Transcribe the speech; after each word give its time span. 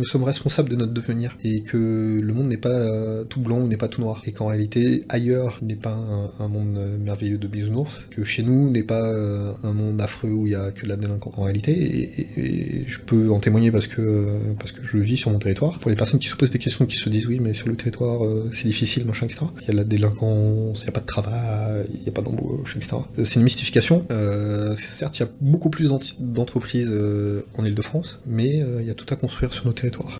nous 0.00 0.06
sommes 0.06 0.24
responsables 0.24 0.70
de 0.70 0.76
notre 0.76 0.94
devenir 0.94 1.36
et 1.44 1.60
que 1.60 2.20
le 2.22 2.32
monde 2.32 2.48
n'est 2.48 2.56
pas 2.56 2.70
euh, 2.70 3.24
tout 3.24 3.40
blanc 3.40 3.60
ou 3.60 3.68
n'est 3.68 3.76
pas 3.76 3.88
tout 3.88 4.00
noir 4.00 4.22
et 4.26 4.32
qu'en 4.32 4.46
réalité 4.46 5.04
ailleurs 5.10 5.58
n'est 5.60 5.76
pas 5.76 5.94
un, 6.38 6.48
monde 6.48 6.78
merveilleux 6.98 7.36
de 7.36 7.46
bisounours, 7.46 8.06
que 8.10 8.24
chez 8.24 8.42
nous 8.42 8.70
n'est 8.70 8.82
pas 8.82 9.04
euh, 9.04 9.52
un 9.62 9.74
monde 9.74 10.00
affreux 10.00 10.30
où 10.30 10.46
il 10.46 10.52
y 10.52 10.54
a 10.54 10.70
que 10.70 10.86
la 10.86 10.96
délinquance 10.96 11.34
en 11.36 11.42
réalité 11.42 11.72
et, 12.36 12.84
je 12.86 12.98
peux 12.98 13.30
en 13.30 13.40
témoigner 13.40 13.70
parce 13.70 13.86
que 13.86 14.54
parce 14.58 14.72
que 14.72 14.82
je 14.82 14.96
vis 14.96 15.18
sur 15.18 15.30
mon 15.30 15.38
territoire. 15.38 15.78
Pour 15.78 15.90
les 15.90 15.96
personnes 15.96 16.18
qui 16.18 16.28
se 16.28 16.34
posent 16.34 16.50
des 16.50 16.58
questions, 16.58 16.86
qui 16.86 16.96
se 16.96 17.08
disent 17.10 17.26
oui 17.26 17.38
mais 17.38 17.52
sur 17.52 17.68
le 17.68 17.76
territoire 17.76 18.20
c'est 18.52 18.66
difficile 18.66 19.04
machin 19.04 19.26
etc. 19.26 19.44
Il 19.60 19.68
y 19.68 19.70
a 19.70 19.74
la 19.74 19.84
délinquance, 19.84 20.80
il 20.80 20.84
n'y 20.84 20.88
a 20.88 20.92
pas 20.92 21.00
de 21.00 21.06
travail, 21.06 21.84
il 21.92 22.00
n'y 22.00 22.08
a 22.08 22.12
pas 22.12 22.22
d'embauche 22.22 22.74
etc. 22.76 22.96
C'est 23.24 23.36
une 23.36 23.42
mystification. 23.42 24.06
certes 24.76 25.18
il 25.18 25.20
y 25.20 25.26
a 25.26 25.30
beaucoup 25.40 25.68
plus 25.68 25.90
d'entreprises 26.18 26.92
en 27.56 27.64
Ile-de-France, 27.64 28.18
mais 28.26 28.62
il 28.80 28.86
y 28.86 28.90
a 28.90 28.94
tout 28.94 29.12
à 29.12 29.16
construire 29.16 29.52
sur 29.52 29.66
nos 29.66 29.72
territoires 29.72 29.89
territoire. 29.90 30.19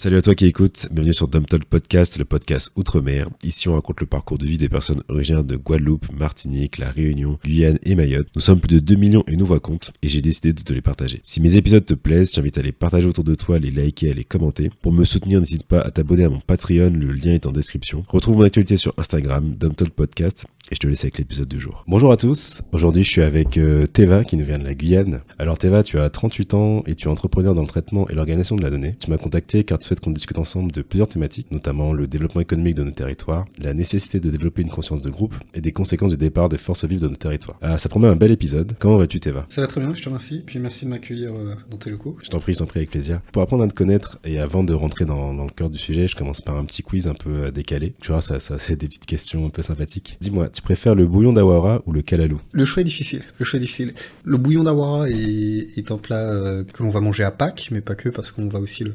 Salut 0.00 0.18
à 0.18 0.22
toi 0.22 0.36
qui 0.36 0.46
écoutes, 0.46 0.86
bienvenue 0.92 1.12
sur 1.12 1.26
Dumb 1.26 1.44
Podcast, 1.68 2.18
le 2.18 2.24
podcast 2.24 2.70
Outre-mer. 2.76 3.28
Ici 3.42 3.68
on 3.68 3.74
raconte 3.74 4.00
le 4.00 4.06
parcours 4.06 4.38
de 4.38 4.46
vie 4.46 4.56
des 4.56 4.68
personnes 4.68 5.02
originaires 5.08 5.42
de 5.42 5.56
Guadeloupe, 5.56 6.12
Martinique, 6.12 6.78
La 6.78 6.88
Réunion, 6.88 7.40
Guyane 7.44 7.80
et 7.82 7.96
Mayotte. 7.96 8.28
Nous 8.36 8.40
sommes 8.40 8.60
plus 8.60 8.76
de 8.76 8.78
2 8.78 8.94
millions 8.94 9.24
et 9.26 9.34
nous 9.34 9.44
voix 9.44 9.58
compte 9.58 9.90
et 10.00 10.08
j'ai 10.08 10.22
décidé 10.22 10.52
de 10.52 10.62
te 10.62 10.72
les 10.72 10.82
partager. 10.82 11.18
Si 11.24 11.40
mes 11.40 11.56
épisodes 11.56 11.84
te 11.84 11.94
plaisent, 11.94 12.30
j'invite 12.32 12.58
à 12.58 12.62
les 12.62 12.70
partager 12.70 13.08
autour 13.08 13.24
de 13.24 13.34
toi, 13.34 13.58
les 13.58 13.72
liker, 13.72 14.12
à 14.12 14.14
les 14.14 14.22
commenter. 14.22 14.70
Pour 14.82 14.92
me 14.92 15.02
soutenir, 15.02 15.40
n'hésite 15.40 15.64
pas 15.64 15.80
à 15.80 15.90
t'abonner 15.90 16.22
à 16.22 16.28
mon 16.28 16.38
Patreon, 16.38 16.90
le 16.90 17.10
lien 17.10 17.32
est 17.32 17.46
en 17.46 17.50
description. 17.50 18.04
Retrouve 18.06 18.36
mon 18.36 18.44
actualité 18.44 18.76
sur 18.76 18.94
Instagram, 18.98 19.56
Dumb 19.58 19.74
Podcast 19.74 20.44
et 20.70 20.74
je 20.74 20.80
te 20.80 20.86
laisse 20.86 21.02
avec 21.02 21.18
l'épisode 21.18 21.48
du 21.48 21.58
jour. 21.58 21.84
Bonjour 21.88 22.12
à 22.12 22.16
tous, 22.16 22.62
aujourd'hui 22.72 23.02
je 23.02 23.10
suis 23.10 23.22
avec 23.22 23.56
euh, 23.56 23.86
Teva 23.86 24.22
qui 24.22 24.36
nous 24.36 24.44
vient 24.44 24.58
de 24.58 24.64
la 24.64 24.74
Guyane. 24.74 25.22
Alors 25.38 25.58
Teva, 25.58 25.82
tu 25.82 25.98
as 25.98 26.08
38 26.10 26.54
ans 26.54 26.82
et 26.86 26.94
tu 26.94 27.08
es 27.08 27.10
entrepreneur 27.10 27.54
dans 27.54 27.62
le 27.62 27.68
traitement 27.68 28.08
et 28.08 28.14
l'organisation 28.14 28.54
de 28.54 28.62
la 28.62 28.70
donnée. 28.70 28.94
Tu 29.00 29.10
m'as 29.10 29.16
contacté 29.16 29.64
car 29.64 29.78
tu 29.78 29.87
souhaites 29.88 30.00
qu'on 30.00 30.10
discute 30.10 30.38
ensemble 30.38 30.70
de 30.72 30.82
plusieurs 30.82 31.08
thématiques, 31.08 31.50
notamment 31.50 31.92
le 31.92 32.06
développement 32.06 32.40
économique 32.40 32.74
de 32.74 32.84
nos 32.84 32.90
territoires, 32.90 33.46
la 33.58 33.74
nécessité 33.74 34.20
de 34.20 34.30
développer 34.30 34.62
une 34.62 34.70
conscience 34.70 35.02
de 35.02 35.10
groupe 35.10 35.34
et 35.54 35.60
des 35.60 35.72
conséquences 35.72 36.12
du 36.12 36.16
départ 36.16 36.48
des 36.48 36.58
forces 36.58 36.84
vives 36.84 37.00
de 37.00 37.08
nos 37.08 37.16
territoires. 37.16 37.58
Euh, 37.62 37.76
ça 37.78 37.88
promet 37.88 38.08
un 38.08 38.16
bel 38.16 38.30
épisode. 38.30 38.72
Comment 38.78 38.96
vas-tu 38.96 39.20
Teva 39.20 39.46
Ça 39.48 39.60
va 39.60 39.66
très 39.66 39.80
bien, 39.80 39.94
je 39.94 40.02
te 40.02 40.08
remercie. 40.08 40.42
Puis 40.44 40.58
merci 40.58 40.84
de 40.84 40.90
m'accueillir 40.90 41.32
euh, 41.34 41.54
dans 41.70 41.76
tes 41.76 41.90
locaux. 41.90 42.16
Je 42.22 42.28
t'en 42.28 42.40
prie, 42.40 42.52
je 42.52 42.58
t'en 42.58 42.66
prie 42.66 42.80
avec 42.80 42.90
plaisir. 42.90 43.20
Pour 43.32 43.42
apprendre 43.42 43.64
à 43.64 43.68
te 43.68 43.74
connaître 43.74 44.18
et 44.24 44.38
avant 44.38 44.62
de 44.62 44.74
rentrer 44.74 45.04
dans, 45.04 45.32
le 45.32 45.50
cœur 45.50 45.70
du 45.70 45.78
sujet, 45.78 46.06
je 46.06 46.16
commence 46.16 46.42
par 46.42 46.56
un 46.56 46.64
petit 46.64 46.82
quiz 46.82 47.06
un 47.06 47.14
peu 47.14 47.50
décalé. 47.50 47.94
Tu 48.00 48.12
vois, 48.12 48.20
ça, 48.20 48.38
ça 48.40 48.58
c'est 48.58 48.76
des 48.76 48.86
petites 48.86 49.06
questions 49.06 49.46
un 49.46 49.50
peu 49.50 49.62
sympathiques. 49.62 50.18
Dis-moi, 50.20 50.48
tu 50.50 50.62
préfères 50.62 50.94
le 50.94 51.06
bouillon 51.06 51.32
d'awara 51.32 51.82
ou 51.86 51.92
le 51.92 52.02
kalalou 52.02 52.40
Le 52.52 52.64
choix 52.64 52.82
est 52.82 52.84
difficile. 52.84 53.22
Le 53.38 53.44
choix 53.44 53.58
est 53.58 53.62
difficile. 53.62 53.94
Le 54.24 54.36
bouillon 54.36 54.64
d'awara 54.64 55.08
est, 55.08 55.90
un 55.90 55.96
plat 55.96 56.28
euh, 56.28 56.64
que 56.64 56.82
l'on 56.82 56.90
va 56.90 57.00
manger 57.00 57.24
à 57.24 57.30
Pâques, 57.30 57.68
mais 57.70 57.80
pas 57.80 57.94
que, 57.94 58.08
parce 58.08 58.30
qu'on 58.30 58.48
va 58.48 58.58
aussi 58.58 58.84
le, 58.84 58.94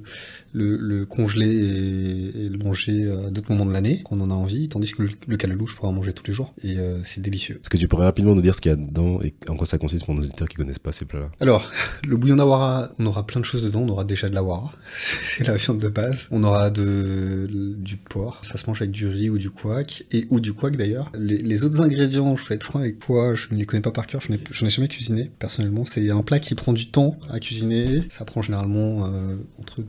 le, 0.54 1.06
congeler 1.06 1.48
et, 1.48 2.50
le 2.50 2.58
manger 2.58 3.12
à 3.12 3.30
d'autres 3.30 3.52
moments 3.52 3.66
de 3.66 3.74
l'année, 3.74 4.02
quand 4.06 4.18
on 4.18 4.22
en 4.22 4.32
a 4.32 4.34
envie, 4.34 4.70
tandis 4.70 4.92
que 4.92 5.04
le, 5.28 5.38
kalalou, 5.38 5.68
je 5.68 5.76
pourrais 5.76 5.90
en 5.90 5.94
manger 5.94 6.14
tous 6.14 6.26
les 6.28 6.34
jours, 6.34 6.54
et 6.64 6.78
euh, 6.78 7.00
c'est 7.04 7.22
délicieux. 7.22 7.60
Est-ce 7.62 7.70
que 7.70 7.78
tu 7.78 7.88
pourrais 7.88 8.06
rapidement 8.06 8.36
nous 8.36 8.42
dire 8.42 8.56
ce 8.56 8.62
qu'il 8.62 8.72
y 8.72 8.74
a 8.74 8.78
dedans 8.78 9.22
et 9.22 9.34
en 9.50 9.56
quoi 9.56 9.66
ça 9.66 9.78
consiste 9.78 10.06
pour 10.06 10.16
nos 10.16 10.22
auditeurs 10.22 10.48
qui 10.48 10.56
connaissent 10.56 10.80
pas 10.80 10.92
ces 10.92 11.06
plats-là? 11.06 11.30
Alors, 11.40 11.72
le 12.08 12.18
bouillon 12.18 12.36
d'awara, 12.36 12.92
on 13.00 13.06
aura 13.06 13.26
plein 13.26 13.42
de 13.42 13.46
choses 13.46 13.64
dedans. 13.64 13.82
On 13.82 13.90
aura 13.90 14.04
déjà 14.04 14.30
de 14.30 14.36
l'awara, 14.36 14.74
c'est 15.38 15.48
la 15.48 15.56
viande 15.56 15.80
de 15.80 15.90
base. 15.90 16.28
On 16.32 16.44
aura 16.44 16.70
de, 16.70 17.48
du 17.78 17.98
porc, 17.98 18.42
ça 18.44 18.58
se 18.58 18.68
mange 18.68 18.82
avec 18.82 18.92
du 18.92 19.08
riz 19.08 19.30
ou 19.30 19.38
du 19.38 19.50
couac, 19.50 20.06
et 20.12 20.28
ou 20.30 20.40
du 20.40 20.54
couac 20.54 20.76
d'ailleurs. 20.76 21.12
Les, 21.14 21.38
les 21.38 21.64
autres 21.64 21.82
ingrédients 21.82 22.04
je 22.36 22.48
vais 22.48 22.56
être 22.56 22.64
franc 22.64 22.80
avec 22.80 23.00
toi, 23.00 23.34
je 23.34 23.48
ne 23.52 23.58
les 23.58 23.66
connais 23.66 23.82
pas 23.82 23.92
par 23.92 24.08
cœur, 24.08 24.22
je 24.22 24.32
n'en 24.32 24.68
ai, 24.68 24.70
jamais 24.70 24.88
cuisiné 24.88 25.32
personnellement. 25.40 25.86
C'est 25.86 26.10
un 26.10 26.22
plat 26.22 26.40
qui 26.40 26.56
prend 26.56 26.74
du 26.74 26.90
temps 26.90 27.18
à 27.30 27.40
cuisiner. 27.40 28.04
Ça 28.10 28.26
prend 28.26 28.42
généralement 28.42 29.06
euh, 29.06 29.36
entre 29.60 29.82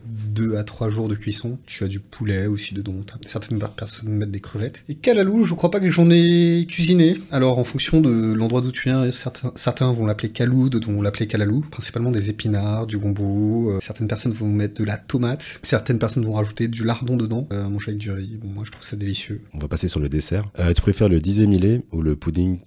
2 0.55 0.59
à 0.59 0.63
3 0.63 0.89
jours 0.89 1.07
de 1.07 1.15
cuisson. 1.15 1.57
Tu 1.65 1.83
as 1.83 1.87
du 1.87 1.99
poulet 1.99 2.47
aussi 2.47 2.73
dedans. 2.73 2.95
Certaines 3.25 3.59
personnes 3.59 4.09
mettent 4.09 4.31
des 4.31 4.39
crevettes. 4.39 4.83
Et 4.89 4.95
calalou, 4.95 5.45
je 5.45 5.53
crois 5.53 5.71
pas 5.71 5.79
que 5.79 5.89
j'en 5.89 6.09
ai 6.09 6.65
cuisiné. 6.67 7.17
Alors 7.31 7.59
en 7.59 7.63
fonction 7.63 8.01
de 8.01 8.33
l'endroit 8.33 8.61
d'où 8.61 8.71
tu 8.71 8.89
viens, 8.89 9.09
certains, 9.11 9.51
certains 9.55 9.91
vont 9.91 10.05
l'appeler 10.05 10.29
calou, 10.29 10.69
d'autres 10.69 10.89
vont 10.89 11.01
l'appeler 11.01 11.27
calalou. 11.27 11.65
Principalement 11.71 12.11
des 12.11 12.29
épinards, 12.29 12.87
du 12.87 12.97
gombo. 12.97 13.71
Euh, 13.71 13.79
certaines 13.81 14.07
personnes 14.07 14.33
vont 14.33 14.47
mettre 14.47 14.79
de 14.79 14.85
la 14.85 14.97
tomate. 14.97 15.59
Certaines 15.63 15.99
personnes 15.99 16.25
vont 16.25 16.33
rajouter 16.33 16.67
du 16.67 16.83
lardon 16.83 17.17
dedans, 17.17 17.47
euh, 17.51 17.67
manger 17.69 17.91
avec 17.91 17.99
du 17.99 18.11
riz. 18.11 18.37
Bon, 18.41 18.49
moi 18.49 18.63
je 18.65 18.71
trouve 18.71 18.83
ça 18.83 18.95
délicieux. 18.95 19.41
On 19.53 19.59
va 19.59 19.67
passer 19.67 19.87
sur 19.87 19.99
le 19.99 20.09
dessert. 20.09 20.43
tu 20.75 20.81
préfères 20.81 21.09
le 21.09 21.19
disé 21.19 21.45
ou 21.91 22.01
le 22.01 22.15
pudding 22.15 22.59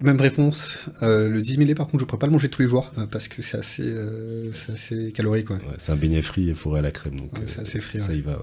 même 0.00 0.20
réponse. 0.20 0.78
Euh, 1.02 1.28
le 1.28 1.42
10 1.42 1.56
000 1.56 1.74
par 1.74 1.86
contre, 1.86 2.00
je 2.00 2.04
pourrais 2.04 2.18
pas 2.18 2.26
le 2.26 2.32
manger 2.32 2.48
tous 2.48 2.62
les 2.62 2.68
jours 2.68 2.90
euh, 2.98 3.06
parce 3.06 3.28
que 3.28 3.42
c'est 3.42 3.58
assez, 3.58 3.82
euh, 3.84 4.50
assez 4.72 5.12
calorique. 5.12 5.50
Ouais. 5.50 5.58
c'est 5.78 5.92
un 5.92 5.96
beignet 5.96 6.22
frit 6.22 6.48
et 6.48 6.54
fourré 6.54 6.81
à 6.82 6.86
la 6.86 6.90
crème, 6.92 7.16
donc 7.16 7.30
frit. 7.46 8.00
Ça 8.00 8.12
y 8.14 8.20
va. 8.20 8.40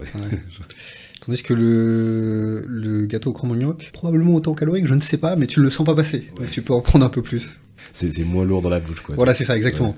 Tandis 1.21 1.43
que 1.43 1.53
le, 1.53 2.63
le 2.67 3.05
gâteau 3.05 3.31
au 3.31 3.33
cromognoc, 3.33 3.89
probablement 3.91 4.35
autant 4.35 4.53
calorique, 4.53 4.87
je 4.87 4.93
ne 4.93 5.01
sais 5.01 5.17
pas, 5.17 5.35
mais 5.35 5.47
tu 5.47 5.59
le 5.59 5.69
sens 5.69 5.85
pas 5.85 5.95
passer. 5.95 6.31
Donc 6.37 6.49
tu 6.49 6.61
peux 6.61 6.73
en 6.73 6.81
prendre 6.81 7.05
un 7.05 7.09
peu 7.09 7.21
plus 7.21 7.59
c'est 7.93 8.23
moins 8.23 8.45
lourd 8.45 8.61
dans 8.61 8.69
la 8.69 8.79
bouche. 8.79 9.01
Quoi, 9.01 9.15
voilà, 9.15 9.33
c'est 9.33 9.45
ça, 9.45 9.55
exactement. 9.55 9.95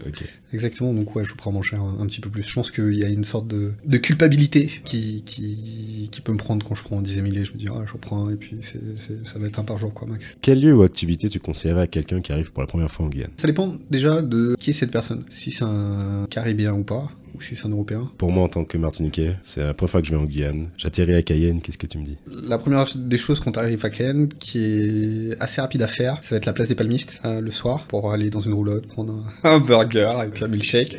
Exactement, 0.54 0.94
donc 0.94 1.16
ouais, 1.16 1.26
je 1.26 1.34
prends 1.34 1.52
manger 1.52 1.78
un, 1.78 2.02
un, 2.02 2.06
petit 2.06 2.22
peu 2.22 2.30
plus. 2.30 2.44
Je 2.48 2.54
pense 2.54 2.72
qu'il 2.72 2.94
y 2.94 3.04
a 3.04 3.10
une 3.10 3.24
sorte 3.24 3.48
de, 3.48 3.74
de 3.86 3.98
culpabilité 3.98 4.70
qui, 4.84 5.24
qui, 5.26 6.10
qui, 6.12 6.22
peut 6.22 6.32
me 6.32 6.38
prendre 6.38 6.66
quand 6.66 6.76
je 6.76 6.84
prends 6.84 7.02
10 7.02 7.22
millés. 7.22 7.46
Je 7.46 7.54
me 7.54 7.58
dis, 7.58 7.68
ah, 7.70 7.84
je 7.86 7.98
prends 7.98 8.30
et 8.30 8.36
puis 8.36 8.60
ça 8.62 9.40
va 9.40 9.48
être 9.48 9.60
un 9.60 9.64
par 9.64 9.78
jour, 9.78 9.94
quoi, 9.94 10.08
max. 10.08 10.36
Quel 10.42 10.62
lieu 10.62 10.74
ou 10.74 10.84
activité 10.84 11.30
tu 11.30 11.40
conseillerais 11.40 11.82
à 11.82 11.88
quelqu'un 11.88 12.22
qui 12.22 12.32
arrive 12.32 12.52
pour 12.52 12.62
la 12.62 12.68
première 12.68 12.92
fois 12.92 13.06
en 13.06 13.10
Guyane? 13.10 13.32
Ça 13.38 13.48
dépend 13.48 13.76
déjà 13.90 14.22
de 14.22 14.56
qui 14.60 14.72
est 14.72 14.74
cette 14.74 14.92
personne. 14.92 15.24
Si 15.30 15.52
c'est 15.52 15.64
un 15.64 16.28
Caribéen 16.30 16.74
ou 16.74 16.84
pas 16.84 17.12
ou 17.36 17.42
si 17.42 17.56
c'est 17.56 17.66
un 17.66 17.70
Européen? 17.70 18.12
Pour 18.18 18.32
moi, 18.32 18.44
en 18.44 18.50
tant 18.50 18.66
que 18.66 18.78
Martiniquais, 18.78 19.36
c'est 19.44 19.64
la 19.64 19.74
première 19.74 19.92
fois 19.92 20.02
que 20.02 20.08
je 20.08 20.12
vais 20.12 20.18
en 20.18 20.26
Guyane. 20.26 20.70
J'atterris 20.78 21.16
à 21.16 21.22
Cayenne, 21.22 21.62
qu'est-ce 21.62 21.78
que 21.78 21.88
tu 21.88 21.98
me 21.98 22.06
dis? 22.06 22.18
La 22.28 22.58
première 22.58 22.86
des 22.96 23.18
choses 23.18 23.40
quand 23.40 23.54
tu 23.54 23.60
arrives 23.60 23.84
à 23.86 23.90
Cayenne, 23.90 24.28
qui 24.28 24.60
est 24.64 25.38
assez 25.40 25.62
rapide 25.62 25.82
à 25.82 25.88
faire, 25.88 26.18
ça 26.22 26.36
va 26.36 26.38
être 26.38 26.46
la 26.46 26.54
place 26.54 26.68
des 26.68 26.76
palmistes 26.76 27.20
euh, 27.26 27.42
le 27.42 27.52
soir, 27.52 27.86
pour 27.88 28.12
aller 28.12 28.30
dans 28.30 28.40
une 28.40 28.54
roulotte, 28.54 28.88
prendre 28.88 29.26
un, 29.44 29.60
burger 29.60 30.14
et 30.26 30.30
puis 30.30 30.44
un 30.44 30.48
milkshake. 30.48 30.98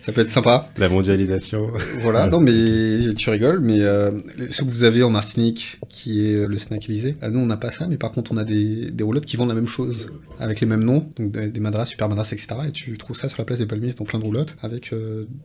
Ça 0.00 0.12
peut 0.12 0.20
être 0.20 0.30
sympa. 0.30 0.70
La 0.76 0.88
mondialisation. 0.88 1.70
Voilà, 2.00 2.26
non 2.28 2.40
mais 2.40 3.14
tu 3.14 3.30
rigoles, 3.30 3.60
mais 3.60 3.80
euh, 3.80 4.10
ce 4.50 4.62
que 4.62 4.70
vous 4.70 4.84
avez 4.84 5.02
en 5.02 5.10
Martinique, 5.10 5.78
qui 5.88 6.26
est 6.26 6.46
le 6.46 6.58
snack 6.58 6.88
Élysée, 6.88 7.16
euh, 7.22 7.30
nous 7.30 7.40
on 7.40 7.46
n'a 7.46 7.56
pas 7.56 7.70
ça, 7.70 7.86
mais 7.88 7.96
par 7.96 8.12
contre 8.12 8.32
on 8.32 8.36
a 8.36 8.44
des, 8.44 8.90
des 8.90 9.04
roulottes 9.04 9.26
qui 9.26 9.36
vendent 9.36 9.48
la 9.48 9.54
même 9.54 9.66
chose, 9.66 10.08
avec 10.38 10.60
les 10.60 10.66
mêmes 10.66 10.84
noms, 10.84 11.08
donc 11.16 11.30
des, 11.32 11.60
madras, 11.60 11.86
super 11.86 12.08
madras, 12.08 12.28
etc. 12.32 12.48
Et 12.68 12.72
tu 12.72 12.96
trouves 12.98 13.16
ça 13.16 13.28
sur 13.28 13.38
la 13.38 13.44
place 13.44 13.58
des 13.58 13.66
palmistes 13.66 13.98
dans 13.98 14.04
plein 14.04 14.18
de 14.18 14.24
roulottes, 14.24 14.56
avec, 14.62 14.92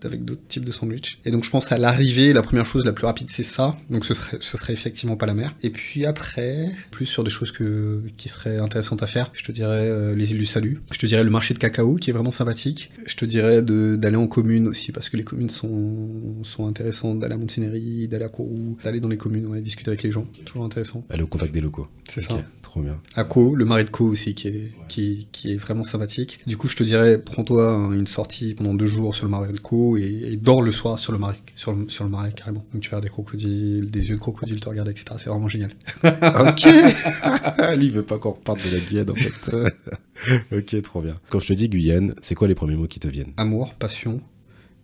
avec 0.03 0.23
d'autres 0.29 0.47
types 0.47 0.65
de 0.65 0.71
sandwich. 0.71 1.19
Et 1.25 1.31
donc 1.31 1.43
je 1.43 1.49
pense 1.49 1.71
à 1.71 1.77
l'arrivée, 1.77 2.33
la 2.33 2.41
première 2.41 2.65
chose 2.65 2.85
la 2.85 2.93
plus 2.93 3.05
rapide 3.05 3.29
c'est 3.29 3.43
ça, 3.43 3.75
donc 3.89 4.05
ce 4.05 4.13
serait, 4.13 4.37
ce 4.39 4.57
serait 4.57 4.73
effectivement 4.73 5.17
pas 5.17 5.25
la 5.25 5.33
mer. 5.33 5.55
Et 5.63 5.69
puis 5.69 6.05
après, 6.05 6.69
plus 6.91 7.05
sur 7.05 7.23
des 7.23 7.29
choses 7.29 7.51
que, 7.51 8.01
qui 8.17 8.29
seraient 8.29 8.57
intéressantes 8.57 9.03
à 9.03 9.07
faire, 9.07 9.31
je 9.33 9.43
te 9.43 9.51
dirais 9.51 9.87
euh, 9.87 10.15
les 10.15 10.31
îles 10.31 10.39
du 10.39 10.45
Salut, 10.45 10.81
je 10.91 10.97
te 10.97 11.05
dirais 11.05 11.23
le 11.23 11.29
marché 11.29 11.53
de 11.53 11.59
cacao 11.59 11.95
qui 11.95 12.09
est 12.09 12.13
vraiment 12.13 12.31
sympathique, 12.31 12.91
je 13.05 13.15
te 13.15 13.25
dirais 13.25 13.61
d'aller 13.61 14.17
en 14.17 14.27
commune 14.27 14.67
aussi 14.67 14.91
parce 14.91 15.09
que 15.09 15.17
les 15.17 15.23
communes 15.23 15.49
sont, 15.49 16.43
sont 16.43 16.67
intéressantes, 16.67 17.19
d'aller 17.19 17.35
à 17.35 17.37
Monténéry, 17.37 18.07
d'aller 18.07 18.25
à 18.25 18.29
Kourou, 18.29 18.77
d'aller 18.83 18.99
dans 18.99 19.09
les 19.09 19.17
communes, 19.17 19.47
ouais, 19.47 19.61
discuter 19.61 19.89
avec 19.89 20.03
les 20.03 20.11
gens, 20.11 20.25
toujours 20.45 20.65
intéressant. 20.65 21.05
Aller 21.09 21.23
au 21.23 21.27
contact 21.27 21.53
des 21.53 21.61
locaux. 21.61 21.87
C'est 22.09 22.21
ça. 22.21 22.37
Trop 22.61 22.81
bien. 22.81 22.99
À 23.15 23.23
Co, 23.23 23.55
le 23.55 23.65
marais 23.65 23.83
de 23.83 23.89
Co 23.89 24.05
aussi 24.05 24.35
qui 24.35 24.47
est, 24.47 24.71
qui, 24.87 25.27
qui 25.31 25.53
est 25.53 25.57
vraiment 25.57 25.83
sympathique. 25.83 26.39
Du 26.45 26.55
coup 26.55 26.67
je 26.67 26.75
te 26.75 26.83
dirais, 26.83 27.19
prends-toi 27.19 27.89
une 27.93 28.07
sortie 28.07 28.53
pendant 28.53 28.73
deux 28.73 28.85
jours 28.85 29.15
sur 29.15 29.25
le 29.25 29.31
marais 29.31 29.51
de 29.51 29.59
Co 29.59 29.97
et, 29.97 30.18
et 30.23 30.37
dors 30.37 30.61
le 30.61 30.71
soir 30.71 30.99
sur 30.99 31.11
le 31.11 31.17
marais, 31.17 31.37
sur 31.55 31.73
le, 31.73 31.89
sur 31.89 32.03
le 32.03 32.09
marais 32.09 32.31
carrément. 32.31 32.65
Donc 32.73 32.81
tu 32.81 32.89
vas 32.89 33.01
des 33.01 33.09
crocodiles, 33.09 33.89
des 33.89 34.09
yeux 34.09 34.15
de 34.15 34.19
crocodile 34.19 34.59
te 34.59 34.69
regarder, 34.69 34.91
etc. 34.91 35.05
C'est 35.17 35.29
vraiment 35.29 35.47
génial. 35.47 35.71
ok. 36.03 36.65
Lui, 37.77 37.85
il 37.87 37.91
veut 37.91 38.03
pas 38.03 38.17
qu'on 38.17 38.31
reparte 38.31 38.65
de 38.65 38.75
la 38.75 38.79
Guyane 38.79 39.09
en 39.09 39.15
fait. 39.15 40.51
ok, 40.55 40.81
trop 40.81 41.01
bien. 41.01 41.19
Quand 41.29 41.39
je 41.39 41.47
te 41.47 41.53
dis 41.53 41.69
Guyane, 41.69 42.13
c'est 42.21 42.35
quoi 42.35 42.47
les 42.47 42.55
premiers 42.55 42.75
mots 42.75 42.87
qui 42.87 42.99
te 42.99 43.07
viennent? 43.07 43.33
Amour, 43.37 43.73
passion, 43.75 44.21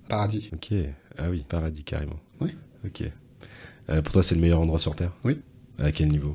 paradis. 0.10 0.50
Ok. 0.54 0.74
Ah 1.18 1.30
oui, 1.30 1.44
paradis 1.48 1.84
carrément. 1.84 2.20
Oui. 2.42 2.56
Ok. 2.86 3.04
Euh, 3.90 4.02
pour 4.02 4.14
toi, 4.14 4.24
c'est 4.24 4.36
le 4.36 4.42
meilleur 4.42 4.60
endroit 4.60 4.80
sur 4.80 4.96
Terre? 4.96 5.12
Oui. 5.24 5.40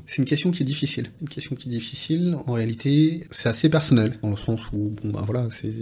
C'est 0.06 0.18
une 0.18 0.24
question 0.24 0.50
qui 0.50 0.62
est 0.62 0.66
difficile. 0.66 1.10
Une 1.20 1.28
question 1.28 1.56
qui 1.56 1.68
est 1.68 1.72
difficile. 1.72 2.36
En 2.46 2.52
réalité, 2.52 3.24
c'est 3.30 3.48
assez 3.48 3.68
personnel, 3.68 4.18
dans 4.22 4.30
le 4.30 4.36
sens 4.36 4.60
où, 4.72 4.94
bon, 5.02 5.10
bah 5.10 5.22
voilà, 5.24 5.48
c'est, 5.50 5.72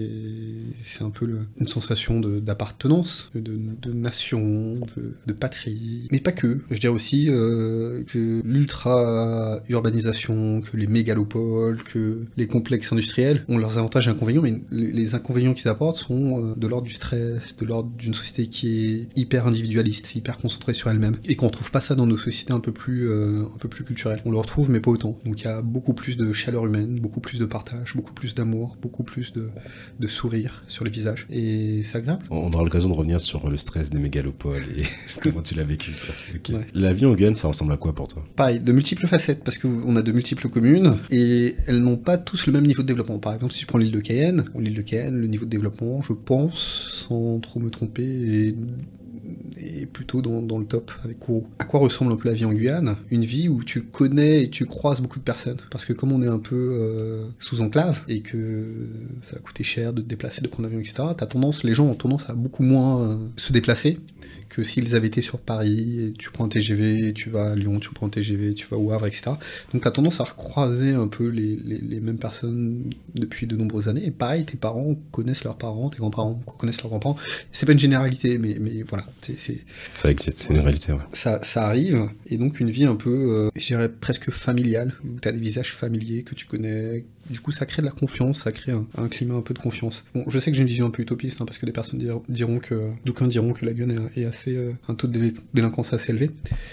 c'est 0.83 1.03
un 1.03 1.11
peu 1.11 1.29
une 1.61 1.67
sensation 1.67 2.21
d'appartenance, 2.21 3.31
de, 3.35 3.41
de, 3.41 3.93
nation, 3.93 4.81
de, 4.97 5.15
de, 5.27 5.33
patrie. 5.33 6.09
Mais 6.11 6.21
pas 6.21 6.33
que. 6.33 6.61
Je 6.71 6.79
dirais 6.79 6.93
aussi 6.93 7.29
euh, 7.29 8.03
que 8.05 8.43
l'ultra-urbanisation, 8.45 10.61
que 10.61 10.77
les 10.77 10.87
mégalopoles, 10.87 11.83
que 11.85 12.25
les 12.37 12.47
complexes 12.47 12.93
industriels 12.93 13.45
ont 13.49 13.57
leurs 13.59 13.79
avantages 13.79 14.09
et 14.09 14.11
inconvénients, 14.11 14.43
mais 14.43 14.61
les 14.71 15.15
inconvénients 15.15 15.55
qu'ils 15.55 15.69
apportent 15.69 15.97
sont 15.97 16.43
euh, 16.43 16.55
de 16.57 16.67
l'ordre 16.67 16.87
du 16.87 16.95
stress, 16.95 17.57
de 17.57 17.67
l'ordre 17.67 17.91
d'une 17.97 18.15
société 18.15 18.47
qui 18.47 18.69
est 18.69 19.09
hyper 19.17 19.47
individualiste, 19.47 20.15
hyper 20.15 20.39
concentrée 20.39 20.75
sur 20.75 20.91
elle-même. 20.91 21.17
Et 21.25 21.37
qu'on 21.37 21.51
trouve 21.51 21.71
pas 21.71 21.81
ça 21.81 21.95
dans 21.95 22.07
nos 22.07 22.19
sociétés 22.19 22.53
un 22.53 22.61
peu 22.61 22.73
plus. 22.73 23.09
Euh, 23.09 23.45
un 23.55 23.59
peu 23.59 23.69
plus 23.69 23.85
culturel. 23.85 24.21
On 24.25 24.31
le 24.31 24.39
retrouve, 24.39 24.71
mais 24.71 24.81
pas 24.81 24.91
autant. 24.91 25.19
Donc 25.25 25.41
il 25.41 25.45
y 25.45 25.49
a 25.49 25.63
beaucoup 25.63 25.95
plus 25.95 26.17
de 26.17 26.33
chaleur 26.33 26.67
humaine, 26.67 26.99
beaucoup 27.01 27.21
plus 27.21 27.39
de 27.39 27.45
partage, 27.45 27.95
beaucoup 27.95 28.13
plus 28.13 28.35
d'amour, 28.35 28.77
beaucoup 28.81 29.03
plus 29.03 29.33
de, 29.33 29.51
de 29.99 30.07
sourire 30.07 30.63
sur 30.67 30.85
les 30.85 30.91
visages. 30.91 31.27
Et 31.31 31.83
c'est 31.83 31.99
agréable. 31.99 32.25
On 32.31 32.53
aura 32.53 32.65
l'occasion 32.65 32.89
de 32.89 32.95
revenir 32.95 33.21
sur 33.21 33.49
le 33.49 33.57
stress 33.57 33.91
des 33.91 33.99
mégalopoles 33.99 34.65
et 34.77 34.83
comment 35.23 35.43
tu 35.43 35.55
l'as 35.55 35.65
vécu. 35.65 35.93
Toi. 35.93 36.15
Ok. 36.35 36.49
Ouais. 36.51 36.67
La 36.75 36.93
vie 36.93 37.07
en 37.07 37.15
Guyane, 37.15 37.35
ça 37.35 37.49
ressemble 37.49 37.73
à 37.73 37.77
quoi 37.77 37.95
pour 37.95 38.09
toi? 38.09 38.25
Pareil, 38.37 38.61
de 38.61 38.73
multiples 38.73 39.07
facettes, 39.07 39.43
parce 39.45 39.59
qu'on 39.59 39.97
a 39.97 40.03
de 40.03 40.13
multiples 40.13 40.49
communes, 40.49 40.99
et 41.11 41.57
elles 41.67 41.81
n'ont 41.81 41.97
pas 41.97 42.19
tous 42.19 42.47
le 42.47 42.53
même 42.53 42.67
niveau 42.67 42.83
de 42.83 42.89
développement. 42.89 43.19
Par 43.19 43.35
exemple, 43.35 43.53
si 43.53 43.63
je 43.63 43.67
prends 43.67 43.79
l'île 43.79 43.93
de 43.93 44.01
Cayenne, 44.01 44.45
l'île 44.59 44.75
de 44.75 44.83
Cayenne, 44.83 45.17
le 45.17 45.27
niveau 45.27 45.45
de 45.45 45.51
développement, 45.51 46.03
je 46.03 46.13
pense, 46.13 47.07
sans 47.09 47.39
trop 47.41 47.61
me 47.61 47.71
tromper, 47.71 48.49
est, 48.49 48.57
est 49.57 49.87
plutôt 49.87 50.23
dans, 50.23 50.59
le 50.59 50.65
top 50.65 50.93
avec 51.05 51.19
Kourou. 51.19 51.47
À 51.59 51.65
quoi 51.65 51.81
ressemble 51.81 52.13
un 52.13 52.17
peu 52.17 52.29
la 52.29 52.35
vie 52.35 52.45
en 52.45 52.53
Guyane? 52.53 52.97
Une 53.11 53.25
vie 53.25 53.49
où 53.49 53.63
tu 53.63 53.83
connais 53.83 54.45
et 54.45 54.51
tu 54.51 54.67
croises 54.67 55.01
beaucoup 55.01 55.19
de 55.19 55.25
personnes. 55.25 55.59
Parce 55.71 55.85
que 55.85 55.93
comme 55.93 56.13
on 56.13 56.23
est 56.23 56.29
un 56.29 56.39
peu 56.39 56.57
euh, 56.57 57.27
sous 57.39 57.63
enclave, 57.63 58.03
et 58.09 58.21
que 58.21 58.89
ça 59.21 59.37
va 59.37 59.43
coûter 59.43 59.65
cher 59.65 59.93
de 59.93 60.03
te 60.03 60.07
déplacer, 60.07 60.43
de 60.43 60.49
prendre 60.49 60.69
l'avion, 60.69 60.81
etc., 60.81 61.05
tendance, 61.29 61.65
les 61.65 61.75
gens 61.75 61.87
ont 61.87 61.95
tendance 61.95 62.29
à 62.29 62.35
beaucoup 62.35 62.63
moins 62.63 63.03
euh, 63.03 63.17
se 63.37 63.53
déplacer 63.53 63.99
que 64.49 64.65
s'ils 64.65 64.95
avaient 64.97 65.09
été 65.09 65.21
sur 65.21 65.39
Paris, 65.39 66.01
et 66.01 66.13
tu 66.13 66.31
prends 66.31 66.45
un 66.45 66.49
TGV, 66.49 67.13
tu 67.13 67.31
vas 67.31 67.53
à 67.53 67.55
Lyon, 67.55 67.81
tu 67.81 67.91
prends 67.91 68.07
un 68.07 68.11
TGV, 68.11 68.55
tu 68.55 68.67
vas 68.71 68.77
au 68.77 68.93
Havre, 68.93 69.07
etc. 69.07 69.23
Donc 69.73 69.83
tu 69.83 69.89
as 69.89 69.91
tendance 69.91 70.21
à 70.21 70.25
recroiser 70.25 70.95
un 70.95 71.09
peu 71.09 71.29
les, 71.29 71.57
les, 71.57 71.79
les, 71.79 72.01
mêmes 72.01 72.19
personnes 72.19 72.91
depuis 73.15 73.47
de 73.47 73.57
nombreuses 73.57 73.89
années. 73.89 74.07
Et 74.07 74.11
pareil, 74.11 74.45
tes 74.45 74.57
parents 74.57 74.97
connaissent 75.13 75.45
leurs 75.45 75.57
parents, 75.57 75.91
tes 75.91 75.99
grands-parents 75.99 76.35
connaissent 76.59 76.83
leurs 76.83 76.91
grands-parents. 76.91 77.17
C'est 77.53 77.67
pas 77.67 77.73
une 77.73 77.79
généralité, 77.79 78.39
mais, 78.39 78.57
mais 78.61 78.83
voilà. 78.83 79.07
c'est 79.21 79.39
c'est 79.39 79.59
Ça 79.95 80.11
existe, 80.11 80.39
c'est 80.41 80.55
une 80.55 80.61
réalité, 80.61 80.93
ouais. 80.93 80.99
Ça, 81.13 81.43
ça 81.45 81.67
arrive, 81.67 82.09
et 82.27 82.39
donc 82.39 82.61
une 82.61 82.71
vie 82.71 82.85
un 82.85 82.97
peu, 82.97 83.11
euh, 83.11 83.51
je 83.57 83.67
dirais 83.67 83.89
presque 83.89 84.31
familiale, 84.31 84.95
où 85.05 85.21
tu 85.21 85.29
as 85.29 85.33
des 85.33 85.41
visages 85.41 85.75
familiers 85.75 86.23
que 86.23 86.35
tu 86.35 86.47
connais. 86.47 87.05
Du 87.31 87.41
coup, 87.41 87.53
ça 87.53 87.67
crée 87.67 87.83
de 87.83 87.87
la 87.87 87.93
confiance, 87.93 88.41
ça 88.41 88.53
crée 88.53 88.73
un, 88.73 89.09
climat 89.09 89.35
un 89.35 89.43
peu 89.43 89.55
de 89.55 89.59
confiance. 89.59 90.05
Bon, 90.15 90.25
je 90.29 90.39
sais 90.39 90.51
que 90.51 90.57
j'ai 90.57 90.63
une 90.63 90.69
vision 90.69 90.87
un 90.87 90.91
peu 90.91 91.03
utopiste, 91.03 91.41
hein, 91.41 91.45
parce 91.45 91.59
que 91.59 91.67
des 91.67 91.73
personnes 91.73 91.99
dir- 91.99 92.21
diront 92.29 92.59
que, 92.59 92.91
d'aucuns 93.05 93.29
diront 93.29 93.53
que 93.53 93.67
la 93.67 93.73
Guyane 93.73 94.11
est, 94.17 94.25
assez, 94.25 94.57
euh, 94.57 94.73
un 94.89 94.95
taux 94.95 95.07
de 95.07 95.33
délinquance 95.55 95.93
assez 95.93 96.11
élevé. 96.11 96.31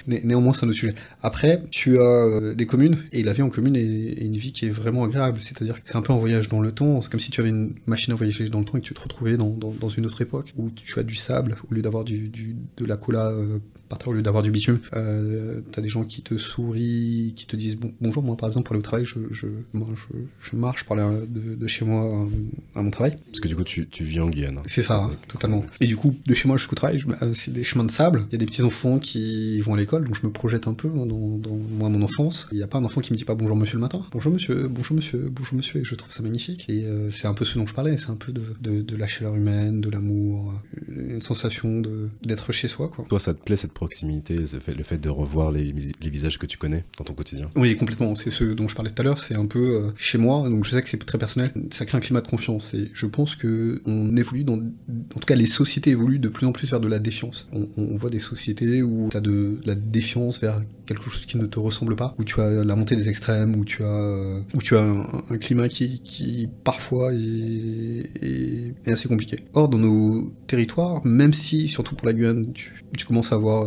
Né- 0.07 0.21
néanmoins, 0.23 0.53
c'est 0.53 0.65
un 0.65 0.69
autre 0.69 0.77
sujet. 0.77 0.95
Après, 1.21 1.63
tu 1.71 1.99
as 1.99 2.01
euh, 2.01 2.53
des 2.53 2.65
communes, 2.65 2.97
et 3.11 3.23
la 3.23 3.33
vie 3.33 3.41
en 3.41 3.49
commune 3.49 3.75
est, 3.75 4.25
une 4.25 4.37
vie 4.37 4.51
qui 4.51 4.65
est 4.65 4.69
vraiment 4.69 5.03
agréable. 5.03 5.41
C'est-à-dire 5.41 5.75
que 5.75 5.81
c'est 5.89 5.97
un 5.97 6.01
peu 6.01 6.13
un 6.13 6.17
voyage 6.17 6.49
dans 6.49 6.61
le 6.61 6.71
temps. 6.71 7.01
C'est 7.01 7.09
comme 7.09 7.19
si 7.19 7.31
tu 7.31 7.41
avais 7.41 7.49
une 7.49 7.75
machine 7.85 8.13
à 8.13 8.15
voyager 8.15 8.49
dans 8.49 8.59
le 8.59 8.65
temps 8.65 8.77
et 8.77 8.81
que 8.81 8.85
tu 8.85 8.93
te 8.93 9.01
retrouvais 9.01 9.37
dans, 9.37 9.89
une 9.89 10.05
autre 10.05 10.21
époque, 10.21 10.53
où 10.57 10.69
tu 10.71 10.99
as 10.99 11.03
du 11.03 11.15
sable, 11.15 11.57
au 11.69 11.73
lieu 11.73 11.81
d'avoir 11.81 12.03
de 12.03 12.85
la 12.85 12.97
cola 12.97 13.29
euh, 13.29 13.59
par 13.97 14.09
au 14.09 14.13
lieu 14.13 14.21
d'avoir 14.21 14.43
du 14.43 14.51
bitume. 14.51 14.79
Euh, 14.93 15.61
t'as 15.71 15.81
des 15.81 15.89
gens 15.89 16.03
qui 16.03 16.21
te 16.21 16.37
sourient, 16.37 17.33
qui 17.35 17.45
te 17.45 17.55
disent 17.55 17.75
bon, 17.77 17.91
bonjour. 18.01 18.23
Moi, 18.23 18.35
par 18.37 18.47
exemple, 18.47 18.65
pour 18.67 18.73
aller 18.73 18.79
au 18.79 18.83
travail, 18.83 19.05
je, 19.05 19.19
je, 19.31 19.47
moi, 19.73 19.87
je, 19.93 20.17
je 20.39 20.55
marche 20.55 20.85
aller 20.85 21.25
de, 21.27 21.55
de 21.55 21.67
chez 21.67 21.85
moi 21.85 22.27
à, 22.75 22.79
à 22.79 22.81
mon 22.81 22.91
travail. 22.91 23.17
Parce 23.27 23.39
que 23.39 23.47
du 23.47 23.55
coup, 23.55 23.63
tu, 23.63 23.87
tu 23.87 24.03
vis 24.03 24.19
en 24.19 24.29
Guyane. 24.29 24.57
hein. 24.59 24.63
C'est 24.67 24.81
ça, 24.83 24.97
hein, 24.97 25.11
totalement. 25.27 25.65
Et 25.81 25.87
du 25.87 25.97
coup, 25.97 26.15
de 26.25 26.33
chez 26.33 26.47
moi 26.47 26.57
jusqu'au 26.57 26.75
travail, 26.75 27.03
euh, 27.21 27.33
c'est 27.33 27.51
des 27.51 27.63
chemins 27.63 27.83
de 27.83 27.91
sable. 27.91 28.25
Il 28.29 28.33
y 28.33 28.35
a 28.35 28.39
des 28.39 28.45
petits 28.45 28.61
enfants 28.63 28.99
qui 28.99 29.59
vont 29.61 29.73
à 29.73 29.77
l'école, 29.77 30.05
donc 30.05 30.19
je 30.19 30.25
me 30.25 30.31
projette 30.31 30.67
un 30.67 30.73
peu 30.73 30.87
hein, 30.87 31.05
dans, 31.05 31.37
dans 31.37 31.55
moi, 31.55 31.89
mon 31.89 32.01
enfance. 32.01 32.47
Il 32.51 32.57
n'y 32.57 32.63
a 32.63 32.67
pas 32.67 32.77
un 32.77 32.83
enfant 32.83 33.01
qui 33.01 33.13
me 33.13 33.17
dit 33.17 33.25
pas 33.25 33.35
bonjour 33.35 33.55
monsieur 33.55 33.75
le 33.77 33.81
matin. 33.81 34.05
Bonjour 34.11 34.31
monsieur, 34.31 34.67
bonjour 34.67 34.95
monsieur, 34.95 35.29
bonjour 35.31 35.55
monsieur. 35.55 35.79
Et 35.81 35.83
je 35.83 35.95
trouve 35.95 36.11
ça 36.11 36.23
magnifique. 36.23 36.65
Et 36.69 36.85
euh, 36.85 37.11
c'est 37.11 37.27
un 37.27 37.33
peu 37.33 37.45
ce 37.45 37.57
dont 37.57 37.65
je 37.65 37.73
parlais. 37.73 37.97
C'est 37.97 38.09
un 38.09 38.15
peu 38.15 38.31
de, 38.31 38.41
de, 38.61 38.81
de 38.81 38.95
la 38.95 39.07
chaleur 39.07 39.35
humaine, 39.35 39.81
de 39.81 39.89
l'amour, 39.89 40.53
euh, 40.89 41.13
une 41.15 41.21
sensation 41.21 41.81
d'être 42.23 42.51
chez 42.51 42.67
soi, 42.67 42.89
quoi. 42.89 43.05
Toi, 43.07 43.19
ça 43.19 43.33
te 43.33 43.43
plaît 43.43 43.55
cette 43.55 43.73
proximité, 43.85 44.35
le 44.35 44.83
fait 44.83 44.97
de 44.97 45.09
revoir 45.09 45.51
les, 45.51 45.71
visages 46.09 46.39
que 46.39 46.47
tu 46.47 46.57
connais 46.57 46.85
dans 46.97 47.03
ton 47.03 47.13
quotidien 47.13 47.51
Oui, 47.55 47.77
complètement. 47.77 48.15
C'est 48.15 48.31
ce 48.31 48.43
dont 48.43 48.67
je 48.67 48.75
parlais 48.75 48.89
tout 48.89 48.99
à 48.99 49.05
l'heure. 49.05 49.19
C'est 49.19 49.35
un 49.35 49.45
peu 49.45 49.75
euh, 49.75 49.91
chez 49.95 50.17
moi. 50.17 50.49
Donc 50.49 50.65
je 50.65 50.71
sais 50.71 50.81
que 50.81 50.89
c'est 50.89 50.97
très 50.97 51.19
personnel. 51.19 51.53
Ça 51.71 51.85
crée 51.85 51.97
un 51.97 52.01
climat 52.01 52.21
de 52.21 52.27
confiance. 52.27 52.73
Et 52.73 52.89
je 52.95 53.05
pense 53.05 53.35
que 53.35 53.83
on 53.85 54.17
évolue 54.17 54.43
dans, 54.43 54.55
en 54.55 55.19
tout 55.19 55.27
cas, 55.27 55.35
les 55.35 55.45
sociétés 55.45 55.91
évoluent 55.91 56.17
de 56.17 56.29
plus 56.29 56.47
en 56.47 56.51
plus 56.51 56.67
vers 56.67 56.79
de 56.79 56.87
la 56.87 56.97
défiance. 56.97 57.47
On, 57.53 57.95
voit 57.95 58.09
des 58.09 58.19
sociétés 58.19 58.81
où 58.81 59.09
tu 59.11 59.17
as 59.17 59.21
de 59.21 59.59
la 59.65 59.75
défiance 59.75 60.41
vers 60.41 60.61
quelque 60.85 61.09
chose 61.09 61.25
qui 61.25 61.37
ne 61.37 61.45
te 61.45 61.59
ressemble 61.59 61.95
pas, 61.95 62.13
où 62.19 62.23
tu 62.23 62.39
as 62.41 62.63
la 62.63 62.75
montée 62.75 62.95
des 62.95 63.09
extrêmes, 63.09 63.55
où 63.55 63.65
tu 63.65 63.83
as, 63.83 63.87
euh, 63.87 64.41
où 64.53 64.61
tu 64.61 64.75
as 64.75 64.81
un, 64.81 65.37
climat 65.37 65.67
qui, 65.67 65.99
qui 65.99 66.49
parfois 66.63 67.11
est, 67.13 68.73
assez 68.87 69.07
compliqué. 69.07 69.39
Or, 69.53 69.69
dans 69.69 69.77
nos 69.77 70.31
territoires, 70.47 71.05
même 71.05 71.33
si, 71.33 71.67
surtout 71.67 71.95
pour 71.95 72.07
la 72.07 72.13
Guyane, 72.13 72.51
tu, 72.53 72.83
tu 72.97 73.05
commences 73.05 73.31
à 73.31 73.35
avoir 73.35 73.64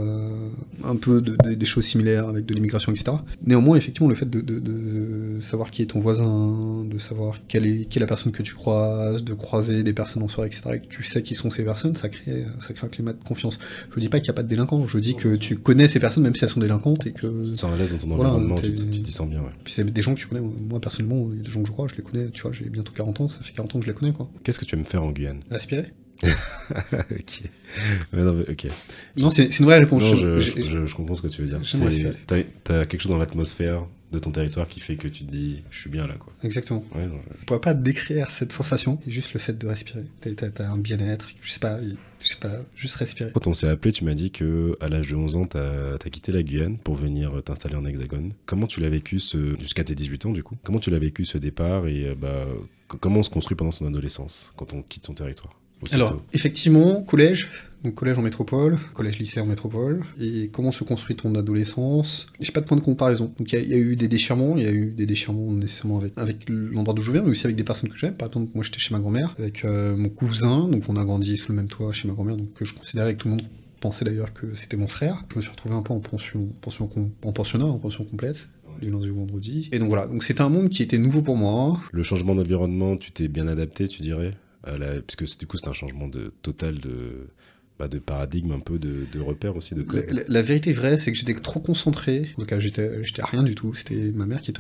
un 0.85 0.97
peu 0.97 1.21
de, 1.21 1.37
de- 1.37 1.55
des 1.55 1.67
choses 1.67 1.85
similaires 1.85 2.29
avec 2.29 2.47
de 2.47 2.55
l'immigration, 2.55 2.93
etc. 2.93 3.12
Néanmoins, 3.45 3.77
effectivement, 3.77 4.09
le 4.09 4.15
fait 4.15 4.29
de, 4.29 5.41
savoir 5.41 5.71
qui 5.71 5.83
est 5.83 5.87
ton 5.87 6.00
voisin, 6.00 6.85
de 6.89 6.99
savoir 6.99 7.37
quelle 7.49 7.67
est, 7.67 7.85
qui 7.87 7.99
est 7.99 8.00
la 8.00 8.06
personne 8.06 8.33
que 8.33 8.43
tu 8.43 8.55
croises, 8.55 9.23
de 9.25 9.35
croiser 9.35 9.83
des 9.83 9.93
personnes 9.93 10.23
en 10.23 10.29
soirée, 10.29 10.49
etc., 10.49 10.62
et 10.75 10.81
que 10.81 10.87
tu 10.87 11.03
sais 11.03 11.23
qui 11.23 11.35
sont 11.35 11.50
ces 11.50 11.65
personnes, 11.65 11.97
ça 11.97 12.09
crée, 12.09 12.45
ça 12.61 12.73
crée 12.75 12.87
un 12.87 12.91
climat 12.91 13.12
de 13.12 13.23
confiance. 13.23 13.59
Je 13.95 14.00
dis 14.00 14.09
pas 14.09 14.21
qu'il 14.21 14.29
n'y 14.29 14.35
a 14.35 14.35
pas 14.35 14.43
de 14.43 14.49
délinquants, 14.49 14.87
je 14.87 14.99
dis 14.99 15.15
que 15.15 15.37
tu 15.37 15.56
connais 15.56 15.89
ces 15.89 16.00
personnes 16.00 16.23
même 16.25 16.35
si 16.35 16.45
elles 16.45 16.50
sont 16.50 16.61
délinquantes 16.61 17.06
et 17.06 17.12
que 17.12 17.45
Tu 17.45 17.53
te 17.53 17.56
sens 17.59 17.73
à 17.73 17.77
l'aise 17.77 17.93
dans 17.93 17.99
ton 17.99 18.15
Voilà, 18.17 18.31
environnement, 18.35 18.56
tu, 18.56 18.73
t'y 18.73 19.12
sens 19.12 19.29
bien, 19.29 19.41
ouais. 19.41 19.50
puis 19.65 19.73
c'est 19.73 19.85
des 19.85 20.03
gens 20.03 20.15
que 20.15 20.21
tu 20.21 20.27
connais. 20.27 20.41
Moi 20.41 20.81
personnellement, 20.81 21.29
il 21.33 21.39
y 21.39 21.41
a 21.41 21.45
des 21.45 21.50
gens 21.50 21.61
que 21.62 21.67
je 21.69 21.73
crois, 21.73 21.87
je 21.89 21.97
les 21.97 22.03
connais. 22.03 22.29
Tu 22.31 22.43
vois, 22.43 22.53
j'ai 22.53 22.69
bientôt 22.69 22.93
40 22.93 23.21
ans, 23.21 23.29
ça 23.29 23.39
fait 23.41 23.53
40 23.55 23.77
ans 23.77 23.79
que 23.81 23.87
je 23.87 23.91
les 23.91 23.97
connais, 23.97 24.12
quoi. 24.12 24.29
Qu'est-ce 24.43 24.59
que 24.59 24.65
tu 24.65 24.75
aimes 24.77 24.85
faire 24.85 25.03
en 25.03 25.12
Guyane? 25.12 25.41
Aspirer 25.50 25.93
Ok. 27.11 27.43
Non, 28.12 28.32
mais- 28.32 28.50
ok. 28.50 28.67
Non, 29.19 29.31
c'est 29.31 29.59
une 29.59 29.65
vraie 29.65 29.79
réponse. 29.79 30.03
Non, 30.03 30.15
Je- 30.15 30.38
je, 30.38 30.50
j'ai- 30.62 30.69
je- 30.69 30.87
je 30.87 30.94
comprends 30.94 31.15
ce 31.15 31.23
que 31.23 31.29
tu 31.29 31.43
veux 31.43 31.49
dire. 31.49 31.61
T'as 32.26 32.43
t'as 32.65 32.87
quelque 32.87 33.00
chose 33.00 33.12
dans 33.12 33.19
l'atmosphère 33.19 33.87
de 34.11 34.19
ton 34.19 34.31
territoire 34.31 34.67
qui 34.69 34.81
fait 34.81 34.97
que 34.97 35.06
tu 35.06 35.25
te 35.26 35.31
dis, 35.31 35.62
je 35.70 35.81
suis 35.81 35.91
bien 35.91 36.06
là, 36.06 36.15
quoi. 36.19 36.32
Exactement. 36.43 36.82
Ouais, 36.94 37.06
non, 37.06 37.19
je- 37.31 37.41
Je 37.41 37.44
pourrais 37.44 37.61
pas 37.61 37.75
décrire 37.75 38.31
cette 38.31 38.53
sensation, 38.53 38.99
juste 39.06 39.35
le 39.35 39.38
fait 39.41 39.56
de 39.59 39.67
respirer. 39.67 40.05
T'as- 40.23 40.31
T'as 40.32 40.49
t'as 40.49 40.69
un 40.70 40.79
bien-être, 40.79 41.29
je 41.43 41.50
sais 41.50 41.59
pas, 41.61 41.79
je 42.21 42.26
sais 42.26 42.37
pas, 42.41 42.53
juste 42.75 42.97
respirer. 42.97 43.31
Quand 43.35 43.47
on 43.47 43.53
s'est 43.53 43.69
appelé, 43.69 43.93
tu 43.93 44.05
m'as 44.05 44.14
dit 44.14 44.31
que 44.31 44.76
à 44.81 44.88
l'âge 44.88 45.09
de 45.09 45.14
11 45.14 45.37
ans, 45.37 45.44
t'as 45.44 45.94
as 45.97 46.11
quitté 46.11 46.32
la 46.32 46.43
Guyane 46.43 46.79
pour 46.79 46.94
venir 46.94 47.32
t'installer 47.44 47.75
en 47.76 47.85
Hexagone. 47.85 48.32
Comment 48.47 48.67
tu 48.67 48.81
l'as 48.81 48.88
vécu 48.88 49.19
ce... 49.19 49.56
jusqu'à 49.61 49.85
tes 49.85 49.94
18 49.94 50.25
ans, 50.26 50.32
du 50.32 50.43
coup? 50.43 50.56
Comment 50.64 50.79
tu 50.81 50.91
l'as 50.91 50.99
vécu 50.99 51.26
ce 51.26 51.37
départ? 51.37 51.87
Et 51.87 52.09
euh, 52.09 52.14
bah, 52.19 52.47
comment 52.88 53.21
on 53.21 53.23
se 53.23 53.31
construit 53.31 53.56
pendant 53.56 53.71
son 53.73 53.87
adolescence 53.87 54.53
quand 54.56 54.73
on 54.73 54.81
quitte 54.82 55.05
son 55.05 55.12
territoire? 55.14 55.53
Aussitôt 55.83 55.97
Alors, 55.97 56.23
effectivement, 56.33 57.03
collège, 57.03 57.51
donc 57.85 57.95
collège 57.95 58.19
en 58.19 58.23
métropole, 58.23 58.77
collège-lycée 58.95 59.41
en 59.41 59.47
métropole, 59.47 60.03
et 60.21 60.49
comment 60.53 60.73
se 60.73 60.83
construit 60.85 61.15
ton 61.17 61.35
adolescence? 61.35 62.27
J'ai 62.41 62.51
pas 62.53 62.61
de 62.61 62.67
point 62.67 62.77
de 62.77 62.83
comparaison. 62.83 63.33
Donc 63.39 63.53
il 63.53 63.55
y, 63.55 63.59
a- 63.59 63.63
il 63.63 63.71
y 63.71 63.75
a 63.75 63.79
eu 63.79 63.95
des 63.97 64.09
déchirements, 64.09 64.57
il 64.57 64.63
y 64.65 64.67
a 64.67 64.73
eu 64.73 64.87
des 64.91 65.07
déchirements 65.07 65.53
nécessairement 65.53 65.99
avec, 65.99 66.13
avec 66.17 66.49
l'endroit 66.49 66.95
d'où 66.95 67.03
je 67.03 67.13
viens, 67.13 67.23
mais 67.23 67.31
aussi 67.31 67.47
avec 67.47 67.57
des 67.57 67.65
personnes 67.65 67.91
que 67.91 67.97
j'aime. 67.97 68.15
Par 68.15 68.29
exemple, 68.29 68.51
moi 68.55 68.65
j'étais 68.65 68.79
chez 68.81 68.93
ma 68.95 69.01
grand-mère, 69.01 69.35
avec 69.39 69.64
euh, 69.64 69.97
mon 69.97 70.09
cousin, 70.09 70.67
donc 70.69 70.85
on 70.88 70.97
a 70.97 71.05
grandi 71.05 71.37
sous 71.37 71.52
le 71.52 71.57
même 71.57 71.69
toit 71.69 71.93
chez 71.93 72.09
ma 72.09 72.14
grand-mère, 72.14 72.37
donc 72.37 72.52
que 72.55 72.64
je 72.64 72.75
considérais 72.75 73.14
que 73.14 73.19
tout 73.19 73.29
le 73.29 73.35
monde 73.37 73.45
pensait 73.81 74.05
d'ailleurs 74.05 74.33
que 74.35 74.55
c'était 74.55 74.76
mon 74.76 74.88
frère. 74.88 75.25
Je 75.31 75.37
me 75.37 75.41
suis 75.41 75.50
retrouvé 75.52 75.76
un 75.76 75.83
peu 75.83 75.93
en 75.93 76.00
pension, 76.00 76.49
en 77.23 77.33
pensionnat, 77.33 77.64
en 77.67 77.79
pension 77.79 78.02
complète 78.05 78.49
du 78.83 78.91
lundi 78.91 79.11
au 79.11 79.14
vendredi. 79.14 79.69
Et 79.73 79.79
donc 79.79 79.88
voilà, 79.88 80.07
donc 80.07 80.23
c'était 80.25 80.41
un 80.41 80.49
monde 80.49 80.69
qui 80.69 80.83
était 80.83 80.99
nouveau 80.99 81.21
pour 81.23 81.37
moi, 81.37 81.81
Le 81.93 82.02
changement 82.05 82.35
d'environnement, 82.37 82.97
tu 82.97 83.11
t'es 83.12 83.26
bien 83.29 83.47
adapté, 83.49 83.87
tu 83.88 84.02
dirais? 84.02 84.33
À 84.65 84.77
la... 84.79 85.00
Puisque 85.00 85.27
c'est- 85.29 85.41
du 85.41 85.47
coup, 85.47 85.57
c'est 85.59 85.69
un 85.69 85.73
changement 85.73 86.11
total 86.43 86.79
de, 86.79 87.29
bah, 87.79 87.88
de 87.88 87.99
paradigme, 87.99 88.53
un 88.53 88.61
peu 88.61 88.79
de, 88.79 89.07
de 89.12 89.21
repère 89.21 89.57
aussi, 89.57 89.75
La, 90.29 90.43
vérité 90.43 90.73
vraie, 90.73 90.99
c'est 90.99 91.12
que 91.12 91.19
j'étais 91.19 91.35
trop 91.35 91.61
concentré. 91.61 92.29
J'étais, 92.59 92.91
à 93.21 93.27
rien 93.27 93.43
du 93.43 93.55
tout. 93.55 93.75
C'était 93.75 94.11
ma 94.12 94.27
mère 94.27 94.41
qui 94.41 94.50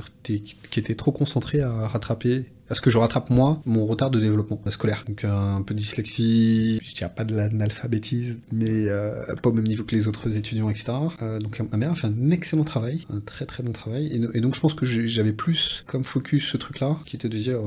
était 0.80 0.94
trop 0.94 1.12
concentrée 1.12 1.60
à 1.60 1.88
rattraper, 1.88 2.46
à 2.70 2.74
ce 2.74 2.80
que 2.80 2.90
je 2.90 2.98
rattrape 2.98 3.30
moi, 3.30 3.62
mon 3.64 3.86
retard 3.86 4.10
de 4.10 4.20
développement 4.20 4.60
scolaire. 4.70 5.04
Donc 5.06 5.24
euh, 5.24 5.30
un 5.30 5.62
peu 5.62 5.74
de 5.74 5.78
dyslexie, 5.78 6.80
je 6.84 6.94
dirais 6.94 7.12
pas 7.14 7.24
de 7.24 7.34
l'analphabétisme, 7.34 8.38
mais 8.52 8.88
euh, 8.88 9.24
pas 9.42 9.50
au 9.50 9.52
même 9.52 9.66
niveau 9.66 9.84
que 9.84 9.94
les 9.94 10.06
autres 10.06 10.36
étudiants, 10.36 10.68
etc. 10.68 10.92
Euh, 11.22 11.38
donc 11.38 11.60
ma 11.70 11.78
mère 11.78 11.92
a 11.92 11.94
fait 11.94 12.06
un 12.06 12.30
excellent 12.30 12.64
travail, 12.64 13.06
un 13.10 13.20
très 13.20 13.46
très 13.46 13.62
bon 13.62 13.72
travail. 13.72 14.28
Et, 14.34 14.40
donc 14.40 14.54
je 14.54 14.60
pense 14.60 14.74
que 14.74 14.84
j'avais 14.84 15.32
plus 15.32 15.84
comme 15.86 16.04
focus 16.04 16.50
ce 16.50 16.56
truc-là, 16.56 16.96
qui 17.06 17.16
était 17.16 17.28
de 17.28 17.38
dire 17.38 17.58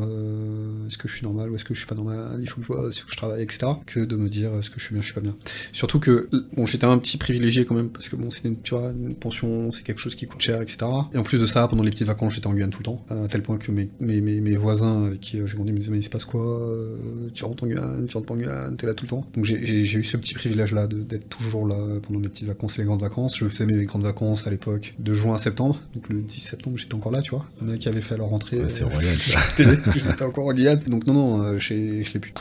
est-ce 0.87 0.97
que 0.97 1.07
je 1.07 1.15
suis 1.15 1.25
normal 1.25 1.49
ou 1.49 1.55
est-ce 1.55 1.65
que 1.65 1.73
je 1.73 1.79
suis 1.79 1.87
pas 1.87 1.95
normal, 1.95 2.39
il 2.41 2.47
faut 2.47 2.61
que 2.61 2.67
je 2.67 2.73
vois, 2.73 2.89
que 2.89 3.11
je 3.11 3.17
travaille, 3.17 3.41
etc. 3.41 3.73
Que 3.85 3.99
de 4.01 4.15
me 4.15 4.29
dire 4.29 4.53
est-ce 4.55 4.69
que 4.69 4.79
je 4.79 4.85
suis 4.85 4.93
bien, 4.93 5.01
je 5.01 5.07
suis 5.07 5.15
pas 5.15 5.21
bien. 5.21 5.35
Surtout 5.71 5.99
que, 5.99 6.29
bon, 6.55 6.65
j'étais 6.65 6.85
un 6.85 6.97
petit 6.97 7.17
privilégié 7.17 7.65
quand 7.65 7.75
même, 7.75 7.89
parce 7.89 8.09
que 8.09 8.15
bon, 8.15 8.31
c'était 8.31 8.49
une, 8.49 8.61
tu 8.61 8.75
vois, 8.75 8.91
une 8.91 9.15
pension, 9.15 9.71
c'est 9.71 9.83
quelque 9.83 9.99
chose 9.99 10.15
qui 10.15 10.27
coûte 10.27 10.41
cher, 10.41 10.61
etc. 10.61 10.77
Et 11.13 11.17
en 11.17 11.23
plus 11.23 11.39
de 11.39 11.45
ça, 11.45 11.67
pendant 11.67 11.83
les 11.83 11.91
petites 11.91 12.07
vacances, 12.07 12.35
j'étais 12.35 12.47
en 12.47 12.53
Guyane 12.53 12.69
tout 12.69 12.79
le 12.79 12.85
temps, 12.85 13.05
à 13.09 13.27
tel 13.27 13.41
point 13.41 13.57
que 13.57 13.71
mes, 13.71 13.89
mes, 13.99 14.21
mes 14.21 14.55
voisins 14.55 14.90
avec 15.05 15.19
qui 15.19 15.39
euh, 15.39 15.47
j'ai 15.47 15.55
grandi 15.55 15.71
me 15.71 15.77
disaient 15.79 15.91
mais 15.91 15.99
il 15.99 16.03
se 16.03 16.09
passe 16.09 16.25
quoi 16.25 16.41
euh, 16.41 16.97
Tu 17.33 17.43
rentres 17.45 17.63
en 17.63 17.67
Guyane, 17.67 18.05
tu 18.07 18.17
rentres 18.17 18.31
en 18.31 18.35
Guyane, 18.35 18.75
t'es 18.77 18.87
là 18.87 18.93
tout 18.93 19.05
le 19.05 19.09
temps. 19.09 19.25
Donc 19.35 19.45
j'ai- 19.45 19.57
eu 19.81 20.03
ce 20.03 20.17
petit 20.17 20.33
privilège-là 20.33 20.87
d'être 20.87 21.27
toujours 21.29 21.67
là 21.67 21.75
pendant 22.01 22.19
les 22.19 22.29
petites 22.29 22.47
vacances 22.47 22.77
et 22.77 22.81
les 22.81 22.85
grandes 22.85 23.01
vacances. 23.01 23.37
Je 23.37 23.45
faisais 23.47 23.65
mes 23.65 23.83
grandes 23.85 24.03
vacances 24.03 24.47
à 24.47 24.49
l'époque 24.49 24.93
de 24.99 25.13
juin 25.13 25.35
à 25.35 25.37
septembre. 25.37 25.81
Donc 25.95 26.07
le 26.09 26.21
10 26.21 26.39
septembre, 26.39 26.77
j'étais 26.77 26.93
encore 26.93 27.11
là, 27.11 27.21
tu 27.21 27.31
vois. 27.31 27.45
Il 27.61 27.67
y 27.67 27.71
en 27.71 27.73
a 27.73 27.77
qui 27.77 27.89
avaient 27.89 28.01
fait 28.01 28.17
leur 28.17 28.27
rentrée. 28.27 28.59
Ouais, 28.61 28.69
c'est 28.69 28.83
euh, 28.83 28.87
royal 28.87 29.17
ça. 29.17 29.39
J'étais 29.57 30.23
encore 30.23 30.47
en 30.47 30.53
Guyane. 30.53 30.81
Donc 30.87 31.05
non, 31.07 31.13
non, 31.13 31.43
euh, 31.43 31.57
je 31.57 31.73
l'ai 31.73 32.03
pu. 32.19 32.33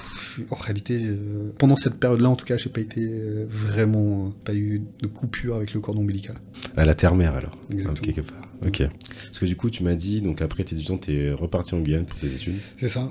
En 0.51 0.57
réalité, 0.57 1.01
euh, 1.03 1.53
pendant 1.59 1.77
cette 1.77 1.95
période-là, 1.95 2.29
en 2.31 2.37
tout 2.37 2.45
cas, 2.47 2.57
j'ai 2.57 2.71
pas 2.71 2.81
été 2.81 3.01
euh, 3.03 3.47
vraiment, 3.49 4.33
pas 4.45 4.55
eu 4.55 4.83
de 5.01 5.07
coupure 5.07 5.57
avec 5.57 5.75
le 5.75 5.81
cordon 5.81 6.01
ombilical. 6.01 6.37
À 6.77 6.85
la 6.85 6.95
terre-mère 6.95 7.35
alors, 7.35 7.57
Exactement. 7.73 7.95
Quelque 7.95 8.21
part. 8.23 8.49
Ok. 8.67 8.83
Parce 9.25 9.39
que 9.39 9.47
du 9.47 9.57
coup, 9.57 9.71
tu 9.71 9.83
m'as 9.83 9.95
dit, 9.95 10.21
donc 10.21 10.43
après 10.43 10.65
tes 10.65 10.75
18 10.75 10.91
ans, 10.93 10.99
t'es 10.99 11.33
reparti 11.33 11.75
en 11.75 11.81
Guyane 11.81 12.05
pour 12.05 12.19
tes 12.19 12.33
études. 12.33 12.57
C'est 12.77 12.89
ça. 12.89 13.09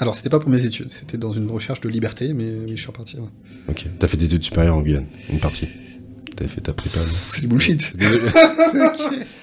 Alors, 0.00 0.14
c'était 0.14 0.30
pas 0.30 0.38
pour 0.38 0.50
mes 0.50 0.64
études, 0.64 0.92
c'était 0.92 1.18
dans 1.18 1.32
une 1.32 1.50
recherche 1.50 1.80
de 1.80 1.88
liberté, 1.88 2.32
mais 2.32 2.52
oui, 2.52 2.70
je 2.70 2.76
suis 2.76 2.86
reparti. 2.86 3.16
ouais. 3.16 3.28
Ok. 3.68 3.86
T'as 3.98 4.06
fait 4.06 4.16
des 4.16 4.26
études 4.26 4.44
supérieures 4.44 4.76
en 4.76 4.82
Guyane, 4.82 5.06
une 5.30 5.40
partie. 5.40 5.68
T'as 6.36 6.46
fait 6.46 6.60
ta 6.60 6.72
prépa. 6.72 7.00
C'est 7.28 7.40
du 7.40 7.48
bullshit. 7.48 7.92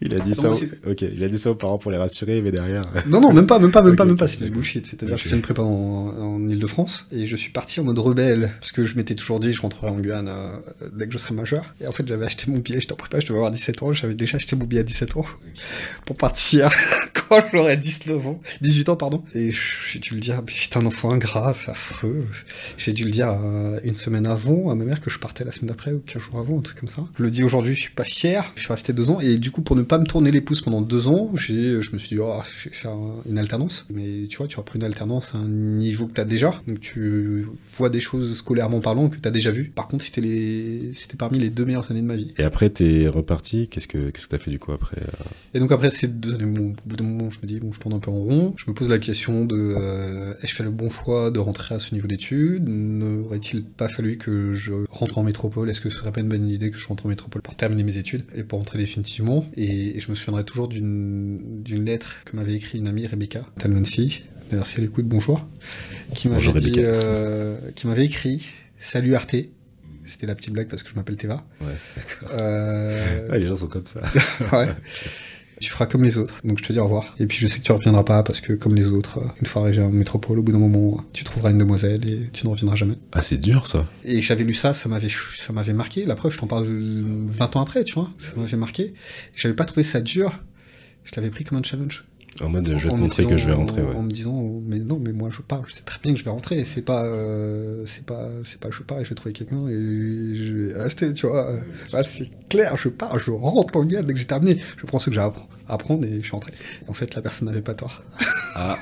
Il 0.00 0.14
a 0.14 0.18
dit 0.18 0.30
Non, 0.30 0.34
ça. 0.34 0.50
mais 0.50 0.56
au- 0.86 0.92
Ok, 0.92 1.02
il 1.02 1.22
a 1.24 1.28
dit 1.28 1.38
ça 1.38 1.50
aux 1.50 1.54
parents 1.54 1.78
pour 1.78 1.90
les 1.90 1.96
rassurer, 1.98 2.40
mais 2.42 2.50
derrière. 2.52 2.82
Non, 3.06 3.20
non, 3.20 3.32
même 3.32 3.46
pas, 3.46 3.58
même 3.58 3.70
pas, 3.70 3.82
même 3.82 3.96
pas, 3.96 4.04
même 4.04 4.14
ok, 4.14 4.18
pas, 4.20 4.28
c'était 4.28 4.50
bullshit. 4.50 4.86
C'est-à-dire, 4.86 5.14
Ok. 5.14 5.20
j'ai 5.22 5.30
fait 5.30 5.36
une 5.36 5.42
prépa 5.42 5.62
en, 5.62 5.66
en 5.68 6.48
Ile-de-France, 6.48 7.06
et 7.12 7.26
je 7.26 7.36
suis 7.36 7.50
parti 7.50 7.80
en 7.80 7.84
mode 7.84 7.98
rebelle, 7.98 8.52
parce 8.60 8.72
que 8.72 8.84
je 8.84 8.96
m'étais 8.96 9.14
toujours 9.14 9.40
dit, 9.40 9.52
je 9.52 9.60
rentrerai 9.62 9.88
en 9.88 9.96
Guyane 9.98 10.28
euh, 10.28 10.58
dès 10.96 11.06
que 11.06 11.12
je 11.12 11.18
serai 11.18 11.34
majeur. 11.34 11.74
Et 11.80 11.86
en 11.86 11.92
fait, 11.92 12.06
j'avais 12.06 12.24
acheté 12.26 12.44
mon 12.50 12.58
billet, 12.58 12.80
j'étais 12.80 12.92
en 12.92 12.96
prépa, 12.96 13.20
je 13.20 13.26
devais 13.26 13.38
avoir 13.38 13.50
17 13.52 13.82
ans, 13.82 13.92
j'avais 13.92 14.14
déjà 14.14 14.36
acheté 14.36 14.56
mon 14.56 14.64
billet 14.64 14.80
à 14.80 14.84
17 14.84 15.16
ans, 15.16 15.24
pour 16.04 16.16
partir 16.16 16.70
quand 17.28 17.40
j'aurais 17.52 17.76
19 17.76 18.26
ans, 18.26 18.40
18 18.60 18.88
ans, 18.90 18.96
pardon. 18.96 19.22
Et 19.34 19.50
j'ai 19.90 19.98
dû 19.98 20.14
le 20.14 20.20
dire, 20.20 20.42
j'étais 20.46 20.76
un 20.76 20.86
enfant 20.86 21.12
ingrat, 21.12 21.54
c'est 21.54 21.70
affreux. 21.70 22.24
J'ai 22.76 22.92
dû 22.92 23.04
le 23.04 23.10
dire 23.10 23.28
euh, 23.30 23.78
une 23.84 23.94
semaine 23.94 24.26
avant 24.26 24.70
à 24.70 24.74
ma 24.74 24.84
mère 24.84 25.00
que 25.00 25.10
je 25.10 25.18
partais 25.18 25.44
la 25.44 25.52
semaine 25.52 25.68
d'après, 25.68 25.92
ou 25.92 26.00
15 26.06 26.22
jours 26.22 26.38
avant, 26.38 26.58
un 26.58 26.62
truc 26.62 26.78
comme 26.78 26.88
ça. 26.88 27.02
Je 27.18 27.22
le 27.22 27.30
dis 27.30 27.42
aujourd'hui, 27.44 27.74
je 27.74 27.80
suis 27.80 27.90
pas 27.92 28.04
fier, 28.04 28.52
je 28.56 28.60
suis 28.62 28.72
resté 28.72 28.92
deux 28.96 29.10
ans, 29.10 29.20
et 29.20 29.38
du 29.38 29.52
coup, 29.52 29.62
pour 29.62 29.76
ne 29.76 29.82
pas 29.82 29.98
me 29.98 30.04
tourner 30.06 30.32
les 30.32 30.40
pouces 30.40 30.60
pendant 30.60 30.80
deux 30.80 31.06
ans, 31.06 31.30
j'ai, 31.36 31.80
je 31.82 31.92
me 31.92 31.98
suis 31.98 32.16
dit, 32.16 32.18
oh, 32.20 32.40
je 32.58 32.68
vais 32.68 32.74
faire 32.74 32.90
un- 32.92 33.22
une 33.28 33.38
alternance. 33.38 33.86
Mais 33.90 34.26
tu 34.28 34.38
vois, 34.38 34.48
tu 34.48 34.56
reprends 34.56 34.74
une 34.76 34.84
alternance 34.84 35.34
à 35.34 35.38
un 35.38 35.46
niveau 35.46 36.06
que 36.08 36.14
tu 36.14 36.20
as 36.20 36.24
déjà, 36.24 36.60
donc 36.66 36.80
tu 36.80 37.46
vois 37.76 37.90
des 37.90 38.00
choses 38.00 38.36
scolairement 38.36 38.80
parlant 38.80 39.08
que 39.08 39.16
tu 39.18 39.28
as 39.28 39.30
déjà 39.30 39.50
vues. 39.52 39.70
Par 39.74 39.86
contre, 39.86 40.02
c'était 40.04 40.20
les, 40.22 40.90
c'était 40.94 41.16
parmi 41.16 41.38
les 41.38 41.50
deux 41.50 41.64
meilleures 41.64 41.88
années 41.90 42.02
de 42.02 42.06
ma 42.06 42.16
vie. 42.16 42.32
Et 42.38 42.42
après, 42.42 42.70
t'es 42.70 43.06
reparti. 43.06 43.68
Qu'est-ce 43.68 43.86
que 43.86 44.10
qu'est-ce 44.10 44.26
que 44.26 44.30
t'as 44.30 44.38
fait 44.38 44.50
du 44.50 44.58
coup 44.58 44.72
après 44.72 44.96
euh 45.00 45.24
Et 45.54 45.60
donc 45.60 45.70
après 45.72 45.90
ces 45.90 46.08
deux 46.08 46.34
années, 46.34 46.46
bon, 46.46 46.70
au 46.70 46.88
bout 46.88 46.96
d'un 46.96 47.04
moment, 47.04 47.30
je 47.30 47.38
me 47.42 47.46
dis, 47.46 47.60
bon, 47.60 47.72
je 47.72 47.78
tourne 47.80 47.94
un 47.94 47.98
peu 47.98 48.10
en 48.10 48.14
rond. 48.18 48.54
Je 48.56 48.64
me 48.68 48.74
pose 48.74 48.88
la 48.88 48.98
question 48.98 49.44
de, 49.44 49.74
euh, 49.78 50.32
est-ce 50.34 50.42
que 50.42 50.48
je 50.48 50.54
fais 50.56 50.62
le 50.64 50.70
bon 50.70 50.90
choix 50.90 51.30
de 51.30 51.38
rentrer 51.38 51.74
à 51.74 51.78
ce 51.78 51.94
niveau 51.94 52.06
d'études? 52.08 52.68
N'aurait-il 52.68 53.62
pas 53.64 53.88
fallu 53.88 54.16
que 54.16 54.54
je 54.54 54.72
rentre 54.90 55.18
en 55.18 55.22
métropole? 55.22 55.68
Est-ce 55.70 55.80
que 55.80 55.90
ce 55.90 55.98
serait 55.98 56.12
pas 56.12 56.20
une 56.20 56.28
bonne 56.28 56.48
idée 56.48 56.70
que 56.70 56.78
je 56.78 56.86
rentre 56.86 57.06
en 57.06 57.08
métropole 57.08 57.42
pour 57.42 57.54
terminer 57.56 57.82
mes 57.82 57.98
études 57.98 58.24
et 58.34 58.42
pour 58.42 58.58
rentrer 58.58 58.78
définitivement 58.86 59.44
et, 59.56 59.96
et 59.96 60.00
je 60.00 60.08
me 60.10 60.14
souviendrai 60.14 60.44
toujours 60.44 60.68
d'une 60.68 61.84
lettre 61.84 62.18
que 62.24 62.36
m'avait 62.36 62.54
écrit 62.54 62.78
une 62.78 62.86
amie, 62.86 63.04
Rebecca 63.06 63.44
Talmancy, 63.58 64.22
d'ailleurs 64.48 64.66
si 64.66 64.76
elle 64.78 64.84
écoute, 64.84 65.06
bonjour, 65.06 65.44
qui 66.14 66.28
m'avait 66.28 66.60
dit, 66.60 66.74
euh, 66.78 67.58
qui 67.74 67.88
m'avait 67.88 68.04
écrit, 68.04 68.46
salut 68.78 69.14
Arte. 69.16 69.34
C'était 70.08 70.26
la 70.28 70.36
petite 70.36 70.52
blague 70.52 70.68
parce 70.68 70.84
que 70.84 70.90
je 70.90 70.94
m'appelle 70.94 71.16
Teva. 71.16 71.44
Ouais. 71.60 71.66
Euh, 72.32 73.28
Ah, 73.32 73.38
les 73.38 73.48
gens 73.48 73.56
sont 73.56 73.66
comme 73.66 73.86
ça. 73.86 74.00
ouais. 74.52 74.68
Tu 75.60 75.70
feras 75.70 75.86
comme 75.86 76.04
les 76.04 76.18
autres, 76.18 76.34
donc 76.44 76.58
je 76.58 76.64
te 76.64 76.72
dis 76.72 76.78
au 76.78 76.84
revoir. 76.84 77.14
Et 77.18 77.26
puis 77.26 77.38
je 77.38 77.46
sais 77.46 77.58
que 77.58 77.64
tu 77.64 77.72
reviendras 77.72 78.04
pas 78.04 78.22
parce 78.22 78.40
que 78.40 78.52
comme 78.52 78.74
les 78.74 78.88
autres, 78.88 79.18
euh, 79.18 79.28
une 79.40 79.46
fois 79.46 79.62
arrivé 79.62 79.82
en 79.82 79.90
métropole, 79.90 80.38
au 80.38 80.42
bout 80.42 80.52
d'un 80.52 80.58
moment, 80.58 81.02
tu 81.12 81.24
trouveras 81.24 81.50
une 81.50 81.58
demoiselle 81.58 82.08
et 82.08 82.30
tu 82.32 82.46
ne 82.46 82.50
reviendras 82.52 82.76
jamais. 82.76 82.96
Ah, 83.12 83.22
c'est 83.22 83.38
dur 83.38 83.66
ça. 83.66 83.86
Et 84.04 84.20
j'avais 84.20 84.44
lu 84.44 84.54
ça, 84.54 84.74
ça 84.74 84.88
m'avait, 84.88 85.08
ça 85.36 85.52
m'avait 85.52 85.72
marqué. 85.72 86.04
La 86.04 86.14
preuve, 86.14 86.32
je 86.32 86.38
t'en 86.38 86.46
parle 86.46 86.66
20 86.68 87.56
ans 87.56 87.62
après, 87.62 87.84
tu 87.84 87.94
vois. 87.94 88.10
Ça 88.18 88.36
m'avait 88.36 88.56
marqué. 88.56 88.92
J'avais 89.34 89.54
pas 89.54 89.64
trouvé 89.64 89.82
ça 89.82 90.00
dur. 90.00 90.38
Je 91.04 91.12
l'avais 91.16 91.30
pris 91.30 91.44
comme 91.44 91.58
un 91.58 91.62
challenge. 91.62 92.04
En 92.42 92.48
mode, 92.50 92.66
je 92.76 92.84
vais 92.84 92.90
te 92.90 92.94
montrer 92.94 93.24
que 93.26 93.36
je 93.36 93.46
vais 93.46 93.52
rentrer. 93.54 93.80
En 93.82 93.86
Ouais. 93.86 94.02
me 94.02 94.10
disant, 94.10 94.60
mais 94.66 94.78
non, 94.78 94.98
mais 95.02 95.12
moi 95.12 95.30
je 95.32 95.40
pars, 95.42 95.62
je 95.66 95.72
sais 95.74 95.82
très 95.82 95.98
bien 96.02 96.12
que 96.12 96.18
je 96.18 96.24
vais 96.24 96.30
rentrer. 96.30 96.64
C'est 96.64 96.82
pas, 96.82 97.04
euh, 97.04 97.84
c'est 97.86 98.04
pas, 98.04 98.28
c'est 98.44 98.58
pas, 98.60 98.68
je 98.70 98.82
pars 98.82 99.00
et 99.00 99.04
je 99.04 99.08
vais 99.10 99.14
trouver 99.14 99.32
quelqu'un 99.32 99.66
et 99.68 99.72
je 99.72 100.52
vais 100.54 100.82
rester, 100.82 101.12
tu 101.14 101.26
vois. 101.26 101.50
Ah, 101.92 102.02
c'est 102.02 102.30
clair, 102.50 102.76
je 102.76 102.88
pars, 102.90 103.18
je 103.18 103.30
rentre 103.30 103.76
en 103.76 103.84
Guyane 103.84 104.04
dès 104.04 104.12
que 104.12 104.18
j'ai 104.18 104.26
terminé. 104.26 104.58
Je 104.76 104.84
prends 104.86 104.98
ce 104.98 105.06
que 105.10 105.14
j'ai 105.14 105.20
à 105.20 105.32
apprendre 105.68 106.04
et 106.04 106.16
je 106.16 106.20
suis 106.20 106.30
rentré. 106.32 106.52
En 106.88 106.92
fait, 106.92 107.14
la 107.14 107.22
personne 107.22 107.48
n'avait 107.48 107.62
pas 107.62 107.74
tort. 107.74 108.02
Ah. 108.54 108.78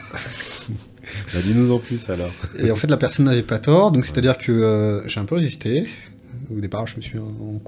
bah, 1.32 1.40
dis-nous 1.42 1.70
en 1.70 1.78
plus 1.78 2.10
alors. 2.10 2.30
Et 2.58 2.70
en 2.70 2.76
fait, 2.76 2.88
la 2.88 2.96
personne 2.96 3.26
n'avait 3.26 3.42
pas 3.42 3.58
tort, 3.58 3.92
donc 3.92 4.04
c'est-à-dire 4.04 4.36
que 4.38 4.52
euh, 4.52 5.06
j'ai 5.08 5.20
un 5.20 5.24
peu 5.24 5.36
résisté. 5.36 5.86
Au 6.54 6.60
départ, 6.60 6.86
je 6.86 6.96
me 6.96 7.00
suis 7.02 7.18
en, 7.18 7.24
en- 7.26 7.60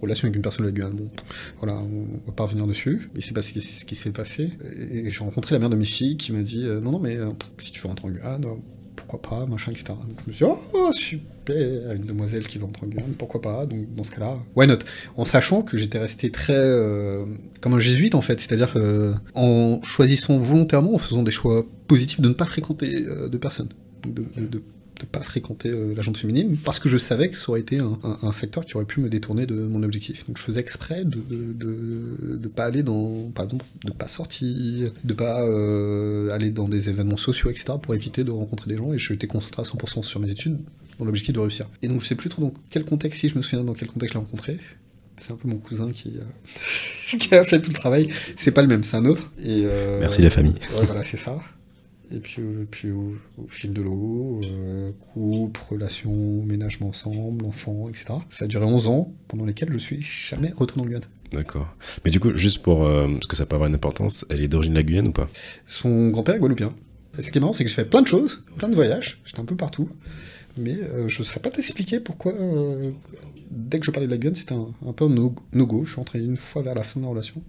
relation 0.00 0.26
avec 0.26 0.36
une 0.36 0.42
personne 0.42 0.64
de 0.66 0.70
la 0.70 0.74
Guyane. 0.74 0.94
Bon, 0.94 1.08
voilà, 1.58 1.74
on 1.76 2.06
va 2.26 2.32
pas 2.32 2.44
revenir 2.44 2.66
dessus. 2.66 3.10
Il 3.14 3.22
s'est 3.22 3.32
passé 3.34 3.60
ce 3.60 3.84
qui 3.84 3.94
s'est 3.94 4.10
passé. 4.10 4.50
Et 4.90 5.10
j'ai 5.10 5.18
rencontré 5.24 5.54
la 5.54 5.58
mère 5.58 5.70
de 5.70 5.76
mes 5.76 5.84
filles 5.84 6.16
qui 6.16 6.32
m'a 6.32 6.42
dit 6.42 6.64
euh, 6.64 6.80
Non, 6.80 6.92
non, 6.92 6.98
mais 6.98 7.16
euh, 7.16 7.30
si 7.58 7.70
tu 7.72 7.80
veux 7.82 7.88
rentrer 7.88 8.08
en 8.08 8.10
Guyane, 8.10 8.44
euh, 8.44 8.54
pourquoi 8.96 9.22
pas, 9.22 9.46
machin, 9.46 9.70
etc. 9.72 9.86
Donc 9.88 10.18
je 10.24 10.28
me 10.28 10.32
suis 10.32 10.44
dit 10.44 10.50
Oh, 10.74 10.90
super, 10.92 11.92
une 11.92 12.04
demoiselle 12.04 12.46
qui 12.46 12.58
veut 12.58 12.64
rentrer 12.64 12.86
en 12.86 12.88
Guyane, 12.88 13.12
pourquoi 13.18 13.40
pas 13.40 13.66
Donc 13.66 13.94
dans 13.94 14.04
ce 14.04 14.10
cas-là, 14.10 14.38
why 14.56 14.66
not? 14.66 14.78
En 15.16 15.24
sachant 15.24 15.62
que 15.62 15.76
j'étais 15.76 15.98
resté 15.98 16.30
très. 16.30 16.60
comme 17.60 17.74
un 17.74 17.78
jésuite 17.80 18.14
en 18.14 18.22
fait, 18.22 18.38
c'est-à-dire 18.40 18.74
en 19.34 19.80
choisissant 19.82 20.38
volontairement, 20.38 20.94
en 20.94 20.98
faisant 20.98 21.22
des 21.22 21.32
choix 21.32 21.64
positifs 21.88 22.20
de 22.20 22.28
ne 22.28 22.34
pas 22.34 22.46
fréquenter 22.46 23.02
de 23.02 23.36
personnes. 23.38 23.68
De 25.02 25.06
pas 25.06 25.20
fréquenter 25.22 25.68
euh, 25.68 25.94
la 25.94 26.02
gente 26.02 26.16
féminine 26.16 26.56
parce 26.64 26.78
que 26.78 26.88
je 26.88 26.96
savais 26.96 27.28
que 27.28 27.36
ça 27.36 27.50
aurait 27.50 27.60
été 27.60 27.78
un, 27.78 27.98
un- 28.02 28.18
un 28.22 28.32
facteur 28.32 28.64
qui 28.64 28.74
aurait 28.76 28.84
pu 28.86 29.00
me 29.00 29.08
détourner 29.08 29.44
de 29.46 29.54
mon 29.54 29.82
objectif. 29.82 30.26
Donc 30.26 30.38
je 30.38 30.42
faisais 30.42 30.60
exprès 30.60 31.04
de 31.04 31.18
de, 31.28 31.52
de, 31.52 32.36
de 32.36 32.48
pas 32.48 32.64
aller 32.64 32.82
dans, 32.82 33.30
par 33.34 33.44
exemple, 33.44 33.64
de 33.84 33.92
pas 33.92 34.08
sortir, 34.08 34.92
de 35.04 35.14
pas 35.14 35.42
euh, 35.44 36.30
aller 36.30 36.50
dans 36.50 36.68
des 36.68 36.88
événements 36.88 37.16
sociaux, 37.16 37.50
etc. 37.50 37.74
pour 37.82 37.94
éviter 37.94 38.24
de 38.24 38.30
rencontrer 38.30 38.70
des 38.70 38.76
gens 38.78 38.92
et 38.92 38.98
j'étais 38.98 39.26
concentré 39.26 39.60
à 39.62 39.64
100% 39.64 40.02
sur 40.02 40.20
mes 40.20 40.30
études 40.30 40.58
dans 40.98 41.04
l'objectif 41.04 41.34
de 41.34 41.40
réussir. 41.40 41.68
Et 41.82 41.88
donc 41.88 42.00
je 42.00 42.06
sais 42.06 42.14
plus 42.14 42.28
trop 42.30 42.42
dans 42.42 42.52
quel 42.70 42.84
contexte, 42.84 43.20
si 43.20 43.28
je 43.28 43.36
me 43.36 43.42
souviens 43.42 43.64
dans 43.64 43.74
quel 43.74 43.88
contexte 43.88 44.14
je 44.14 44.18
l'ai 44.18 44.24
rencontré. 44.24 44.58
C'est 45.18 45.32
un 45.32 45.36
peu 45.36 45.46
mon 45.48 45.58
cousin 45.58 45.92
qui, 45.92 46.14
euh, 46.16 47.16
qui 47.18 47.34
a 47.34 47.44
fait 47.44 47.60
tout 47.60 47.70
le 47.70 47.76
travail. 47.76 48.08
C'est 48.36 48.50
pas 48.50 48.62
le 48.62 48.68
même, 48.68 48.82
c'est 48.82 48.96
un 48.96 49.04
autre. 49.04 49.30
Et, 49.38 49.62
euh, 49.66 50.00
Merci 50.00 50.22
la 50.22 50.30
famille. 50.30 50.54
Ouais, 50.78 50.84
voilà, 50.86 51.04
c'est 51.04 51.16
ça. 51.18 51.38
Et 52.14 52.20
puis, 52.20 52.42
euh, 52.42 52.66
puis 52.70 52.90
au, 52.90 53.14
au 53.38 53.46
fil 53.48 53.72
de 53.72 53.80
l'eau, 53.80 54.40
euh, 54.44 54.92
couple, 55.14 55.60
relations, 55.70 56.42
ménagement 56.44 56.88
ensemble, 56.88 57.44
enfants, 57.46 57.88
etc. 57.88 58.06
Ça 58.28 58.44
a 58.44 58.48
duré 58.48 58.64
11 58.66 58.86
ans, 58.88 59.12
pendant 59.28 59.44
lesquels 59.46 59.72
je 59.72 59.78
suis 59.78 60.00
jamais 60.02 60.50
retourné 60.50 60.82
en 60.82 60.86
Guyane. 60.86 61.04
D'accord. 61.32 61.74
Mais 62.04 62.10
du 62.10 62.20
coup, 62.20 62.36
juste 62.36 62.58
pour. 62.62 62.84
euh, 62.84 63.08
parce 63.14 63.26
que 63.26 63.36
ça 63.36 63.46
peut 63.46 63.54
avoir 63.54 63.68
une 63.68 63.74
importance, 63.74 64.26
elle 64.28 64.42
est 64.42 64.48
d'origine 64.48 64.74
de 64.74 64.78
la 64.78 64.82
Guyane 64.82 65.08
ou 65.08 65.12
pas? 65.12 65.30
Son 65.66 66.08
grand-père 66.10 66.34
est 66.34 66.38
guadeloupéen. 66.38 66.74
Et 67.18 67.22
ce 67.22 67.30
qui 67.30 67.38
est 67.38 67.40
marrant, 67.40 67.52
c'est 67.54 67.64
que 67.64 67.70
j'ai 67.70 67.76
fait 67.76 67.84
plein 67.88 68.02
de 68.02 68.06
choses, 68.06 68.42
plein 68.58 68.68
de 68.68 68.74
voyages, 68.74 69.20
j'étais 69.24 69.40
un 69.40 69.44
peu 69.44 69.56
partout, 69.56 69.88
mais 70.58 70.74
euh, 70.74 71.08
je 71.08 71.18
ne 71.20 71.24
saurais 71.24 71.40
pas 71.40 71.50
t'expliquer 71.50 72.00
pourquoi, 72.00 72.32
euh, 72.34 72.90
dès 73.50 73.80
que 73.80 73.86
je 73.86 73.90
parlais 73.90 74.06
de 74.06 74.12
la 74.12 74.18
Guyane, 74.18 74.34
c'était 74.34 74.54
un, 74.54 74.68
un 74.86 74.92
peu 74.92 75.04
un 75.06 75.08
no- 75.10 75.34
no-go. 75.54 75.84
je 75.84 75.92
suis 75.92 76.00
entré 76.00 76.18
une 76.20 76.36
fois 76.38 76.62
vers 76.62 76.74
la 76.74 76.82
fin 76.82 77.00
de 77.00 77.04
la 77.04 77.10
relation. 77.10 77.42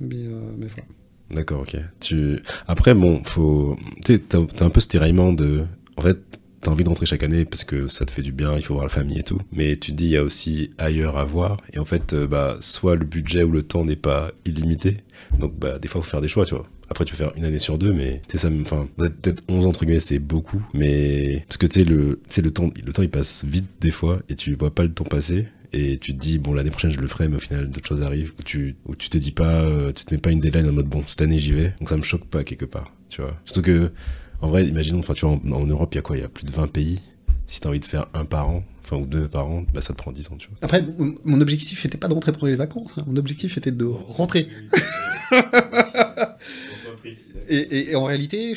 Mais, 0.00 0.16
mais 0.58 0.66
voilà. 0.66 0.84
D'accord, 1.30 1.60
ok. 1.60 1.76
Tu... 2.00 2.40
Après, 2.68 2.94
bon, 2.94 3.22
faut. 3.24 3.76
Tu 4.04 4.14
sais, 4.14 4.18
t'as 4.20 4.64
un 4.64 4.70
peu 4.70 4.80
ce 4.80 4.88
tiraillement 4.88 5.32
de. 5.32 5.64
En 5.96 6.02
fait, 6.02 6.18
t'as 6.60 6.70
envie 6.70 6.84
de 6.84 6.88
rentrer 6.88 7.06
chaque 7.06 7.22
année 7.22 7.44
parce 7.44 7.64
que 7.64 7.88
ça 7.88 8.04
te 8.04 8.10
fait 8.10 8.22
du 8.22 8.32
bien, 8.32 8.56
il 8.56 8.62
faut 8.62 8.74
voir 8.74 8.86
la 8.86 8.92
famille 8.92 9.18
et 9.18 9.22
tout. 9.22 9.40
Mais 9.52 9.76
tu 9.76 9.92
te 9.92 9.96
dis, 9.96 10.06
il 10.06 10.10
y 10.10 10.16
a 10.16 10.22
aussi 10.22 10.70
ailleurs 10.78 11.16
à 11.16 11.24
voir. 11.24 11.58
Et 11.72 11.78
en 11.78 11.84
fait, 11.84 12.12
euh, 12.12 12.26
bah, 12.26 12.56
soit 12.60 12.96
le 12.96 13.04
budget 13.04 13.42
ou 13.42 13.50
le 13.50 13.62
temps 13.62 13.84
n'est 13.84 13.96
pas 13.96 14.32
illimité. 14.44 14.94
Donc, 15.38 15.56
bah, 15.58 15.78
des 15.78 15.88
fois, 15.88 16.02
faut 16.02 16.10
faire 16.10 16.20
des 16.20 16.28
choix, 16.28 16.44
tu 16.44 16.54
vois. 16.54 16.66
Après, 16.88 17.04
tu 17.04 17.12
peux 17.12 17.18
faire 17.18 17.32
une 17.36 17.44
année 17.44 17.58
sur 17.58 17.78
deux, 17.78 17.92
mais 17.92 18.22
tu 18.28 18.38
sais, 18.38 18.48
ça. 18.48 18.54
Enfin, 18.60 18.88
peut-être 18.96 19.42
11 19.48 19.66
entre 19.66 19.84
guillemets, 19.84 20.00
c'est 20.00 20.20
beaucoup. 20.20 20.62
Mais. 20.74 21.44
Parce 21.48 21.56
que 21.56 21.66
tu 21.66 21.80
sais, 21.80 21.84
le, 21.84 22.20
tu 22.28 22.34
sais, 22.34 22.42
le 22.42 22.52
temps, 22.52 22.70
le 22.84 22.92
temps, 22.92 23.02
il 23.02 23.10
passe 23.10 23.44
vite 23.44 23.66
des 23.80 23.90
fois 23.90 24.20
et 24.28 24.36
tu 24.36 24.54
vois 24.54 24.72
pas 24.72 24.84
le 24.84 24.92
temps 24.92 25.04
passer. 25.04 25.48
Et 25.76 25.98
tu 25.98 26.14
te 26.14 26.18
dis, 26.18 26.38
bon, 26.38 26.54
l'année 26.54 26.70
prochaine, 26.70 26.90
je 26.90 26.98
le 26.98 27.06
ferai, 27.06 27.28
mais 27.28 27.36
au 27.36 27.40
final, 27.40 27.68
d'autres 27.68 27.86
choses 27.86 28.02
arrivent. 28.02 28.32
Où 28.38 28.42
tu, 28.42 28.76
où 28.86 28.96
tu 28.96 29.10
te 29.10 29.18
dis 29.18 29.30
pas, 29.30 29.60
euh, 29.60 29.92
tu 29.92 30.06
te 30.06 30.14
mets 30.14 30.20
pas 30.20 30.30
une 30.30 30.40
deadline 30.40 30.66
en 30.70 30.72
mode, 30.72 30.86
bon, 30.86 31.02
cette 31.06 31.20
année, 31.20 31.38
j'y 31.38 31.52
vais. 31.52 31.74
Donc 31.78 31.90
ça 31.90 31.98
me 31.98 32.02
choque 32.02 32.24
pas 32.24 32.44
quelque 32.44 32.64
part, 32.64 32.94
tu 33.10 33.20
vois. 33.20 33.36
Surtout 33.44 33.60
que, 33.60 33.92
en 34.40 34.48
vrai, 34.48 34.64
imaginons, 34.66 35.00
enfin, 35.00 35.12
tu 35.12 35.26
vois, 35.26 35.34
en, 35.34 35.52
en 35.52 35.66
Europe, 35.66 35.92
il 35.92 35.96
y 35.96 35.98
a 35.98 36.02
quoi? 36.02 36.16
Il 36.16 36.20
y 36.20 36.24
a 36.24 36.28
plus 36.28 36.46
de 36.46 36.50
20 36.50 36.68
pays. 36.68 37.02
Si 37.46 37.60
t'as 37.60 37.68
envie 37.68 37.80
de 37.80 37.84
faire 37.84 38.06
un 38.14 38.24
par 38.24 38.48
an, 38.48 38.64
enfin, 38.86 38.96
ou 38.96 39.06
deux 39.06 39.28
par 39.28 39.46
an, 39.48 39.66
bah, 39.74 39.80
ça 39.82 39.92
te 39.92 39.98
prend 39.98 40.12
10 40.12 40.28
ans, 40.30 40.36
tu 40.38 40.48
vois. 40.48 40.56
Après, 40.62 40.82
mon- 41.24 41.40
objectif 41.40 41.84
n'était 41.84 41.98
pas 41.98 42.08
de 42.08 42.14
rentrer 42.14 42.32
pendant 42.32 42.46
les 42.46 42.56
vacances, 42.56 42.92
hein. 42.96 43.04
mon 43.06 43.16
objectif 43.16 43.58
était 43.58 43.72
de 43.72 43.84
rentrer. 43.84 44.48
Et, 47.48 47.56
et- 47.58 47.90
et 47.92 47.94
en 47.94 48.04
réalité, 48.04 48.54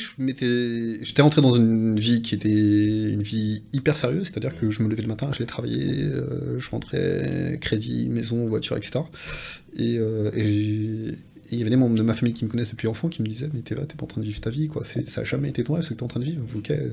j'étais 1.02 1.22
rentré 1.22 1.40
dans 1.42 1.54
une 1.54 1.98
vie 1.98 2.22
qui 2.22 2.34
était 2.34 2.48
une 2.48 3.22
vie 3.22 3.62
hyper 3.72 3.96
sérieuse, 3.96 4.26
c'est-à-dire 4.28 4.56
que 4.56 4.68
je 4.70 4.82
me 4.82 4.88
levais 4.88 5.02
le 5.02 5.08
matin, 5.08 5.30
j'allais 5.32 5.46
travailler, 5.46 6.02
euh, 6.04 6.58
je 6.58 6.70
rentrais, 6.70 7.58
crédit, 7.60 8.08
maison, 8.08 8.46
voiture, 8.48 8.76
etc. 8.76 9.00
Et, 9.76 9.96
euh, 9.98 10.30
et, 10.34 11.14
Et 11.50 11.54
il 11.54 11.58
y 11.58 11.62
avait 11.62 11.70
des 11.70 11.76
membres 11.76 11.96
de 11.96 12.02
ma 12.02 12.14
famille 12.14 12.34
qui 12.34 12.44
me 12.44 12.50
connaissent 12.50 12.70
depuis 12.70 12.88
enfant 12.88 13.08
qui 13.08 13.22
me 13.22 13.26
disaient 13.26 13.50
Mais 13.52 13.60
t'es 13.60 13.74
là, 13.74 13.82
t'es 13.84 13.96
pas 13.96 14.04
en 14.04 14.08
train 14.08 14.20
de 14.20 14.26
vivre 14.26 14.40
ta 14.40 14.50
vie, 14.50 14.68
quoi. 14.68 14.84
Ça 14.84 15.20
a 15.20 15.24
jamais 15.24 15.48
été 15.48 15.64
ton 15.64 15.74
rêve, 15.74 15.82
ce 15.82 15.90
que 15.90 15.94
t'es 15.94 16.02
en 16.02 16.08
train 16.08 16.20
de 16.20 16.24
vivre. 16.24 16.42
Ok, 16.56 16.70
euh, 16.70 16.88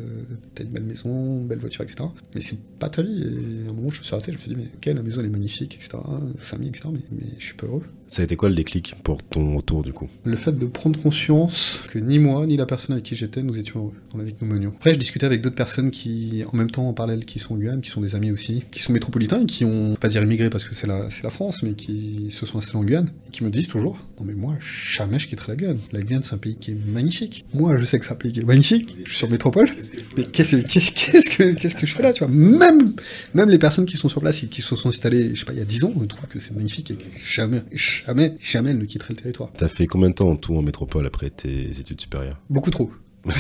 t'as 0.56 0.64
une 0.64 0.70
belle 0.70 0.84
maison, 0.84 1.40
une 1.42 1.48
belle 1.48 1.60
voiture, 1.60 1.84
etc. 1.84 2.10
Mais 2.34 2.42
c'est 2.42 2.58
pas 2.80 2.90
ta 2.90 3.02
vie. 3.02 3.24
Et 3.24 3.68
à 3.68 3.72
un 3.72 3.74
moment, 3.74 3.90
je 3.90 4.00
me 4.00 4.04
suis 4.04 4.14
arrêté, 4.14 4.32
je 4.32 4.38
me 4.38 4.42
suis 4.42 4.50
dit 4.50 4.58
Mais 4.58 4.70
ok, 4.76 4.86
la 4.86 5.04
maison 5.04 5.20
elle 5.20 5.28
est 5.28 5.30
magnifique, 5.30 5.76
etc. 5.76 5.98
Famille, 6.40 6.70
etc. 6.70 6.90
Mais, 6.92 7.00
mais 7.12 7.28
je 7.38 7.46
suis 7.46 7.56
pas 7.56 7.68
heureux. 7.68 7.84
Ça 8.08 8.22
a 8.22 8.26
été 8.26 8.38
quoi 8.38 8.48
le 8.48 8.56
déclic 8.56 8.96
pour 9.04 9.22
ton 9.22 9.58
retour 9.58 9.84
du 9.84 9.92
coup? 9.92 10.10
Le 10.24 10.38
fait 10.38 10.58
de 10.58 10.66
prendre 10.66 11.00
conscience 11.00 11.82
que 11.92 12.00
ni 12.00 12.20
moi, 12.20 12.46
ni 12.46 12.56
la 12.56 12.66
personne 12.66 12.94
avec 12.94 13.06
qui 13.06 13.16
j'étais, 13.16 13.44
nous 13.44 13.58
étions 13.60 13.80
heureux 13.82 13.94
dans 14.12 14.18
la 14.18 14.24
vie 14.24 14.34
que 14.34 14.46
nous 14.46 14.54
menions. 14.54 14.74
Après, 14.78 14.94
je 14.94 15.00
discutais 15.00 15.26
avec 15.26 15.42
d'autres 15.42 15.56
personnes 15.56 15.92
qui, 15.92 16.44
en 16.52 16.56
même 16.56 16.72
temps, 16.72 16.88
en 16.88 16.94
parallèle, 16.94 17.26
qui 17.26 17.40
sont 17.40 17.56
en 17.56 17.58
Guyane, 17.58 17.82
qui 17.82 17.90
sont 17.90 18.02
des 18.02 18.16
amis 18.16 18.32
aussi, 18.32 18.64
qui 18.72 18.82
sont 18.82 18.94
métropolitains 18.94 19.46
qui 19.46 19.66
ont, 19.66 19.96
pas 19.96 20.08
dire 20.08 20.24
immigré 20.24 20.50
parce 20.50 20.64
que 20.64 20.76
c'est 20.76 20.88
la, 20.88 21.10
c'est 21.10 21.24
la 21.24 21.30
France, 21.30 21.64
mais 21.64 21.74
qui 21.74 22.28
se 22.32 22.46
sont 22.46 22.58
installés 22.58 22.78
en 22.78 22.84
Guyane, 22.84 23.10
et 23.28 23.32
qui 23.32 23.44
me 23.44 23.50
disent 23.50 23.68
toujours, 23.68 24.00
non 24.20 24.26
mais 24.26 24.34
moi, 24.34 24.47
jamais 24.60 25.20
je 25.20 25.28
quitterai 25.28 25.54
la 25.54 25.56
Guyane. 25.56 25.80
La 25.92 26.02
Guyane, 26.02 26.24
c'est 26.24 26.34
un 26.34 26.38
pays 26.38 26.56
qui 26.56 26.72
est 26.72 26.78
magnifique. 26.88 27.46
Moi, 27.54 27.78
je 27.78 27.86
sais 27.86 28.00
que 28.00 28.06
c'est 28.06 28.12
un 28.12 28.16
pays 28.16 28.32
qui 28.32 28.40
est 28.42 28.44
magnifique. 28.44 28.98
Je 29.06 29.10
suis 29.10 29.18
sur 29.18 29.30
métropole. 29.30 29.70
Mais 30.16 30.24
qu'est-ce 30.24 30.56
que, 30.56 31.54
qu'est-ce 31.54 31.76
que 31.76 31.86
je 31.86 31.94
fais 31.94 32.04
là, 32.04 32.14
tu 32.14 32.24
vois? 32.24 32.34
Même, 32.34 32.94
même 33.34 33.50
les 33.50 33.60
personnes 33.60 33.86
qui 33.86 33.98
sont 33.98 34.10
sur 34.10 34.22
place 34.22 34.44
et 34.44 34.48
qui 34.48 34.62
se 34.62 34.76
sont 34.76 34.90
installées, 34.90 35.36
je 35.36 35.40
sais 35.40 35.46
pas, 35.46 35.54
il 35.54 35.60
y 35.60 35.62
a 35.62 35.66
10 35.66 35.86
ans, 35.86 35.94
elles 36.00 36.08
trouvent 36.08 36.28
que 36.28 36.40
c'est 36.40 36.56
magnifique 36.56 36.92
et 36.92 36.96
que 36.96 37.06
jamais, 37.26 37.64
jamais, 37.72 38.38
jamais 38.42 38.72
elles 38.72 38.78
ne 38.78 38.86
quitteraient 38.86 39.14
le 39.14 39.22
territoire. 39.22 39.50
T'as 39.58 39.68
fait 39.68 39.88
combien 39.88 40.10
de 40.10 40.16
temps 40.16 40.30
en 40.30 40.36
tout 40.36 40.56
en 40.56 40.62
métropole 40.62 41.06
après 41.06 41.30
tes 41.30 41.70
études 41.80 42.02
supérieures? 42.02 42.40
Beaucoup 42.50 42.72
trop. 42.72 42.92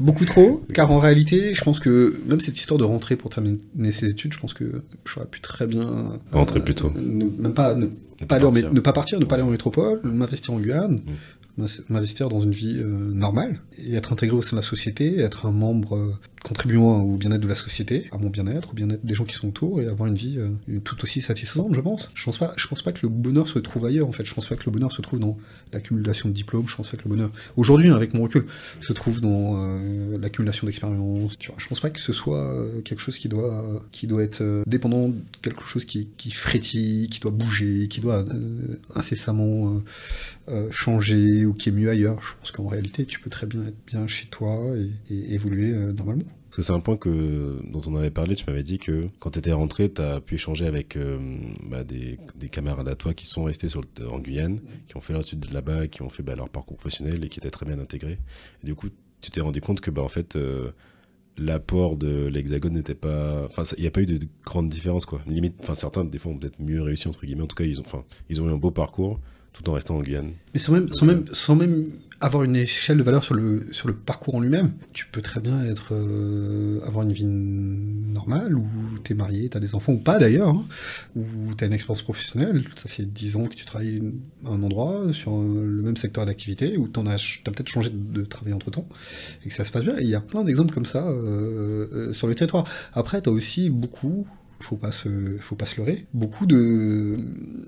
Beaucoup 0.00 0.24
trop, 0.24 0.64
car 0.72 0.90
en 0.92 0.98
réalité, 0.98 1.54
je 1.54 1.62
pense 1.64 1.80
que 1.80 2.20
même 2.26 2.40
cette 2.40 2.58
histoire 2.58 2.78
de 2.78 2.84
rentrer 2.84 3.16
pour 3.16 3.30
terminer 3.30 3.58
ses 3.92 4.06
études, 4.08 4.32
je 4.32 4.38
pense 4.38 4.54
que 4.54 4.82
j'aurais 5.04 5.26
pu 5.26 5.40
très 5.40 5.66
bien 5.66 5.82
euh, 5.82 6.08
Rentrer 6.32 6.60
plus 6.60 6.74
tôt. 6.74 6.92
ne, 6.94 7.24
même 7.40 7.54
pas 7.54 7.74
ne, 7.74 7.86
Ne 8.20 8.26
pas 8.26 8.36
aller 8.36 8.44
en 8.44 8.52
ne 8.52 8.80
pas 8.80 8.92
partir, 8.92 9.18
ne 9.18 9.24
pas 9.24 9.34
aller 9.34 9.44
en 9.44 9.50
métropole, 9.50 10.00
m'investir 10.04 10.54
en 10.54 10.60
Guyane, 10.60 11.00
Mm. 11.58 11.66
m'investir 11.88 12.28
dans 12.28 12.40
une 12.40 12.52
vie 12.52 12.78
euh, 12.78 13.12
normale 13.12 13.60
et 13.78 13.94
être 13.94 14.12
intégré 14.12 14.36
au 14.36 14.42
sein 14.42 14.56
de 14.56 14.60
la 14.62 14.66
société, 14.66 15.18
être 15.18 15.46
un 15.46 15.50
membre 15.50 15.96
euh, 15.96 16.14
contribuant 16.42 17.00
au 17.00 17.16
bien-être 17.16 17.40
de 17.40 17.48
la 17.48 17.54
société, 17.54 18.08
à 18.12 18.18
mon 18.18 18.30
bien-être, 18.30 18.70
au 18.70 18.74
bien-être 18.74 19.04
des 19.04 19.14
gens 19.14 19.24
qui 19.24 19.34
sont 19.34 19.48
autour 19.48 19.80
et 19.80 19.86
avoir 19.86 20.08
une 20.08 20.14
vie 20.14 20.38
euh, 20.38 20.80
tout 20.80 21.02
aussi 21.02 21.20
satisfaisante, 21.20 21.74
je 21.74 21.80
pense. 21.80 22.10
Je 22.14 22.24
pense 22.24 22.38
pas, 22.38 22.52
je 22.56 22.66
pense 22.66 22.82
pas 22.82 22.92
que 22.92 23.00
le 23.02 23.08
bonheur 23.08 23.48
se 23.48 23.58
trouve 23.58 23.86
ailleurs 23.86 24.08
en 24.08 24.12
fait. 24.12 24.24
Je 24.24 24.34
pense 24.34 24.46
pas 24.46 24.56
que 24.56 24.64
le 24.66 24.72
bonheur 24.72 24.92
se 24.92 25.02
trouve 25.02 25.18
dans 25.18 25.36
l'accumulation 25.72 26.28
de 26.28 26.34
diplômes. 26.34 26.68
Je 26.68 26.76
pense 26.76 26.88
pas 26.88 26.96
que 26.96 27.04
le 27.04 27.10
bonheur 27.10 27.30
aujourd'hui, 27.56 27.90
avec 27.90 28.14
mon 28.14 28.22
recul, 28.22 28.46
se 28.80 28.92
trouve 28.92 29.20
dans 29.20 29.56
euh, 29.58 30.18
l'accumulation 30.18 30.66
d'expérience. 30.66 31.38
Tu 31.38 31.48
vois, 31.48 31.56
je 31.58 31.66
pense 31.66 31.80
pas 31.80 31.90
que 31.90 32.00
ce 32.00 32.12
soit 32.12 32.52
euh, 32.52 32.80
quelque 32.82 33.00
chose 33.00 33.18
qui 33.18 33.28
doit 33.28 33.84
qui 33.92 34.06
doit 34.06 34.22
être 34.22 34.62
dépendant 34.66 35.08
de 35.08 35.16
quelque 35.42 35.64
chose 35.64 35.84
qui 35.84 36.08
qui 36.16 36.30
frétille, 36.30 37.08
qui 37.08 37.20
doit 37.20 37.30
bouger, 37.32 37.88
qui 37.88 38.00
doit 38.00 38.24
incessamment 38.94 39.82
changer 40.70 41.44
ou 41.44 41.52
qui 41.52 41.68
est 41.68 41.72
mieux 41.72 41.90
ailleurs. 41.90 42.22
Je 42.22 42.32
pense 42.40 42.50
qu'en 42.52 42.66
réalité, 42.66 43.04
tu 43.04 43.20
peux 43.20 43.30
très 43.30 43.46
bien 43.46 43.62
être 43.66 43.76
bien 43.86 44.06
chez 44.06 44.26
toi 44.26 44.58
et, 44.76 45.14
et 45.14 45.34
évoluer 45.34 45.72
normalement. 45.72 46.24
Parce 46.48 46.56
que 46.56 46.62
c'est 46.62 46.72
un 46.72 46.80
point 46.80 46.98
dont 47.04 47.82
on 47.86 47.96
avait 47.96 48.10
parlé, 48.10 48.34
tu 48.34 48.46
m'avais 48.46 48.62
dit 48.62 48.78
que 48.78 49.08
quand 49.18 49.30
tu 49.30 49.38
étais 49.38 49.52
rentré, 49.52 49.92
tu 49.92 50.00
as 50.00 50.20
pu 50.20 50.36
échanger 50.36 50.66
avec 50.66 50.96
euh, 50.96 51.18
bah, 51.62 51.84
des, 51.84 52.18
des 52.36 52.48
camarades 52.48 52.88
à 52.88 52.94
toi 52.94 53.12
qui 53.12 53.26
sont 53.26 53.44
restés 53.44 53.68
en 54.10 54.18
Guyane, 54.18 54.60
qui 54.86 54.96
ont 54.96 55.02
fait 55.02 55.12
leur 55.12 55.22
étude 55.22 55.52
là-bas, 55.52 55.88
qui 55.88 56.00
ont 56.00 56.08
fait 56.08 56.22
bah, 56.22 56.34
leur 56.34 56.48
parcours 56.48 56.78
professionnel 56.78 57.22
et 57.22 57.28
qui 57.28 57.38
étaient 57.38 57.50
très 57.50 57.66
bien 57.66 57.78
intégrés. 57.78 58.18
Et 58.62 58.66
du 58.66 58.74
coup, 58.74 58.88
tu 59.20 59.30
t'es 59.30 59.42
rendu 59.42 59.60
compte 59.60 59.80
que 59.80 59.90
bah, 59.90 60.02
en 60.02 60.08
fait, 60.08 60.36
euh, 60.36 60.70
l'apport 61.36 61.96
de 61.96 62.26
l'Hexagone 62.28 62.72
n'était 62.72 62.94
pas. 62.94 63.44
Enfin, 63.44 63.64
il 63.76 63.82
n'y 63.82 63.86
a 63.86 63.90
pas 63.90 64.00
eu 64.00 64.06
de 64.06 64.26
grande 64.42 64.70
différence, 64.70 65.04
quoi. 65.04 65.20
Limite, 65.26 65.62
certains, 65.74 66.04
des 66.04 66.18
fois, 66.18 66.32
ont 66.32 66.38
peut-être 66.38 66.60
mieux 66.60 66.80
réussi, 66.80 67.08
entre 67.08 67.26
guillemets. 67.26 67.42
En 67.42 67.46
tout 67.46 67.56
cas, 67.56 67.64
ils 67.64 67.78
ont, 67.78 67.84
ils 68.30 68.40
ont 68.40 68.48
eu 68.48 68.52
un 68.52 68.56
beau 68.56 68.70
parcours 68.70 69.20
tout 69.62 69.68
en 69.70 69.74
restant 69.74 69.96
en 69.96 70.02
Guyane. 70.02 70.30
Mais 70.54 70.60
sans 70.60 70.72
même, 70.72 70.92
sans 70.92 71.06
même, 71.06 71.24
sans 71.32 71.56
même 71.56 71.86
avoir 72.20 72.42
une 72.42 72.56
échelle 72.56 72.98
de 72.98 73.02
valeur 73.04 73.22
sur 73.22 73.34
le, 73.34 73.64
sur 73.70 73.86
le 73.86 73.94
parcours 73.94 74.34
en 74.34 74.40
lui-même, 74.40 74.72
tu 74.92 75.06
peux 75.06 75.22
très 75.22 75.40
bien 75.40 75.62
être, 75.64 75.90
euh, 75.94 76.80
avoir 76.84 77.04
une 77.04 77.12
vie 77.12 77.24
normale, 77.24 78.56
où 78.56 78.66
t'es 79.04 79.14
marié, 79.14 79.48
t'as 79.48 79.60
des 79.60 79.76
enfants, 79.76 79.92
ou 79.92 79.98
pas 79.98 80.18
d'ailleurs, 80.18 80.48
hein, 80.48 80.66
où 81.14 81.22
t'as 81.56 81.66
une 81.66 81.72
expérience 81.72 82.02
professionnelle, 82.02 82.64
ça 82.74 82.88
fait 82.88 83.04
10 83.04 83.36
ans 83.36 83.44
que 83.46 83.54
tu 83.54 83.64
travailles 83.64 84.02
à 84.44 84.48
un 84.50 84.62
endroit, 84.64 85.12
sur 85.12 85.32
un- 85.32 85.62
le 85.62 85.82
même 85.82 85.96
secteur 85.96 86.26
d'activité, 86.26 86.76
où 86.76 86.88
t'en 86.88 87.06
as, 87.06 87.40
peut-être 87.44 87.68
changé 87.68 87.90
de, 87.90 88.20
de 88.20 88.24
travail 88.24 88.52
entre-temps, 88.52 88.88
et 89.44 89.48
que 89.48 89.54
ça 89.54 89.64
se 89.64 89.70
passe 89.70 89.84
bien. 89.84 89.94
Il 90.00 90.08
y 90.08 90.16
a 90.16 90.20
plein 90.20 90.42
d'exemples 90.42 90.74
comme 90.74 90.86
ça 90.86 91.06
euh, 91.08 91.86
euh, 91.92 92.12
sur 92.12 92.26
le 92.26 92.34
territoire. 92.34 92.64
Après, 92.94 93.20
t'as 93.20 93.30
aussi 93.30 93.70
beaucoup 93.70 94.26
faut 94.60 94.74
pas 94.76 94.90
se, 94.90 95.08
faut 95.38 95.54
pas 95.54 95.66
se 95.66 95.76
leurrer, 95.76 96.06
beaucoup 96.14 96.44
de, 96.46 97.16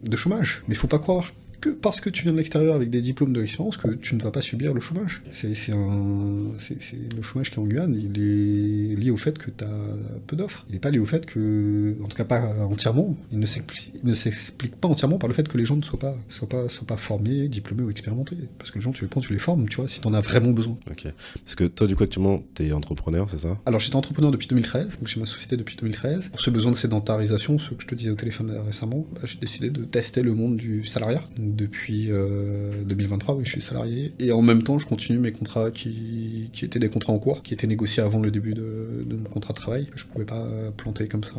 de 0.02 0.16
chômage. 0.16 0.64
Mais 0.66 0.74
faut 0.74 0.88
pas 0.88 0.98
croire 0.98 1.30
que 1.60 1.68
parce 1.70 2.00
que 2.00 2.10
tu 2.10 2.22
viens 2.22 2.32
de 2.32 2.36
l'extérieur 2.36 2.74
avec 2.74 2.90
des 2.90 3.00
diplômes 3.00 3.32
de 3.32 3.40
l'expérience 3.40 3.76
que 3.76 3.88
tu 3.94 4.14
ne 4.14 4.20
vas 4.22 4.30
pas 4.30 4.40
subir 4.40 4.72
le 4.74 4.80
chômage. 4.80 5.22
C'est 5.32 5.54
c'est 5.54 5.72
un, 5.72 6.52
c'est 6.58 6.82
c'est- 6.82 7.12
le 7.14 7.22
chômage 7.22 7.50
qui 7.50 7.56
est 7.56 7.62
en 7.62 7.66
Guyane, 7.66 7.94
il 7.94 8.18
est 8.20 8.96
lié 8.96 9.10
au 9.10 9.16
fait 9.16 9.36
que 9.38 9.50
tu 9.50 9.64
as 9.64 9.96
peu 10.26 10.36
d'offres. 10.36 10.64
Il 10.68 10.72
n'est 10.74 10.78
pas 10.80 10.90
lié 10.90 10.98
au 10.98 11.06
fait 11.06 11.26
que, 11.26 11.96
en 12.02 12.08
tout 12.08 12.16
cas 12.16 12.24
pas 12.24 12.64
entièrement, 12.64 13.16
il 13.32 13.38
ne 13.38 13.46
s'explique 13.46 13.92
il 14.02 14.08
ne 14.08 14.14
s'explique 14.14 14.76
pas 14.76 14.88
entièrement 14.88 15.18
par 15.18 15.28
le 15.28 15.34
fait 15.34 15.46
que 15.48 15.58
les 15.58 15.64
gens 15.64 15.76
ne 15.76 15.82
soient 15.82 15.98
pas, 15.98 16.16
soient 16.28 16.48
pas, 16.48 16.68
soient 16.68 16.86
pas 16.86 16.96
formés, 16.96 17.48
diplômés 17.48 17.82
ou 17.82 17.90
expérimentés. 17.90 18.36
Parce 18.58 18.70
que 18.70 18.78
les 18.78 18.82
gens, 18.82 18.92
tu 18.92 19.04
les 19.04 19.08
prends, 19.08 19.20
tu 19.20 19.32
les 19.32 19.38
formes, 19.38 19.68
tu 19.68 19.76
vois, 19.76 19.88
si 19.88 20.00
tu 20.00 20.06
en 20.08 20.14
as 20.14 20.20
vraiment 20.20 20.50
besoin. 20.52 20.78
Ok. 20.90 21.06
Parce 21.44 21.54
que 21.54 21.64
toi, 21.64 21.86
du 21.86 21.96
coup, 21.96 22.04
actuellement, 22.04 22.42
tu 22.54 22.66
es 22.66 22.72
entrepreneur, 22.72 23.28
c'est 23.28 23.38
ça? 23.38 23.58
Alors 23.66 23.80
j'étais 23.80 23.96
entrepreneur 23.96 24.30
depuis 24.30 24.48
2013, 24.48 24.98
donc 24.98 25.08
j'ai 25.08 25.20
ma 25.20 25.26
société 25.26 25.56
depuis 25.56 25.76
2013. 25.76 26.28
Pour 26.30 26.40
ce 26.40 26.50
besoin 26.50 26.70
de 26.70 26.76
sédentarisation, 26.76 27.58
ce 27.58 27.70
que 27.70 27.82
je 27.82 27.86
te 27.86 27.94
disais 27.94 28.10
au 28.10 28.14
téléphone 28.14 28.52
là, 28.52 28.62
récemment, 28.62 29.06
bah, 29.14 29.20
j'ai 29.24 29.38
décidé 29.38 29.70
de 29.70 29.84
tester 29.84 30.22
le 30.22 30.34
monde 30.34 30.56
du 30.56 30.86
salariat. 30.86 31.22
Donc, 31.36 31.49
depuis 31.54 32.08
euh, 32.10 32.70
2023, 32.84 33.34
oui, 33.36 33.44
je 33.44 33.50
suis 33.50 33.60
salarié. 33.62 34.12
Et 34.18 34.32
en 34.32 34.42
même 34.42 34.62
temps, 34.62 34.78
je 34.78 34.86
continue 34.86 35.18
mes 35.18 35.32
contrats 35.32 35.70
qui, 35.70 36.50
qui 36.52 36.64
étaient 36.64 36.78
des 36.78 36.88
contrats 36.90 37.12
en 37.12 37.18
cours, 37.18 37.42
qui 37.42 37.54
étaient 37.54 37.66
négociés 37.66 38.02
avant 38.02 38.20
le 38.20 38.30
début 38.30 38.54
de, 38.54 39.04
de 39.06 39.16
mon 39.16 39.28
contrat 39.28 39.52
de 39.52 39.58
travail. 39.58 39.86
Je 39.94 40.04
pouvais 40.04 40.24
pas 40.24 40.48
planter 40.76 41.08
comme 41.08 41.24
ça. 41.24 41.34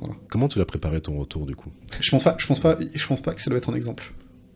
Voilà. 0.00 0.14
Comment 0.28 0.48
tu 0.48 0.58
l'as 0.58 0.64
préparé 0.64 1.00
ton 1.00 1.18
retour, 1.18 1.46
du 1.46 1.54
coup? 1.56 1.70
Je 2.00 2.10
pense 2.10 2.24
pas, 2.24 2.36
je 2.38 2.46
pense 2.46 2.60
pas, 2.60 2.76
je 2.94 3.06
pense 3.06 3.22
pas 3.22 3.32
que 3.34 3.40
ça 3.40 3.50
doit 3.50 3.58
être 3.58 3.70
un 3.70 3.74
exemple. 3.74 4.12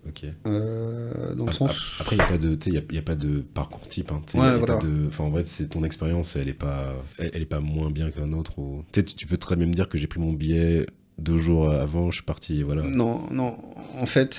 Ok. 0.06 0.24
Euh, 0.46 1.34
dans 1.34 1.44
le 1.44 1.50
Ap- 1.50 1.54
sens. 1.54 1.70
ap- 1.70 2.00
Après, 2.00 2.16
il 2.16 2.18
n'y 2.18 2.24
a, 2.24 2.28
pas 2.28 2.38
de- 2.38 2.58
il 2.66 2.94
y 2.94 2.98
a, 2.98 3.02
pas 3.02 3.14
de 3.14 3.40
parcours 3.40 3.86
type. 3.88 4.10
Hein, 4.10 4.22
Ouais, 4.34 4.56
voilà. 4.56 4.76
pas 4.76 4.78
de- 4.78 5.08
en 5.18 5.28
vrai, 5.28 5.42
c'est 5.44 5.68
ton 5.68 5.84
expérience, 5.84 6.36
elle 6.36 6.48
est 6.48 6.54
pas, 6.54 6.94
elle, 7.18 7.30
elle 7.34 7.42
est 7.42 7.46
pas 7.46 7.60
moins 7.60 7.90
bien 7.90 8.10
qu'un 8.10 8.32
autre. 8.32 8.58
Ou... 8.58 8.84
Tu 8.92 9.26
peux 9.26 9.36
très 9.36 9.56
bien 9.56 9.66
me 9.66 9.72
dire 9.74 9.88
que 9.88 9.98
j'ai 9.98 10.06
pris 10.06 10.20
mon 10.20 10.32
billet 10.32 10.86
deux 11.18 11.38
jours 11.38 11.70
avant, 11.70 12.10
je 12.10 12.16
suis 12.16 12.24
parti, 12.24 12.62
voilà. 12.62 12.82
Non, 12.82 13.26
non. 13.30 13.56
En 13.98 14.06
fait, 14.06 14.38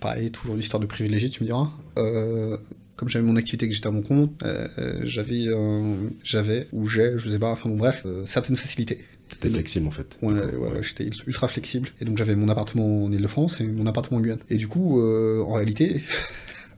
pareil, 0.00 0.30
toujours 0.30 0.54
une 0.54 0.60
histoire 0.60 0.80
de 0.80 0.86
privilégié, 0.86 1.28
tu 1.28 1.42
me 1.42 1.46
diras. 1.46 1.70
Euh, 1.98 2.56
comme 2.96 3.08
j'avais 3.08 3.24
mon 3.24 3.36
activité 3.36 3.68
que 3.68 3.74
j'étais 3.74 3.88
à 3.88 3.90
mon 3.90 4.02
compte, 4.02 4.30
euh, 4.44 4.68
j'avais, 5.02 5.46
euh, 5.48 6.08
j'avais 6.22 6.68
ou 6.72 6.86
j'ai, 6.86 7.18
je 7.18 7.30
sais 7.30 7.38
pas, 7.38 7.50
enfin 7.50 7.68
bon 7.68 7.76
bref, 7.76 8.06
certaines 8.26 8.56
facilités. 8.56 9.04
C'était 9.28 9.48
flexible, 9.48 9.86
en 9.86 9.90
fait. 9.90 10.18
Ouais, 10.20 10.34
ouais, 10.34 10.56
ouais, 10.56 10.82
j'étais 10.82 11.08
ultra 11.26 11.48
flexible. 11.48 11.88
Et 12.00 12.04
donc 12.04 12.18
j'avais 12.18 12.36
mon 12.36 12.48
appartement 12.50 13.04
en 13.04 13.10
Ile-de-France 13.10 13.60
et 13.60 13.64
mon 13.64 13.86
appartement 13.86 14.18
en 14.18 14.20
Guyane. 14.20 14.40
Et 14.50 14.56
du 14.56 14.68
coup, 14.68 15.00
en 15.00 15.52
réalité, 15.54 16.02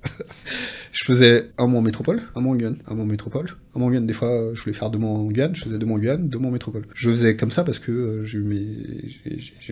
je 0.92 1.04
faisais 1.04 1.50
un 1.58 1.66
mois 1.66 1.80
en 1.80 1.82
métropole, 1.82 2.22
un 2.36 2.40
mois 2.40 2.52
en 2.52 2.56
Guyane, 2.56 2.78
un 2.86 2.94
mois 2.94 3.04
en 3.04 3.08
métropole, 3.08 3.56
en 3.82 3.88
Guyane. 3.88 4.06
Des 4.06 4.14
fois, 4.14 4.52
je 4.54 4.60
voulais 4.60 4.74
faire 4.74 4.90
deux 4.90 4.98
mois 4.98 5.10
en 5.10 5.24
Guyane, 5.24 5.54
je 5.54 5.64
faisais 5.64 5.78
deux 5.78 5.86
mois 5.86 5.96
en 5.96 6.00
Guyane, 6.00 6.28
deux 6.28 6.38
mois 6.38 6.50
en 6.50 6.52
métropole. 6.52 6.86
Je 6.94 7.10
faisais 7.10 7.36
comme 7.36 7.50
ça 7.50 7.64
parce 7.64 7.78
que 7.78 7.92
euh, 7.92 8.24
j'ai 8.24 8.38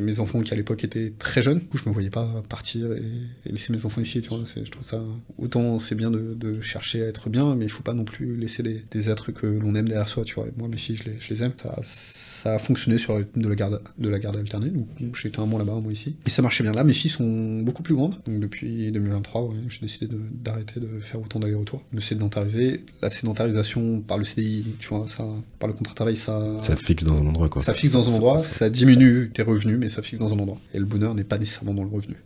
mes, 0.00 0.20
enfants 0.20 0.40
qui 0.40 0.52
à 0.52 0.56
l'époque 0.56 0.84
étaient 0.84 1.12
très 1.18 1.42
jeunes. 1.42 1.60
Du 1.60 1.66
coup, 1.66 1.78
je 1.78 1.88
me 1.88 1.94
voyais 1.94 2.10
pas 2.10 2.42
partir 2.48 2.92
et, 2.92 3.50
laisser 3.50 3.72
mes 3.72 3.84
enfants 3.84 4.00
ici. 4.00 4.20
Tu 4.20 4.28
vois, 4.28 4.40
je 4.44 4.70
trouve 4.70 4.84
ça 4.84 5.02
autant 5.38 5.78
c'est 5.78 5.94
bien 5.94 6.10
de, 6.10 6.34
de 6.34 6.60
chercher 6.60 7.02
à 7.02 7.06
être 7.06 7.30
bien, 7.30 7.54
mais 7.54 7.64
il 7.64 7.70
faut 7.70 7.82
pas 7.82 7.94
non 7.94 8.04
plus 8.04 8.36
laisser 8.36 8.62
des, 8.62 9.10
êtres 9.10 9.32
que 9.32 9.46
l'on 9.46 9.74
aime 9.74 9.88
derrière 9.88 10.08
soi. 10.08 10.24
Tu 10.24 10.34
vois, 10.34 10.46
moi, 10.56 10.68
mes 10.68 10.76
filles, 10.76 10.96
je 10.96 11.28
les, 11.28 11.44
aime. 11.44 11.52
Ça, 11.84 12.54
a 12.54 12.58
fonctionné 12.58 12.98
sur 12.98 13.12
le 13.14 13.20
rythme 13.20 13.40
de 13.40 13.48
la 13.48 13.54
garde, 13.54 13.82
de 13.98 14.08
la 14.08 14.18
garde 14.18 14.36
alternée. 14.36 14.72
J'étais 15.14 15.40
un 15.40 15.46
mois 15.46 15.58
là-bas, 15.58 15.74
un 15.74 15.80
mois 15.80 15.92
ici. 15.92 16.16
Et 16.26 16.30
ça 16.30 16.42
marchait 16.42 16.62
bien. 16.62 16.72
Là, 16.72 16.84
mes 16.84 16.92
filles 16.92 17.10
sont 17.10 17.60
beaucoup 17.60 17.82
plus 17.82 17.94
grandes. 17.94 18.16
Donc, 18.26 18.40
depuis 18.40 18.90
2023, 18.92 19.42
ouais, 19.42 19.56
j'ai 19.68 19.80
décidé 19.80 20.06
de- 20.06 20.20
d'arrêter 20.32 20.80
de, 20.80 21.00
faire 21.00 21.20
autant 21.20 21.40
d'allers-retours, 21.40 21.82
de 21.92 22.00
sédentariser. 22.00 22.84
La 23.00 23.10
sédentarisation 23.10 23.91
par 24.00 24.18
le 24.18 24.24
CDI, 24.24 24.64
tu 24.78 24.88
vois, 24.88 25.06
ça, 25.08 25.24
par 25.58 25.68
le 25.68 25.74
contrat 25.74 25.92
de 25.92 25.96
travail, 25.96 26.16
ça, 26.16 26.58
Ça 26.58 26.76
fixe 26.76 27.04
dans 27.04 27.16
un 27.20 27.26
endroit, 27.26 27.48
quoi. 27.48 27.62
ça 27.62 27.74
fixe 27.74 27.92
dans 27.92 28.08
un 28.08 28.12
endroit, 28.14 28.40
ça 28.40 28.70
diminue 28.70 29.30
tes 29.34 29.42
revenus, 29.42 29.78
mais 29.78 29.88
ça 29.88 30.02
fixe 30.02 30.18
dans 30.20 30.32
un 30.32 30.38
endroit. 30.38 30.58
Et 30.74 30.78
le 30.78 30.84
bonheur 30.84 31.14
n'est 31.14 31.24
pas 31.24 31.38
nécessairement 31.38 31.74
dans 31.74 31.84
le 31.84 31.90
revenu. 31.90 32.16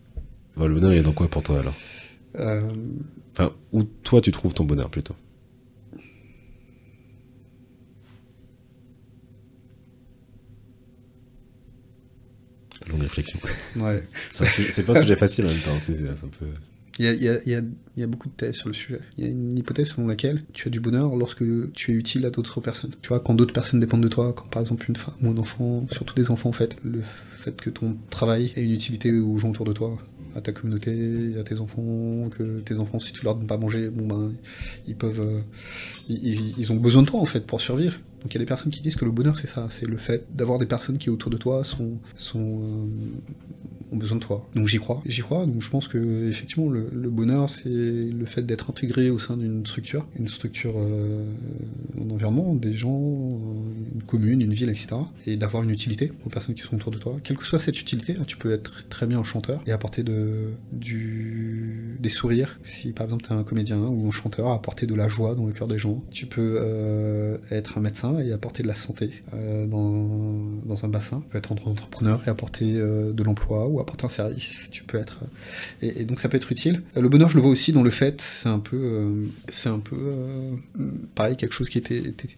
Le 0.57 0.69
bonheur, 0.73 0.93
il 0.93 0.99
est 0.99 1.03
dans 1.03 1.13
quoi 1.13 1.29
pour 1.29 1.43
toi, 1.43 1.59
alors? 1.61 1.75
Euh, 2.39 2.63
Enfin, 3.39 3.53
où 3.73 3.83
toi, 3.83 4.23
tu 4.23 4.31
trouves 4.33 4.55
ton 4.55 4.65
bonheur, 4.65 4.89
plutôt? 4.89 5.15
Longue 12.89 13.03
réflexion. 13.03 13.39
ouais. 13.77 14.03
C'est 14.31 14.85
pas 14.85 14.97
un 14.99 15.03
sujet 15.03 15.17
facile 15.17 15.47
en 15.47 15.49
même 15.49 15.59
temps, 15.59 15.79
c'est 15.83 15.95
un 16.09 16.29
peu... 16.39 16.47
Il 16.99 17.05
y 17.97 18.03
a, 18.03 18.07
beaucoup 18.07 18.29
de 18.29 18.35
thèses 18.35 18.57
sur 18.57 18.69
le 18.69 18.75
sujet. 18.75 19.01
Il 19.19 19.25
y 19.25 19.27
a 19.27 19.31
une 19.31 19.59
hypothèse 19.59 19.89
selon 19.89 20.07
laquelle 20.07 20.43
tu 20.53 20.69
as 20.69 20.71
du 20.71 20.81
bonheur 20.81 21.15
lorsque 21.17 21.45
tu 21.73 21.93
es 21.93 21.95
utile 21.95 22.25
à 22.25 22.31
d'autres 22.31 22.61
personnes. 22.61 22.93
Tu 23.03 23.09
vois, 23.09 23.21
quand 23.21 23.35
d'autres 23.35 23.53
personnes 23.53 23.81
dépendent 23.81 24.03
de 24.03 24.09
toi, 24.09 24.33
quand 24.33 24.49
par 24.49 24.63
exemple 24.63 24.87
une 24.89 24.97
femme 24.97 25.15
ou 25.23 25.31
un 25.31 25.37
enfant, 25.37 25.87
surtout 25.91 26.15
des 26.15 26.31
enfants 26.31 26.49
en 26.49 26.53
fait, 26.53 26.77
le 26.83 27.03
fait 27.39 27.61
que 27.61 27.71
ton 27.71 27.97
travail 28.11 28.53
ait 28.57 28.65
une 28.65 28.73
utilité 28.73 29.13
aux 29.13 29.39
gens 29.39 29.51
autour 29.51 29.67
de 29.67 29.73
toi, 29.73 29.99
à 30.35 30.41
ta 30.41 30.53
communauté, 30.53 31.35
à 31.39 31.45
tes 31.45 31.61
enfants, 31.61 32.29
que 32.31 32.61
tes 32.61 32.79
enfants, 32.79 32.99
si 32.99 33.13
tu 33.13 33.25
leur 33.25 33.35
donnes 33.35 33.47
pas 33.47 33.55
à 33.55 33.59
manger, 33.59 33.89
bon 33.89 34.07
ben, 34.07 34.35
ils 34.87 34.97
peuvent, 34.97 35.21
euh, 35.21 35.41
ils, 36.09 36.55
ils 36.59 36.73
ont 36.73 36.77
besoin 36.77 37.03
de 37.03 37.09
toi 37.09 37.21
en 37.21 37.27
fait 37.27 37.47
pour 37.47 37.61
survivre. 37.61 37.99
Donc 38.23 38.35
il 38.35 38.35
y 38.35 38.37
a 38.37 38.41
des 38.41 38.47
personnes 38.47 38.73
qui 38.73 38.83
disent 38.83 38.97
que 38.97 39.05
le 39.05 39.11
bonheur 39.11 39.39
c'est 39.39 39.47
ça, 39.47 39.69
c'est 39.71 39.87
le 39.87 39.97
fait 39.97 40.27
d'avoir 40.35 40.59
des 40.59 40.67
personnes 40.67 40.99
qui 40.99 41.11
autour 41.11 41.31
de 41.31 41.37
toi 41.37 41.65
sont, 41.65 41.99
sont 42.17 42.61
euh, 42.63 42.87
ont 43.93 43.97
besoin 43.97 44.19
de 44.19 44.23
toi. 44.23 44.49
Donc 44.55 44.69
j'y 44.69 44.79
crois, 44.79 45.03
j'y 45.07 45.21
crois. 45.21 45.47
Donc 45.47 45.63
je 45.63 45.71
pense 45.71 45.89
que 45.89 46.29
effectivement 46.29 46.69
le, 46.69 47.11
bonheur 47.11 47.49
c'est 47.49 47.69
le 47.69 48.27
fait 48.27 48.43
d'être 48.43 48.71
intégré 48.71 49.11
au 49.11 49.19
sein 49.19 49.37
d'une 49.37 49.65
structure, 49.65 50.07
une 50.19 50.29
structure, 50.29 50.75
euh, 50.77 51.25
un 52.01 52.11
environnement, 52.11 52.55
des 52.55 52.75
gens, 52.75 52.99
euh, 52.99 53.95
une 53.95 54.03
commune, 54.03 54.41
une 54.41 54.55
ville, 54.55 54.69
etc. 54.69 54.89
Et 55.27 55.37
d'avoir 55.37 55.63
une 55.63 55.71
utilité 55.71 56.13
aux 56.25 56.29
personnes 56.29 56.55
qui 56.55 56.63
sont 56.63 56.77
autour 56.77 56.93
de 56.93 56.99
toi. 56.99 57.17
Quelle 57.23 57.37
que 57.37 57.45
soit 57.45 57.59
cette 57.59 57.81
utilité, 57.81 58.17
hein, 58.19 58.25
tu 58.27 58.37
peux 58.37 58.53
être 58.53 58.89
très 58.89 59.07
bien 59.07 59.21
un 59.21 59.25
chanteur 59.25 59.63
et 59.67 59.73
apporter 59.73 60.03
de, 60.03 60.51
du, 60.73 61.97
des 62.01 62.09
sourires. 62.09 62.59
Si 62.65 62.93
par 62.93 63.05
exemple 63.05 63.25
tu 63.25 63.33
es 63.33 63.37
un 63.37 63.45
comédien 63.45 63.81
ou 63.81 64.09
un 64.09 64.11
chanteur, 64.11 64.49
apporter 64.49 64.87
de 64.87 64.95
la 64.95 65.09
joie 65.09 65.35
dans 65.35 65.47
le 65.47 65.53
cœur 65.53 65.69
des 65.69 65.79
gens. 65.79 66.03
Tu 66.11 66.27
peux 66.27 66.57
euh, 66.59 67.39
être 67.51 67.79
un 67.79 67.81
médecin 67.81 68.19
et 68.19 68.33
apporter 68.33 68.63
de 68.63 68.69
la 68.69 68.75
santé 68.75 69.11
euh, 69.35 69.67
dans, 69.67 70.61
dans, 70.65 70.85
un 70.85 70.89
bassin. 70.89 71.23
Tu 71.25 71.31
peux 71.31 71.39
être 71.39 71.53
entrepreneur 71.53 72.23
et 72.27 72.31
apporter 72.31 72.75
de 72.75 73.23
l'emploi 73.23 73.69
apporter 73.81 74.05
un 74.05 74.11
service. 74.11 74.69
Tu 74.71 74.85
peux 74.85 74.99
être 74.99 75.21
euh, 75.83 75.93
et, 75.97 76.05
donc 76.05 76.21
ça 76.21 76.29
peut 76.29 76.37
être 76.37 76.51
utile. 76.53 76.83
Le 76.95 77.09
bonheur, 77.09 77.31
je 77.31 77.37
le 77.37 77.43
vois 77.43 77.51
aussi 77.51 77.73
dans 77.73 77.83
le 77.83 77.91
fait, 77.91 78.21
c'est 78.21 78.49
un 78.49 78.59
peu, 78.59 78.77
euh, 78.77 79.27
c'est 79.49 79.69
un 79.69 79.79
peu 79.79 79.97
pareil 81.15 81.37
quelque 81.37 81.53
chose 81.53 81.69
qui 81.69 81.79
était, 81.79 81.99
était 81.99 82.29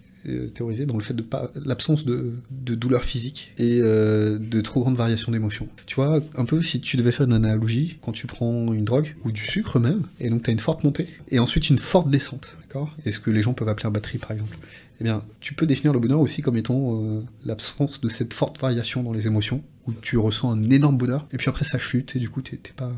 théorisé 0.54 0.86
dans 0.86 0.96
le 0.96 1.02
fait 1.02 1.14
de 1.14 1.24
l'absence 1.64 2.04
de, 2.04 2.34
douleur 2.50 3.04
physique 3.04 3.52
et 3.58 3.80
euh, 3.80 4.38
de 4.38 4.60
trop 4.60 4.80
grande 4.80 4.96
variation 4.96 5.32
d'émotions. 5.32 5.68
Tu 5.86 5.96
vois, 5.96 6.20
un 6.36 6.44
peu 6.44 6.60
si 6.60 6.80
tu 6.80 6.96
devais 6.96 7.12
faire 7.12 7.26
une 7.26 7.32
analogie, 7.32 7.98
quand 8.02 8.12
tu 8.12 8.26
prends 8.26 8.72
une 8.72 8.84
drogue 8.84 9.16
ou 9.24 9.32
du 9.32 9.42
sucre 9.42 9.78
même, 9.78 10.02
et 10.20 10.30
donc 10.30 10.42
tu 10.42 10.50
as 10.50 10.52
une 10.52 10.58
forte 10.58 10.84
montée 10.84 11.06
et 11.30 11.38
ensuite 11.38 11.70
une 11.70 11.78
forte 11.78 12.10
descente, 12.10 12.56
d'accord? 12.62 12.94
Et 13.04 13.12
ce 13.12 13.20
que 13.20 13.30
les 13.30 13.42
gens 13.42 13.54
peuvent 13.54 13.68
appeler 13.68 13.86
un 13.86 13.90
batterie 13.90 14.18
par 14.18 14.32
exemple. 14.32 14.58
Eh 15.00 15.04
bien, 15.04 15.22
tu 15.40 15.54
peux 15.54 15.66
définir 15.66 15.92
le 15.92 16.00
bonheur 16.00 16.20
aussi 16.20 16.42
comme 16.42 16.56
étant 16.56 17.00
euh, 17.00 17.20
l'absence 17.46 18.00
de 18.00 18.08
cette 18.08 18.34
forte 18.34 18.60
variation 18.60 19.02
dans 19.02 19.12
les 19.12 19.26
émotions, 19.28 19.62
où 19.88 19.92
tu 19.94 20.18
ressens 20.18 20.52
un 20.52 20.70
énorme 20.70 20.98
bonheur, 20.98 21.26
et 21.32 21.38
puis 21.38 21.48
après 21.48 21.64
ça 21.64 21.78
chute, 21.78 22.14
et 22.14 22.18
du 22.18 22.28
coup 22.28 22.42
t'es 22.42 22.60
pas... 22.76 22.92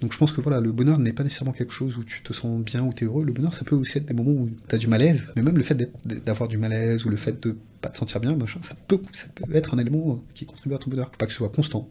Donc 0.00 0.12
je 0.12 0.18
pense 0.18 0.32
que 0.32 0.40
voilà, 0.40 0.60
le 0.60 0.72
bonheur 0.72 0.98
n'est 0.98 1.12
pas 1.12 1.22
nécessairement 1.22 1.52
quelque 1.52 1.72
chose 1.72 1.98
où 1.98 2.04
tu 2.04 2.22
te 2.22 2.32
sens 2.32 2.60
bien 2.64 2.82
ou 2.82 2.92
t'es 2.92 3.04
heureux, 3.04 3.24
le 3.24 3.32
bonheur 3.32 3.52
ça 3.54 3.64
peut 3.64 3.76
aussi 3.76 3.98
être 3.98 4.06
des 4.06 4.14
moments 4.14 4.32
où 4.32 4.50
t'as 4.66 4.78
du 4.78 4.88
malaise, 4.88 5.26
mais 5.36 5.42
même 5.42 5.56
le 5.56 5.62
fait 5.62 5.76
d'avoir 6.04 6.48
du 6.48 6.58
malaise, 6.58 7.04
ou 7.04 7.10
le 7.10 7.16
fait 7.16 7.40
de 7.42 7.56
pas 7.80 7.90
te 7.90 7.98
sentir 7.98 8.20
bien, 8.20 8.34
machin, 8.36 8.60
ça 8.62 8.74
peut, 8.74 9.00
ça 9.12 9.26
peut 9.34 9.54
être 9.54 9.74
un 9.74 9.78
élément 9.78 10.22
qui 10.34 10.46
contribue 10.46 10.74
à 10.74 10.78
ton 10.78 10.90
bonheur, 10.90 11.10
pas 11.10 11.26
que 11.26 11.32
ce 11.32 11.38
soit 11.38 11.50
constant. 11.50 11.88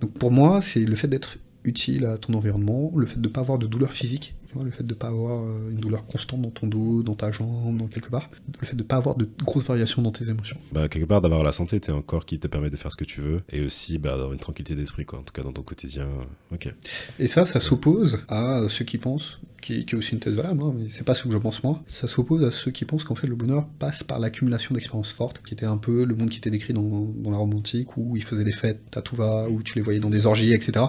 Donc 0.00 0.12
pour 0.12 0.30
moi, 0.30 0.60
c'est 0.60 0.84
le 0.84 0.94
fait 0.94 1.08
d'être 1.08 1.38
utile 1.64 2.06
à 2.06 2.16
ton 2.16 2.34
environnement, 2.34 2.92
le 2.96 3.06
fait 3.06 3.20
de 3.20 3.28
pas 3.28 3.40
avoir 3.40 3.58
de 3.58 3.66
douleur 3.66 3.92
physique, 3.92 4.34
le 4.62 4.70
fait 4.70 4.82
de 4.82 4.94
ne 4.94 4.98
pas 4.98 5.08
avoir 5.08 5.44
une 5.68 5.76
douleur 5.76 6.06
constante 6.06 6.42
dans 6.42 6.50
ton 6.50 6.66
dos, 6.66 7.02
dans 7.02 7.14
ta 7.14 7.32
jambe, 7.32 7.78
dans 7.78 7.86
quelque 7.86 8.10
part, 8.10 8.30
le 8.60 8.66
fait 8.66 8.76
de 8.76 8.82
ne 8.82 8.86
pas 8.86 8.96
avoir 8.96 9.16
de 9.16 9.28
grosses 9.44 9.64
variations 9.64 10.02
dans 10.02 10.12
tes 10.12 10.28
émotions. 10.28 10.58
Bah, 10.72 10.88
quelque 10.88 11.06
part, 11.06 11.20
d'avoir 11.20 11.42
la 11.42 11.52
santé, 11.52 11.80
t'es 11.80 11.92
un 11.92 12.02
corps 12.02 12.26
qui 12.26 12.38
te 12.38 12.48
permet 12.48 12.70
de 12.70 12.76
faire 12.76 12.90
ce 12.90 12.96
que 12.96 13.04
tu 13.04 13.20
veux, 13.20 13.42
et 13.50 13.64
aussi 13.64 13.98
bah, 13.98 14.10
d'avoir 14.10 14.32
une 14.32 14.38
tranquillité 14.38 14.74
d'esprit, 14.74 15.04
quoi, 15.04 15.20
en 15.20 15.22
tout 15.22 15.32
cas 15.32 15.42
dans 15.42 15.52
ton 15.52 15.62
quotidien. 15.62 16.08
Ok. 16.52 16.72
Et 17.18 17.28
ça, 17.28 17.46
ça 17.46 17.60
s'oppose 17.60 18.24
à 18.28 18.62
ceux 18.68 18.84
qui 18.84 18.98
pensent, 18.98 19.40
qui, 19.60 19.84
qui 19.84 19.94
est 19.94 19.98
aussi 19.98 20.12
une 20.12 20.20
thèse 20.20 20.36
valable, 20.36 20.62
hein, 20.62 20.74
mais 20.76 20.86
c'est 20.90 21.04
pas 21.04 21.14
ce 21.14 21.24
que 21.24 21.30
je 21.30 21.38
pense 21.38 21.62
moi, 21.62 21.82
ça 21.86 22.08
s'oppose 22.08 22.44
à 22.44 22.50
ceux 22.50 22.70
qui 22.70 22.84
pensent 22.84 23.04
qu'en 23.04 23.14
fait 23.14 23.26
le 23.26 23.36
bonheur 23.36 23.66
passe 23.78 24.02
par 24.02 24.18
l'accumulation 24.18 24.74
d'expériences 24.74 25.12
fortes, 25.12 25.42
qui 25.44 25.54
était 25.54 25.66
un 25.66 25.76
peu 25.76 26.04
le 26.04 26.14
monde 26.14 26.30
qui 26.30 26.38
était 26.38 26.50
décrit 26.50 26.72
dans, 26.72 26.82
dans 26.82 27.30
la 27.30 27.36
Rome 27.36 27.54
antique, 27.54 27.96
où 27.96 28.16
ils 28.16 28.24
faisaient 28.24 28.44
des 28.44 28.52
fêtes 28.52 28.96
à 28.96 29.02
tout 29.02 29.16
va, 29.16 29.48
où 29.48 29.62
tu 29.62 29.74
les 29.74 29.82
voyais 29.82 30.00
dans 30.00 30.10
des 30.10 30.26
orgies, 30.26 30.52
etc. 30.52 30.86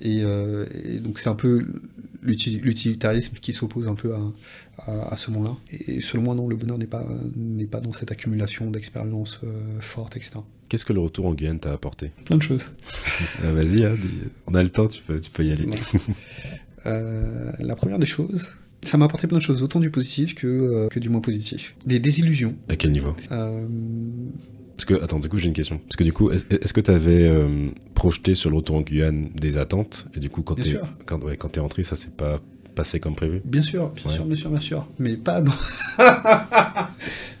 Et, 0.00 0.22
euh, 0.22 0.66
et 0.84 0.98
donc 1.00 1.18
c'est 1.18 1.28
un 1.28 1.34
peu 1.34 1.66
l'utilitarisme 2.22 3.36
qui 3.40 3.52
s'oppose 3.52 3.88
un 3.88 3.94
peu 3.94 4.14
à, 4.14 4.20
à, 4.78 5.12
à 5.12 5.16
ce 5.16 5.30
monde-là. 5.30 5.56
Et 5.70 6.00
selon 6.00 6.22
moi, 6.22 6.34
non, 6.34 6.48
le 6.48 6.56
bonheur 6.56 6.78
n'est 6.78 6.86
pas, 6.86 7.06
n'est 7.36 7.66
pas 7.66 7.80
dans 7.80 7.92
cette 7.92 8.12
accumulation 8.12 8.70
d'expériences 8.70 9.40
euh, 9.44 9.80
fortes, 9.80 10.16
etc. 10.16 10.38
Qu'est-ce 10.68 10.84
que 10.84 10.92
le 10.92 11.00
retour 11.00 11.26
en 11.26 11.34
Guyane 11.34 11.58
t'a 11.60 11.72
apporté? 11.72 12.10
Plein 12.26 12.36
de 12.36 12.42
choses. 12.42 12.70
ah, 13.42 13.52
Vas-y, 13.52 13.84
hein, 13.84 13.96
on 14.46 14.54
a 14.54 14.62
le 14.62 14.68
temps, 14.68 14.88
tu 14.88 15.02
peux, 15.02 15.18
tu 15.20 15.30
peux 15.30 15.44
y 15.44 15.52
aller. 15.52 15.68
euh, 16.86 17.52
la 17.58 17.76
première 17.76 17.98
des 17.98 18.06
choses, 18.06 18.52
ça 18.82 18.96
m'a 18.96 19.06
apporté 19.06 19.26
plein 19.26 19.38
de 19.38 19.42
choses, 19.42 19.62
autant 19.62 19.80
du 19.80 19.90
positif 19.90 20.34
que, 20.34 20.46
euh, 20.46 20.88
que 20.88 20.98
du 21.00 21.08
moins 21.08 21.20
positif. 21.20 21.74
Des 21.86 21.98
désillusions. 21.98 22.54
À 22.68 22.76
quel 22.76 22.92
niveau? 22.92 23.14
Euh, 23.32 23.66
Parce 24.76 24.84
que, 24.84 24.94
attends, 25.02 25.18
du 25.18 25.28
coup, 25.28 25.38
j'ai 25.38 25.48
une 25.48 25.52
question. 25.54 25.78
Parce 25.78 25.96
que 25.96 26.04
du 26.04 26.12
coup, 26.12 26.30
est-ce 26.30 26.44
est 26.50 26.72
que 26.72 26.80
tu 26.80 26.90
avais 26.90 27.28
euh, 27.28 27.68
projeté 27.94 28.34
sur 28.34 28.50
le 28.50 28.56
retour 28.56 28.76
en 28.76 28.82
Guyane 28.82 29.30
des 29.34 29.56
attentes? 29.56 30.06
Et 30.14 30.20
du 30.20 30.30
coup, 30.30 30.42
quand 30.42 30.54
t'es 30.54 30.78
quand, 31.06 31.22
ouais, 31.24 31.36
quand 31.36 31.56
es 31.56 31.60
rentré, 31.60 31.82
ça 31.82 31.96
s'est 31.96 32.10
pas 32.16 32.40
passé 32.74 33.00
comme 33.00 33.16
prévu? 33.16 33.40
Bien 33.44 33.62
sûr, 33.62 33.88
bien 33.88 34.04
ouais. 34.06 34.12
sûr, 34.12 34.24
bien 34.24 34.36
sûr, 34.36 34.50
bien 34.50 34.60
sûr. 34.60 34.86
Mais 35.00 35.16
pas 35.16 35.40
dans. 35.40 35.52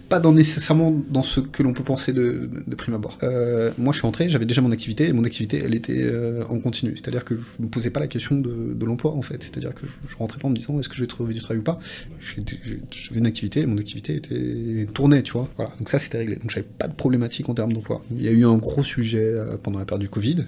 pas 0.08 0.20
nécessairement 0.20 0.92
dans 1.10 1.22
ce 1.22 1.40
que 1.40 1.62
l'on 1.62 1.72
peut 1.72 1.82
penser 1.82 2.12
de, 2.12 2.48
de 2.66 2.74
prime 2.74 2.94
abord. 2.94 3.18
Euh, 3.22 3.70
moi, 3.78 3.92
je 3.92 3.98
suis 3.98 4.06
entré, 4.06 4.28
j'avais 4.28 4.46
déjà 4.46 4.62
mon 4.62 4.72
activité, 4.72 5.08
et 5.08 5.12
mon 5.12 5.24
activité, 5.24 5.60
elle 5.64 5.74
était 5.74 6.02
euh, 6.02 6.44
en 6.48 6.58
continu. 6.60 6.96
C'est-à-dire 6.96 7.24
que 7.24 7.34
je 7.34 7.62
me 7.62 7.68
posais 7.68 7.90
pas 7.90 8.00
la 8.00 8.06
question 8.06 8.36
de, 8.36 8.84
l'emploi, 8.84 9.12
en 9.12 9.22
fait. 9.22 9.42
C'est-à-dire 9.42 9.74
que 9.74 9.86
je, 9.86 9.92
je, 10.08 10.16
rentrais 10.16 10.38
pas 10.38 10.48
en 10.48 10.50
me 10.50 10.56
disant 10.56 10.78
est-ce 10.80 10.88
que 10.88 10.96
je 10.96 11.02
vais 11.02 11.06
trouver 11.06 11.34
du 11.34 11.40
travail 11.40 11.60
ou 11.60 11.62
pas? 11.62 11.78
J'avais 12.20 13.18
une 13.18 13.26
activité, 13.26 13.60
et 13.60 13.66
mon 13.66 13.78
activité 13.78 14.16
était 14.16 14.86
tournée, 14.94 15.22
tu 15.22 15.32
vois. 15.32 15.48
Voilà. 15.56 15.72
Donc 15.78 15.88
ça, 15.88 15.98
c'était 15.98 16.18
réglé. 16.18 16.36
Donc 16.36 16.50
j'avais 16.50 16.66
pas 16.66 16.88
de 16.88 16.94
problématique 16.94 17.48
en 17.48 17.54
termes 17.54 17.72
d'emploi. 17.72 18.02
Il 18.10 18.22
y 18.22 18.28
a 18.28 18.32
eu 18.32 18.44
un 18.44 18.56
gros 18.56 18.84
sujet 18.84 19.18
euh, 19.18 19.56
pendant 19.62 19.78
la 19.78 19.84
période 19.84 20.02
du 20.02 20.08
Covid, 20.08 20.44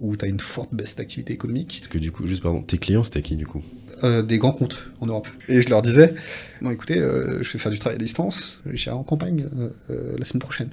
où 0.00 0.16
tu 0.16 0.24
as 0.24 0.28
une 0.28 0.40
forte 0.40 0.74
baisse 0.74 0.96
d'activité 0.96 1.32
économique. 1.32 1.78
Parce 1.80 1.88
que 1.88 1.98
du 1.98 2.12
coup, 2.12 2.26
juste 2.26 2.42
pardon, 2.42 2.62
tes 2.62 2.78
clients, 2.78 3.02
c'était 3.02 3.22
qui 3.22 3.36
du 3.36 3.46
coup? 3.46 3.62
Euh, 4.04 4.22
des 4.22 4.38
grands 4.38 4.52
comptes 4.52 4.88
en 5.00 5.06
Europe. 5.06 5.28
Et 5.48 5.62
je 5.62 5.68
leur 5.68 5.82
disais, 5.82 6.14
bon 6.60 6.70
écoutez, 6.70 6.98
euh, 6.98 7.42
je 7.42 7.52
vais 7.52 7.58
faire 7.58 7.72
du 7.72 7.78
travail 7.78 7.96
à 7.96 7.98
distance, 7.98 8.60
je 8.70 8.84
vais 8.84 8.90
en 8.90 9.02
campagne 9.02 9.46
euh, 9.90 10.16
la 10.18 10.24
semaine 10.24 10.40
prochaine. 10.40 10.70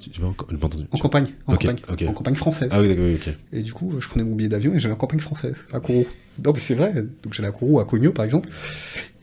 Tu 0.00 0.20
vas 0.20 0.28
en, 0.28 0.30
entendu. 0.30 0.84
en 0.92 0.98
campagne, 0.98 1.28
en, 1.46 1.54
okay, 1.54 1.68
campagne 1.68 1.92
okay. 1.92 2.08
en 2.08 2.12
campagne 2.12 2.34
française. 2.36 2.68
Ah 2.72 2.80
oui, 2.80 2.88
d'accord, 2.88 3.06
ok. 3.12 3.34
Et 3.52 3.62
du 3.62 3.72
coup, 3.72 3.94
je 4.00 4.08
prenais 4.08 4.24
mon 4.24 4.36
billet 4.36 4.48
d'avion 4.48 4.72
et 4.74 4.78
j'allais 4.78 4.94
en 4.94 4.98
campagne 4.98 5.18
française, 5.20 5.56
à 5.72 5.80
Kourou. 5.80 6.06
Non, 6.44 6.52
mais 6.52 6.60
c'est 6.60 6.74
vrai. 6.74 6.94
Donc 7.22 7.34
j'allais 7.34 7.48
à 7.48 7.52
Kourou, 7.52 7.80
à 7.80 7.84
Cogno 7.84 8.12
par 8.12 8.24
exemple, 8.24 8.48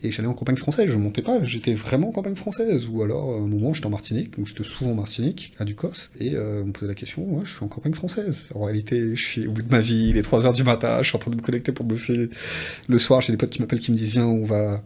et 0.02 0.10
j'allais 0.10 0.28
en 0.28 0.34
campagne 0.34 0.56
française. 0.56 0.88
Je 0.88 0.98
montais 0.98 1.22
pas, 1.22 1.42
j'étais 1.42 1.74
vraiment 1.74 2.08
en 2.08 2.12
campagne 2.12 2.36
française. 2.36 2.86
Ou 2.90 3.02
alors, 3.02 3.34
à 3.34 3.38
un 3.38 3.46
moment, 3.46 3.72
j'étais 3.72 3.86
en 3.86 3.90
Martinique, 3.90 4.36
donc 4.36 4.46
j'étais 4.46 4.62
souvent 4.62 4.92
en 4.92 4.94
Martinique, 4.94 5.54
à 5.58 5.64
Ducos, 5.64 6.10
et 6.18 6.34
euh, 6.34 6.62
on 6.62 6.66
me 6.66 6.72
posait 6.72 6.86
la 6.86 6.94
question, 6.94 7.24
ouais, 7.24 7.44
je 7.44 7.54
suis 7.54 7.64
en 7.64 7.68
campagne 7.68 7.94
française. 7.94 8.48
En 8.54 8.64
réalité, 8.64 9.16
je 9.16 9.24
suis 9.24 9.46
au 9.46 9.52
bout 9.52 9.62
de 9.62 9.70
ma 9.70 9.80
vie, 9.80 10.08
il 10.10 10.16
est 10.16 10.22
3 10.22 10.46
heures 10.46 10.52
du 10.52 10.64
matin, 10.64 10.98
je 11.02 11.08
suis 11.08 11.16
en 11.16 11.18
train 11.18 11.30
de 11.30 11.36
me 11.36 11.42
connecter 11.42 11.72
pour 11.72 11.84
bosser. 11.84 12.28
Le 12.88 12.98
soir, 12.98 13.20
j'ai 13.22 13.32
des 13.32 13.38
potes 13.38 13.50
qui 13.50 13.60
m'appellent, 13.60 13.80
qui 13.80 13.92
me 13.92 13.96
disent, 13.96 14.12
viens, 14.12 14.26
on 14.26 14.44
va, 14.44 14.82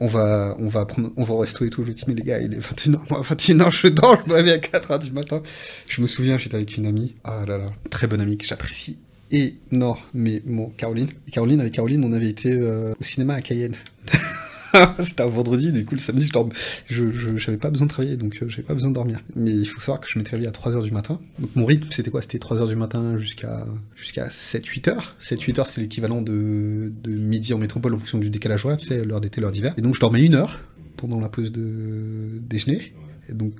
on 0.00 0.06
va, 0.06 0.56
on 0.58 0.68
va 0.68 0.86
prendre, 0.86 1.10
on 1.16 1.24
va 1.24 1.34
au 1.34 1.38
resto 1.38 1.64
et 1.64 1.70
tout. 1.70 1.84
Je 1.84 1.92
dis, 1.92 2.04
mais 2.06 2.14
les 2.14 2.22
gars, 2.22 2.40
il 2.40 2.54
est 2.54 2.60
21h, 2.60 3.00
moi, 3.10 3.22
21h, 3.22 3.70
je 3.70 3.88
dors, 3.88 4.20
je 4.24 4.30
me 4.30 4.36
réveille 4.36 4.54
à 4.54 4.58
4 4.58 4.90
heures 4.92 4.98
du 4.98 5.10
matin. 5.10 5.42
Je 5.88 6.00
me 6.00 6.06
souviens, 6.06 6.38
j'étais 6.38 6.56
avec 6.56 6.76
une 6.76 6.86
amie, 6.86 7.14
ah 7.24 7.44
là 7.46 7.58
là, 7.58 7.72
très 7.90 8.06
bonne 8.06 8.20
amie 8.20 8.38
que 8.38 8.46
j'apprécie 8.46 8.98
énormément 9.30 10.72
Caroline. 10.76 11.08
Et 11.28 11.30
Caroline, 11.30 11.60
avec 11.60 11.72
Caroline, 11.72 12.04
on 12.04 12.12
avait 12.12 12.28
été 12.28 12.52
euh, 12.52 12.94
au 12.98 13.04
cinéma 13.04 13.34
à 13.34 13.40
Cayenne. 13.40 13.76
C'était 14.98 15.22
un 15.22 15.26
vendredi, 15.26 15.70
du 15.70 15.84
coup 15.84 15.94
le 15.94 16.00
samedi, 16.00 16.26
je 16.26 16.32
dormais. 16.32 16.52
Je, 16.88 17.10
je 17.10 17.36
j'avais 17.36 17.58
pas 17.58 17.70
besoin 17.70 17.86
de 17.86 17.92
travailler, 17.92 18.16
donc 18.16 18.38
euh, 18.42 18.48
j'avais 18.48 18.64
pas 18.64 18.74
besoin 18.74 18.90
de 18.90 18.94
dormir. 18.94 19.20
Mais 19.36 19.52
il 19.52 19.66
faut 19.66 19.80
savoir 19.80 20.00
que 20.00 20.08
je 20.08 20.18
m'étais 20.18 20.32
réveillé 20.32 20.48
à 20.48 20.52
3h 20.52 20.82
du 20.82 20.90
matin. 20.90 21.20
Donc 21.38 21.54
mon 21.54 21.64
rythme, 21.64 21.88
c'était 21.90 22.10
quoi? 22.10 22.22
C'était 22.22 22.38
3h 22.38 22.68
du 22.68 22.76
matin 22.76 23.16
jusqu'à 23.18 23.66
jusqu'à 23.94 24.28
7-8 24.28 24.90
heures. 24.90 25.16
7-8 25.22 25.60
heures, 25.60 25.66
c'était 25.66 25.82
l'équivalent 25.82 26.22
de, 26.22 26.92
de 27.02 27.10
midi 27.10 27.54
en 27.54 27.58
métropole 27.58 27.94
en 27.94 27.98
fonction 27.98 28.18
du 28.18 28.30
décalage 28.30 28.64
horaire, 28.64 28.78
tu 28.78 28.88
sais, 28.88 29.04
l'heure 29.04 29.20
d'été, 29.20 29.40
l'heure 29.40 29.52
d'hiver. 29.52 29.74
Et 29.76 29.80
donc 29.80 29.94
je 29.94 30.00
dormais 30.00 30.24
une 30.24 30.34
heure 30.34 30.58
pendant 30.96 31.20
la 31.20 31.28
pause 31.28 31.52
de 31.52 32.40
déjeuner. 32.40 32.92
Et 33.28 33.32
donc 33.32 33.52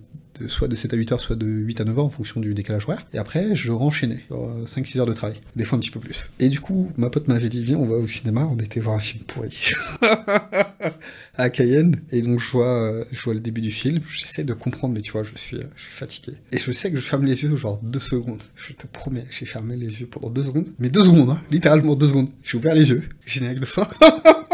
soit 0.49 0.69
de 0.69 0.77
7 0.77 0.93
à 0.93 0.97
8 0.97 1.13
heures, 1.13 1.21
soit 1.21 1.37
de 1.37 1.47
8 1.47 1.81
à 1.81 1.85
9 1.85 1.99
heures 1.99 2.05
en 2.05 2.11
fonction 2.11 2.41
du 2.41 2.55
décalage 2.55 2.85
horaire. 2.85 3.07
Et 3.13 3.19
après, 3.19 3.55
je 3.55 3.73
renchaînais, 3.73 4.25
5-6 4.31 4.99
heures 4.99 5.07
de 5.07 5.13
travail, 5.13 5.41
des 5.57 5.65
fois 5.65 5.77
un 5.77 5.81
petit 5.81 5.91
peu 5.91 6.01
plus. 6.01 6.29
Et 6.39 6.49
du 6.49 6.61
coup, 6.61 6.93
ma 6.97 7.11
pote 7.11 7.29
m'avait 7.29 7.49
dit, 7.49 7.65
viens, 7.65 7.79
on 7.79 7.87
va 7.87 7.97
au 7.97 8.07
cinéma, 8.07 8.49
on 8.51 8.57
était 8.59 8.81
voir 8.81 8.97
un 8.97 9.01
film 9.01 9.25
pourri. 9.25 9.73
à 11.37 11.51
Cayenne. 11.51 11.97
Et 12.11 12.23
donc, 12.23 12.41
je 12.41 12.51
vois, 12.51 13.05
je 13.13 13.23
vois 13.23 13.35
le 13.35 13.41
début 13.41 13.61
du 13.61 13.71
film, 13.71 14.01
j'essaie 14.13 14.45
de 14.45 14.55
comprendre, 14.55 14.95
mais 14.95 15.01
tu 15.01 15.13
vois, 15.13 15.23
je 15.23 15.37
suis, 15.37 15.57
je 15.57 15.83
suis 15.83 15.93
fatigué. 15.93 16.37
Et 16.53 16.59
je 16.59 16.73
sais 16.73 16.91
que 16.91 16.97
je 16.97 17.03
ferme 17.03 17.25
les 17.25 17.43
yeux, 17.43 17.57
genre 17.57 17.81
2 17.83 17.99
secondes. 17.99 18.43
Je 18.57 18.73
te 18.73 18.87
promets, 18.87 19.27
j'ai 19.31 19.47
fermé 19.47 19.77
les 19.77 20.01
yeux 20.01 20.07
pendant 20.07 20.31
2 20.31 20.43
secondes. 20.43 20.69
Mais 20.79 20.89
2 20.89 21.05
secondes, 21.05 21.31
hein, 21.31 21.43
littéralement 21.51 21.97
2 21.97 22.09
secondes. 22.09 22.29
J'ai 22.43 22.59
ouvert 22.59 22.75
les 22.75 22.91
yeux, 22.91 23.03
générique 23.27 23.61
de 23.61 23.67
fin. 23.67 23.87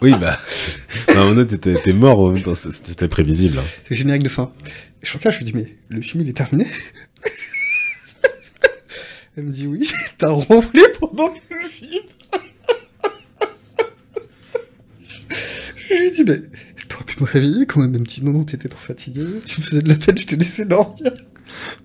Oui, 0.00 0.12
bah. 0.20 0.38
non, 1.14 1.34
non, 1.34 1.44
t'étais 1.44 1.92
mort 1.92 2.20
en 2.20 2.32
même 2.32 2.42
temps, 2.42 2.54
c'était 2.54 3.08
prévisible. 3.08 3.58
Hein. 3.58 3.64
C'est 3.88 3.94
générique 3.94 4.22
de 4.22 4.28
fin. 4.28 4.52
Et 5.02 5.06
je 5.06 5.16
regarde, 5.16 5.34
je 5.34 5.38
lui 5.38 5.46
dis, 5.46 5.52
mais 5.54 5.74
le 5.88 6.02
film, 6.02 6.22
il 6.22 6.28
est 6.28 6.36
terminé 6.36 6.66
Elle 9.36 9.44
me 9.44 9.52
dit, 9.52 9.66
oui, 9.66 9.88
t'as 10.18 10.30
ronflé 10.30 10.82
pendant 10.98 11.28
tout 11.28 11.40
le 11.50 11.68
film. 11.68 12.02
je 15.90 15.94
lui 15.94 16.10
dis, 16.10 16.24
mais 16.24 16.40
t'aurais 16.88 17.04
pu 17.04 17.22
me 17.22 17.28
réveiller 17.28 17.66
quand 17.66 17.80
même. 17.80 17.94
Elle 17.94 18.00
me 18.00 18.06
dit, 18.06 18.24
non, 18.24 18.32
non, 18.32 18.44
t'étais 18.44 18.68
trop 18.68 18.78
fatigué, 18.78 19.22
tu 19.46 19.60
me 19.60 19.66
faisais 19.66 19.82
de 19.82 19.88
la 19.88 19.96
peine, 19.96 20.18
je 20.18 20.26
te 20.26 20.34
laissais 20.34 20.64
dormir. 20.64 21.12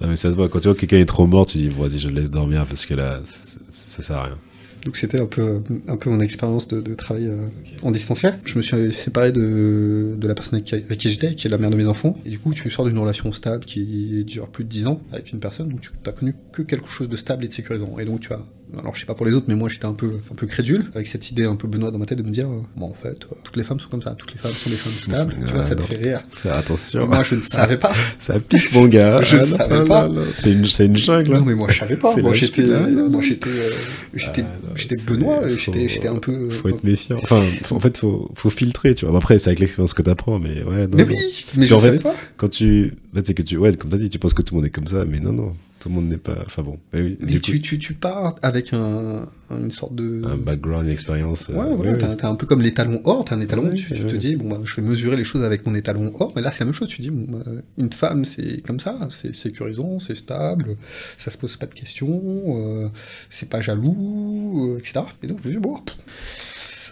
Non, 0.01 0.07
mais 0.07 0.15
ça 0.15 0.31
se 0.31 0.35
voit, 0.35 0.49
quand 0.49 0.59
tu 0.59 0.67
vois 0.67 0.75
que 0.75 0.81
quelqu'un 0.81 0.99
est 0.99 1.05
trop 1.05 1.27
mort, 1.27 1.45
tu 1.45 1.57
dis, 1.57 1.69
vas-y, 1.69 1.99
je 1.99 2.07
le 2.07 2.15
laisse 2.15 2.31
dormir 2.31 2.65
parce 2.67 2.85
que 2.85 2.93
là, 2.93 3.21
ça, 3.23 3.59
ça 3.69 4.01
sert 4.01 4.17
à 4.17 4.23
rien. 4.25 4.37
Donc 4.85 4.97
c'était 4.97 5.19
un 5.19 5.25
peu, 5.25 5.61
un 5.87 5.97
mon 6.05 6.19
expérience 6.19 6.67
de, 6.67 6.95
travail 6.95 7.27
euh, 7.27 7.47
en 7.81 7.91
distanciel. 7.91 8.35
Je 8.45 8.57
me 8.57 8.61
suis 8.61 8.93
séparé 8.93 9.31
de, 9.31 10.15
de 10.17 10.27
la 10.27 10.35
personne 10.35 10.55
avec 10.55 10.65
qui, 10.65 10.75
avec 10.75 10.97
qui 10.97 11.09
j'étais, 11.09 11.35
qui 11.35 11.47
est 11.47 11.49
la 11.49 11.57
mère 11.57 11.69
de 11.69 11.77
mes 11.77 11.87
enfants. 11.87 12.17
Et 12.25 12.29
du 12.29 12.39
coup, 12.39 12.53
tu 12.53 12.69
sors 12.69 12.85
d'une 12.85 12.97
relation 12.97 13.31
stable 13.31 13.65
qui 13.65 14.23
dure 14.25 14.49
plus 14.49 14.63
de 14.63 14.69
10 14.69 14.87
ans 14.87 15.01
avec 15.11 15.31
une 15.31 15.39
personne, 15.39 15.69
donc 15.69 15.81
tu 15.81 15.91
n'as 16.05 16.11
connu 16.11 16.35
que 16.51 16.61
quelque 16.61 16.87
chose 16.87 17.09
de 17.09 17.17
stable 17.17 17.45
et 17.45 17.47
de 17.47 17.53
sécurisant. 17.53 17.97
Et 17.99 18.05
donc 18.05 18.19
tu 18.19 18.33
as 18.33 18.45
alors 18.79 18.95
je 18.95 19.01
sais 19.01 19.05
pas 19.05 19.13
pour 19.13 19.25
les 19.25 19.33
autres, 19.33 19.45
mais 19.47 19.55
moi 19.55 19.69
j'étais 19.69 19.85
un 19.85 19.93
peu, 19.93 20.19
un 20.31 20.35
peu 20.35 20.47
crédule, 20.47 20.85
avec 20.95 21.07
cette 21.07 21.29
idée 21.29 21.45
un 21.45 21.55
peu 21.55 21.67
Benoît 21.67 21.91
dans 21.91 21.99
ma 21.99 22.05
tête 22.05 22.17
de 22.17 22.23
me 22.23 22.31
dire, 22.31 22.47
euh, 22.47 22.61
bon 22.75 22.87
en 22.89 22.93
fait, 22.93 23.09
euh, 23.09 23.35
toutes 23.43 23.55
les 23.55 23.63
femmes 23.63 23.79
sont 23.79 23.89
comme 23.89 24.01
ça, 24.01 24.15
toutes 24.17 24.31
les 24.33 24.39
femmes 24.39 24.51
sont 24.53 24.69
des 24.69 24.75
femmes 24.75 24.93
stables, 24.93 25.35
tu 25.37 25.53
vois, 25.53 25.61
Ah, 25.61 25.63
ça 25.63 25.75
te 25.75 25.81
fait 25.83 25.95
rire. 25.97 26.23
Attention. 26.51 27.07
Moi 27.07 27.23
je 27.23 27.35
ne 27.35 27.41
savais 27.41 27.77
pas. 27.77 27.93
Ça 28.19 28.39
pique, 28.39 28.73
mon 28.73 28.85
gars. 28.87 29.21
Je 29.23 29.37
Ah, 29.37 29.39
non, 29.45 29.57
savais 29.57 29.79
non, 29.79 29.85
pas. 29.85 30.09
C'est 30.35 30.51
une, 30.51 30.65
c'est 30.65 30.85
une 30.85 30.95
jungle. 30.95 31.31
Non 31.31 31.37
hein. 31.39 31.43
mais 31.45 31.55
moi 31.55 31.67
je 31.71 31.79
savais 31.79 31.97
pas. 31.97 32.11
C'est 32.13 32.21
Moi 32.21 32.33
j'étais, 32.33 32.63
moi 32.63 33.21
j'étais, 33.21 33.49
euh, 33.49 33.71
j'étais, 34.13 34.43
Ah, 34.45 34.69
j'étais 34.75 34.95
Benoît, 34.97 35.41
j'étais, 35.57 35.87
j'étais 35.87 36.07
un 36.07 36.19
peu. 36.19 36.49
Faut 36.49 36.69
être 36.69 36.83
méfiant. 36.83 37.17
Enfin, 37.21 37.41
en 37.71 37.79
fait, 37.79 37.97
faut, 37.97 38.31
faut 38.35 38.49
filtrer, 38.49 38.95
tu 38.95 39.05
vois. 39.05 39.17
Après, 39.17 39.39
c'est 39.39 39.49
avec 39.49 39.59
l'expérience 39.59 39.93
que 39.93 40.01
t'apprends, 40.01 40.39
mais 40.39 40.63
ouais, 40.63 40.87
non. 40.87 40.97
Mais 40.97 41.03
oui, 41.03 41.45
mais 41.55 41.67
je 41.67 41.75
savais 41.77 41.97
pas. 41.99 42.15
Quand 42.37 42.49
tu, 42.49 42.93
en 43.11 43.17
fait, 43.17 43.27
c'est 43.27 43.33
que 43.33 43.41
tu, 43.43 43.57
ouais, 43.57 43.75
comme 43.75 43.91
t'as 43.91 43.97
dit, 43.97 44.09
tu 44.09 44.19
penses 44.19 44.33
que 44.33 44.41
tout 44.41 44.55
le 44.55 44.61
monde 44.61 44.67
est 44.67 44.71
comme 44.71 44.87
ça, 44.87 45.05
mais 45.05 45.19
non, 45.19 45.33
non. 45.33 45.53
Tout 45.83 45.89
le 45.89 45.95
monde 45.95 46.07
n'est 46.07 46.17
pas, 46.17 46.37
enfin 46.45 46.61
bon. 46.63 46.79
Mais 46.93 47.01
oui, 47.01 47.17
Mais 47.19 47.31
du 47.33 47.41
tu, 47.41 47.51
coup, 47.53 47.59
tu, 47.59 47.77
tu 47.79 47.93
pars 47.93 48.35
avec 48.41 48.71
un, 48.71 49.27
une 49.51 49.69
sorte 49.69 49.95
de. 49.95 50.21
un 50.25 50.37
background, 50.37 50.85
une 50.85 50.93
expérience. 50.93 51.49
euh, 51.49 51.55
Ouais, 51.55 51.75
voilà, 51.75 51.91
ouais, 51.91 51.97
t'as- 51.97 52.09
ouais. 52.11 52.15
t'as 52.15 52.29
un 52.29 52.35
peu 52.35 52.45
comme 52.47 52.61
l'étalon 52.61 53.01
or, 53.03 53.25
t'as 53.25 53.35
un 53.35 53.41
étalon, 53.41 53.63
Ouais, 53.67 53.73
tu, 53.73 53.93
te 53.93 54.15
dis, 54.15 54.37
bon, 54.37 54.47
bah, 54.49 54.61
je 54.63 54.75
vais 54.77 54.81
mesurer 54.81 55.17
les 55.17 55.25
choses 55.25 55.43
avec 55.43 55.65
mon 55.65 55.75
étalon 55.75 56.13
or, 56.17 56.31
mais 56.37 56.41
là, 56.41 56.51
c'est 56.51 56.61
la 56.61 56.67
même 56.67 56.73
chose, 56.73 56.87
tu 56.87 57.01
dis, 57.01 57.09
bon, 57.11 57.25
bah, 57.37 57.43
une 57.77 57.91
femme, 57.91 58.23
c'est 58.23 58.61
comme 58.65 58.79
ça, 58.79 58.97
c'est 59.09 59.35
sécurisant, 59.35 59.99
c'est 59.99 60.15
stable, 60.15 60.77
ça 61.17 61.31
se 61.31 61.37
pose 61.37 61.57
pas 61.57 61.65
de 61.65 61.73
questions, 61.73 62.21
euh, 62.47 62.87
c'est 63.29 63.49
pas 63.49 63.59
jaloux, 63.59 64.69
euh, 64.73 64.77
etc. 64.79 65.01
Et 65.21 65.27
donc, 65.27 65.39
je 65.43 65.49
me 65.49 65.53
dis, 65.55 65.59
bon, 65.59 65.77
pff, 65.79 65.97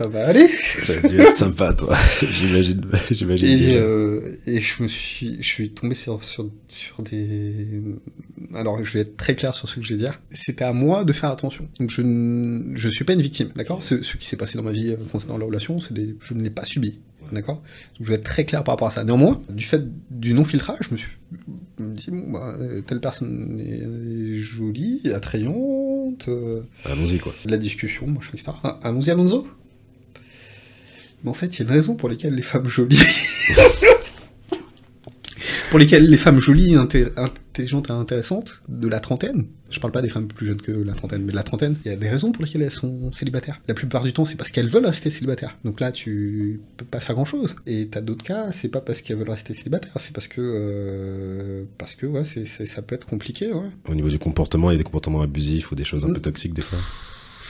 ça 0.02 0.08
va 0.10 0.28
aller. 0.28 0.48
Ça 0.76 0.94
a 0.94 1.08
dû 1.08 1.20
être 1.20 1.34
sympa, 1.34 1.74
toi. 1.74 1.96
j'imagine, 2.22 2.82
j'imagine. 3.12 3.48
Et, 3.48 3.76
euh, 3.78 4.36
et 4.48 4.60
je 4.60 4.84
me 4.84 4.88
suis, 4.88 5.38
je 5.42 5.48
suis 5.48 5.72
tombé 5.72 5.96
sur, 5.96 6.24
sur, 6.24 6.50
sur 6.68 7.02
des. 7.04 7.68
Alors, 8.54 8.84
je 8.84 8.92
vais 8.94 9.02
être 9.02 9.18
très 9.18 9.36
clair 9.36 9.54
sur 9.54 9.70
ce 9.70 9.76
que 9.76 9.84
je 9.84 9.94
vais 9.94 10.00
dire. 10.00 10.22
C'était 10.32 10.64
à 10.64 10.74
moi 10.74 11.04
de 11.04 11.14
faire 11.14 11.32
attention. 11.32 11.68
Donc, 11.80 11.92
je 11.92 12.02
ne 12.02 12.76
je 12.76 12.90
suis 12.90 13.06
pas 13.06 13.14
une 13.14 13.22
victime, 13.22 13.50
d'accord? 13.56 13.84
Ce, 13.84 14.02
ce 14.04 14.18
qui 14.18 14.28
s'est 14.28 14.38
passé 14.38 14.58
dans 14.58 14.64
ma 14.64 14.72
vie 14.72 14.92
euh, 14.92 14.98
concernant 15.12 15.38
la 15.38 15.46
relation, 15.46 15.80
c'est 15.80 15.94
des, 15.94 16.16
je 16.20 16.34
ne 16.34 16.42
l'ai 16.42 16.50
pas 16.50 16.66
subi, 16.66 17.00
d'accord? 17.32 17.58
Donc, 17.98 18.02
je 18.02 18.08
vais 18.08 18.16
être 18.16 18.24
très 18.24 18.46
clair 18.46 18.64
par 18.64 18.74
rapport 18.74 18.88
à 18.88 18.92
ça. 18.92 19.04
Néanmoins, 19.04 19.42
du 19.50 19.66
fait 19.66 19.84
du 20.10 20.34
non-filtrage, 20.34 20.80
je 20.90 20.94
me 20.94 20.98
suis 20.98 21.10
je 21.80 21.84
me 21.86 21.96
dis, 21.96 22.12
bon, 22.12 22.32
bah, 22.32 22.54
euh, 22.60 22.82
telle 22.82 23.00
personne 23.00 23.60
est 23.60 24.38
jolie, 24.38 25.02
attrayante, 25.14 26.28
euh, 26.28 26.62
Allons-y, 26.86 27.20
quoi. 27.20 27.34
la 27.46 27.58
discussion, 27.58 28.08
machin, 28.08 28.32
etc. 28.34 28.52
Ah, 28.64 28.80
Allons-y, 28.84 29.10
Alonso 29.12 29.48
Mais 31.24 31.30
en 31.30 31.34
fait, 31.34 31.48
il 31.48 31.60
y 31.60 31.62
a 31.62 31.66
une 31.66 31.72
raison 31.72 31.96
pour 31.96 32.10
lesquelles 32.10 32.36
les 32.36 32.42
femmes 32.42 32.68
jolies... 32.68 33.00
pour 35.72 35.80
lesquelles 35.80 36.06
les 36.10 36.18
femmes 36.18 36.42
jolies, 36.42 36.76
intelligentes 36.76 37.90
et 37.90 37.94
intéressantes 37.94 38.62
de 38.68 38.90
la 38.90 39.00
trentaine, 39.00 39.46
je 39.70 39.80
parle 39.80 39.94
pas 39.94 40.02
des 40.02 40.10
femmes 40.10 40.28
plus 40.28 40.46
jeunes 40.46 40.62
que 40.62 40.72
la 40.72 40.94
trentaine, 40.94 41.24
mais 41.24 41.32
de 41.32 41.36
la 41.36 41.44
trentaine, 41.44 41.78
il 41.86 41.92
y 41.92 41.94
a 41.94 41.98
des 41.98 42.10
raisons 42.10 42.34
pour 42.34 42.44
lesquelles 42.44 42.64
elles 42.64 42.72
sont 42.72 43.12
célibataires. 43.14 43.62
La 43.70 43.74
plupart 43.74 44.04
du 44.04 44.12
temps, 44.12 44.26
c'est 44.26 44.36
parce 44.36 44.52
qu'elles 44.52 44.68
veulent 44.68 44.86
rester 44.86 45.10
célibataires. 45.10 45.58
Donc 45.64 45.80
là, 45.80 45.94
tu 45.94 46.60
peux 46.76 46.84
pas 46.84 47.00
faire 47.00 47.16
grand-chose. 47.16 47.56
Et 47.68 47.88
t'as 47.88 48.02
d'autres 48.02 48.26
cas, 48.26 48.52
c'est 48.52 48.68
pas 48.68 48.82
parce 48.82 49.02
qu'elles 49.02 49.16
veulent 49.16 49.30
rester 49.30 49.54
célibataires, 49.54 49.94
c'est 49.98 50.14
parce 50.14 50.28
que... 50.28 50.42
euh, 50.42 51.64
parce 51.78 51.96
que, 51.96 52.06
ouais, 52.06 52.24
ça 52.26 52.82
peut 52.82 52.96
être 52.96 53.08
compliqué, 53.08 53.54
ouais. 53.54 53.70
Au 53.88 53.96
niveau 53.96 54.10
du 54.10 54.20
comportement, 54.20 54.72
il 54.72 54.74
y 54.74 54.76
a 54.76 54.80
des 54.80 54.84
comportements 54.84 55.22
abusifs 55.22 55.72
ou 55.72 55.76
des 55.76 55.86
choses 55.86 56.04
un 56.04 56.12
peu 56.12 56.20
toxiques, 56.20 56.54
des 56.54 56.62
fois. 56.62 56.80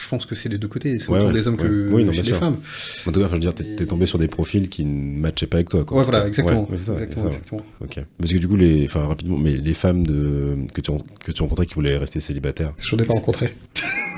Je 0.02 0.08
pense 0.10 0.26
que 0.26 0.36
c'est 0.36 0.50
les 0.50 0.58
deux 0.58 0.68
côtés, 0.68 1.00
c'est 1.00 1.10
Ouais, 1.10 1.20
autant 1.20 1.28
ouais, 1.28 1.34
des 1.34 1.48
hommes 1.48 1.56
ouais. 1.56 1.68
que 1.68 1.90
Oui, 1.92 2.04
non, 2.04 2.12
chez 2.12 2.24
les 2.24 2.34
femmes. 2.34 2.58
En 3.06 3.12
tout 3.12 3.20
cas, 3.20 3.28
je 3.28 3.34
veux 3.34 3.40
dire, 3.40 3.54
t'es, 3.54 3.86
tombé 3.86 4.06
sur 4.06 4.18
des 4.18 4.28
profils 4.28 4.68
qui 4.68 4.84
ne 4.84 5.20
matchaient 5.20 5.48
pas 5.48 5.58
avec 5.58 5.70
toi, 5.70 5.84
quoi. 5.86 5.98
Ouais, 5.98 6.04
voilà, 6.04 6.28
exactement. 6.28 6.68
Ça, 6.78 6.94
exactement, 6.94 7.24
ça, 7.24 7.28
exactement. 7.28 7.62
Ok. 7.82 8.00
Parce 8.18 8.32
que 8.32 8.38
du 8.38 8.48
coup, 8.48 8.56
les, 8.56 8.86
enfin, 8.86 9.06
rapidement, 9.06 9.38
mais 9.38 9.54
les 9.54 9.74
femmes 9.74 10.06
de, 10.06 10.58
que 10.74 10.82
tu, 10.82 10.92
que 11.24 11.32
tu 11.32 11.42
rencontrais 11.42 11.66
qui 11.66 11.76
voulaient 11.76 11.98
rester 11.98 12.20
célibataires. 12.20 12.74
J'en 12.80 12.98
ai 12.98 13.04
pas 13.04 13.14
rencontré. 13.14 13.54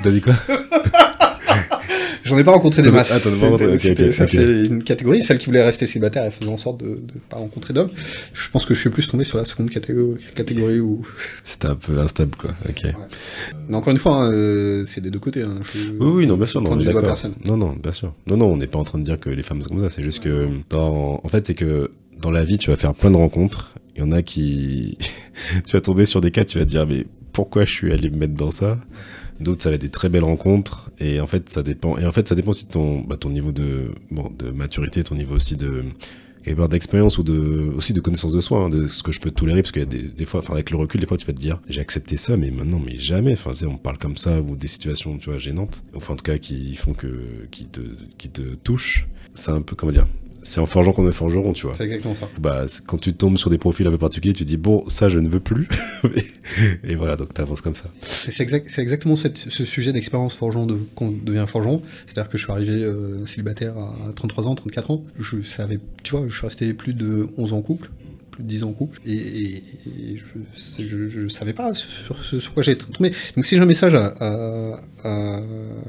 T'as 0.04 0.12
dit 0.12 0.22
quoi? 0.22 0.34
J'en 2.26 2.38
ai 2.38 2.44
pas 2.44 2.52
rencontré 2.52 2.82
des 2.82 2.90
masses. 2.90 3.12
ah, 3.12 3.18
rencontré, 3.46 4.12
ça, 4.14 4.28
c'est 4.28 4.38
une 4.66 4.82
catégorie. 4.84 5.22
Celle 5.22 5.38
qui 5.40 5.48
voulait 5.48 5.62
rester 5.62 5.86
célibataire, 5.86 6.24
elle 6.24 6.32
faisait 6.32 6.50
en 6.50 6.58
sorte 6.58 6.82
de 6.82 6.90
ne 6.92 7.20
pas 7.30 7.36
rencontrer 7.38 7.74
d'hommes. 7.74 7.90
Je 8.34 8.50
pense 8.50 8.66
que 8.66 8.74
je 8.74 8.80
suis 8.80 8.90
plus 8.90 9.08
tombé 9.08 9.26
sur 9.26 9.38
la 9.38 9.44
seconde 9.46 9.70
catégorie, 9.70 10.22
catégorie 10.34 10.80
où. 10.80 11.06
C'était 11.44 11.68
un 11.68 11.76
peu 11.76 12.00
instable, 12.00 12.36
quoi. 12.38 12.52
Ok. 12.70 12.84
Mais 13.68 13.76
encore 13.76 13.92
une 13.92 14.00
fois, 14.00 14.24
hein, 14.24 14.32
euh, 14.32 14.86
c'est 14.86 15.02
des 15.02 15.12
deux 15.12 15.20
côtés. 15.20 15.42
hein. 15.42 15.56
Je- 15.74 15.90
Oui, 15.92 16.12
oui, 16.16 16.28
non, 16.28 16.38
bien 16.38 16.46
sûr, 16.46 16.62
non, 16.62 16.76
d'accord. 16.78 17.02
personne. 17.02 17.34
Non, 17.46 17.58
non, 17.58 17.76
bien 17.82 17.92
sûr. 17.92 18.14
Non, 18.26 18.38
non, 18.38 18.48
on 18.48 18.58
n'est 18.58 18.68
pas 18.68 18.80
en 18.80 18.86
train 18.86 19.00
de 19.00 19.04
dire 19.04 19.20
que 19.20 19.30
les 19.30 19.44
femmes 19.44 19.62
sont 19.62 19.70
comme 19.70 19.82
ça. 19.82 19.90
C'est 19.90 20.04
juste 20.04 20.24
que, 20.24 20.48
dans, 20.70 21.20
en 21.24 21.28
fait, 21.28 21.46
c'est 21.48 21.56
que 21.56 21.92
dans 22.22 22.32
la 22.32 22.44
vie, 22.44 22.58
tu 22.58 22.70
vas 22.70 22.78
faire 22.78 22.94
plein 22.94 23.12
de 23.12 23.18
rencontres. 23.18 23.74
Il 23.96 24.00
y 24.00 24.04
en 24.04 24.12
a 24.14 24.22
qui, 24.22 24.98
tu 25.68 25.76
vas 25.76 25.82
tomber 25.82 26.06
sur 26.06 26.22
des 26.22 26.32
cas, 26.32 26.46
tu 26.46 26.58
vas 26.58 26.64
te 26.64 26.70
dire, 26.70 26.88
mais 26.88 27.06
pourquoi 27.34 27.66
je 27.66 27.72
suis 27.74 27.92
allé 27.92 28.10
me 28.10 28.18
mettre 28.18 28.34
dans 28.36 28.52
ça? 28.52 28.78
D'autres, 29.40 29.64
ça 29.64 29.70
va 29.70 29.76
être 29.76 29.82
des 29.82 29.90
très 29.90 30.10
belles 30.10 30.24
rencontres. 30.24 30.92
Et 31.00 31.20
en 31.20 31.28
fait, 31.28 31.50
ça 31.50 31.64
dépend. 31.64 31.98
Et 31.98 32.06
en 32.06 32.12
fait, 32.12 32.28
ça 32.28 32.36
dépend 32.36 32.52
aussi 32.52 32.66
de 32.66 32.72
ton, 32.72 33.02
bah, 33.02 33.18
ton 33.18 33.30
niveau 33.30 33.52
de, 33.52 33.92
maturité, 34.54 35.04
ton 35.04 35.16
niveau 35.16 35.36
aussi 35.36 35.56
de, 35.56 35.84
d'expérience 36.70 37.18
ou 37.18 37.24
de, 37.24 37.72
aussi 37.76 37.94
de 37.94 38.02
connaissance 38.02 38.34
de 38.34 38.42
soi, 38.42 38.64
hein, 38.64 38.70
de 38.70 38.88
ce 38.88 39.04
que 39.04 39.12
je 39.12 39.20
peux 39.20 39.32
tolérer, 39.32 39.62
parce 39.62 39.72
qu'il 39.72 39.82
y 39.82 39.86
a 39.86 39.88
des, 39.88 40.04
des 40.04 40.26
fois, 40.26 40.42
enfin, 40.42 40.54
avec 40.54 40.70
le 40.70 40.78
recul, 40.78 41.00
des 41.00 41.08
fois, 41.08 41.18
tu 41.18 41.26
vas 41.26 41.34
te 41.34 41.40
dire, 41.40 41.60
j'ai 41.70 41.82
accepté 41.82 42.18
ça, 42.18 42.38
mais 42.38 42.52
maintenant, 42.52 42.80
mais 42.80 42.98
jamais. 42.98 43.34
Enfin, 43.34 43.54
on 43.68 43.78
parle 43.78 43.98
comme 43.98 44.18
ça, 44.18 44.42
ou 44.42 44.56
des 44.56 44.68
situations, 44.68 45.18
tu 45.18 45.30
vois, 45.30 45.40
gênantes. 45.40 45.84
Enfin, 45.96 46.14
en 46.14 46.18
tout 46.18 46.24
cas, 46.24 46.38
qui 46.38 46.76
font 46.76 46.94
que, 46.94 47.48
qui 47.52 47.66
te, 47.66 47.82
qui 48.18 48.30
te 48.30 48.42
touchent. 48.42 49.08
C'est 49.34 49.52
un 49.52 49.62
peu, 49.62 49.76
comment 49.76 49.92
dire, 49.92 50.08
c'est 50.44 50.60
en 50.60 50.66
forgeant 50.66 50.92
qu'on 50.94 51.08
est 51.08 51.12
forgeron, 51.14 51.54
tu 51.54 51.66
vois. 51.66 51.76
C'est 51.76 51.86
exactement 51.86 52.14
ça. 52.16 52.30
Bah, 52.40 52.66
quand 52.86 52.98
tu 52.98 53.14
tombes 53.14 53.38
sur 53.38 53.50
des 53.50 53.58
profils 53.58 53.88
un 53.88 53.92
peu 53.92 53.98
particuliers, 53.98 54.34
tu 54.34 54.46
dis, 54.46 54.58
bon, 54.58 54.88
ça, 54.90 55.10
je 55.10 55.18
ne 55.20 55.28
veux 55.28 55.40
plus. 55.40 55.68
et, 56.84 56.96
voilà, 56.96 57.16
donc 57.16 57.34
t'avances 57.34 57.62
comme 57.62 57.76
ça. 57.76 57.90
C'est 58.02 58.42
exact- 58.44 58.78
exactement 58.78 59.16
cette- 59.16 59.38
ce 59.38 59.66
sujet 59.66 59.94
d'expérience 59.94 60.36
forgeron 60.36 60.66
de, 60.66 60.78
quand 60.96 61.06
on 61.06 61.12
devient 61.12 61.46
forgeron. 61.48 61.82
C'est-à-dire 62.08 62.30
que 62.30 62.38
je 62.38 62.44
suis 62.44 62.52
arrivé 62.52 62.84
euh, 62.84 63.26
célibataire 63.26 63.78
à 63.78 63.96
33 64.16 64.48
ans, 64.48 64.56
34 64.56 64.92
ans. 64.92 65.04
Je 65.20 65.42
savais, 65.42 65.80
tu 66.04 66.16
vois, 66.16 66.26
je 66.30 66.36
suis 66.36 66.46
resté 66.46 66.74
plus 66.74 66.94
de 66.94 67.28
11 67.38 67.54
ans 67.54 67.58
en 67.58 67.62
couple, 67.62 67.90
plus 68.34 68.44
de 68.44 68.48
10 68.50 68.64
ans 68.64 68.70
en 68.70 68.74
couple, 68.74 69.00
et, 69.06 69.14
et- 69.14 69.56
et 70.14 70.18
je, 70.18 70.24
c'est- 70.58 70.86
je, 70.86 71.08
je 71.08 71.28
savais 71.28 71.54
pas 71.54 71.74
sur, 71.74 72.18
ce- 72.24 72.40
sur 72.40 72.54
quoi 72.54 72.64
j'étais 72.64 72.84
tombé. 72.86 73.12
Donc 73.36 73.46
si 73.46 73.56
j'ai 73.56 73.62
un 73.62 73.66
message 73.66 73.94
à, 73.96 74.08
à, 74.20 74.80
à 75.04 75.42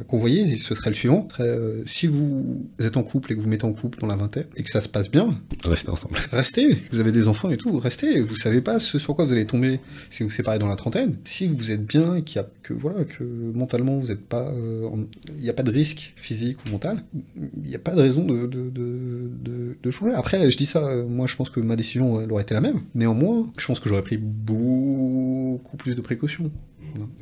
convoyer, 0.07 0.59
ce 0.59 0.74
serait 0.74 0.90
le 0.90 0.96
suivant. 0.96 1.26
Euh, 1.40 1.83
si 1.87 2.07
vous 2.07 2.66
êtes 2.80 2.96
en 2.96 3.02
couple 3.02 3.33
et 3.33 3.37
que 3.37 3.40
vous 3.40 3.48
mettez 3.48 3.64
en 3.64 3.72
couple 3.72 4.00
dans 4.00 4.07
la 4.07 4.16
vingtaine, 4.16 4.46
et 4.57 4.62
que 4.62 4.70
ça 4.70 4.80
se 4.80 4.88
passe 4.88 5.11
bien, 5.11 5.40
Restez 5.64 5.90
ensemble. 5.90 6.18
Restez, 6.33 6.83
vous 6.92 6.98
avez 7.00 7.11
des 7.12 7.26
enfants 7.28 7.50
et 7.50 7.57
tout, 7.57 7.78
restez. 7.78 8.20
Vous 8.20 8.37
savez 8.37 8.61
pas 8.61 8.78
ce 8.78 8.98
sur 8.98 9.14
quoi 9.16 9.24
vous 9.24 9.33
allez 9.33 9.46
tomber 9.46 9.80
si 10.11 10.22
vous 10.22 10.30
séparez 10.30 10.59
dans 10.59 10.68
la 10.68 10.76
trentaine. 10.76 11.16
Si 11.24 11.48
vous 11.48 11.70
êtes 11.70 11.85
bien 11.87 12.16
et 12.16 12.22
qu'il 12.22 12.37
y 12.37 12.38
a 12.40 12.46
que 12.64 12.72
voilà 12.72 13.05
que 13.05 13.22
mentalement 13.22 13.98
vous 13.98 14.11
êtes 14.11 14.27
pas, 14.27 14.48
euh, 14.50 14.88
il 15.37 15.42
n'y 15.42 15.50
a 15.50 15.53
pas 15.53 15.62
de 15.62 15.70
risque 15.70 16.12
physique 16.16 16.59
ou 16.66 16.70
mental, 16.70 17.05
il 17.37 17.68
n'y 17.68 17.74
a 17.77 17.79
pas 17.79 17.94
de 17.94 18.00
raison 18.00 18.24
de, 18.24 18.46
de, 18.46 18.70
de, 18.70 19.77
de- 19.81 19.90
changer. 19.92 20.14
Après, 20.14 20.50
je 20.50 20.57
dis 20.57 20.66
ça, 20.66 20.85
euh, 20.85 21.07
moi 21.07 21.27
je 21.29 21.37
pense 21.37 21.50
que 21.50 21.61
ma 21.61 21.77
décision 21.77 22.14
aurait 22.14 22.42
été 22.42 22.55
la 22.55 22.61
même. 22.61 22.81
Néanmoins, 22.94 23.53
je 23.59 23.66
pense 23.66 23.79
que 23.79 23.88
j'aurais 23.88 24.03
pris 24.03 24.16
beaucoup 24.16 25.77
plus 25.77 25.94
de 25.94 26.00
précautions. 26.00 26.50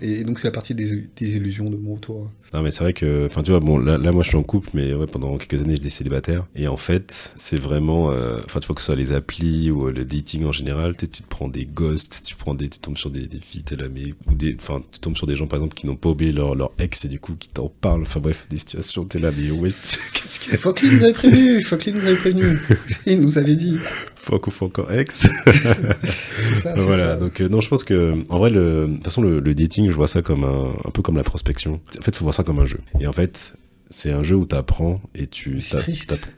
Et 0.00 0.24
donc 0.24 0.38
c'est 0.38 0.46
la 0.46 0.52
partie 0.52 0.74
des, 0.74 1.08
des 1.16 1.36
illusions 1.36 1.70
de 1.70 1.76
mon 1.76 1.94
retour. 1.94 2.30
Non, 2.52 2.62
mais 2.62 2.70
c'est 2.70 2.84
vrai 2.84 2.92
que, 2.92 3.24
enfin, 3.24 3.42
tu 3.42 3.50
vois, 3.50 3.60
bon, 3.60 3.78
là, 3.78 3.96
là, 3.96 4.12
moi, 4.12 4.22
je 4.22 4.28
suis 4.28 4.36
en 4.36 4.42
couple, 4.42 4.68
mais 4.74 4.92
ouais, 4.92 5.06
pendant 5.06 5.38
quelques 5.38 5.62
années, 5.62 5.76
j'étais 5.76 5.88
célibataire. 5.88 6.46
Et 6.54 6.68
en 6.68 6.76
fait, 6.76 7.32
c'est 7.34 7.58
vraiment, 7.58 8.10
euh, 8.10 8.40
enfin, 8.44 8.60
tu 8.60 8.66
vois, 8.66 8.74
que 8.74 8.82
ce 8.82 8.86
soit 8.86 8.96
les 8.96 9.12
applis 9.12 9.70
ou 9.70 9.88
euh, 9.88 9.92
le 9.92 10.04
dating 10.04 10.44
en 10.44 10.52
général, 10.52 10.94
tu 10.98 11.08
te 11.08 11.22
prends 11.26 11.48
des 11.48 11.64
ghosts, 11.64 12.20
tu 12.26 12.36
prends 12.36 12.54
des, 12.54 12.68
tu 12.68 12.78
tombes 12.78 12.98
sur 12.98 13.08
des, 13.08 13.26
des 13.26 13.40
filles, 13.40 13.64
là, 13.70 13.86
mais, 13.92 14.12
ou 14.30 14.34
des, 14.34 14.54
enfin, 14.60 14.82
tu 14.92 15.00
tombes 15.00 15.16
sur 15.16 15.26
des 15.26 15.34
gens, 15.34 15.46
par 15.46 15.56
exemple, 15.58 15.74
qui 15.74 15.86
n'ont 15.86 15.96
pas 15.96 16.10
oublié 16.10 16.30
leur, 16.30 16.54
leur 16.54 16.72
ex 16.78 17.06
et 17.06 17.08
du 17.08 17.18
coup, 17.18 17.36
qui 17.38 17.48
t'en 17.48 17.70
parlent. 17.70 18.02
Enfin, 18.02 18.20
bref, 18.20 18.46
des 18.50 18.58
situations, 18.58 19.04
t'es 19.04 19.18
là, 19.18 19.30
mais 19.34 19.50
ouais, 19.50 19.70
qu'est-ce 20.12 20.38
qu'il 20.38 20.52
a? 20.52 20.58
Fuck 20.58 20.82
nous 20.82 21.04
avait 21.04 21.14
prévenu, 21.14 21.64
Fuck 21.64 21.86
nous 21.86 22.04
avait 22.04 22.16
prévenu. 22.16 22.58
Il 23.06 23.20
nous 23.20 23.38
avait 23.38 23.56
dit. 23.56 23.78
Fuck 24.14 24.46
ou 24.46 24.50
faut 24.50 24.66
encore 24.66 24.92
ex? 24.92 25.26
Ça, 26.62 26.74
voilà, 26.76 27.14
ça. 27.14 27.16
donc 27.16 27.40
euh, 27.40 27.48
non, 27.48 27.60
je 27.60 27.68
pense 27.68 27.82
que 27.82 28.14
en 28.28 28.38
vrai, 28.38 28.50
le, 28.50 28.86
de 28.86 28.94
toute 28.94 29.04
façon, 29.04 29.22
le, 29.22 29.40
le 29.40 29.54
dating, 29.62 29.86
je 29.90 29.94
vois 29.94 30.08
ça 30.08 30.22
comme 30.22 30.44
un, 30.44 30.74
un 30.84 30.90
peu 30.90 31.02
comme 31.02 31.16
la 31.16 31.24
prospection. 31.24 31.80
En 31.98 32.02
fait, 32.02 32.14
faut 32.14 32.24
voir 32.24 32.34
ça 32.34 32.42
comme 32.44 32.58
un 32.58 32.66
jeu. 32.66 32.78
Et 33.00 33.06
en 33.06 33.12
fait, 33.12 33.54
c'est 33.90 34.10
un 34.10 34.22
jeu 34.22 34.36
où 34.36 34.44
t'apprends 34.46 35.00
et 35.14 35.26
tu. 35.26 35.60
C'est 35.60 35.76
t'a- 35.76 35.82
triste. 35.82 36.08
t'apprends. 36.10 36.30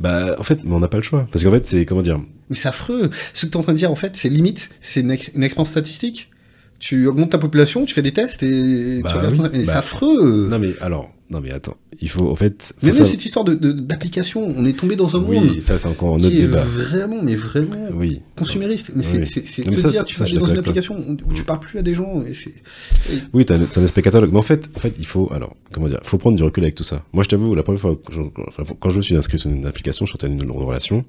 Bah, 0.00 0.34
en 0.38 0.42
fait, 0.42 0.64
mais 0.64 0.74
on 0.74 0.80
n'a 0.80 0.88
pas 0.88 0.96
le 0.98 1.02
choix. 1.02 1.28
Parce 1.30 1.44
qu'en 1.44 1.50
fait, 1.52 1.66
c'est 1.66 1.84
comment 1.86 2.02
dire. 2.02 2.20
Mais 2.50 2.56
c'est 2.56 2.68
affreux. 2.68 3.10
Ce 3.34 3.46
que 3.46 3.50
tu 3.50 3.56
es 3.56 3.60
en 3.60 3.62
train 3.62 3.72
de 3.72 3.78
dire, 3.78 3.90
en 3.90 3.96
fait, 3.96 4.16
c'est 4.16 4.28
limite, 4.28 4.70
c'est 4.80 5.00
une, 5.00 5.16
une 5.34 5.42
expérience 5.44 5.70
statistique. 5.70 6.30
Tu 6.78 7.06
augmentes 7.06 7.30
ta 7.30 7.38
population, 7.38 7.84
tu 7.84 7.94
fais 7.94 8.02
des 8.02 8.12
tests 8.12 8.42
et 8.42 9.00
Bah 9.02 9.10
tu 9.12 9.26
oui, 9.30 9.38
c'est 9.60 9.66
bah, 9.66 9.78
affreux. 9.78 10.48
Non 10.50 10.58
mais 10.58 10.72
alors, 10.80 11.12
Non 11.32 11.40
mais 11.40 11.50
attends, 11.50 11.76
il 12.00 12.10
faut 12.10 12.28
en 12.30 12.36
fait. 12.36 12.74
Mais 12.82 12.90
même 12.90 12.98
ça- 12.98 13.04
cette 13.06 13.24
histoire 13.24 13.44
de- 13.44 13.54
de- 13.54 13.72
d'application, 13.72 14.52
on 14.54 14.64
est 14.66 14.78
tombé 14.78 14.96
dans 14.96 15.16
un 15.16 15.20
monde 15.20 15.50
Oui, 15.50 15.60
ça 15.62 15.78
c'est 15.78 15.88
encore 15.88 16.14
un 16.14 16.18
autre 16.18 16.28
débat. 16.28 16.60
vraiment, 16.60 17.22
mais 17.22 17.36
vraiment 17.36 17.88
Oui. 17.94 18.20
consumériste. 18.36 18.90
Mais 18.94 19.02
Oui. 19.14 19.26
c'est- 19.26 19.40
te 19.62 19.76
ça, 19.78 19.88
dire, 19.90 20.04
tu 20.04 20.16
vas 20.18 20.26
aller 20.26 20.36
dans 20.38 20.46
une 20.46 20.58
application 20.58 20.96
où, 20.96 21.12
où 21.12 21.32
tu 21.32 21.40
Mm. 21.42 21.44
parles 21.46 21.60
plus 21.60 21.78
à 21.78 21.82
des 21.82 21.94
gens. 21.94 22.22
Et 22.26 22.32
Oui, 23.32 23.46
t'as 23.46 23.56
un, 23.56 23.84
aspect 23.84 24.02
catalogue. 24.02 24.30
Mais 24.32 24.38
en 24.38 24.42
fait, 24.42 24.68
en 24.76 24.78
fait, 24.78 24.94
il 24.98 25.06
faut, 25.06 25.30
alors, 25.32 25.54
comment 25.72 25.86
dire, 25.86 26.00
faut 26.02 26.18
prendre 26.18 26.36
du 26.36 26.42
recul 26.42 26.62
avec 26.64 26.74
tout 26.74 26.84
ça. 26.84 27.02
Moi, 27.14 27.22
je 27.24 27.28
t'avoue, 27.30 27.54
la 27.54 27.62
première 27.62 27.80
fois, 27.80 27.96
que 27.96 28.12
je- 28.12 28.20
quand 28.78 28.90
je 28.90 28.96
me 28.98 29.02
suis 29.02 29.16
inscrit 29.16 29.38
sur 29.38 29.50
une 29.50 29.64
application, 29.64 30.04
je 30.04 30.10
sortais 30.12 30.28
d'une 30.28 30.44
longue 30.44 30.62
relation, 30.62 31.04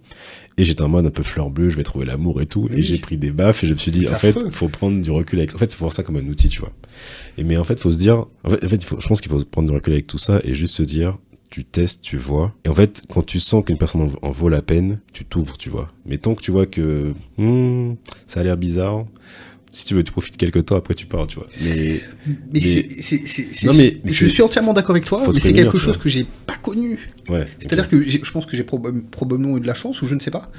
et 0.58 0.64
j'étais 0.64 0.82
en 0.84 0.88
mode 0.90 1.06
un 1.06 1.10
peu 1.12 1.24
fleur 1.24 1.50
bleue, 1.50 1.70
je 1.70 1.76
vais 1.76 1.84
trouver 1.84 2.06
l'amour 2.06 2.42
et 2.42 2.46
tout, 2.46 2.70
et 2.74 2.84
j'ai 2.84 2.98
pris 2.98 3.18
des 3.18 3.32
baffes, 3.32 3.64
et 3.64 3.68
je 3.68 3.74
me 3.74 3.78
suis 3.78 3.92
dit, 3.92 4.08
en 4.08 4.16
fait, 4.16 4.36
faut 4.52 4.70
prendre 4.70 5.02
du 5.02 5.12
recul 5.12 5.40
avec, 5.40 5.54
en 5.54 5.58
fait, 5.58 5.70
c'est 5.72 5.78
pour 5.78 5.92
ça 5.92 6.04
comme 6.04 6.16
un 6.16 6.28
outil, 6.28 6.48
tu 6.48 6.60
vois. 6.62 6.72
Et 7.38 7.44
mais 7.44 7.58
en 7.58 7.64
fait, 7.64 7.80
faut 7.80 7.92
se 7.92 7.98
dire, 7.98 8.26
en 8.44 8.50
fait, 8.52 8.64
en 8.64 8.70
fait, 8.70 8.84
faut, 8.86 9.00
je 9.00 9.08
pense 9.08 9.20
qu'il 9.20 9.32
faut 9.32 9.44
prendre 9.44 9.68
du 9.68 9.74
recul 9.74 9.94
avec 9.94 10.06
tout 10.08 10.13
ça, 10.18 10.40
et 10.44 10.54
juste 10.54 10.76
se 10.76 10.84
dire, 10.84 11.18
tu 11.50 11.64
testes, 11.64 12.02
tu 12.02 12.18
vois. 12.18 12.54
Et 12.66 12.70
en 12.70 12.74
fait, 12.74 13.02
quand 13.14 13.24
tu 13.24 13.40
sens 13.40 13.64
qu'une 13.64 13.78
personne 13.78 14.10
en, 14.22 14.32
vaut 14.32 14.50
la 14.50 14.62
peine, 14.62 15.00
tu 15.14 15.24
t'ouvres, 15.26 15.58
tu 15.58 15.70
vois. 15.70 15.92
Mais 16.06 16.18
tant 16.18 16.34
que 16.36 16.42
tu 16.42 16.52
vois 16.52 16.66
que, 16.66 17.14
hmm, 17.38 17.96
ça 18.28 18.40
a 18.40 18.44
l'air 18.44 18.58
bizarre, 18.58 19.06
si 19.72 19.86
tu 19.86 19.94
veux, 19.96 20.04
tu 20.04 20.12
profites 20.12 20.38
quelques 20.38 20.66
temps, 20.66 20.76
après 20.76 20.94
tu 20.94 21.06
pars, 21.08 21.26
tu 21.28 21.38
vois. 21.40 21.48
Mais, 21.62 22.00
Mais 22.54 22.88
Non, 23.66 23.74
mais- 23.74 24.02
je 24.06 24.26
suis 24.28 24.42
entièrement 24.44 24.74
d'accord 24.74 24.92
avec 24.92 25.06
toi, 25.06 25.24
mais 25.34 25.40
c'est 25.40 25.54
quelque 25.54 25.80
chose 25.80 25.98
que 25.98 26.10
j'ai 26.10 26.26
pas 26.48 26.58
connu. 26.58 27.00
ouais. 27.30 27.48
C'est-à-dire 27.60 27.88
que 27.88 28.02
j'ai- 28.04 28.22
je 28.24 28.32
pense 28.32 28.46
que 28.46 28.56
j'ai 28.58 28.64
proba- 28.64 29.02
probablement 29.12 29.58
eu 29.58 29.62
de 29.62 29.68
la 29.68 29.74
chance, 29.74 30.02
ou 30.02 30.08
je 30.08 30.16
ne 30.16 30.20
sais 30.20 30.32
pas. 30.32 30.52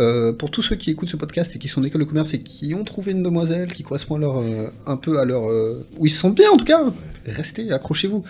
Euh, 0.00 0.32
pour 0.32 0.50
tous 0.50 0.60
ceux 0.60 0.74
qui 0.74 0.90
écoutent 0.90 1.08
ce 1.08 1.16
podcast 1.16 1.54
et 1.54 1.58
qui 1.60 1.68
sont 1.68 1.80
en 1.80 1.84
école 1.84 2.00
de 2.00 2.06
commerce 2.06 2.34
et 2.34 2.40
qui 2.42 2.74
ont 2.74 2.82
trouvé 2.82 3.12
une 3.12 3.22
demoiselle 3.22 3.72
qui 3.72 3.84
correspond 3.84 4.16
à 4.16 4.18
leur, 4.18 4.38
euh, 4.40 4.66
un 4.88 4.96
peu 4.96 5.20
à 5.20 5.24
leur... 5.24 5.48
euh, 5.48 5.86
où 5.98 6.06
ils 6.06 6.10
se 6.10 6.18
sentent 6.18 6.34
bien 6.34 6.50
en 6.50 6.56
tout 6.56 6.64
cas, 6.64 6.92
restez, 7.26 7.70
accrochez-vous. 7.70 8.24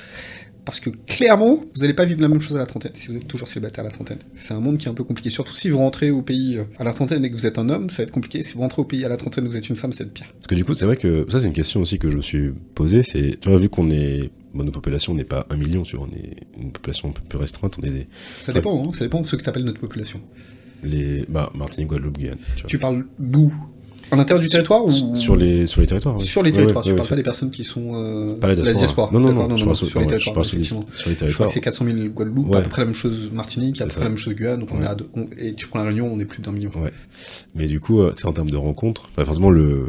Parce 0.65 0.81
que 0.81 0.91
clairement, 0.91 1.57
vous 1.57 1.81
n'allez 1.83 1.93
pas 1.95 2.05
vivre 2.07 2.21
la 2.23 2.29
même 2.29 2.41
chose 2.41 2.57
à 2.57 2.59
la 2.59 2.67
trentaine, 2.67 2.93
si 2.95 3.09
vous 3.09 3.17
êtes 3.17 3.29
toujours 3.29 3.49
célibataire 3.49 3.85
à 3.85 3.89
la 3.89 3.93
trentaine. 3.93 4.19
C'est 4.35 4.55
un 4.55 4.61
monde 4.61 4.79
qui 4.79 4.87
est 4.87 4.91
un 4.91 4.95
peu 4.95 5.05
compliqué, 5.05 5.29
surtout 5.31 5.55
si 5.55 5.69
vous 5.69 5.79
rentrez 5.79 6.11
au 6.11 6.23
pays 6.23 6.57
euh, 6.57 6.65
à 6.79 6.85
la 6.85 6.93
trentaine 6.93 7.25
et 7.25 7.31
que 7.31 7.35
vous 7.35 7.47
êtes 7.47 7.59
un 7.59 7.69
homme, 7.69 7.91
ça 7.91 7.99
va 7.99 8.05
être 8.05 8.13
compliqué. 8.13 8.43
Si 8.43 8.55
vous 8.55 8.61
rentrez 8.61 8.81
au 8.81 8.85
pays 8.85 9.05
à 9.05 9.09
la 9.09 9.17
trentaine 9.17 9.45
et 9.45 9.49
que 9.49 9.53
vous 9.53 9.59
êtes 9.59 9.69
une 9.69 9.77
femme, 9.77 9.93
ça 9.93 10.05
va 10.05 10.09
être 10.09 10.15
pire. 10.15 10.27
Parce 10.33 10.47
que 10.47 10.55
du 10.55 10.65
coup, 10.65 10.75
c'est 10.75 10.87
vrai 10.87 10.97
que 10.97 11.27
ça, 11.29 11.41
c'est 11.41 11.47
une 11.47 11.53
question 11.53 11.81
aussi 11.83 11.99
que 11.99 12.11
je 12.11 12.17
me 12.17 12.23
suis 12.23 12.51
posée. 12.75 13.03
C'est, 13.03 13.39
tu 13.41 13.49
vois, 13.51 13.59
vu 13.59 13.69
qu'on 13.69 13.91
est, 13.91 14.31
bon, 14.55 14.65
notre 14.65 14.73
population 14.73 15.15
n'est 15.15 15.25
pas 15.25 15.47
un 15.51 15.57
million, 15.57 15.83
tu 15.83 15.97
vois, 15.97 16.09
on 16.11 16.17
est 16.17 16.37
une 16.59 16.73
population 16.73 17.11
un 17.11 17.13
peu 17.13 17.23
plus 17.29 17.39
restreinte. 17.39 17.77
On 17.83 17.87
est 17.87 17.91
des, 17.91 18.07
Ça 18.37 18.53
dépend, 18.53 18.89
hein, 18.89 18.93
ça 18.95 19.05
dépend 19.05 19.21
de 19.21 19.27
ce 19.27 19.37
que 19.37 19.43
tu 19.43 19.49
appelles 19.49 19.65
notre 19.65 19.81
population. 19.81 20.21
les, 20.83 21.25
bah, 21.29 21.51
Martinique, 21.55 21.89
Guadeloupe, 21.91 22.19
Guyane. 22.19 22.39
Tu 22.67 22.79
parles 22.79 23.05
d'où? 23.19 23.53
À 24.11 24.17
l'intérieur 24.17 24.41
du 24.43 24.49
territoire 24.49 24.85
ou 24.85 24.91
Sur 25.17 25.35
les, 25.37 25.67
sur 25.67 25.81
les 25.81 25.87
territoires. 25.87 26.17
oui. 26.17 26.23
Sur 26.25 26.43
les 26.43 26.51
Ouais, 26.51 26.57
territoires, 26.57 26.85
ouais, 26.85 26.89
tu 26.89 26.93
ouais, 26.93 26.97
parles 26.97 27.07
sur- 27.07 27.13
pas 27.15 27.17
des 27.17 27.23
personnes 27.23 27.51
qui 27.51 27.65
sont 27.65 27.95
euh, 27.95 28.37
Pas 28.39 28.49
la 28.49 28.55
diaspora. 28.55 29.11
Non, 29.13 29.19
non, 29.21 29.33
non, 29.33 29.57
je 29.57 29.61
non, 29.63 29.65
parle 29.67 29.77
sur, 29.77 29.87
sur, 29.87 30.01
les 30.01 30.07
ouais, 30.07 30.13
je 30.13 30.19
territoires, 30.25 30.45
sur 30.45 30.59
les, 30.59 30.65
sur 30.65 30.77
les 30.79 30.85
Je 30.93 31.03
crois 31.03 31.15
territoires. 31.15 31.49
que 31.49 31.55
c'est 31.55 31.61
400 31.61 31.85
000 31.87 31.99
Guadeloupe, 32.09 32.49
Ouais. 32.51 32.59
à 32.59 32.61
peu 32.61 32.69
près 32.69 32.83
la 32.83 32.87
même 32.87 32.95
chose 32.95 33.31
Martinique, 33.33 33.81
à 33.81 33.85
peu 33.87 33.91
près 33.91 34.03
la 34.03 34.09
même 34.11 34.19
chose 34.19 34.35
Guyane, 34.35 34.61
donc 34.61 34.69
on 34.73 34.79
Ouais. 34.79 34.85
est 34.85 34.89
à 34.89 34.95
deux- 34.95 35.09
on- 35.17 35.27
et 35.39 35.55
tu 35.55 35.67
prends 35.67 35.79
la 35.81 35.87
Réunion, 35.87 36.11
on 36.13 36.21
est 36.21 36.25
plus 36.27 36.43
d'un 36.43 36.53
million. 36.53 36.71
Ouais. 36.83 36.93
Mais 37.55 37.67
du 37.67 37.81
coup, 37.81 38.01
euh, 38.03 38.13
tu 38.15 38.23
sais, 38.23 38.29
en 38.29 38.33
termes 38.33 38.51
de 38.51 38.57
rencontres, 38.57 39.09
bah, 39.17 39.25
forcément, 39.25 39.51
le, 39.51 39.87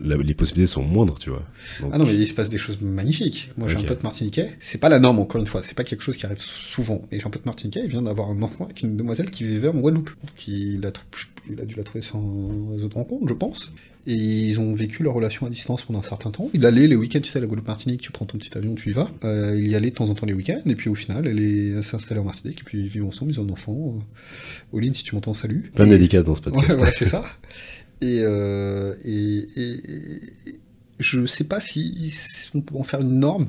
la- 0.00 0.16
les 0.16 0.34
possibilités 0.34 0.66
sont 0.66 0.82
moindres, 0.82 1.18
tu 1.18 1.30
vois. 1.30 1.44
Donc, 1.80 1.90
Ah 1.92 1.98
non, 1.98 2.04
mais 2.06 2.14
il 2.14 2.26
se 2.26 2.34
passe 2.34 2.48
des 2.48 2.58
choses 2.58 2.78
magnifiques. 2.80 3.50
Moi, 3.56 3.68
j'ai 3.68 3.76
Ok. 3.76 3.82
un 3.82 3.86
pote 3.86 4.02
martiniquais. 4.02 4.56
C'est 4.60 4.78
pas 4.78 4.88
la 4.88 4.98
norme, 5.00 5.18
encore 5.18 5.40
une 5.40 5.46
fois. 5.46 5.62
C'est 5.62 5.74
pas 5.76 5.84
quelque 5.84 6.02
chose 6.02 6.16
qui 6.16 6.26
arrive 6.26 6.38
souvent. 6.40 7.02
Et 7.12 7.20
j'ai 7.20 7.26
un 7.26 7.30
pote 7.30 7.46
martiniquais, 7.46 7.80
il 7.84 7.90
vient 7.90 8.02
d'avoir 8.02 8.30
un 8.30 8.40
enfant 8.42 8.64
avec 8.64 8.82
une 8.82 8.96
demoiselle 8.96 9.30
qui 9.30 9.44
vivait 9.44 9.68
en 9.68 9.74
Guadeloupe. 9.74 10.10
Il 10.48 10.84
a, 10.86 10.92
il 11.50 11.60
a 11.60 11.64
dû 11.64 11.74
la 11.76 11.82
trouver 11.84 12.02
sur 12.02 12.16
un 12.16 12.72
réseau 12.72 12.88
de 12.88 12.94
rencontres, 12.94 13.28
je 13.28 13.34
pense. 13.34 13.72
Et 14.04 14.14
ils 14.14 14.58
ont 14.58 14.72
vécu 14.74 15.04
leur 15.04 15.14
relation 15.14 15.46
à 15.46 15.50
distance 15.50 15.84
pendant 15.84 16.00
un 16.00 16.02
certain 16.02 16.32
temps. 16.32 16.50
Il 16.54 16.66
allait 16.66 16.88
les 16.88 16.96
week-ends, 16.96 17.20
tu 17.20 17.30
sais, 17.30 17.38
à 17.38 17.40
la 17.40 17.46
Guadeloupe-Martinique, 17.46 18.00
tu 18.00 18.10
prends 18.10 18.24
ton 18.26 18.36
petit 18.36 18.56
avion, 18.58 18.74
tu 18.74 18.90
y 18.90 18.92
vas. 18.92 19.08
Euh, 19.22 19.56
il 19.56 19.68
y 19.70 19.76
allait 19.76 19.90
de 19.90 19.94
temps 19.94 20.08
en 20.08 20.14
temps 20.14 20.26
les 20.26 20.32
week-ends. 20.34 20.60
Et 20.66 20.74
puis 20.74 20.90
au 20.90 20.96
final, 20.96 21.24
elle 21.28 21.38
est- 21.38 21.82
s'est 21.82 21.94
installée 21.94 22.18
en 22.20 22.24
Martinique. 22.24 22.60
Et 22.62 22.64
puis 22.64 22.80
ils 22.80 22.88
vivent 22.88 23.04
ensemble, 23.04 23.30
ils 23.30 23.38
ont 23.38 23.44
un 23.46 23.50
enfant. 23.50 23.76
Euh, 23.96 24.76
Oline, 24.76 24.92
si 24.94 25.04
tu 25.04 25.14
m'entends, 25.14 25.34
salut. 25.34 25.70
plein 25.74 25.86
de 25.86 25.90
Et- 25.92 25.98
dédicaces 25.98 26.24
dans 26.24 26.34
ce 26.34 26.42
podcast. 26.42 26.68
Ouais, 26.70 26.76
voilà, 26.76 26.92
c'est 26.92 27.06
ça. 27.08 27.24
Et, 28.02 28.18
euh, 28.22 28.94
et, 29.04 29.48
et- 29.56 29.72
et 30.48 30.58
je 30.98 31.24
sais 31.26 31.44
pas 31.44 31.58
si, 31.60 32.10
si 32.10 32.50
on 32.54 32.60
peut 32.60 32.76
en 32.76 32.82
faire 32.84 33.00
une 33.00 33.18
norme. 33.18 33.48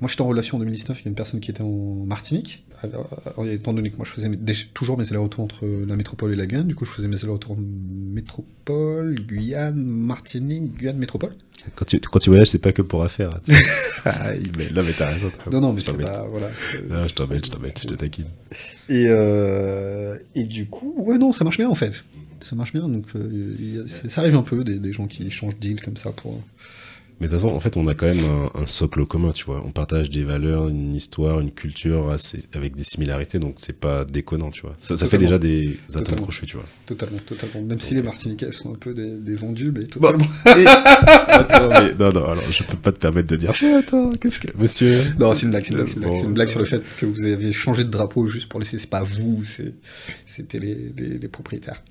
Moi, 0.00 0.08
j'étais 0.08 0.22
en 0.22 0.28
relation 0.28 0.56
en 0.56 0.60
2019 0.60 0.96
avec 0.96 1.06
une 1.06 1.14
personne 1.14 1.40
qui 1.40 1.50
était 1.50 1.62
en 1.62 2.04
Martinique. 2.06 2.64
Alors, 2.82 3.08
alors, 3.26 3.46
étant 3.48 3.72
donné 3.72 3.90
que 3.90 3.96
moi, 3.96 4.04
je 4.06 4.12
faisais 4.12 4.28
mes- 4.28 4.36
toujours 4.74 4.96
mes 4.98 5.08
allers-retours 5.08 5.42
entre 5.44 5.66
la 5.66 5.96
métropole 5.96 6.32
et 6.32 6.36
la 6.36 6.46
Guyane, 6.46 6.66
du 6.66 6.74
coup, 6.74 6.84
je 6.84 6.90
faisais 6.92 7.08
mes 7.08 7.16
allers-retours 7.22 7.52
en 7.52 7.58
métropole, 7.60 9.14
Guyane, 9.26 9.82
Martinique, 9.82 10.76
Guyane, 10.76 10.98
métropole. 10.98 11.32
Quand 11.74 11.84
tu, 11.86 11.98
quand 12.00 12.18
tu 12.18 12.30
voyages, 12.30 12.48
c'est 12.50 12.58
pas 12.58 12.72
que 12.72 12.82
pour 12.82 13.02
affaires. 13.02 13.30
hein. 13.34 13.40
Ah, 14.08 14.30
mais, 14.56 14.70
non, 14.70 14.84
mais 14.84 14.92
t'as 14.96 15.10
raison. 15.14 15.32
Non, 15.50 15.60
non, 15.60 15.72
mais 15.72 15.80
Je 15.80 15.86
t'embête. 15.86 16.08
Voilà. 16.30 16.48
Non, 16.88 17.08
je 17.08 17.14
t'embête, 17.14 17.44
je 17.46 17.50
t'embête, 17.50 17.80
je 17.82 17.88
te 17.88 17.94
taquine. 17.94 18.26
Et, 18.88 19.06
euh, 19.08 20.16
et 20.36 20.44
du 20.44 20.66
coup, 20.66 20.94
ouais, 20.98 21.18
non, 21.18 21.32
ça 21.32 21.42
marche 21.42 21.56
bien 21.56 21.68
en 21.68 21.74
fait. 21.74 22.04
Ça 22.48 22.54
marche 22.56 22.72
bien, 22.72 22.88
donc 22.88 23.06
euh, 23.16 23.84
a- 23.84 24.08
ça 24.08 24.20
arrive 24.20 24.36
un 24.36 24.42
peu 24.42 24.62
des, 24.62 24.78
des 24.78 24.92
gens 24.92 25.06
qui 25.06 25.30
changent 25.30 25.58
deal 25.58 25.80
comme 25.82 25.96
ça 25.96 26.12
pour. 26.12 26.40
Mais 27.18 27.28
de 27.28 27.32
toute 27.32 27.40
façon, 27.40 27.54
en 27.54 27.60
fait, 27.60 27.78
on 27.78 27.88
a 27.88 27.94
quand 27.94 28.04
même 28.04 28.22
un, 28.54 28.60
un 28.60 28.66
socle 28.66 29.06
commun, 29.06 29.32
tu 29.32 29.46
vois. 29.46 29.62
On 29.66 29.70
partage 29.72 30.10
des 30.10 30.22
valeurs, 30.22 30.68
une 30.68 30.94
histoire, 30.94 31.40
une 31.40 31.50
culture 31.50 32.10
assez, 32.10 32.44
avec 32.52 32.76
des 32.76 32.84
similarités, 32.84 33.38
donc 33.38 33.54
c'est 33.56 33.72
pas 33.80 34.04
déconnant, 34.04 34.50
tu 34.50 34.60
vois. 34.60 34.76
Ça, 34.80 34.98
ça 34.98 35.08
fait 35.08 35.16
déjà 35.16 35.38
des 35.38 35.78
atomes 35.94 36.20
crochus, 36.20 36.44
tu 36.46 36.56
vois. 36.58 36.66
Totalement, 36.84 37.16
totalement. 37.26 37.62
Même 37.66 37.80
si 37.80 37.94
les 37.94 38.02
Martiniquais 38.02 38.52
sont 38.52 38.74
un 38.74 38.76
peu 38.76 38.92
des, 38.92 39.08
des 39.16 39.34
vendus, 39.34 39.72
mais 39.74 39.84
totalement. 39.84 40.26
Attends, 40.44 41.68
mais 41.80 41.94
non, 41.94 42.12
non, 42.12 42.24
alors 42.26 42.52
je 42.52 42.62
peux 42.64 42.76
pas 42.76 42.92
te 42.92 42.98
permettre 42.98 43.28
de 43.28 43.36
dire 43.36 43.54
ça. 43.56 43.78
Attends, 43.78 44.10
qu'est-ce 44.20 44.38
que. 44.38 44.48
Monsieur? 44.58 45.00
Non, 45.18 45.34
c'est 45.34 45.42
une 45.44 45.50
blague, 45.50 45.64
c'est 45.64 45.70
une 45.72 45.76
blague, 45.78 45.88
c'est 45.88 45.94
une 45.94 46.00
blague. 46.02 46.10
Bon, 46.10 46.20
C'est 46.20 46.26
une 46.26 46.34
blague 46.34 46.48
euh, 46.48 46.50
sur 46.50 46.60
le 46.60 46.66
fait 46.66 46.82
que 46.98 47.06
vous 47.06 47.24
avez 47.24 47.50
changé 47.52 47.82
de 47.84 47.90
drapeau 47.90 48.26
juste 48.26 48.48
pour 48.50 48.60
laisser. 48.60 48.78
C'est 48.78 48.90
pas 48.90 49.02
vous, 49.02 49.42
c'est 49.42 49.72
c'était 50.26 50.58
les, 50.58 50.92
les, 50.96 51.18
les 51.18 51.28
propriétaires 51.28 51.82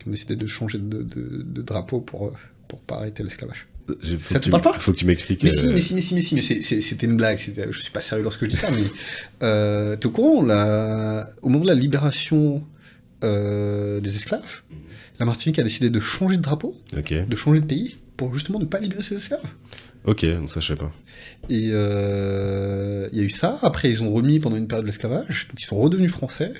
qui 0.00 0.08
ont 0.08 0.10
décidé 0.10 0.36
de 0.36 0.46
changer 0.46 0.78
de, 0.78 1.02
de, 1.02 1.42
de 1.44 1.62
drapeau 1.62 2.00
pour 2.00 2.26
euh, 2.28 2.32
pour 2.68 2.80
pas 2.80 2.96
arrêter 2.96 3.22
l'esclavage. 3.22 3.66
faut 3.88 3.94
Ça 4.34 4.40
te 4.40 4.48
parle 4.50 4.62
pas? 4.62 4.78
Faut 4.78 4.92
que 4.92 4.96
tu 4.98 5.06
m'expliques. 5.06 5.42
Mais 5.42 5.52
euh, 5.52 5.56
si, 5.56 5.72
mais 5.72 5.80
si, 5.80 5.94
mais 5.94 6.00
si, 6.00 6.14
mais 6.14 6.20
si, 6.22 6.34
mais 6.36 6.40
c'est- 6.42 6.60
c'est- 6.60 6.80
c'était 6.80 7.06
une 7.06 7.16
blague. 7.16 7.38
Je 7.38 7.80
suis 7.80 7.90
pas 7.90 8.00
sérieux 8.00 8.22
lorsque 8.22 8.44
je 8.44 8.50
dis 8.50 8.56
ça, 8.56 8.70
mais 8.70 8.84
euh, 9.42 9.96
t'es 9.96 10.06
au 10.06 10.10
courant 10.10 10.38
Au 11.42 11.48
moment 11.48 11.64
de 11.64 11.68
la 11.68 11.74
libération 11.74 12.64
euh, 13.24 14.00
des 14.00 14.14
esclaves, 14.16 14.62
la 15.18 15.26
Martinique 15.26 15.58
a 15.58 15.62
décidé 15.62 15.90
de 15.90 16.00
changer 16.00 16.36
de 16.36 16.42
drapeau, 16.42 16.74
de 16.94 17.36
changer 17.36 17.60
de 17.60 17.66
pays 17.66 17.96
pour 18.16 18.34
justement 18.34 18.58
ne 18.58 18.64
pas 18.66 18.78
libérer 18.78 19.02
ses 19.02 19.16
esclaves. 19.16 19.40
ok, 20.04 20.24
ça 20.46 20.60
je 20.60 20.66
sais 20.68 20.76
pas. 20.76 20.92
Et 21.48 21.70
euh, 21.72 23.08
il 23.12 23.18
y 23.18 23.22
a 23.22 23.24
eu 23.24 23.30
ça. 23.30 23.58
Après, 23.62 23.90
ils 23.90 24.02
ont 24.02 24.10
remis 24.12 24.38
pendant 24.38 24.56
une 24.56 24.68
période 24.68 24.84
de 24.84 24.90
l'esclavage. 24.90 25.48
Donc, 25.48 25.60
ils 25.60 25.64
sont 25.66 25.76
redevenus 25.76 26.10
français. 26.12 26.52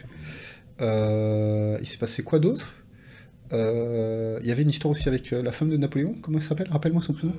Euh, 0.80 1.78
il 1.80 1.86
s'est 1.88 1.98
passé 1.98 2.22
quoi 2.22 2.38
d'autre? 2.38 2.66
Euh, 2.66 2.72
Il 3.52 4.46
y 4.46 4.52
avait 4.52 4.62
une 4.62 4.70
histoire 4.70 4.92
aussi 4.92 5.08
avec 5.08 5.32
euh, 5.32 5.42
la 5.42 5.52
femme 5.52 5.70
de 5.70 5.76
Napoléon. 5.76 6.14
Comment 6.22 6.38
elle 6.38 6.44
s'appelle? 6.44 6.68
Rappelle-moi 6.70 7.02
son 7.02 7.12
prénom. 7.12 7.34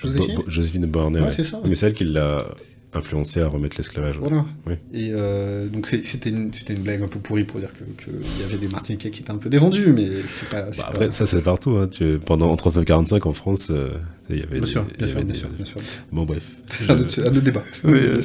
Joséphine? 0.00 0.36
Bo- 0.36 0.44
Joséphine 0.48 0.86
Bornet, 0.86 1.20
Ouais, 1.20 1.26
ouais. 1.26 1.32
c'est 1.36 1.44
ça. 1.44 1.60
Mais 1.64 1.74
c'est 1.74 1.86
elle 1.86 1.94
qui 1.94 2.04
l'a 2.04 2.46
influencé 2.92 3.40
à 3.40 3.48
remettre 3.48 3.76
l'esclavage. 3.76 4.18
Voilà. 4.18 4.44
Oui. 4.66 4.74
Et 4.92 5.10
euh, 5.12 5.68
donc, 5.68 5.86
c'était 5.86 6.30
une, 6.30 6.50
blague 6.82 7.02
un 7.02 7.08
peu 7.08 7.18
pourrie 7.18 7.44
pour 7.44 7.60
dire 7.60 7.70
qu'il 7.72 7.86
que 7.94 8.10
y 8.10 8.44
avait 8.44 8.58
des 8.58 8.68
Martiniquais 8.68 9.10
qui 9.10 9.20
étaient 9.20 9.30
un 9.30 9.36
peu 9.38 9.48
dévendus, 9.48 9.92
mais 9.92 10.08
c'est 10.28 10.48
pas. 10.48 10.62
Bah, 10.62 10.70
pas- 10.76 10.86
après, 10.88 11.12
ça 11.12 11.26
c'est 11.26 11.42
partout. 11.42 11.76
Hein. 11.76 11.88
Tu... 11.88 12.18
Pendant 12.24 12.50
en 12.50 12.56
39-45 12.56 13.28
en 13.28 13.32
France, 13.32 13.70
euh, 13.70 13.94
il 14.28 14.36
y 14.36 14.42
avait 14.42 14.52
Bien 14.52 14.60
des- 14.60 14.66
sûr, 14.66 14.84
bien 14.98 15.08
sûr, 15.08 15.22
bien 15.22 15.34
sûr, 15.34 15.48
bien 15.50 15.64
sûr. 15.64 15.80
Bon, 16.12 16.24
bref. 16.24 16.46
Un 16.88 16.98
autre, 16.98 17.20
un 17.20 17.30
autre 17.30 17.40
débat. 17.40 17.64
Oui, 17.84 17.98
euh. 17.98 18.20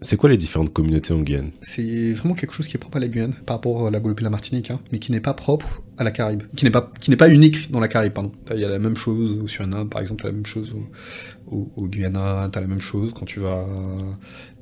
C'est 0.00 0.16
quoi 0.16 0.30
les 0.30 0.36
différentes 0.36 0.72
communautés 0.72 1.12
en 1.12 1.20
Guyane 1.20 1.50
C'est 1.60 2.12
vraiment 2.12 2.34
quelque 2.34 2.52
chose 2.54 2.66
qui 2.66 2.76
est 2.76 2.80
propre 2.80 2.96
à 2.96 3.00
la 3.00 3.08
Guyane 3.08 3.34
par 3.46 3.56
rapport 3.56 3.86
à 3.86 3.90
la 3.90 3.98
Guadeloupe 4.00 4.20
et 4.20 4.24
la 4.24 4.30
Martinique, 4.30 4.70
hein, 4.70 4.80
mais 4.92 4.98
qui 4.98 5.12
n'est 5.12 5.20
pas 5.20 5.34
propre 5.34 5.82
à 5.98 6.04
la 6.04 6.10
Caraïbe, 6.10 6.42
qui 6.56 6.64
n'est 6.64 6.70
pas 6.70 6.90
qui 7.00 7.10
n'est 7.10 7.16
pas 7.16 7.28
unique 7.28 7.70
dans 7.70 7.80
la 7.80 7.88
Caraïbe, 7.88 8.12
pardon. 8.12 8.32
Il 8.52 8.60
y 8.60 8.64
a 8.64 8.68
la 8.68 8.78
même 8.78 8.96
chose 8.96 9.38
au 9.42 9.48
Suriname, 9.48 9.88
par 9.88 10.00
exemple, 10.00 10.24
la 10.24 10.32
même 10.32 10.46
chose 10.46 10.72
au, 10.74 10.88
au, 11.52 11.70
au 11.76 11.88
Guyana, 11.88 12.48
t'as 12.52 12.60
la 12.60 12.66
même 12.66 12.80
chose 12.80 13.12
quand 13.14 13.26
tu 13.26 13.40
vas 13.40 13.52
à 13.52 13.66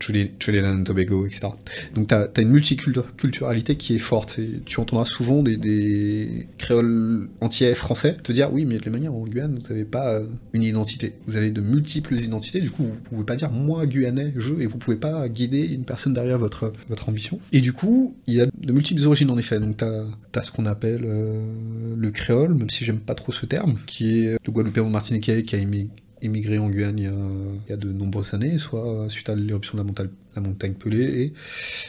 Trinidad 0.01 0.65
and 0.65 0.85
Tobago, 0.85 1.27
etc. 1.27 1.49
Donc 1.95 2.09
t'as 2.09 2.27
as 2.35 2.41
une 2.41 2.51
multiculturalité 2.51 3.77
qui 3.77 3.97
est 3.97 4.01
forte 4.01 4.39
et 4.39 4.61
tu 4.65 4.81
entendras 4.81 5.05
souvent 5.05 5.43
des, 5.43 5.57
des 5.57 6.49
créoles 6.59 7.29
entiers 7.41 7.75
français 7.75 8.17
te 8.23 8.33
dire 8.33 8.53
oui 8.53 8.65
mais 8.65 8.79
de 8.79 8.85
la 8.85 8.91
manière 8.91 9.15
en 9.15 9.25
Guyane 9.25 9.59
vous 9.59 9.69
n'avez 9.69 9.85
pas 9.85 10.15
euh, 10.15 10.27
une 10.53 10.63
identité, 10.63 11.15
vous 11.27 11.37
avez 11.37 11.51
de 11.51 11.61
multiples 11.61 12.17
identités, 12.17 12.61
du 12.61 12.71
coup 12.71 12.85
vous 12.85 13.11
pouvez 13.11 13.25
pas 13.25 13.37
dire 13.37 13.51
moi 13.51 13.87
Guyanais 13.87 14.33
je 14.37 14.55
et 14.55 14.67
vous 14.67 14.79
pouvez 14.79 14.97
pas 14.97 15.29
guider 15.29 15.67
une 15.67 15.85
personne 15.85 16.15
derrière 16.15 16.39
votre 16.39 16.73
votre 16.89 17.09
ambition. 17.09 17.39
Et 17.53 17.61
du 17.61 17.73
coup 17.73 18.17
il 18.27 18.35
y 18.35 18.41
a 18.41 18.47
de 18.47 18.73
multiples 18.73 19.05
origines 19.07 19.31
en 19.31 19.39
effet, 19.39 19.61
donc 19.61 19.77
t'as 19.77 20.05
as 20.35 20.45
ce 20.45 20.51
qu'on 20.53 20.67
appelle 20.67 21.03
euh, 21.05 21.95
le 21.97 22.11
créole, 22.11 22.55
même 22.55 22.71
si 22.71 22.85
j'aime 22.85 23.01
pas 23.01 23.15
trop 23.15 23.33
ce 23.33 23.47
terme, 23.47 23.75
qui 23.87 24.25
est 24.25 24.37
le 24.45 24.53
Guadeloupéen 24.53 24.89
martiniquais 24.89 25.43
qui 25.45 25.57
a 25.57 25.59
émis 25.59 25.89
émigré 26.23 26.59
en 26.59 26.69
Guyane 26.69 26.99
il 26.99 27.05
y, 27.05 27.09
a, 27.09 27.11
il 27.11 27.71
y 27.71 27.73
a 27.73 27.77
de 27.77 27.93
nombreuses 27.93 28.35
années, 28.35 28.59
soit 28.59 29.09
suite 29.09 29.29
à 29.29 29.35
l'éruption 29.35 29.75
de 29.75 29.79
la 29.79 29.87
montagne, 29.87 30.09
la 30.35 30.43
montagne 30.43 30.75
pelée, 30.75 31.33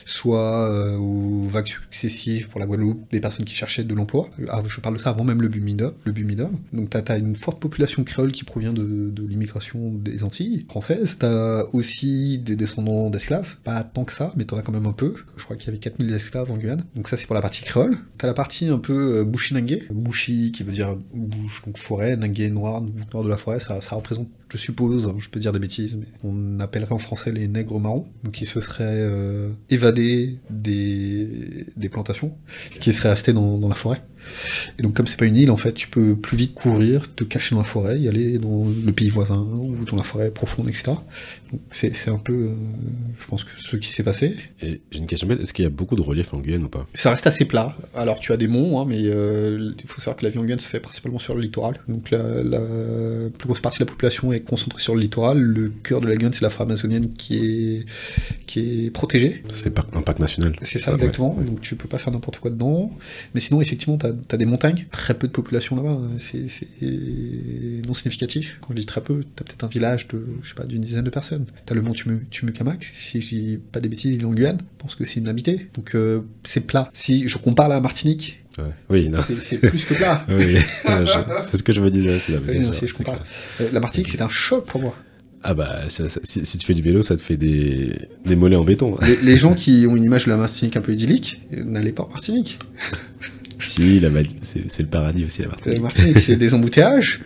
soit 0.05 0.69
euh, 0.69 0.97
aux 0.97 1.47
vagues 1.47 1.67
successives 1.67 2.49
pour 2.49 2.59
la 2.59 2.65
Guadeloupe, 2.65 3.11
des 3.11 3.19
personnes 3.19 3.45
qui 3.45 3.55
cherchaient 3.55 3.83
de 3.83 3.93
l'emploi. 3.93 4.29
Ah, 4.49 4.63
je 4.65 4.79
parle 4.79 4.95
de 4.95 5.01
ça 5.01 5.09
avant 5.09 5.23
même 5.23 5.41
le 5.41 5.47
Bumida. 5.47 5.93
Le 6.05 6.11
Bumida. 6.11 6.49
Donc 6.73 6.89
tu 6.89 7.11
as, 7.11 7.17
une 7.17 7.35
forte 7.35 7.59
population 7.59 8.03
créole 8.03 8.31
qui 8.31 8.43
provient 8.43 8.73
de, 8.73 9.11
l'immigration 9.27 9.93
des 9.93 10.23
Antilles 10.23 10.65
françaises. 10.69 11.17
Tu 11.19 11.25
as 11.25 11.65
aussi 11.73 12.39
des 12.39 12.55
descendants 12.55 13.09
d'esclaves, 13.09 13.57
pas 13.63 13.83
tant 13.83 14.03
que 14.03 14.13
ça, 14.13 14.33
mais 14.35 14.45
tu 14.45 14.53
en 14.53 14.57
as 14.57 14.61
quand 14.61 14.71
même 14.71 14.87
un 14.87 14.93
peu. 14.93 15.15
Je 15.37 15.43
crois 15.43 15.55
qu'il 15.55 15.67
y 15.67 15.69
avait 15.69 15.79
4000 15.79 16.13
esclaves 16.13 16.51
en 16.51 16.57
Guyane. 16.57 16.83
Donc 16.95 17.07
ça 17.07 17.17
c'est 17.17 17.25
pour 17.25 17.35
la 17.35 17.41
partie 17.41 17.63
créole. 17.63 17.97
Tu 18.17 18.25
as 18.25 18.27
la 18.27 18.33
partie 18.33 18.67
un 18.67 18.79
peu 18.79 19.19
euh, 19.19 19.23
Bushinangue. 19.23 19.87
Bushi 19.91 20.51
qui 20.51 20.63
veut 20.63 20.71
dire 20.71 20.97
bouche, 21.13 21.63
donc 21.65 21.77
forêt, 21.77 22.15
Nangue 22.15 22.51
noir, 22.51 22.83
nord 23.13 23.23
de 23.23 23.29
la 23.29 23.37
forêt, 23.37 23.59
ça, 23.59 23.79
représente 23.91 24.27
je 24.49 24.57
suppose, 24.57 25.13
je 25.17 25.29
peux 25.29 25.39
dire 25.39 25.53
des 25.53 25.59
bêtises, 25.59 25.95
mais 25.95 26.07
on 26.23 26.59
appellerait 26.59 26.91
en 26.91 26.97
français 26.97 27.31
les 27.31 27.47
nègres 27.47 27.79
marrons, 27.79 28.09
qui 28.31 28.45
se 28.45 28.59
seraient 28.61 28.83
euh, 28.85 29.49
évadés 29.69 30.37
des, 30.49 31.65
des 31.75 31.89
plantations, 31.89 32.35
qui 32.79 32.93
seraient 32.93 33.09
restés 33.09 33.33
dans, 33.33 33.57
dans 33.57 33.69
la 33.69 33.75
forêt. 33.75 34.01
Et 34.79 34.83
donc 34.83 34.93
comme 34.93 35.07
c'est 35.07 35.17
pas 35.17 35.25
une 35.25 35.35
île, 35.35 35.51
en 35.51 35.57
fait, 35.57 35.73
tu 35.73 35.87
peux 35.87 36.15
plus 36.15 36.37
vite 36.37 36.53
courir, 36.53 37.13
te 37.15 37.23
cacher 37.23 37.55
dans 37.55 37.61
la 37.61 37.67
forêt, 37.67 37.99
y 37.99 38.07
aller 38.07 38.37
dans 38.37 38.65
le 38.65 38.91
pays 38.91 39.09
voisin 39.09 39.39
ou 39.39 39.85
dans 39.85 39.97
la 39.97 40.03
forêt 40.03 40.31
profonde, 40.31 40.67
etc. 40.69 40.93
Donc 41.51 41.61
c'est 41.71 42.09
un 42.09 42.17
peu, 42.17 42.33
euh, 42.33 42.55
je 43.19 43.27
pense 43.27 43.43
que 43.43 43.51
ce 43.57 43.75
qui 43.75 43.89
s'est 43.89 44.03
passé. 44.03 44.35
Et 44.61 44.81
j'ai 44.91 44.99
une 44.99 45.07
question 45.07 45.27
bête, 45.27 45.41
est-ce 45.41 45.53
qu'il 45.53 45.63
y 45.63 45.65
a 45.65 45.71
beaucoup 45.71 45.95
de 45.95 46.01
relief 46.01 46.33
en 46.33 46.39
Guyane 46.39 46.63
ou 46.63 46.69
pas? 46.69 46.87
Ça 46.93 47.09
reste 47.11 47.27
assez 47.27 47.45
plat. 47.45 47.75
Alors 47.95 48.19
tu 48.19 48.31
as 48.31 48.37
des 48.37 48.47
monts, 48.47 48.79
hein, 48.79 48.85
mais 48.87 49.01
euh, 49.03 49.71
il 49.77 49.87
faut 49.87 49.99
savoir 49.99 50.15
que 50.17 50.23
la 50.23 50.29
vie 50.29 50.37
en 50.37 50.43
Guyane 50.43 50.59
se 50.59 50.67
fait 50.67 50.79
principalement 50.79 51.19
sur 51.19 51.35
le 51.35 51.41
littoral. 51.41 51.79
Donc 51.87 52.11
la, 52.11 52.43
la 52.43 53.29
plus 53.37 53.47
grosse 53.47 53.59
partie 53.59 53.79
de 53.79 53.85
la 53.85 53.91
population 53.91 54.31
est 54.33 54.41
concentrée 54.41 54.81
sur 54.81 54.95
le 54.95 55.01
littoral. 55.01 55.39
Le 55.39 55.69
cœur 55.69 56.01
de 56.01 56.07
la 56.07 56.15
Guyane, 56.15 56.33
c'est 56.33 56.41
la 56.41 56.49
forêt 56.49 56.65
amazonienne 56.65 57.13
qui 57.13 57.37
est 57.37 57.85
qui 58.45 58.85
est 58.85 58.91
protégée. 58.91 59.43
C'est 59.49 59.77
un 59.93 60.01
parc 60.01 60.19
national. 60.19 60.55
C'est 60.61 60.79
ça, 60.79 60.91
ouais. 60.91 60.95
exactement. 60.95 61.37
Donc 61.41 61.61
tu 61.61 61.75
peux 61.75 61.87
pas 61.87 61.97
faire 61.97 62.13
n'importe 62.13 62.39
quoi 62.39 62.51
dedans. 62.51 62.91
Mais 63.33 63.39
sinon, 63.39 63.61
effectivement, 63.61 63.97
t'as 63.97 64.09
as 64.09 64.10
des 64.11 64.45
montagnes, 64.45 64.85
très 64.91 65.13
peu 65.13 65.27
de 65.27 65.31
population 65.31 65.75
là-bas. 65.75 65.99
C'est 66.19 66.45
non 67.87 67.93
significatif. 67.93 68.57
Quand 68.61 68.69
je 68.71 68.79
dis 68.79 68.85
très 68.85 69.01
peu, 69.01 69.23
t'as 69.35 69.43
peut-être 69.43 69.63
un 69.63 69.67
village 69.67 70.07
de, 70.09 70.25
je 70.43 70.49
sais 70.49 70.55
pas, 70.55 70.65
d'une 70.65 70.81
dizaine 70.81 71.03
de 71.03 71.09
personnes. 71.09 71.45
T'as 71.65 71.75
le 71.75 71.81
mont 71.81 71.93
Tumu- 71.93 72.25
Tumukamax, 72.29 72.91
si 72.93 73.21
je 73.21 73.27
dis 73.35 73.59
pas 73.71 73.79
des 73.79 73.89
bêtises, 73.89 74.15
il 74.15 74.21
est 74.21 74.25
en 74.25 74.31
Guyane. 74.33 74.57
Je 74.59 74.81
pense 74.83 74.95
que 74.95 75.03
c'est 75.05 75.19
inhabité. 75.19 75.69
Donc 75.75 75.95
euh, 75.95 76.21
c'est 76.43 76.61
plat. 76.61 76.89
Si 76.93 77.27
je 77.27 77.37
compare 77.37 77.69
la 77.69 77.79
Martinique, 77.81 78.37
Ouais. 78.57 78.65
Oui, 78.89 79.07
non. 79.09 79.19
c'est 79.21 79.59
plus 79.59 79.85
que 79.85 79.93
plat. 79.93 80.25
Oui, 80.29 80.57
c'est 81.41 81.55
ce 81.55 81.63
que 81.63 81.71
je 81.71 81.79
me 81.79 81.89
disais 81.89 82.15
aussi. 82.15 82.33
là, 82.33 82.39
Oui, 82.45 82.61
sûr, 82.73 82.73
je. 82.85 82.93
Euh, 83.63 83.69
La 83.71 83.79
Martinique, 83.79 84.09
c'est 84.09 84.21
un 84.21 84.27
choc 84.27 84.65
pour 84.65 84.81
moi. 84.81 84.93
Ah 85.41 85.53
bah, 85.53 85.83
ça- 85.87 86.09
ça- 86.09 86.19
si, 86.23 86.45
si 86.45 86.57
tu 86.57 86.65
fais 86.67 86.73
du 86.73 86.81
vélo, 86.81 87.01
ça 87.01 87.15
te 87.15 87.21
fait 87.21 87.37
des, 87.37 87.95
des 88.25 88.35
mollets 88.35 88.57
en 88.57 88.65
béton. 88.65 88.97
Les, 89.01 89.15
les 89.23 89.37
gens 89.37 89.53
qui 89.55 89.85
ont 89.89 89.95
une 89.95 90.03
image 90.03 90.25
de 90.25 90.31
la 90.31 90.37
Martinique 90.37 90.75
un 90.75 90.81
peu 90.81 90.91
idyllique, 90.91 91.41
n'allez 91.51 91.93
pas 91.93 92.03
en 92.03 92.09
Martinique. 92.09 92.59
si, 93.69 93.99
la 93.99 94.09
c'est 94.41 94.79
le 94.79 94.87
paradis 94.87 95.25
aussi, 95.25 95.41
la 95.41 95.47
La 95.47 95.51
Martinique. 95.53 95.81
Martinique, 95.81 96.19
c'est 96.19 96.35
des 96.35 96.53
embouteillages. 96.53 97.19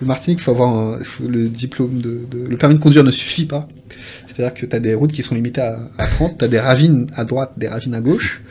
Le 0.00 0.06
Martinique, 0.06 0.38
il 0.40 0.42
faut 0.42 0.50
avoir 0.52 0.76
un- 0.76 1.04
faut- 1.04 1.28
le 1.28 1.48
diplôme 1.48 2.00
de, 2.00 2.20
de- 2.30 2.46
Le 2.48 2.56
permis 2.56 2.76
de 2.76 2.80
conduire 2.80 3.04
ne 3.04 3.10
suffit 3.10 3.44
pas. 3.46 3.68
C'est-à-dire 4.26 4.54
que 4.54 4.66
tu 4.66 4.74
as 4.76 4.80
des 4.80 4.94
routes 4.94 5.12
qui 5.12 5.22
sont 5.22 5.34
limitées 5.34 5.60
à, 5.60 5.90
à 5.98 6.06
30, 6.06 6.38
tu 6.38 6.44
as 6.44 6.48
des 6.48 6.60
ravines 6.60 7.10
à 7.14 7.24
droite, 7.24 7.52
des 7.56 7.68
ravines 7.68 7.94
à 7.94 8.00
gauche, 8.00 8.42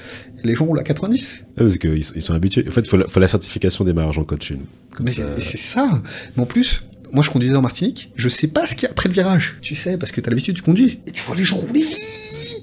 et 0.44 0.48
les 0.48 0.56
gens 0.56 0.66
roulent 0.66 0.80
à 0.80 0.84
90. 0.84 1.42
Ah, 1.58 1.62
parce 1.62 1.78
qu'ils 1.78 2.04
sont, 2.04 2.14
ils 2.16 2.22
sont 2.22 2.34
habitués. 2.34 2.66
En 2.68 2.72
fait, 2.72 2.82
il 2.82 2.90
faut, 2.90 2.98
la- 2.98 3.08
faut 3.08 3.20
la 3.20 3.28
certification 3.28 3.84
des 3.84 3.94
marges 3.94 4.20
en 4.20 4.24
coach. 4.24 4.52
une. 4.52 4.60
Comme 4.94 5.06
Mais 5.06 5.12
ça. 5.12 5.24
c'est 5.40 5.58
ça. 5.58 6.02
Mais 6.38 6.44
en 6.44 6.46
plus, 6.46 6.84
moi 7.12 7.24
je 7.24 7.30
conduisais 7.30 7.56
en 7.56 7.62
Martinique, 7.62 8.12
je 8.16 8.30
sais 8.30 8.48
pas 8.48 8.66
ce 8.68 8.74
qu'il 8.76 8.84
y 8.84 8.88
a 8.88 8.92
après 8.92 9.10
le 9.10 9.14
virage. 9.14 9.58
Tu 9.62 9.76
sais, 9.76 9.98
parce 9.98 10.12
que 10.12 10.22
tu 10.22 10.28
as 10.28 10.32
l'habitude, 10.32 10.56
tu 10.56 10.62
conduis. 10.62 11.00
Et 11.08 11.12
tu 11.12 11.22
vois 11.24 11.36
les 11.36 11.44
gens 11.44 11.58
rouler 11.58 11.82
vite. 11.82 11.98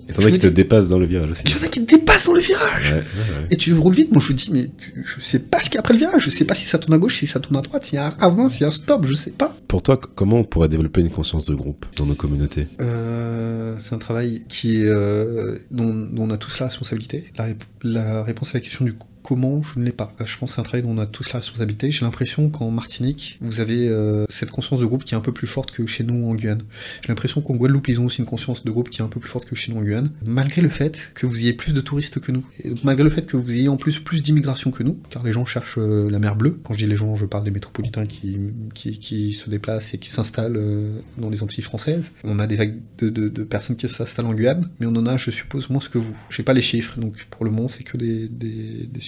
Et 0.09 0.13
t'en 0.13 0.25
as 0.25 0.31
qui 0.31 0.39
te 0.39 0.47
dépassent 0.47 0.89
dans 0.89 0.99
le 0.99 1.07
virage 1.07 1.31
aussi. 1.31 1.43
Il 1.47 1.51
y 1.51 1.55
en 1.55 1.63
a 1.65 1.69
qui 1.69 1.85
te 1.85 1.91
dépassent 1.97 2.27
dans 2.27 2.33
le 2.33 2.41
virage. 2.41 2.91
Ouais, 2.93 2.99
ouais, 2.99 3.01
ouais. 3.43 3.47
Et 3.51 3.57
tu 3.57 3.73
roules 3.75 3.95
vite, 3.95 4.13
moi 4.13 4.23
je 4.25 4.33
dis, 4.33 4.51
mais 4.53 4.71
tu- 4.79 5.03
je 5.05 5.21
sais 5.21 5.39
pas 5.41 5.59
ce 5.61 5.65
qu'il 5.65 5.75
y 5.75 5.79
a 5.79 5.81
après 5.81 5.95
le 5.95 5.99
virage, 6.01 6.23
je 6.25 6.31
sais 6.31 6.45
pas 6.45 6.55
si 6.55 6.65
ça 6.67 6.79
tourne 6.79 6.95
à 6.95 6.99
gauche, 6.99 7.19
si 7.19 7.27
ça 7.27 7.41
tourne 7.41 7.57
à 7.57 7.61
droite, 7.61 7.85
s'il 7.85 7.97
y 7.97 7.99
a 7.99 8.07
un 8.07 8.15
avant, 8.21 8.49
s'il 8.49 8.63
y 8.63 8.65
a 8.65 8.69
un 8.69 8.73
stop, 8.73 9.05
je 9.07 9.15
sais 9.15 9.31
pas. 9.33 9.57
Pour 9.69 9.83
toi, 9.83 10.01
comment 10.15 10.39
on 10.39 10.45
pourrait 10.45 10.69
développer 10.69 11.01
une 11.01 11.11
conscience 11.11 11.45
de 11.47 11.55
groupe 11.55 11.87
dans 11.97 12.07
nos 12.07 12.15
communautés? 12.15 12.69
Euh, 12.81 13.77
c'est 13.83 13.95
un 13.95 13.99
travail 13.99 14.43
qui 14.49 14.83
est, 14.83 14.87
euh, 14.87 15.59
dont, 15.71 15.93
dont 16.13 16.23
on 16.25 16.31
a 16.31 16.37
tous 16.37 16.59
la 16.61 16.67
responsabilité. 16.67 17.25
La, 17.37 17.49
rép- 17.49 17.63
la 17.83 18.23
réponse 18.23 18.51
à 18.51 18.55
la 18.55 18.61
question 18.61 18.85
du 18.85 18.95
comment, 19.27 19.63
je 19.63 19.79
ne 19.79 19.85
l'ai 19.85 19.93
pas. 19.93 20.13
Je 20.25 20.39
pense 20.39 20.51
que 20.51 20.55
c'est 20.55 20.61
un 20.61 20.65
travail 20.65 20.83
dont 20.83 20.91
on 20.91 20.99
a 20.99 21.07
tous 21.07 21.33
la 21.33 21.41
responsabilité. 21.41 21.91
J'ai 21.91 22.05
l'impression 22.05 22.49
qu'en 22.49 22.71
Martinique, 22.71 23.39
vous 23.41 23.61
avez 23.61 23.89
euh, 23.89 24.25
cette 24.29 24.51
conscience 24.51 24.81
de 24.81 24.87
groupe 24.87 25.05
qui 25.05 25.15
est 25.15 25.17
un 25.17 25.21
peu 25.21 25.33
plus 25.33 25.49
forte 25.49 25.73
que 25.73 25.85
chez 25.87 26.05
nous 26.05 26.29
en 26.29 26.35
Guyane. 26.35 26.63
J'ai 27.03 27.09
l'impression 27.09 27.41
qu'en 27.41 27.57
Guadeloupe, 27.57 27.89
ils 27.89 28.01
ont 28.01 28.07
aussi 28.07 28.21
une 28.21 28.27
conscience 28.27 28.65
de 28.65 28.71
groupe 28.71 28.89
qui 28.89 29.01
est 29.01 29.05
un 29.05 29.09
peu 29.09 29.19
plus 29.19 29.29
forte 29.29 29.47
que 29.47 29.57
chez 29.57 29.73
nous 29.73 29.79
en 29.79 29.83
Guyane, 29.83 30.11
malgré 30.25 30.63
le 30.63 30.69
fait 30.69 31.01
que 31.15 31.27
vous 31.27 31.41
ayez 31.41 31.53
plus 31.53 31.73
de 31.73 31.81
touristes 31.81 32.21
que 32.21 32.31
nous. 32.31 32.45
Donc, 32.65 32.85
malgré 32.85 33.03
le 33.03 33.11
fait 33.11 33.27
que 33.27 33.37
vous 33.37 33.53
ayez 33.53 33.69
en 33.69 33.77
plus 33.77 33.99
plus 33.99 34.23
d'immigration 34.23 34.71
que 34.71 34.83
nous, 34.83 35.01
car 35.11 35.25
les 35.25 35.33
gens 35.33 35.45
cherchent 35.45 35.79
euh, 35.79 36.09
la 36.11 36.19
mer 36.19 36.37
bleue. 36.37 36.61
Quand 36.63 36.75
je 36.75 36.79
dis 36.79 36.87
les 36.87 36.97
gens, 36.97 37.17
je 37.17 37.27
parle 37.27 37.45
des 37.45 37.51
métropolitains 37.51 38.07
qui, 38.07 38.39
qui, 38.75 39.35
se 39.35 39.51
déplacent 39.51 39.95
et 39.95 39.99
qui 39.99 40.11
s'installent 40.11 40.57
euh, 40.57 41.01
dans 41.19 41.31
les 41.31 41.43
Antilles 41.43 41.65
françaises. 41.65 42.13
On 42.23 42.39
a 42.39 42.47
des 42.47 42.57
vagues 42.57 42.77
de 42.99 43.43
personnes 43.45 43.77
qui 43.77 43.89
s'installent 43.89 44.27
en 44.27 44.35
Guyane, 44.35 44.71
mais 44.79 44.87
on 44.87 44.95
en 44.95 45.07
a, 45.07 45.17
je 45.17 45.31
suppose, 45.31 45.69
moins 45.69 45.81
que 45.89 45.99
vous. 45.99 46.15
J'ai 46.31 46.43
pas 46.43 46.55
les 46.55 46.63
chiffres, 46.63 46.99
donc 46.99 47.27
pour 47.31 47.45
le 47.45 47.51
moment, 47.51 47.69
c'est 47.69 47.83
que 47.83 47.97
des, 47.97 48.29
des, 48.29 48.89
des 48.91 49.01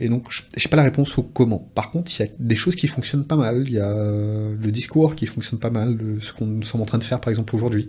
Et 0.00 0.08
donc, 0.08 0.26
je- 0.30 0.42
j'ai 0.56 0.68
pas 0.68 0.76
la 0.76 0.82
réponse 0.84 1.16
au 1.18 1.22
comment. 1.22 1.58
Par 1.74 1.90
contre, 1.90 2.10
il 2.18 2.22
y 2.22 2.26
a 2.26 2.28
des 2.38 2.56
choses 2.56 2.76
qui 2.76 2.86
fonctionnent 2.88 3.24
pas 3.24 3.36
mal. 3.36 3.64
Il 3.66 3.72
y 3.74 3.78
a 3.78 3.90
euh, 3.90 4.54
le 4.60 4.70
discours 4.70 5.14
qui 5.14 5.26
fonctionne 5.26 5.58
pas 5.58 5.70
mal, 5.70 5.96
le- 5.96 6.20
ce 6.20 6.32
qu'on 6.32 6.46
nous 6.46 6.62
sommes 6.62 6.80
en 6.80 6.86
train 6.86 6.98
de 6.98 7.04
faire, 7.04 7.20
par 7.20 7.30
exemple, 7.30 7.54
aujourd'hui. 7.54 7.88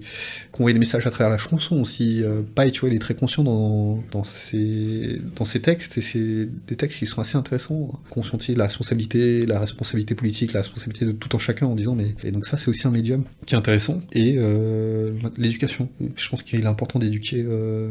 Qu'on 0.51 0.63
voit 0.63 0.73
des 0.73 0.79
messages 0.79 1.05
à 1.07 1.11
travers 1.11 1.29
la 1.29 1.37
chanson 1.37 1.81
aussi. 1.81 2.23
Euh, 2.23 2.41
Pai, 2.55 2.71
tu 2.71 2.81
vois, 2.81 2.89
il 2.89 2.95
est 2.95 2.99
très 2.99 3.15
conscient 3.15 3.43
dans, 3.43 4.03
dans, 4.11 4.23
ses, 4.23 5.19
textes, 5.61 5.97
et 5.97 6.01
c'est 6.01 6.47
des 6.67 6.75
textes 6.75 6.99
qui 6.99 7.05
sont 7.05 7.21
assez 7.21 7.37
intéressants. 7.37 7.91
hein. 7.93 7.99
Conscientise 8.09 8.57
la 8.57 8.65
responsabilité, 8.65 9.45
la 9.45 9.59
responsabilité 9.59 10.15
politique, 10.15 10.53
la 10.53 10.61
responsabilité 10.61 11.05
de 11.05 11.11
tout 11.11 11.35
en 11.35 11.39
chacun 11.39 11.65
en 11.67 11.75
disant, 11.75 11.95
mais. 11.95 12.15
Et 12.23 12.31
donc, 12.31 12.45
ça, 12.45 12.57
c'est 12.57 12.69
aussi 12.69 12.87
un 12.87 12.91
médium 12.91 13.23
qui 13.45 13.55
est 13.55 13.57
intéressant. 13.57 14.01
Et 14.11 14.35
euh, 14.37 15.13
l'éducation. 15.37 15.89
Je 16.15 16.29
pense 16.29 16.43
qu'il 16.43 16.59
est 16.61 16.65
important 16.65 16.99
d'éduquer 16.99 17.43
euh, 17.47 17.89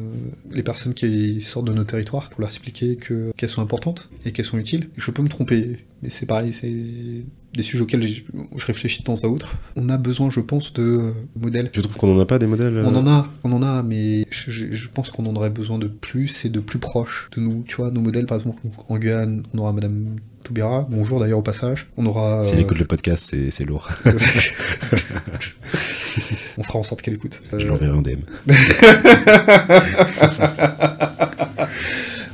les 0.51 0.63
personnes 0.63 0.95
qui 0.95 1.41
sortent 1.43 1.67
de 1.67 1.73
nos 1.73 1.85
territoires 1.85 2.31
pour 2.31 2.41
leur 2.41 2.51
expliquer 2.51 2.97
que 2.97 3.31
qu'elles 3.37 3.49
sont 3.49 3.62
importantes 3.63 4.09
et 4.25 4.33
qu'elles 4.33 4.45
sont 4.45 4.59
utiles. 4.59 4.91
Je 4.97 5.11
peux 5.11 5.23
me 5.23 5.29
tromper, 5.29 5.79
mais 6.03 6.09
c'est 6.09 6.27
pareil, 6.27 6.53
c'est 6.53 7.25
des 7.55 7.63
sujets 7.63 7.83
auxquels 7.83 8.03
je, 8.03 8.23
réfléchis 8.67 9.01
de 9.01 9.05
temps 9.05 9.23
à 9.23 9.27
autre. 9.27 9.57
On 9.77 9.89
a 9.89 9.97
besoin, 9.99 10.31
je 10.31 10.41
pense, 10.41 10.73
de 10.73 10.83
euh, 10.83 11.13
modèles. 11.39 11.71
Tu 11.71 11.83
trouves 11.83 11.97
qu'on 11.97 12.17
en 12.17 12.21
a 12.21 12.27
pas 12.27 12.39
des 12.39 12.47
modèles 12.47 12.79
euh 12.79 12.85
On 12.87 12.97
en 12.97 13.07
a, 13.07 13.29
on 13.45 13.53
en 13.53 13.63
a, 13.63 13.83
mais 13.83 14.27
je, 14.31 14.89
pense 14.89 15.11
qu'on 15.11 15.27
en 15.27 15.37
aurait 15.37 15.51
besoin 15.51 15.79
de 15.79 15.87
plus 15.87 16.45
et 16.45 16.49
de 16.49 16.61
plus 16.61 16.79
proches 16.79 17.29
de 17.37 17.41
nous. 17.41 17.65
Tu 17.67 17.77
vois, 17.77 17.91
nos 17.91 18.01
modèles, 18.01 18.27
par 18.27 18.39
exemple, 18.39 18.63
en 18.89 18.99
Guyane, 18.99 19.43
on 19.53 19.59
aura 19.59 19.73
Madame 19.73 20.17
Toubira, 20.43 20.87
bonjour 20.91 21.21
d'ailleurs 21.21 21.39
au 21.39 21.43
passage. 21.43 21.89
On 21.97 22.07
aura. 22.07 22.45
Si 22.45 22.53
elle 22.53 22.59
euh, 22.61 22.63
écoute 22.63 22.79
le 22.79 22.87
podcast, 22.87 23.35
c'est 23.51 23.65
lourd. 23.65 23.89
on 26.59 26.63
fera 26.63 26.79
en 26.79 26.83
sorte 26.83 27.03
qu'elle 27.03 27.15
écoute. 27.15 27.43
Je 27.53 27.57
Euh, 27.57 27.65
leur 27.67 27.75
enverrai 27.75 27.99
un 27.99 28.03
DM. 28.03 28.21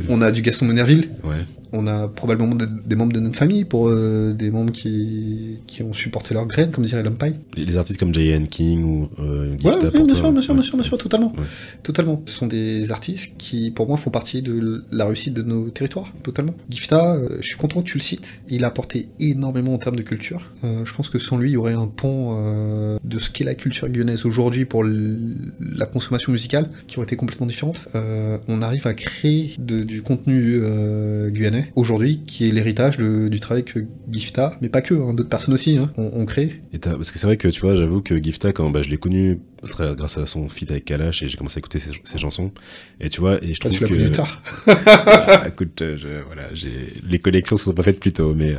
on 0.09 0.23
a 0.23 0.31
du 0.33 0.43
Gaston 0.43 0.67
Monerville, 0.67 1.11
Ouais. 1.25 1.45
On 1.73 1.87
a 1.87 2.09
probablement 2.09 2.55
de- 2.55 2.69
des 2.87 2.97
membres 2.97 3.13
de 3.13 3.21
notre 3.21 3.37
famille, 3.37 3.65
pour 3.65 3.89
euh, 3.89 4.33
des 4.33 4.51
membres 4.51 4.73
qui, 4.73 5.59
qui 5.67 5.83
ont 5.83 5.93
supporté 5.93 6.35
leur 6.35 6.47
graine, 6.47 6.71
comme 6.71 6.85
dirait 6.85 7.03
Lumpy. 7.03 7.35
Les, 7.57 7.77
artistes 7.77 7.99
comme 8.01 8.15
J.N. 8.15 8.47
King 8.47 8.83
ou 8.85 9.09
euh, 9.19 9.51
Ouais, 9.65 9.79
bien 9.81 9.91
sûr, 10.15 10.33
bien 10.33 10.43
sûr, 10.43 10.55
bien 10.55 10.63
sûr, 10.63 10.75
bien 10.77 10.83
sûr, 10.85 10.99
totalement. 10.99 11.33
Ouais. 11.37 11.45
Totalement. 11.83 12.23
Ce 12.27 12.35
sont 12.35 12.47
des 12.47 12.91
artistes 12.91 13.33
qui, 13.39 13.71
pour 13.71 13.87
moi, 13.89 13.97
font 13.97 14.11
partie 14.11 14.43
de 14.43 14.85
la 14.91 15.05
réussite 15.07 15.35
de 15.35 15.43
nos 15.43 15.69
territoires, 15.71 16.13
totalement. 16.23 16.55
Gifta, 16.71 17.15
euh, 17.17 17.39
je 17.41 17.47
suis 17.49 17.57
content 17.57 17.83
que 17.83 17.87
tu 17.89 17.99
le 17.99 18.03
cites. 18.03 18.41
Il 18.49 18.65
a 18.65 18.69
apporté 18.69 19.09
énormément 19.21 19.75
en 19.75 19.79
termes 19.79 19.97
de 19.97 20.03
culture. 20.03 20.51
Euh, 20.65 20.85
je 20.85 20.95
pense 20.95 21.11
que 21.11 21.19
sans 21.19 21.37
lui, 21.37 21.51
il 21.51 21.55
y 21.55 21.57
aurait 21.57 21.75
un 21.75 21.87
pont 21.87 22.99
de 23.05 23.19
ce 23.19 23.31
qu'est 23.31 23.45
la 23.45 23.55
culture 23.55 23.89
guyanaise 23.89 24.25
aujourd'hui 24.27 24.65
pour 24.65 24.85
la 24.85 25.87
consommation 25.87 26.33
musicale 26.33 26.71
qui 26.87 26.99
aurait 26.99 27.05
été 27.07 27.17
complètement 27.17 27.47
différente. 27.47 27.87
On 28.49 28.63
arrive 28.63 28.87
à 28.87 28.95
créer 28.95 29.53
de- 29.59 29.83
du 29.83 30.03
contenu 30.03 30.59
euh, 30.61 31.31
aujourd'hui 31.77 32.23
qui 32.27 32.49
est 32.49 32.53
l'héritage 32.53 32.99
du 32.99 33.41
travail 33.41 33.65
que 33.65 33.81
Gifta, 34.11 34.57
mais 34.61 34.69
pas 34.69 34.83
que, 34.83 34.95
hein, 34.95 35.15
d'autres 35.15 35.29
personnes 35.29 35.55
aussi, 35.55 35.77
hein, 35.77 35.91
ont, 35.97 36.11
ont 36.15 36.27
créé. 36.27 36.63
Et 36.73 36.79
parce 36.79 37.11
que 37.11 37.19
c'est 37.19 37.27
vrai 37.27 37.37
que 37.37 37.49
tu 37.49 37.61
vois, 37.61 37.77
j'avoue 37.77 38.01
que 38.03 38.23
Gifta, 38.23 38.53
quand 38.53 38.71
bah, 38.71 38.83
je 38.83 38.89
l'ai 38.91 38.99
connu 38.99 39.41
grâce 39.63 40.19
à 40.19 40.27
son 40.27 40.49
feat 40.49 40.71
avec 40.71 40.85
Kalash 40.85 41.23
et 41.25 41.29
j'ai 41.29 41.37
commencé 41.37 41.59
à 41.59 41.61
écouter 41.61 41.81
ses, 41.81 41.91
ses 42.05 42.19
chansons, 42.19 42.53
et 43.01 43.11
tu 43.11 43.21
vois, 43.21 43.43
et 43.43 43.55
je 43.55 43.61
Toi, 43.61 43.71
trouve 43.71 43.79
tu 43.79 43.85
l'as 43.85 43.89
que. 43.91 43.95
connu 44.05 44.11
tard. 44.13 44.43
Ah, 44.67 45.49
écoute, 45.49 45.83
euh, 45.83 45.97
je, 45.97 46.07
voilà, 46.27 46.49
j'ai 46.55 46.95
les 47.09 47.19
connexions 47.19 47.57
se 47.57 47.65
sont 47.65 47.73
pas 47.75 47.83
faites 47.83 47.99
plus 48.01 48.13
tôt, 48.13 48.35
mais 48.35 48.53
euh, 48.53 48.59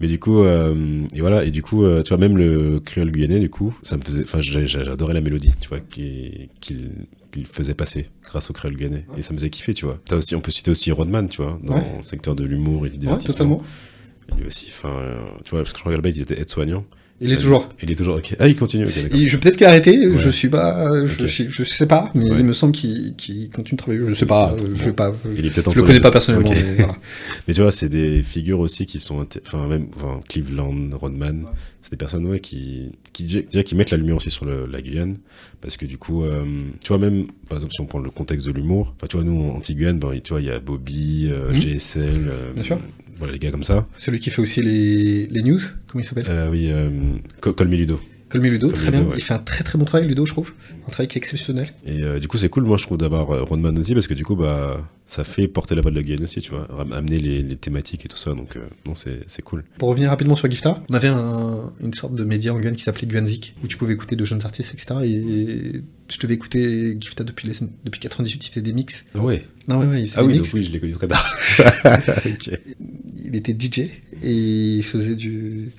mais 0.00 0.06
du 0.08 0.18
coup, 0.18 0.40
euh, 0.42 1.02
et 1.14 1.20
voilà, 1.20 1.44
et 1.44 1.50
du 1.50 1.62
coup, 1.62 1.84
tu 2.02 2.08
vois, 2.08 2.18
même 2.18 2.36
le 2.36 2.80
créole 2.80 3.10
guyanais, 3.12 3.38
du 3.40 3.48
coup, 3.50 3.74
ça 3.82 3.96
me 3.96 4.02
faisait, 4.02 4.22
enfin, 4.24 4.40
j'adorais 4.40 5.14
la 5.14 5.20
mélodie, 5.20 5.54
tu 5.60 5.68
vois, 5.68 5.80
qui- 5.80 6.48
qu'il 6.60 6.90
qu'il 7.30 7.46
faisait 7.46 7.74
passer 7.74 8.08
grâce 8.22 8.50
au 8.50 8.52
créole 8.52 8.76
guyanais, 8.76 9.06
et 9.16 9.22
ça 9.22 9.32
me 9.32 9.38
faisait 9.38 9.50
kiffer, 9.50 9.74
tu 9.74 9.84
vois. 9.84 9.98
T'as 10.04 10.16
aussi, 10.16 10.34
on 10.34 10.40
peut 10.40 10.50
citer 10.50 10.70
aussi 10.70 10.90
Rodman, 10.92 11.28
tu 11.28 11.42
vois, 11.42 11.58
dans 11.62 11.74
Ouais. 11.76 11.96
le 11.98 12.02
secteur 12.02 12.34
de 12.34 12.44
l'humour 12.44 12.86
et 12.86 12.90
du 12.90 12.94
Ouais, 12.94 13.00
divertissement. 13.00 13.32
totalement. 13.34 13.62
Lui 14.38 14.46
aussi, 14.46 14.66
enfin, 14.68 14.90
euh, 14.90 15.18
tu 15.44 15.50
vois, 15.50 15.60
parce 15.60 15.72
que 15.72 15.78
je 15.80 15.84
regarde 15.84 16.04
le 16.04 16.08
base, 16.08 16.16
il 16.16 16.22
était 16.22 16.40
aide-soignant. 16.40 16.84
Il 17.22 17.30
est 17.32 17.36
toujours. 17.36 17.68
Il 17.82 17.90
est 17.90 17.94
toujours, 17.94 18.16
ok. 18.16 18.34
Ah, 18.38 18.48
il 18.48 18.56
continue, 18.56 18.86
ok, 18.86 18.94
d'accord. 19.02 19.18
Je 19.20 19.36
peut-être 19.36 19.56
qu'il 19.58 19.66
a 19.66 19.70
arrêté, 19.70 20.08
Ouais. 20.08 20.22
je 20.22 20.30
suis 20.30 20.48
pas, 20.48 20.88
je, 21.04 21.26
suis, 21.26 21.50
je 21.50 21.64
sais 21.64 21.86
pas, 21.86 22.10
mais 22.14 22.24
Ouais. 22.30 22.36
il 22.40 22.46
me 22.46 22.52
semble 22.54 22.72
qu'il 22.72 23.14
continue 23.52 23.76
de 23.76 23.82
travailler. 23.82 24.02
Je 24.08 24.14
sais 24.14 24.24
pas, 24.26 24.52
euh, 24.58 24.70
je 24.74 24.84
sais 24.84 24.92
pas. 24.92 25.12
Il 25.36 25.44
est 25.44 25.50
peut-être 25.50 25.64
Je 25.66 25.68
entre 25.70 25.76
le 25.78 25.82
connais 25.84 26.00
pas 26.00 26.10
personnellement, 26.10 26.50
mais 26.50 26.74
voilà. 26.78 26.96
Mais 27.48 27.52
tu 27.54 27.60
vois, 27.60 27.72
c'est 27.72 27.88
des 27.90 28.22
figures 28.22 28.60
aussi 28.60 28.86
qui 28.86 28.98
sont, 29.00 29.26
enfin 29.46 29.66
même, 29.66 29.88
enfin 29.96 30.20
Cleveland, 30.28 30.90
Rodman, 30.92 31.44
c'est 31.82 31.90
des 31.92 31.96
personnes 31.98 32.26
ouais 32.26 32.40
qui, 32.40 32.92
qui 33.12 33.24
déjà 33.24 33.62
qui 33.64 33.74
mettent 33.74 33.90
la 33.90 33.96
lumière 33.98 34.16
aussi 34.16 34.30
sur 34.30 34.44
le- 34.46 34.66
la 34.66 34.80
Guyane, 34.80 35.16
parce 35.60 35.76
que 35.76 35.84
du 35.86 35.98
coup, 35.98 36.24
euh, 36.24 36.44
tu 36.82 36.88
vois 36.88 36.98
même, 36.98 37.26
par 37.48 37.58
exemple 37.58 37.74
si 37.74 37.80
on 37.80 37.86
prend 37.86 37.98
le 37.98 38.10
contexte 38.10 38.46
de 38.46 38.52
l'humour, 38.52 38.94
enfin 38.96 39.06
tu 39.08 39.16
vois 39.16 39.24
nous 39.24 39.42
en 39.50 39.56
anti-Guyane, 39.56 39.98
ben, 39.98 40.18
tu 40.22 40.30
vois 40.32 40.40
il 40.40 40.46
y 40.46 40.50
a 40.50 40.58
Bobby, 40.58 41.28
euh, 41.30 41.52
Mhm. 41.52 41.60
GSL, 41.60 42.10
euh, 42.28 42.52
Bien 42.54 42.62
sûr. 42.62 42.78
Voilà 43.20 43.32
les 43.34 43.38
gars 43.38 43.52
comme 43.52 43.62
ça. 43.62 43.86
Celui 43.96 44.18
qui 44.18 44.30
fait 44.30 44.42
aussi 44.42 44.60
les, 44.62 45.26
les 45.28 45.42
news, 45.42 45.60
comment 45.86 46.02
il 46.02 46.06
s'appelle? 46.06 46.26
Euh, 46.28 46.50
oui, 46.50 46.68
euh, 46.72 46.90
Co- 47.40 47.52
Colmy 48.30 48.48
Ludo. 48.50 48.70
Très 48.72 48.90
bien. 48.90 49.02
ouais. 49.02 49.14
Il 49.16 49.22
fait 49.22 49.34
un 49.34 49.38
très 49.38 49.64
très 49.64 49.76
bon 49.78 49.84
travail, 49.84 50.06
Ludo, 50.08 50.24
je 50.24 50.32
trouve. 50.32 50.52
Un 50.86 50.90
travail 50.90 51.08
qui 51.08 51.18
est 51.18 51.20
exceptionnel. 51.20 51.68
Et 51.84 52.02
euh, 52.02 52.18
du 52.20 52.28
coup 52.28 52.38
c'est 52.38 52.48
cool, 52.48 52.64
moi 52.64 52.76
je 52.76 52.84
trouve 52.84 52.96
d'avoir 52.98 53.30
euh, 53.32 53.42
Rodman 53.42 53.76
aussi, 53.78 53.92
parce 53.94 54.06
que 54.06 54.14
du 54.14 54.24
coup 54.24 54.36
bah 54.36 54.78
ça 55.06 55.24
fait 55.24 55.48
porter 55.48 55.74
la 55.74 55.80
voix 55.82 55.90
de 55.90 56.00
la 56.00 56.22
aussi, 56.22 56.40
tu 56.40 56.50
vois, 56.52 56.68
amener 56.92 57.18
les, 57.18 57.42
les 57.42 57.56
thématiques 57.56 58.04
et 58.04 58.08
tout 58.08 58.16
ça, 58.16 58.30
donc 58.32 58.54
euh, 58.56 58.60
non 58.86 58.94
c'est 58.94 59.42
cool. 59.42 59.64
Pour 59.78 59.88
revenir 59.88 60.08
rapidement 60.10 60.36
sur 60.36 60.48
Gifta, 60.48 60.82
on 60.88 60.94
avait 60.94 61.08
un- 61.08 61.72
une 61.82 61.92
sorte 61.92 62.14
de 62.14 62.22
média 62.22 62.54
en 62.54 62.58
Guyane 62.58 62.76
qui 62.76 62.82
s'appelait 62.84 63.08
Guanzik, 63.08 63.54
où 63.64 63.66
tu 63.66 63.76
pouvais 63.76 63.94
écouter 63.94 64.14
de 64.14 64.24
jeunes 64.24 64.44
artistes, 64.44 64.72
etc. 64.72 65.00
Et 65.02 65.82
je 66.08 66.18
devais 66.20 66.34
écouter 66.34 66.96
Gifta 67.00 67.24
depuis, 67.24 67.48
les, 67.48 67.54
depuis 67.84 67.98
98, 68.00 68.46
il 68.46 68.48
faisait 68.50 68.62
des 68.62 68.72
mix. 68.72 69.04
Ah 69.16 69.20
ouais? 69.20 69.44
Non, 69.66 69.78
ouais, 69.80 69.86
ouais, 69.86 70.02
il 70.02 70.12
Ah 70.16 70.22
oui, 70.24 70.34
mix. 70.34 70.48
donc 70.50 70.54
oui, 70.54 70.62
je 70.62 70.70
l'ai 70.72 70.78
connu 70.80 70.92
très 70.92 71.08
tard. 71.08 71.36
Il 73.24 73.34
était 73.36 73.56
DJ 73.58 73.80
et 74.22 74.32
il 74.76 74.82
faisait 74.84 75.14
du 75.16 75.70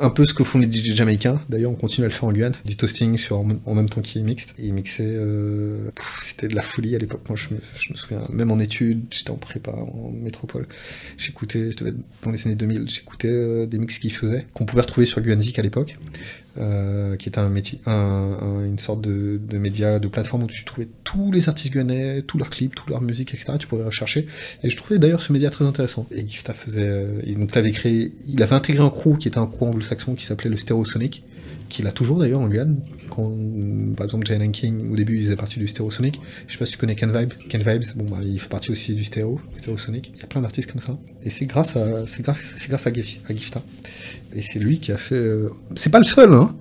un 0.00 0.10
peu 0.10 0.26
ce 0.26 0.34
que 0.34 0.44
font 0.44 0.58
les 0.58 0.70
DJ 0.70 0.94
jamaïcains. 0.94 1.40
D'ailleurs, 1.48 1.70
on 1.70 1.74
continue 1.74 2.04
à 2.04 2.08
le 2.08 2.14
faire 2.14 2.24
en 2.24 2.32
Guyane, 2.32 2.54
du 2.64 2.76
toasting 2.76 3.18
sur 3.18 3.38
en 3.38 3.74
même 3.74 3.88
temps 3.88 4.00
qu'il 4.00 4.24
mixte. 4.24 4.54
Et 4.58 4.70
mixait, 4.72 5.04
euh, 5.04 5.90
c'était 6.22 6.48
de 6.48 6.54
la 6.54 6.62
folie 6.62 6.94
à 6.94 6.98
l'époque. 6.98 7.22
Moi, 7.28 7.38
je 7.38 7.54
me, 7.54 7.96
souviens, 7.96 8.22
même 8.30 8.50
en 8.50 8.58
études, 8.58 9.04
j'étais 9.10 9.30
en 9.30 9.36
prépa, 9.36 9.72
en 9.72 10.10
métropole. 10.10 10.66
J'écoutais, 11.18 11.70
je 11.70 11.92
dans 12.22 12.30
les 12.30 12.46
années 12.46 12.54
2000, 12.54 12.88
j'écoutais 12.88 13.28
euh, 13.28 13.66
des 13.66 13.78
mix 13.78 13.98
qu'il 13.98 14.12
faisait, 14.12 14.46
qu'on 14.54 14.64
pouvait 14.64 14.82
retrouver 14.82 15.06
sur 15.06 15.20
Guanzik 15.20 15.58
à 15.58 15.62
l'époque. 15.62 15.96
Euh, 16.58 17.16
qui 17.16 17.30
était 17.30 17.38
un 17.38 17.48
métier, 17.48 17.80
un, 17.86 17.92
un- 17.92 18.64
une 18.66 18.78
sorte 18.78 19.00
de, 19.00 19.40
de 19.42 19.56
média, 19.56 19.98
de 19.98 20.06
plateforme 20.06 20.42
où 20.42 20.46
tu 20.46 20.64
trouvais 20.66 20.86
tous 21.02 21.32
les 21.32 21.48
artistes 21.48 21.72
guyanais, 21.72 22.20
tous 22.20 22.36
leurs 22.36 22.50
clips, 22.50 22.74
toute 22.74 22.90
leur 22.90 23.00
musique, 23.00 23.32
etc. 23.32 23.54
Tu 23.58 23.66
pouvais 23.66 23.84
rechercher. 23.84 24.26
Et 24.62 24.68
je 24.68 24.76
trouvais 24.76 24.98
d'ailleurs 24.98 25.22
ce 25.22 25.32
média 25.32 25.48
très 25.48 25.64
intéressant. 25.64 26.06
Et 26.14 26.28
Gifta 26.28 26.52
faisait, 26.52 26.82
euh, 26.86 27.22
donc 27.38 27.54
l'avait 27.54 27.70
créé, 27.72 28.12
il 28.28 28.42
avait 28.42 28.54
intégré 28.54 28.84
un 28.84 28.90
crew 28.90 29.16
qui 29.18 29.28
était 29.28 29.38
un 29.38 29.46
crew 29.46 29.62
anglo-saxon 29.62 30.14
qui 30.14 30.26
s'appelait 30.26 30.50
le 30.50 30.58
Stereosonic, 30.58 31.22
qu'il 31.72 31.86
a 31.86 31.92
toujours 31.92 32.18
d'ailleurs 32.18 32.40
en 32.40 32.48
Guyane. 32.48 32.80
Quand, 33.10 33.32
par 33.96 34.04
exemple, 34.06 34.26
Jalen 34.26 34.52
King, 34.52 34.90
au 34.92 34.96
début, 34.96 35.18
il 35.18 35.24
faisait 35.24 35.36
partie 35.36 35.58
du 35.58 35.66
Stereosonic. 35.66 36.20
Je 36.46 36.52
sais 36.52 36.58
pas 36.58 36.66
si 36.66 36.72
tu 36.72 36.78
connais 36.78 36.94
Ken 36.94 37.10
Vibe. 37.16 37.32
Ken 37.48 37.62
Vibes, 37.62 37.82
bon, 37.96 38.04
bah, 38.10 38.18
il 38.24 38.38
fait 38.38 38.48
partie 38.48 38.70
aussi 38.70 38.94
du 38.94 39.02
Stereo, 39.04 39.40
Stereosonic. 39.56 40.12
Il 40.14 40.20
y 40.20 40.24
a 40.24 40.26
plein 40.26 40.40
d'artistes 40.42 40.70
comme 40.70 40.80
ça. 40.80 40.98
Et 41.24 41.30
c'est 41.30 41.46
grâce 41.46 41.74
à, 41.76 42.06
c'est 42.06 42.22
grâce, 42.22 42.38
grâce 42.68 42.86
à, 42.86 42.90
Gif- 42.90 43.20
à 43.28 43.34
Gifta. 43.34 43.62
Et 44.34 44.42
c'est 44.42 44.58
lui 44.58 44.78
qui 44.80 44.92
a 44.92 44.98
fait. 44.98 45.14
euh, 45.14 45.50
C'est 45.74 45.90
pas 45.90 45.98
le 45.98 46.04
seul, 46.04 46.32
hein. 46.32 46.54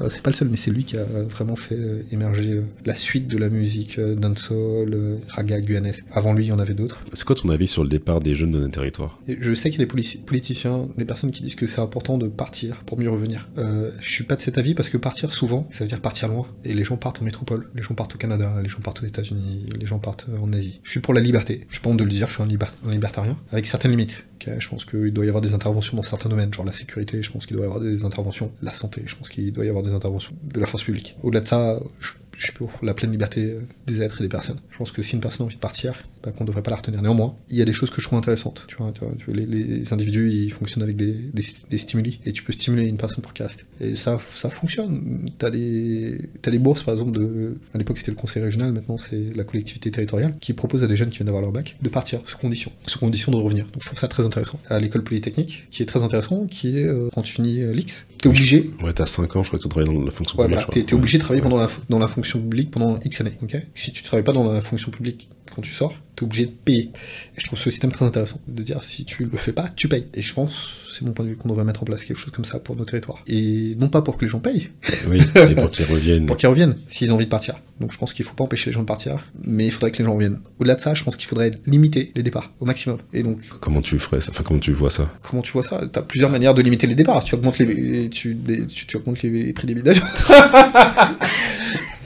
Euh, 0.00 0.08
c'est 0.10 0.22
pas 0.22 0.30
le 0.30 0.36
seul, 0.36 0.48
mais 0.48 0.56
c'est 0.56 0.70
lui 0.70 0.84
qui 0.84 0.96
a 0.96 1.04
vraiment 1.04 1.56
fait 1.56 1.74
euh, 1.74 2.02
émerger 2.12 2.52
euh, 2.52 2.62
la 2.84 2.94
suite 2.94 3.28
de 3.28 3.38
la 3.38 3.48
musique 3.48 3.98
dancehall, 3.98 5.18
raga 5.28 5.60
guyanaise. 5.60 6.04
Avant 6.12 6.32
lui, 6.32 6.46
il 6.46 6.48
y 6.48 6.52
en 6.52 6.58
avait 6.58 6.74
d'autres. 6.74 7.00
C'est 7.12 7.24
quoi 7.24 7.36
ton 7.36 7.48
avis 7.48 7.68
sur 7.68 7.82
le 7.82 7.88
départ 7.88 8.20
des 8.20 8.34
jeunes 8.34 8.50
de 8.50 8.60
notre 8.60 8.74
territoire? 8.74 9.18
Et 9.28 9.36
je 9.40 9.54
sais 9.54 9.70
qu'il 9.70 9.80
y 9.80 9.82
a 9.82 9.86
des 9.86 10.20
politiciens, 10.20 10.88
des 10.96 11.04
personnes 11.04 11.30
qui 11.30 11.42
disent 11.42 11.54
que 11.54 11.66
c'est 11.66 11.80
important 11.80 12.18
de 12.18 12.28
partir 12.28 12.76
pour 12.86 12.98
mieux 12.98 13.10
revenir. 13.10 13.48
Euh, 13.58 13.90
je 14.00 14.10
suis 14.10 14.24
pas 14.24 14.36
de 14.36 14.40
cet 14.40 14.58
avis 14.58 14.74
parce 14.74 14.88
que 14.88 14.96
partir 14.96 15.32
souvent, 15.32 15.68
ça 15.70 15.84
veut 15.84 15.88
dire 15.88 16.00
partir 16.00 16.28
loin. 16.28 16.46
Et 16.64 16.74
les 16.74 16.84
gens 16.84 16.96
partent 16.96 17.22
en 17.22 17.24
métropole, 17.24 17.70
les 17.74 17.82
gens 17.82 17.94
partent 17.94 18.14
au 18.14 18.18
Canada, 18.18 18.58
les 18.62 18.68
gens 18.68 18.80
partent 18.80 19.02
aux 19.02 19.06
États-Unis, 19.06 19.66
les 19.78 19.86
gens 19.86 19.98
partent 19.98 20.26
en 20.40 20.52
Asie. 20.52 20.80
Je 20.82 20.90
suis 20.90 21.00
pour 21.00 21.14
la 21.14 21.20
liberté. 21.20 21.66
Je 21.68 21.74
suis 21.74 21.82
pas 21.82 21.90
honte 21.90 21.98
de 21.98 22.04
le 22.04 22.10
dire, 22.10 22.28
je 22.28 22.34
suis 22.34 22.42
un 22.42 22.46
libertarien 22.90 23.36
avec 23.52 23.66
certaines 23.66 23.90
limites. 23.90 24.24
Je 24.46 24.68
pense 24.68 24.84
qu'il 24.84 25.12
doit 25.12 25.24
y 25.24 25.28
avoir 25.28 25.40
des 25.42 25.54
interventions 25.54 25.96
dans 25.96 26.02
certains 26.02 26.28
domaines, 26.28 26.52
genre 26.52 26.64
la 26.64 26.72
sécurité. 26.72 27.22
Je 27.22 27.30
pense 27.30 27.46
qu'il 27.46 27.56
doit 27.56 27.66
y 27.66 27.68
avoir 27.68 27.82
des 27.82 28.04
interventions, 28.04 28.50
la 28.62 28.72
santé. 28.72 29.02
Je 29.06 29.16
pense 29.16 29.28
qu'il 29.28 29.52
doit 29.52 29.64
y 29.64 29.68
avoir 29.68 29.82
des 29.82 29.92
interventions 29.92 30.32
de 30.42 30.60
la 30.60 30.66
force 30.66 30.84
publique. 30.84 31.16
Au-delà 31.22 31.40
de 31.40 31.48
ça, 31.48 31.80
je, 32.00 32.12
je 32.36 32.44
suis 32.44 32.52
pour 32.52 32.70
la 32.82 32.94
pleine 32.94 33.10
liberté 33.10 33.56
des 33.86 34.02
êtres 34.02 34.20
et 34.20 34.24
des 34.24 34.28
personnes. 34.28 34.60
Je 34.70 34.78
pense 34.78 34.92
que 34.92 35.02
si 35.02 35.14
une 35.14 35.20
personne 35.20 35.44
a 35.44 35.46
envie 35.46 35.56
de 35.56 35.60
partir, 35.60 35.94
bah, 36.22 36.32
qu'on 36.32 36.44
ne 36.44 36.48
devrait 36.48 36.62
pas 36.62 36.70
la 36.70 36.76
retenir. 36.78 37.00
Néanmoins, 37.02 37.34
il 37.50 37.56
y 37.56 37.62
a 37.62 37.64
des 37.64 37.72
choses 37.72 37.90
que 37.90 38.00
je 38.00 38.06
trouve 38.06 38.18
intéressantes. 38.18 38.64
Tu 38.68 38.76
vois, 38.76 38.92
tu 38.92 39.00
vois, 39.00 39.12
tu 39.18 39.24
vois, 39.26 39.34
les, 39.34 39.46
les 39.46 39.92
individus, 39.92 40.30
ils 40.30 40.50
fonctionnent 40.52 40.82
avec 40.82 40.96
des, 40.96 41.12
des, 41.12 41.42
des 41.70 41.78
stimuli, 41.78 42.20
et 42.26 42.32
tu 42.32 42.42
peux 42.42 42.52
stimuler 42.52 42.86
une 42.86 42.96
personne 42.96 43.20
pour 43.22 43.32
qu'elle 43.32 43.46
reste. 43.46 43.64
Et 43.80 43.96
ça, 43.96 44.20
ça 44.34 44.50
fonctionne. 44.50 45.30
T'as 45.38 45.50
des, 45.50 46.18
t'as 46.42 46.50
des 46.50 46.58
bourses, 46.58 46.82
par 46.82 46.94
exemple, 46.94 47.12
de, 47.12 47.56
à 47.74 47.78
l'époque 47.78 47.98
c'était 47.98 48.10
le 48.10 48.16
conseil 48.16 48.42
régional, 48.42 48.72
maintenant 48.72 48.98
c'est 48.98 49.30
la 49.34 49.44
collectivité 49.44 49.90
territoriale, 49.90 50.34
qui 50.40 50.52
propose 50.52 50.82
à 50.82 50.86
des 50.86 50.96
jeunes 50.96 51.10
qui 51.10 51.18
viennent 51.18 51.26
d'avoir 51.26 51.42
leur 51.42 51.52
bac 51.52 51.76
de 51.80 51.88
partir, 51.88 52.20
sous 52.24 52.38
condition, 52.38 52.72
sous 52.86 52.98
condition 52.98 53.32
de 53.32 53.36
revenir. 53.36 53.66
Donc 53.66 53.82
je 53.82 53.86
trouve 53.86 53.98
ça 53.98 54.08
très 54.08 54.24
intéressant. 54.24 54.60
À 54.68 54.78
l'école 54.80 55.02
polytechnique, 55.04 55.66
qui 55.70 55.82
est 55.82 55.86
très 55.86 56.02
intéressant, 56.02 56.46
qui 56.46 56.78
est 56.78 56.84
euh, 56.86 57.08
quand 57.14 57.22
tu 57.22 57.34
finis 57.34 57.60
euh, 57.60 57.72
l'X, 57.72 58.06
t'es 58.18 58.28
obligé 58.28 58.70
Ouais, 58.82 58.92
t'as 58.92 59.06
5 59.06 59.36
ans, 59.36 59.42
je 59.42 59.48
crois 59.48 59.58
que 59.58 59.62
tu 59.64 59.68
travailles 59.68 59.92
dans 59.94 60.02
la 60.04 60.10
fonction 60.10 60.38
Ouais, 60.38 60.46
publique. 60.46 60.64
voilà, 60.66 60.80
t'es 60.80 60.84
t'es 60.86 60.94
obligé 60.94 61.18
de 61.18 61.22
travailler 61.22 61.42
Ouais. 61.42 61.48
pendant 61.48 61.60
la, 61.62 61.68
dans 61.88 61.98
la 61.98 62.08
fonction 62.08 62.40
publique 62.40 62.70
pendant 62.70 62.98
X 63.04 63.20
années, 63.20 63.38
ok? 63.42 63.56
Si 63.74 63.92
tu 63.92 64.02
travailles 64.02 64.24
pas 64.24 64.32
dans 64.32 64.50
la 64.52 64.60
fonction 64.60 64.90
publique 64.90 65.28
quand 65.54 65.62
tu 65.62 65.72
sors, 65.72 65.94
t'es 66.16 66.22
obligé 66.24 66.46
de 66.46 66.50
payer. 66.52 66.90
Et 67.36 67.40
je 67.40 67.46
trouve 67.46 67.58
ce 67.58 67.70
système 67.70 67.92
très 67.92 68.04
intéressant, 68.04 68.40
de 68.48 68.62
dire 68.62 68.82
si 68.84 69.04
tu 69.04 69.24
le 69.24 69.36
fais 69.38 69.52
pas, 69.52 69.68
tu 69.76 69.88
payes. 69.88 70.06
Et 70.14 70.22
je 70.22 70.34
pense, 70.34 70.68
c'est 70.92 71.02
mon 71.04 71.12
point 71.12 71.24
de 71.24 71.30
vue, 71.30 71.36
qu'on 71.36 71.48
devrait 71.48 71.64
mettre 71.64 71.82
en 71.82 71.86
place 71.86 72.04
quelque 72.04 72.16
chose 72.18 72.32
comme 72.32 72.44
ça 72.44 72.58
pour 72.58 72.74
nos 72.76 72.84
territoires. 72.84 73.22
Et 73.26 73.74
non 73.78 73.88
pas 73.88 74.02
pour 74.02 74.16
que 74.16 74.24
les 74.24 74.30
gens 74.30 74.40
payent, 74.40 74.70
Oui, 75.08 75.20
et 75.50 75.54
pour 75.54 75.70
qu'ils 75.72 75.84
reviennent. 75.86 76.26
pour 76.26 76.36
qu'ils 76.36 76.48
reviennent, 76.48 76.76
s'ils 76.88 77.10
ont 77.12 77.14
envie 77.14 77.24
de 77.26 77.30
partir. 77.30 77.60
Donc 77.80 77.92
je 77.92 77.98
pense 77.98 78.12
qu'il 78.12 78.24
faut 78.24 78.34
pas 78.34 78.42
empêcher 78.44 78.70
les 78.70 78.74
gens 78.74 78.80
de 78.80 78.86
partir, 78.86 79.24
mais 79.44 79.66
il 79.66 79.70
faudrait 79.70 79.92
que 79.92 79.98
les 79.98 80.04
gens 80.04 80.14
reviennent. 80.14 80.40
Au-delà 80.58 80.74
de 80.74 80.80
ça, 80.80 80.94
je 80.94 81.04
pense 81.04 81.14
qu'il 81.16 81.28
faudrait 81.28 81.52
limiter 81.66 82.10
les 82.16 82.24
départs 82.24 82.52
au 82.58 82.64
maximum. 82.64 82.98
Et 83.12 83.22
donc, 83.22 83.38
Comment 83.60 83.80
tu 83.80 83.96
ferais 84.00 84.20
ça? 84.20 84.32
Enfin, 84.32 84.42
comment 84.42 84.58
tu 84.58 84.72
vois 84.72 84.90
ça? 84.90 85.08
Comment 85.22 85.42
tu 85.42 85.52
vois 85.52 85.62
ça? 85.62 85.82
T'as 85.92 86.02
plusieurs 86.02 86.30
manières 86.30 86.54
de 86.54 86.62
limiter 86.62 86.88
les 86.88 86.96
départs. 86.96 87.22
Tu 87.22 87.36
augmentes 87.36 87.58
les, 87.58 88.08
tu, 88.10 88.36
les- 88.46 88.66
tu, 88.66 88.86
tu 88.86 88.96
augmentes 88.96 89.22
les 89.22 89.52
prix 89.52 89.66
des 89.68 89.74
billets. 89.74 89.94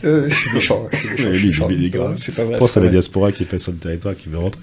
Euh, 0.04 0.28
je 0.28 0.34
suis 0.34 0.52
méchant, 0.52 0.88
je 0.92 0.96
suis 0.98 1.08
méchant, 1.08 1.24
Ouais, 1.24 1.32
je 1.32 1.38
suis 1.38 1.40
lui, 1.40 1.46
méchant. 1.48 1.68
il 1.70 1.84
est 1.84 1.90
grave. 1.90 2.14
C'est 2.16 2.34
pas 2.34 2.44
vrai. 2.44 2.58
Pense 2.58 2.76
à 2.76 2.80
la 2.80 2.88
diaspora 2.88 3.30
qui 3.32 3.42
est 3.44 3.46
pas 3.46 3.58
sur 3.58 3.72
le 3.72 3.78
territoire, 3.78 4.16
qui 4.16 4.28
veut 4.28 4.38
rentrer. 4.38 4.60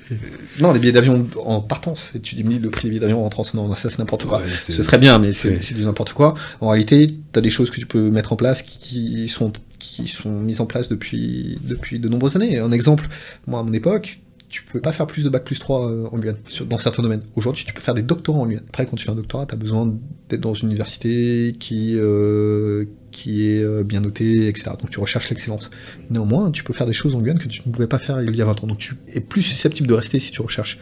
Non, 0.59 0.71
les 0.73 0.79
billets 0.79 0.91
d'avion 0.91 1.27
en 1.45 1.61
partance. 1.61 2.11
Et 2.15 2.19
tu 2.19 2.35
diminues 2.35 2.59
le 2.59 2.69
prix 2.69 2.83
des 2.83 2.89
billets 2.89 2.99
d'avion 3.01 3.19
en 3.19 3.23
rentrant. 3.23 3.43
Non, 3.53 3.73
ça 3.75 3.89
c'est 3.89 3.99
n'importe 3.99 4.25
quoi. 4.25 4.39
Ouais, 4.41 4.47
Ce 4.51 4.83
serait 4.83 4.97
bien, 4.97 5.17
mais 5.19 5.33
c'est 5.33 5.73
du 5.73 5.83
n'importe 5.85 6.13
quoi. 6.13 6.33
En 6.61 6.69
réalité, 6.69 7.15
t'as 7.31 7.41
des 7.41 7.49
choses 7.49 7.71
que 7.71 7.79
tu 7.79 7.85
peux 7.85 8.09
mettre 8.09 8.33
en 8.33 8.35
place 8.35 8.61
qui 8.61 9.27
sont 9.27 9.53
qui 9.79 10.07
sont 10.07 10.41
mises 10.41 10.59
en 10.59 10.65
place 10.65 10.89
depuis 10.89 11.57
depuis 11.63 11.99
de 11.99 12.09
nombreuses 12.09 12.35
années. 12.35 12.59
Un 12.59 12.71
exemple, 12.71 13.07
moi 13.47 13.61
à 13.61 13.63
mon 13.63 13.71
époque. 13.73 14.19
Tu 14.49 14.63
pouvais 14.63 14.81
pas 14.81 14.91
faire 14.91 15.05
plus 15.05 15.23
de 15.23 15.29
bac 15.29 15.43
plus 15.45 15.59
3 15.59 15.87
euh, 15.91 16.05
en 16.11 16.17
Guyane, 16.17 16.37
dans 16.67 16.79
certains 16.79 17.03
domaines. 17.03 17.21
Aujourd'hui, 17.35 17.65
tu 17.65 17.73
peux 17.73 17.81
faire 17.81 17.93
des 17.93 18.01
doctorats 18.01 18.39
en 18.39 18.47
Guyane. 18.47 18.63
Après, 18.69 18.85
quand 18.85 18.95
tu 18.95 19.05
fais 19.05 19.11
un 19.11 19.15
doctorat, 19.15 19.45
tu 19.45 19.53
as 19.53 19.57
besoin 19.57 19.95
d'être 20.27 20.41
dans 20.41 20.55
une 20.55 20.69
université 20.69 21.55
qui, 21.59 21.93
euh, 21.97 22.85
qui 23.11 23.47
est 23.47 23.61
euh, 23.63 23.83
bien 23.83 24.01
notée, 24.01 24.47
etc. 24.47 24.71
Donc 24.81 24.89
tu 24.89 24.99
recherches 24.99 25.29
l'excellence. 25.29 25.69
Néanmoins, 26.09 26.49
tu 26.49 26.63
peux 26.63 26.73
faire 26.73 26.87
des 26.87 26.93
choses 26.93 27.13
en 27.13 27.21
Guyane 27.21 27.37
que 27.37 27.47
tu 27.47 27.61
ne 27.63 27.71
pouvais 27.71 27.85
pas 27.85 27.99
faire 27.99 28.23
il 28.23 28.35
y 28.35 28.41
a 28.41 28.45
20 28.45 28.63
ans. 28.63 28.67
Donc 28.67 28.79
tu 28.79 28.95
es 29.13 29.19
plus 29.19 29.43
susceptible 29.43 29.87
de 29.87 29.93
rester 29.93 30.17
si 30.17 30.31
tu 30.31 30.41
recherches 30.41 30.79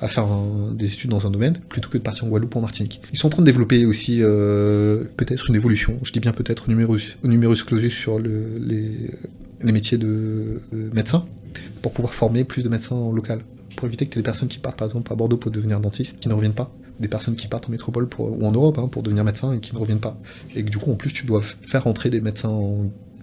à 0.00 0.08
faire 0.08 0.28
des 0.74 0.92
études 0.92 1.10
dans 1.10 1.26
un 1.26 1.30
domaine, 1.30 1.58
plutôt 1.68 1.88
que 1.90 1.98
de 1.98 2.02
partir 2.04 2.24
en 2.24 2.28
Guadeloupe 2.28 2.54
ou 2.54 2.58
en 2.58 2.62
Martinique. 2.62 3.00
Ils 3.12 3.18
sont 3.18 3.26
en 3.26 3.30
train 3.30 3.42
de 3.42 3.46
développer 3.46 3.84
aussi 3.84 4.18
peut-être 4.20 5.48
une 5.50 5.56
évolution, 5.56 5.98
je 6.04 6.12
dis 6.12 6.20
bien 6.20 6.32
peut-être, 6.32 6.68
au 6.68 7.28
numerus 7.28 7.64
clausus 7.64 7.92
sur 7.92 8.18
le- 8.20 8.58
les, 8.60 9.10
les 9.62 9.72
métiers 9.72 9.98
de 9.98 10.60
médecin, 10.72 11.26
pour 11.82 11.92
pouvoir 11.92 12.14
former 12.14 12.44
plus 12.44 12.62
de 12.62 12.68
médecins 12.68 12.96
en. 12.96 13.14
Pour 13.76 13.86
éviter 13.86 14.06
que 14.06 14.12
tu 14.12 14.18
aies 14.18 14.22
des 14.22 14.24
personnes 14.24 14.48
qui 14.48 14.58
partent 14.58 14.78
par 14.78 14.88
exemple 14.88 15.12
à 15.12 15.14
Bordeaux 15.14 15.36
pour 15.36 15.52
devenir 15.52 15.78
dentiste, 15.78 16.18
qui 16.18 16.28
ne 16.28 16.34
reviennent 16.34 16.54
pas. 16.54 16.72
Des 16.98 17.06
personnes 17.06 17.36
qui 17.36 17.46
partent 17.46 17.68
en 17.68 17.70
métropole 17.70 18.08
ou 18.18 18.44
en 18.44 18.50
Europe 18.50 18.76
hein, 18.78 18.88
pour 18.88 19.04
devenir 19.04 19.22
médecin 19.22 19.52
et 19.52 19.60
qui 19.60 19.72
ne 19.72 19.78
reviennent 19.78 20.00
pas. 20.00 20.18
Et 20.56 20.64
que 20.64 20.70
du 20.70 20.78
coup, 20.78 20.90
en 20.90 20.96
plus, 20.96 21.12
tu 21.12 21.26
dois 21.26 21.42
faire 21.42 21.84
rentrer 21.84 22.10
des 22.10 22.20
médecins 22.20 22.50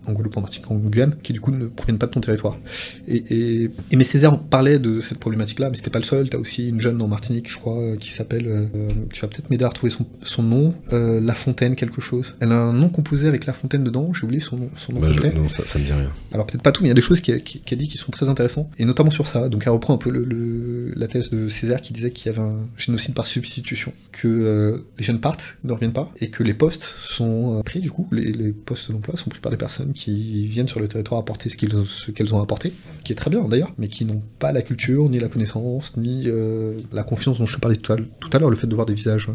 en 0.07 0.11
Guadeloupe, 0.13 0.37
en 0.37 0.41
Martinique, 0.41 0.69
en 0.71 0.75
Guyane, 0.75 1.15
qui 1.23 1.33
du 1.33 1.39
coup 1.41 1.51
ne 1.51 1.67
proviennent 1.67 1.97
pas 1.97 2.07
de 2.07 2.11
ton 2.11 2.21
territoire. 2.21 2.57
Et, 3.07 3.23
et, 3.63 3.71
Aimé 3.91 4.03
Césaire 4.03 4.39
parlait 4.39 4.79
de 4.79 5.01
cette 5.01 5.19
problématique-là, 5.19 5.69
mais 5.69 5.75
c'était 5.77 5.89
pas 5.89 5.99
le 5.99 6.05
seul. 6.05 6.29
T'as 6.29 6.37
aussi 6.37 6.69
une 6.69 6.81
jeune 6.81 7.01
en 7.01 7.07
Martinique, 7.07 7.49
je 7.51 7.57
crois, 7.57 7.79
euh, 7.79 7.95
qui 7.97 8.09
s'appelle, 8.11 8.45
euh, 8.47 8.65
tu 9.13 9.21
vas 9.21 9.27
peut-être 9.27 9.49
m'aider 9.49 9.65
à 9.65 9.69
retrouver 9.69 9.91
son, 9.91 10.05
son 10.23 10.43
nom, 10.43 10.73
euh, 10.93 11.19
La 11.21 11.33
Fontaine 11.33 11.75
quelque 11.75 12.01
chose. 12.01 12.35
Elle 12.39 12.51
a 12.51 12.57
un 12.59 12.73
nom 12.73 12.89
composé 12.89 13.27
avec 13.27 13.45
La 13.45 13.53
Fontaine 13.53 13.83
dedans, 13.83 14.13
j'ai 14.13 14.23
oublié 14.23 14.41
son 14.41 14.57
nom, 14.57 14.69
son 14.77 14.93
nom 14.93 14.99
Bah, 15.01 15.09
je-. 15.11 15.21
Non, 15.21 15.47
ça, 15.49 15.65
ça 15.65 15.79
me 15.79 15.85
dit 15.85 15.93
rien. 15.93 16.11
Alors 16.33 16.45
peut-être 16.45 16.61
pas 16.63 16.71
tout, 16.71 16.83
mais 16.83 16.87
il 16.87 16.91
y 16.91 16.91
a 16.91 16.95
des 16.95 17.01
choses 17.01 17.21
qu'elle 17.21 17.43
qui, 17.43 17.61
a 17.73 17.77
dit 17.77 17.87
qui 17.87 17.97
sont 17.97 18.11
très 18.11 18.29
intéressantes, 18.29 18.69
et 18.77 18.85
notamment 18.85 19.11
sur 19.11 19.27
ça. 19.27 19.49
Donc 19.49 19.63
elle 19.65 19.71
reprend 19.73 19.93
un 19.93 19.97
peu 19.97 20.09
le, 20.09 20.23
le- 20.23 20.93
la 20.95 21.07
thèse 21.07 21.29
de 21.29 21.49
Césaire 21.49 21.81
qui 21.81 21.93
disait 21.93 22.11
qu'il 22.11 22.31
y 22.31 22.35
avait 22.35 22.43
un 22.45 22.59
génocide 22.77 23.13
par 23.13 23.25
substitution, 23.27 23.91
que 24.11 24.27
euh, 24.27 24.77
les 24.97 25.03
jeunes 25.03 25.19
partent, 25.19 25.55
ne 25.63 25.71
reviennent 25.73 25.93
pas, 25.93 26.11
et 26.19 26.29
que 26.29 26.43
les 26.43 26.53
postes 26.53 26.83
sont 27.09 27.61
pris 27.65 27.79
du 27.79 27.91
coup, 27.91 28.07
les, 28.11 28.31
les 28.31 28.51
postes 28.51 28.91
d'emploi 28.91 29.17
sont 29.17 29.29
pris 29.29 29.39
par 29.39 29.51
des 29.51 29.57
personnes 29.57 29.91
qui 29.95 30.45
viennent 30.47 30.67
sur 30.67 30.79
le 30.79 30.87
territoire 30.87 31.19
apporter 31.19 31.49
ce 31.49 31.55
qu'elles 31.55 32.33
ont 32.35 32.41
apporté, 32.41 32.73
qui 33.03 33.13
est 33.13 33.15
très 33.15 33.31
bien 33.31 33.43
d'ailleurs, 33.47 33.71
mais 33.77 33.87
qui 33.87 34.05
n'ont 34.05 34.21
pas 34.37 34.51
la 34.51 34.61
culture, 34.61 35.09
ni 35.09 35.19
la 35.19 35.29
connaissance, 35.29 35.97
ni 35.97 36.25
euh, 36.27 36.77
la 36.91 37.03
confiance 37.03 37.39
dont 37.39 37.45
je 37.45 37.55
te 37.55 37.61
parlais 37.61 37.77
tout 37.77 37.93
à, 37.93 38.39
l'heure, 38.39 38.49
le 38.49 38.55
fait 38.55 38.67
de 38.67 38.75
voir 38.75 38.85
des 38.85 38.93
visages, 38.93 39.29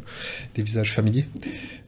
des 0.55 0.63
visages 0.63 0.93
familiers, 0.93 1.27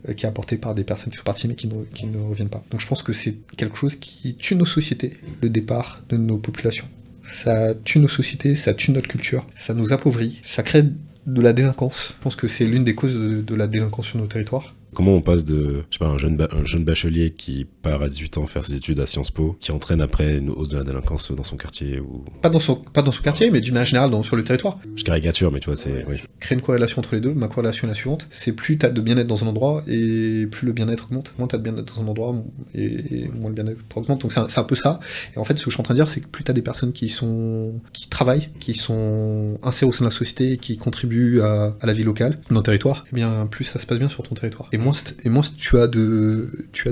euh, 0.08 0.14
qui 0.14 0.24
est 0.24 0.28
apporté 0.28 0.56
par 0.56 0.74
des 0.74 0.84
personnes 0.84 1.10
qui 1.10 1.18
sont 1.18 1.24
parties 1.24 1.46
mais 1.46 1.54
qui 1.54 1.68
ne, 1.68 1.84
qui 1.94 2.06
ne 2.06 2.18
reviennent 2.18 2.48
pas. 2.48 2.64
Donc 2.70 2.80
je 2.80 2.86
pense 2.86 3.02
que 3.02 3.12
c'est 3.12 3.36
quelque 3.56 3.76
chose 3.76 3.94
qui 3.94 4.34
tue 4.34 4.56
nos 4.56 4.66
sociétés, 4.66 5.18
le 5.42 5.50
départ 5.50 6.00
de 6.08 6.16
nos 6.16 6.38
populations. 6.38 6.86
Ça 7.22 7.74
tue 7.74 8.00
nos 8.00 8.08
sociétés, 8.08 8.56
ça 8.56 8.74
tue 8.74 8.90
notre 8.90 9.08
culture, 9.08 9.46
ça 9.54 9.74
nous 9.74 9.92
appauvrit, 9.92 10.40
ça 10.42 10.62
crée 10.62 10.84
de 11.26 11.40
la 11.40 11.52
délinquance. 11.52 12.14
Je 12.16 12.22
pense 12.22 12.36
que 12.36 12.48
c'est 12.48 12.64
l'une 12.64 12.84
des 12.84 12.94
causes 12.94 13.14
de 13.14 13.54
la 13.54 13.68
délinquance 13.68 14.06
sur 14.06 14.18
nos 14.18 14.26
territoires. 14.26 14.74
Comment 14.94 15.12
on 15.12 15.22
passe 15.22 15.44
de, 15.44 15.84
je 15.90 15.96
sais 15.96 15.98
pas, 15.98 16.06
un 16.06 16.18
jeune, 16.18 16.38
un 16.50 16.64
jeune 16.64 16.84
bachelier 16.84 17.30
qui 17.30 17.64
part 17.64 18.02
à 18.02 18.08
18 18.08 18.38
ans 18.38 18.46
faire 18.46 18.64
ses 18.64 18.74
études 18.74 19.00
à 19.00 19.06
Sciences 19.06 19.30
Po, 19.30 19.56
qui 19.58 19.72
entraîne 19.72 20.00
après 20.00 20.36
une 20.36 20.50
hausse 20.50 20.68
de 20.68 20.76
la 20.76 20.84
délinquance 20.84 21.32
dans 21.32 21.42
son 21.42 21.56
quartier 21.56 22.00
ou... 22.00 22.24
Pas 22.42 22.50
dans 22.50 22.60
son, 22.60 22.76
pas 22.76 23.02
dans 23.02 23.12
son 23.12 23.22
quartier, 23.22 23.50
mais 23.50 23.60
d'une 23.60 23.74
manière 23.74 23.86
générale 23.86 24.10
dans, 24.10 24.22
sur 24.22 24.36
le 24.36 24.44
territoire. 24.44 24.78
Je 24.96 25.04
caricature, 25.04 25.50
mais 25.50 25.60
tu 25.60 25.66
vois, 25.66 25.76
c'est... 25.76 26.04
Oui. 26.06 26.22
Créer 26.40 26.56
une 26.56 26.62
corrélation 26.62 26.98
entre 26.98 27.14
les 27.14 27.20
deux. 27.20 27.32
Ma 27.32 27.48
corrélation 27.48 27.86
est 27.86 27.90
la 27.90 27.94
suivante. 27.94 28.26
C'est 28.30 28.52
plus 28.52 28.78
t'as 28.78 28.90
de 28.90 29.00
bien-être 29.00 29.26
dans 29.26 29.44
un 29.44 29.46
endroit 29.46 29.82
et 29.86 30.46
plus 30.50 30.66
le 30.66 30.72
bien-être 30.72 31.04
augmente. 31.04 31.32
Moins 31.38 31.48
t'as 31.48 31.58
de 31.58 31.62
bien-être 31.62 31.94
dans 31.94 32.02
un 32.02 32.08
endroit 32.08 32.34
et, 32.74 33.24
et 33.24 33.28
moins 33.28 33.48
le 33.48 33.54
bien-être 33.54 33.80
augmente. 33.94 34.20
Donc 34.20 34.32
c'est 34.32 34.58
un, 34.58 34.64
peu 34.64 34.74
ça. 34.74 35.00
Et 35.34 35.38
en 35.38 35.44
fait, 35.44 35.58
ce 35.58 35.64
que 35.64 35.70
je 35.70 35.76
suis 35.76 35.80
en 35.80 35.84
train 35.84 35.94
de 35.94 35.98
dire, 35.98 36.08
c'est 36.08 36.20
que 36.20 36.28
plus 36.28 36.44
t'as 36.44 36.52
des 36.52 36.62
personnes 36.62 36.92
qui 36.92 37.08
sont, 37.08 37.80
qui 37.92 38.08
travaillent, 38.08 38.50
qui 38.60 38.74
sont 38.74 39.58
insérées 39.62 39.88
au 39.88 39.92
sein 39.92 40.04
de 40.04 40.10
la 40.10 40.14
société, 40.14 40.58
qui 40.58 40.76
contribuent 40.76 41.40
à, 41.40 41.76
à 41.80 41.86
la 41.86 41.92
vie 41.92 42.04
locale, 42.04 42.38
dans 42.50 42.56
le 42.56 42.62
territoire, 42.62 43.04
et 43.10 43.14
bien 43.14 43.46
plus 43.46 43.64
ça 43.64 43.78
se 43.78 43.86
passe 43.86 43.98
bien 43.98 44.08
sur 44.08 44.26
ton 44.26 44.34
territoire. 44.34 44.68
Et 44.72 44.78
et 45.24 45.28
moins 45.28 45.42
tu 45.56 45.78
as 45.78 45.86
de, 45.86 46.50
tu 46.72 46.88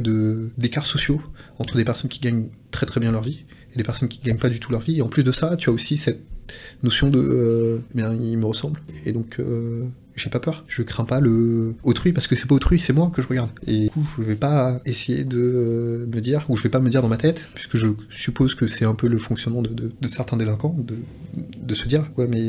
d'écarts 0.56 0.86
sociaux 0.86 1.22
entre 1.58 1.76
des 1.76 1.84
personnes 1.84 2.10
qui 2.10 2.20
gagnent 2.20 2.46
très 2.70 2.86
très 2.86 3.00
bien 3.00 3.12
leur 3.12 3.22
vie 3.22 3.44
et 3.72 3.76
des 3.76 3.84
personnes 3.84 4.08
qui 4.08 4.20
gagnent 4.22 4.38
pas 4.38 4.48
du 4.48 4.60
tout 4.60 4.72
leur 4.72 4.80
vie. 4.80 4.98
Et 4.98 5.02
en 5.02 5.08
plus 5.08 5.24
de 5.24 5.32
ça, 5.32 5.56
tu 5.56 5.70
as 5.70 5.72
aussi 5.72 5.98
cette 5.98 6.20
notion 6.82 7.10
de 7.10 7.18
euh, 7.20 7.78
eh 7.94 8.00
il 8.24 8.38
me 8.38 8.46
ressemble 8.46 8.80
et 9.06 9.12
donc 9.12 9.38
euh, 9.38 9.84
j'ai 10.22 10.30
pas 10.30 10.40
peur. 10.40 10.64
Je 10.68 10.82
crains 10.82 11.04
pas 11.04 11.20
le 11.20 11.74
autrui 11.82 12.12
parce 12.12 12.26
que 12.26 12.34
c'est 12.34 12.46
pas 12.46 12.54
autrui 12.54 12.78
c'est 12.80 12.92
moi 12.92 13.10
que 13.14 13.22
je 13.22 13.26
regarde. 13.28 13.50
Et 13.66 13.84
du 13.84 13.90
coup 13.90 14.06
je 14.18 14.22
vais 14.22 14.34
pas 14.36 14.80
essayer 14.86 15.24
de 15.24 15.38
euh, 15.38 16.06
me 16.12 16.20
dire 16.20 16.44
ou 16.48 16.56
je 16.56 16.62
vais 16.62 16.68
pas 16.68 16.80
me 16.80 16.88
dire 16.90 17.02
dans 17.02 17.08
ma 17.08 17.16
tête 17.16 17.48
puisque 17.54 17.76
je 17.76 17.88
suppose 18.10 18.54
que 18.54 18.66
c'est 18.66 18.84
un 18.84 18.94
peu 18.94 19.08
le 19.08 19.18
fonctionnement 19.18 19.62
de, 19.62 19.68
de- 19.70 19.90
de 20.00 20.08
certains 20.08 20.36
délinquants 20.36 20.74
de, 20.78 20.96
de 21.62 21.74
se 21.74 21.86
dire 21.88 22.10
ouais 22.16 22.26
mais 22.28 22.40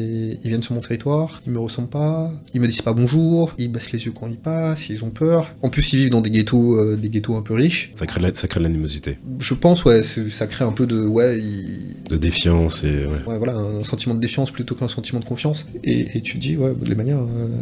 ils 0.44 0.48
viennent 0.50 0.64
sur 0.64 0.74
mon 0.76 0.82
territoire 0.82 1.42
ils 1.46 1.52
me 1.52 1.60
ressemblent 1.60 1.90
pas 1.90 2.32
ils 2.54 2.62
me 2.62 2.68
disent 2.68 2.82
pas 2.82 2.94
bonjour 2.94 3.54
ils 3.58 3.72
baissent 3.72 3.92
les 3.92 4.06
yeux 4.06 4.12
quand 4.12 4.28
ils 4.28 4.38
passent 4.38 4.90
ils 4.90 5.04
ont 5.04 5.10
peur. 5.12 5.54
En 5.62 5.70
plus 5.70 5.94
ils 5.94 5.98
vivent 6.00 6.12
dans 6.12 6.22
des 6.22 6.32
ghettos 6.32 6.78
euh, 6.78 6.96
des 6.98 7.10
ghettos 7.10 7.36
un 7.36 7.42
peu 7.42 7.54
riches. 7.54 7.92
Ça 7.96 8.06
crée, 8.06 8.22
la- 8.22 8.34
ça 8.36 8.48
crée 8.48 8.60
l'animosité, 8.60 9.18
je 9.40 9.54
pense 9.54 9.86
ouais 9.86 10.04
ça 10.32 10.48
crée 10.48 10.66
un 10.66 10.72
peu 10.72 10.86
de 10.88 11.06
ouais 11.06 11.40
ils, 11.40 11.96
de 12.10 12.18
défiance 12.18 12.84
et... 12.84 13.06
Ouais. 13.06 13.22
Ouais, 13.28 13.38
voilà, 13.38 13.54
un 13.56 13.84
sentiment 13.84 14.16
de 14.16 14.20
défiance 14.20 14.52
plutôt 14.52 14.76
qu'un 14.76 14.88
sentiment 14.88 15.20
de 15.20 15.26
confiance. 15.26 15.68
Et, 15.84 16.18
et 16.18 16.22
tu 16.22 16.34
te 16.34 16.40
dis, 16.40 16.58
ouais, 16.58 16.74
de 16.76 16.86
les 16.86 16.96
manières, 16.96 17.20
euh, 17.22 17.61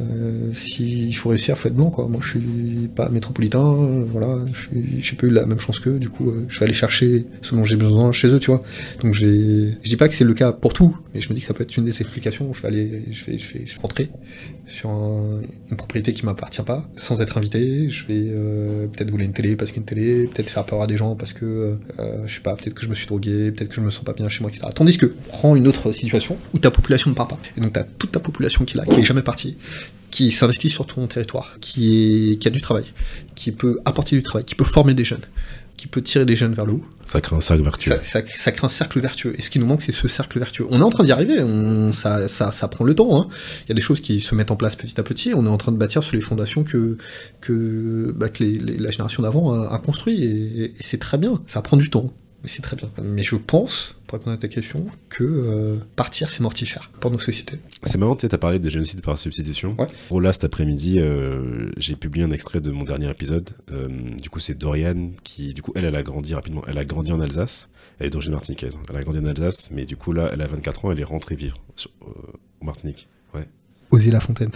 s'il 0.54 1.16
faut 1.16 1.30
réussir, 1.30 1.58
faut 1.58 1.68
être 1.68 1.76
blanc, 1.76 1.90
quoi. 1.90 2.08
Moi, 2.08 2.20
je 2.24 2.30
suis 2.30 2.88
pas 2.96 3.10
métropolitain, 3.10 3.66
euh, 3.66 4.06
voilà, 4.12 4.46
je 4.54 4.80
j'ai 5.02 5.16
pas 5.16 5.28
eu 5.28 5.32
la 5.32 5.46
même 5.46 5.60
chance 5.60 5.80
qu'eux, 5.80 6.00
du 6.00 6.10
coup, 6.10 6.30
euh, 6.30 6.46
je 6.50 6.60
vais 6.60 6.66
aller 6.66 6.74
chercher 6.74 7.26
ce 7.42 7.56
dont 7.56 7.66
j'ai 7.66 7.76
besoin 7.76 8.12
chez 8.12 8.28
eux, 8.30 8.40
tu 8.40 8.52
vois. 8.52 8.62
Donc, 9.04 9.14
je 9.14 9.26
dis 9.84 9.96
pas 9.98 10.08
que 10.10 10.16
c'est 10.16 10.24
le 10.24 10.34
cas 10.34 10.52
pour 10.52 10.74
tout, 10.74 10.96
mais 11.14 11.22
je 11.22 11.30
me 11.30 11.34
dis 11.36 11.42
que 11.42 11.48
ça 11.48 11.54
peut 11.54 11.64
être 11.64 11.76
une 11.78 11.86
des 11.86 12.02
explications. 12.02 12.54
Je 12.54 12.62
vais 12.62 12.68
aller, 12.68 13.04
je 13.12 13.26
vais, 13.26 13.38
je 13.38 13.80
rentrer 13.80 14.10
sur 14.66 14.90
un- 14.90 15.42
une 15.72 15.78
propriété 15.78 16.14
qui 16.14 16.26
m'appartient 16.26 16.62
pas, 16.62 16.88
sans 16.96 17.22
être 17.22 17.38
invité. 17.38 17.90
Je 17.90 18.06
vais 18.08 18.28
euh, 18.30 18.88
peut-être 18.88 19.10
voler 19.12 19.26
une 19.26 19.34
télé 19.34 19.56
parce 19.56 19.72
qu'il 19.72 19.78
y 19.78 19.80
a 19.80 19.84
une 19.84 19.88
télé, 19.98 20.28
peut-être 20.28 20.50
faire 20.50 20.66
peur 20.66 20.82
à 20.82 20.88
des 20.88 20.98
gens 20.98 21.16
parce 21.16 21.34
que, 21.34 21.78
euh, 22.00 22.28
je 22.28 22.36
sais 22.36 22.42
pas, 22.42 22.56
peut-être 22.56 22.74
que 22.76 22.84
je 22.84 22.90
me 22.90 22.94
suis 22.94 23.08
drogué, 23.08 23.52
peut-être 23.52 23.70
que 23.70 23.76
je 23.76 23.82
me 23.82 23.90
sens 23.90 24.04
pas 24.04 24.14
bien 24.14 24.30
chez 24.30 24.42
moi, 24.42 24.52
etc. 24.52 24.68
Tandis 24.76 24.98
que, 24.98 25.08
prends 25.28 25.56
une 25.56 25.68
autre 25.68 25.92
situation 25.92 26.38
où 26.54 26.60
ta 26.60 26.70
population 26.72 27.10
ne 27.10 27.16
part 27.16 27.28
pas. 27.28 27.40
Et 27.58 27.62
donc, 27.62 27.74
t'as 27.74 27.84
toute 27.84 28.12
ta 28.12 28.20
population 28.20 28.66
qui 28.66 28.78
est 28.78 28.82
là, 28.82 28.86
qui 28.86 29.00
est 29.00 29.04
jamais 29.04 29.22
partie, 29.24 29.58
qui 30.12 30.32
s'investit 30.32 30.70
sur 30.70 30.86
ton 30.88 31.06
territoire, 31.08 31.58
qui, 31.62 32.32
est, 32.34 32.38
qui 32.38 32.48
a 32.48 32.52
du 32.52 32.62
travail, 32.62 32.86
qui 33.36 33.52
peut 33.52 33.80
apporter 33.86 34.16
du 34.16 34.24
travail, 34.24 34.46
qui 34.46 34.56
peut 34.56 34.64
former 34.66 34.94
des 34.94 35.04
jeunes, 35.06 35.22
qui 35.78 35.88
peut 35.88 36.02
tirer 36.02 36.26
des 36.26 36.36
jeunes 36.36 36.54
vers 36.54 36.66
le 36.66 36.74
haut. 36.74 36.84
Ça 37.06 37.22
crée 37.22 37.36
un 37.36 37.40
cercle 37.42 37.64
vertueux. 37.64 37.92
Ça, 37.92 38.04
ça- 38.04 38.22
ça 38.36 38.52
crée 38.52 38.66
un 38.66 38.70
cercle 38.70 39.00
vertueux. 39.00 39.34
Et 39.38 39.42
ce 39.42 39.50
qui 39.50 39.60
nous 39.60 39.66
manque, 39.66 39.82
c'est 39.82 39.92
ce 39.92 40.08
cercle 40.08 40.38
vertueux. 40.40 40.66
On 40.70 40.80
est 40.82 40.84
en 40.84 40.90
train 40.90 41.04
d'y 41.04 41.12
arriver. 41.12 41.42
On, 41.42 41.94
ça, 41.94 42.28
ça, 42.28 42.52
ça 42.52 42.68
prend 42.68 42.84
le 42.86 42.94
temps. 42.96 43.20
hein. 43.22 43.28
Il 43.66 43.70
y 43.70 43.72
a 43.72 43.76
des 43.76 43.82
choses 43.82 44.02
qui 44.02 44.20
se 44.20 44.36
mettent 44.36 44.52
en 44.52 44.56
place 44.58 44.76
petit 44.76 45.00
à 45.00 45.04
petit. 45.04 45.32
On 45.34 45.46
est 45.46 45.50
en 45.50 45.58
train 45.58 45.72
de 45.72 45.78
bâtir 45.78 46.04
sur 46.04 46.16
les 46.16 46.22
fondations 46.22 46.64
que, 46.64 46.98
que, 47.42 48.14
bah, 48.16 48.30
que 48.30 48.44
les- 48.44 48.54
les- 48.60 48.78
la 48.78 48.92
génération 48.92 49.24
d'avant 49.24 49.54
a, 49.54 49.74
a 49.74 49.78
construit. 49.80 50.22
Et, 50.24 50.64
et 50.66 50.74
c'est 50.82 51.00
très 51.00 51.18
bien. 51.18 51.42
Ça 51.48 51.62
prend 51.62 51.78
du 51.78 51.90
temps. 51.90 52.14
Mais 52.42 52.50
c'est 52.50 52.62
très 52.62 52.76
bien. 52.76 52.90
Mais 53.02 53.22
je 53.22 53.36
pense, 53.36 53.96
pour 54.08 54.18
répondre 54.18 54.36
à 54.36 54.40
ta 54.40 54.48
question, 54.48 54.88
que 55.10 55.24
euh, 55.24 55.78
partir, 55.96 56.30
c'est 56.30 56.40
mortifère 56.40 56.90
pour 57.00 57.12
nos 57.12 57.20
sociétés. 57.20 57.60
C'est 57.84 57.98
marrant, 57.98 58.16
tu 58.16 58.28
t'as 58.28 58.38
parlé 58.38 58.60
de 58.60 58.70
génocide 58.70 59.02
par 59.02 59.18
substitution. 59.18 59.76
Ouais. 59.78 59.88
Gros, 60.08 60.20
là, 60.20 60.32
cet 60.32 60.46
après-midi, 60.46 61.00
euh, 61.00 61.70
j'ai 61.78 61.96
publié 61.96 62.26
un 62.26 62.32
extrait 62.32 62.62
de 62.62 62.72
mon 62.72 62.84
dernier 62.84 63.10
épisode. 63.10 63.50
Euh, 63.72 63.88
du 64.22 64.30
coup, 64.30 64.40
c'est 64.40 64.58
Dorian 64.58 65.12
qui, 65.24 65.54
du 65.54 65.62
coup, 65.62 65.74
elle, 65.76 65.86
elle 65.86 65.96
a 65.96 66.04
grandi 66.04 66.34
rapidement. 66.34 66.64
Elle 66.68 66.78
a 66.78 66.86
grandi 66.86 67.12
en 67.12 67.20
Alsace. 67.20 67.70
Elle 68.00 68.08
est 68.08 68.12
d'origine 68.12 68.34
martiniquaise. 68.34 68.80
Elle 68.90 68.96
a 68.96 69.04
grandi 69.04 69.20
en 69.20 69.26
Alsace, 69.26 69.70
mais 69.72 69.86
du 69.86 69.98
coup, 69.98 70.14
là, 70.14 70.30
elle 70.32 70.42
a 70.42 70.48
24 70.48 70.86
ans, 70.86 70.92
elle 70.92 71.00
est 71.00 71.04
rentrée 71.04 71.36
vivre 71.36 71.58
sur, 71.76 71.92
en 72.62 72.66
Martinique. 72.66 73.10
Osier 73.92 74.12
La 74.12 74.20
Fontaine. 74.20 74.52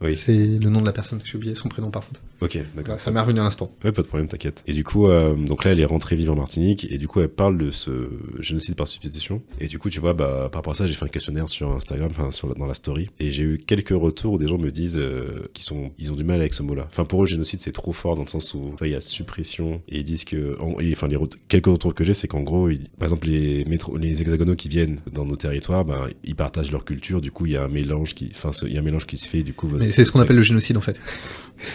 Oui. 0.00 0.16
C'est 0.16 0.36
le 0.36 0.68
nom 0.68 0.80
de 0.80 0.86
la 0.86 0.92
personne. 0.92 1.20
J'ai 1.24 1.36
oublié 1.36 1.54
son 1.54 1.68
prénom 1.68 1.90
par 1.90 2.06
contre. 2.06 2.20
Ok, 2.42 2.58
d'accord. 2.76 2.98
Ça 2.98 3.10
m'est 3.10 3.20
revenu 3.20 3.40
à 3.40 3.44
l'instant. 3.44 3.74
Ouais, 3.84 3.92
pas 3.92 4.02
de 4.02 4.06
problème, 4.06 4.28
t'inquiète. 4.28 4.62
Et 4.66 4.72
du 4.72 4.84
coup, 4.84 5.06
euh, 5.06 5.34
donc 5.34 5.64
là, 5.64 5.72
elle 5.72 5.80
est 5.80 5.84
rentrée 5.84 6.16
vivre 6.16 6.32
en 6.32 6.36
Martinique, 6.36 6.86
et 6.90 6.98
du 6.98 7.06
coup, 7.08 7.20
elle 7.20 7.28
parle 7.28 7.56
de 7.58 7.70
ce 7.70 8.08
génocide 8.40 8.74
par 8.74 8.88
substitution. 8.88 9.42
Et 9.60 9.66
du 9.68 9.78
coup, 9.78 9.90
tu 9.90 10.00
vois, 10.00 10.12
bah, 10.14 10.48
par 10.50 10.58
rapport 10.60 10.72
à 10.72 10.76
ça, 10.76 10.86
j'ai 10.86 10.94
fait 10.94 11.04
un 11.04 11.08
questionnaire 11.08 11.48
sur 11.48 11.70
Instagram, 11.72 12.10
enfin, 12.16 12.28
dans 12.58 12.66
la 12.66 12.74
story, 12.74 13.10
et 13.20 13.30
j'ai 13.30 13.44
eu 13.44 13.58
quelques 13.58 13.90
retours 13.90 14.34
où 14.34 14.38
des 14.38 14.48
gens 14.48 14.58
me 14.58 14.70
disent 14.70 14.96
euh, 14.98 15.48
qu'ils 15.54 15.64
sont, 15.64 15.92
ils 15.98 16.12
ont 16.12 16.16
du 16.16 16.24
mal 16.24 16.40
avec 16.40 16.54
ce 16.54 16.62
mot-là. 16.62 16.86
Enfin, 16.90 17.04
pour 17.04 17.22
eux, 17.22 17.26
génocide, 17.26 17.60
c'est 17.60 17.72
trop 17.72 17.92
fort 17.92 18.16
dans 18.16 18.22
le 18.22 18.28
sens 18.28 18.54
où, 18.54 18.74
il 18.82 18.88
y 18.88 18.94
a 18.94 19.00
suppression, 19.00 19.80
et 19.88 19.98
ils 19.98 20.04
disent 20.04 20.24
que, 20.24 20.58
en- 20.60 20.80
et, 20.80 20.92
enfin, 20.92 21.06
les 21.08 21.16
quelques 21.48 21.66
retours 21.66 21.94
que 21.94 22.02
j'ai, 22.04 22.14
c'est 22.14 22.28
qu'en 22.28 22.40
gros, 22.42 22.68
ils- 22.70 22.88
par 22.98 23.04
exemple, 23.06 23.28
les 23.28 23.64
métro, 23.66 23.96
les 23.96 24.20
hexagonaux 24.20 24.56
qui 24.56 24.68
viennent 24.68 24.98
dans 25.12 25.24
nos 25.24 25.36
territoires, 25.36 25.84
ben, 25.84 26.08
ils 26.24 26.34
partagent 26.34 26.72
leur 26.72 26.84
culture, 26.84 27.20
du 27.20 27.30
coup, 27.30 27.46
il 27.46 27.52
y 27.52 27.56
a 27.56 27.62
un 27.64 27.68
mélange 27.68 28.14
qui, 28.14 28.30
enfin, 28.34 28.50
il 28.66 28.72
y 28.72 28.76
a 28.76 28.80
un 28.80 28.84
mélange 28.84 29.06
qui 29.06 29.16
se 29.16 29.28
fait, 29.28 29.42
du 29.42 29.52
coup. 29.52 29.68
Mais 29.68 29.84
c'est 29.84 30.04
ce 30.04 30.10
qu'on 30.10 30.20
appelle 30.20 30.36
le 30.36 30.42
génocide 30.42 30.76
en 30.76 30.80
fait. 30.80 30.98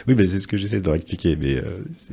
Oui, 0.06 0.16
mais 0.18 0.26
c'est 0.26 0.42
ce 0.42 0.48
que 0.50 0.57
j'essaie 0.58 0.80
de 0.80 0.86
leur 0.86 0.96
expliquer, 0.96 1.36
mais 1.42 1.58
euh, 1.58 1.64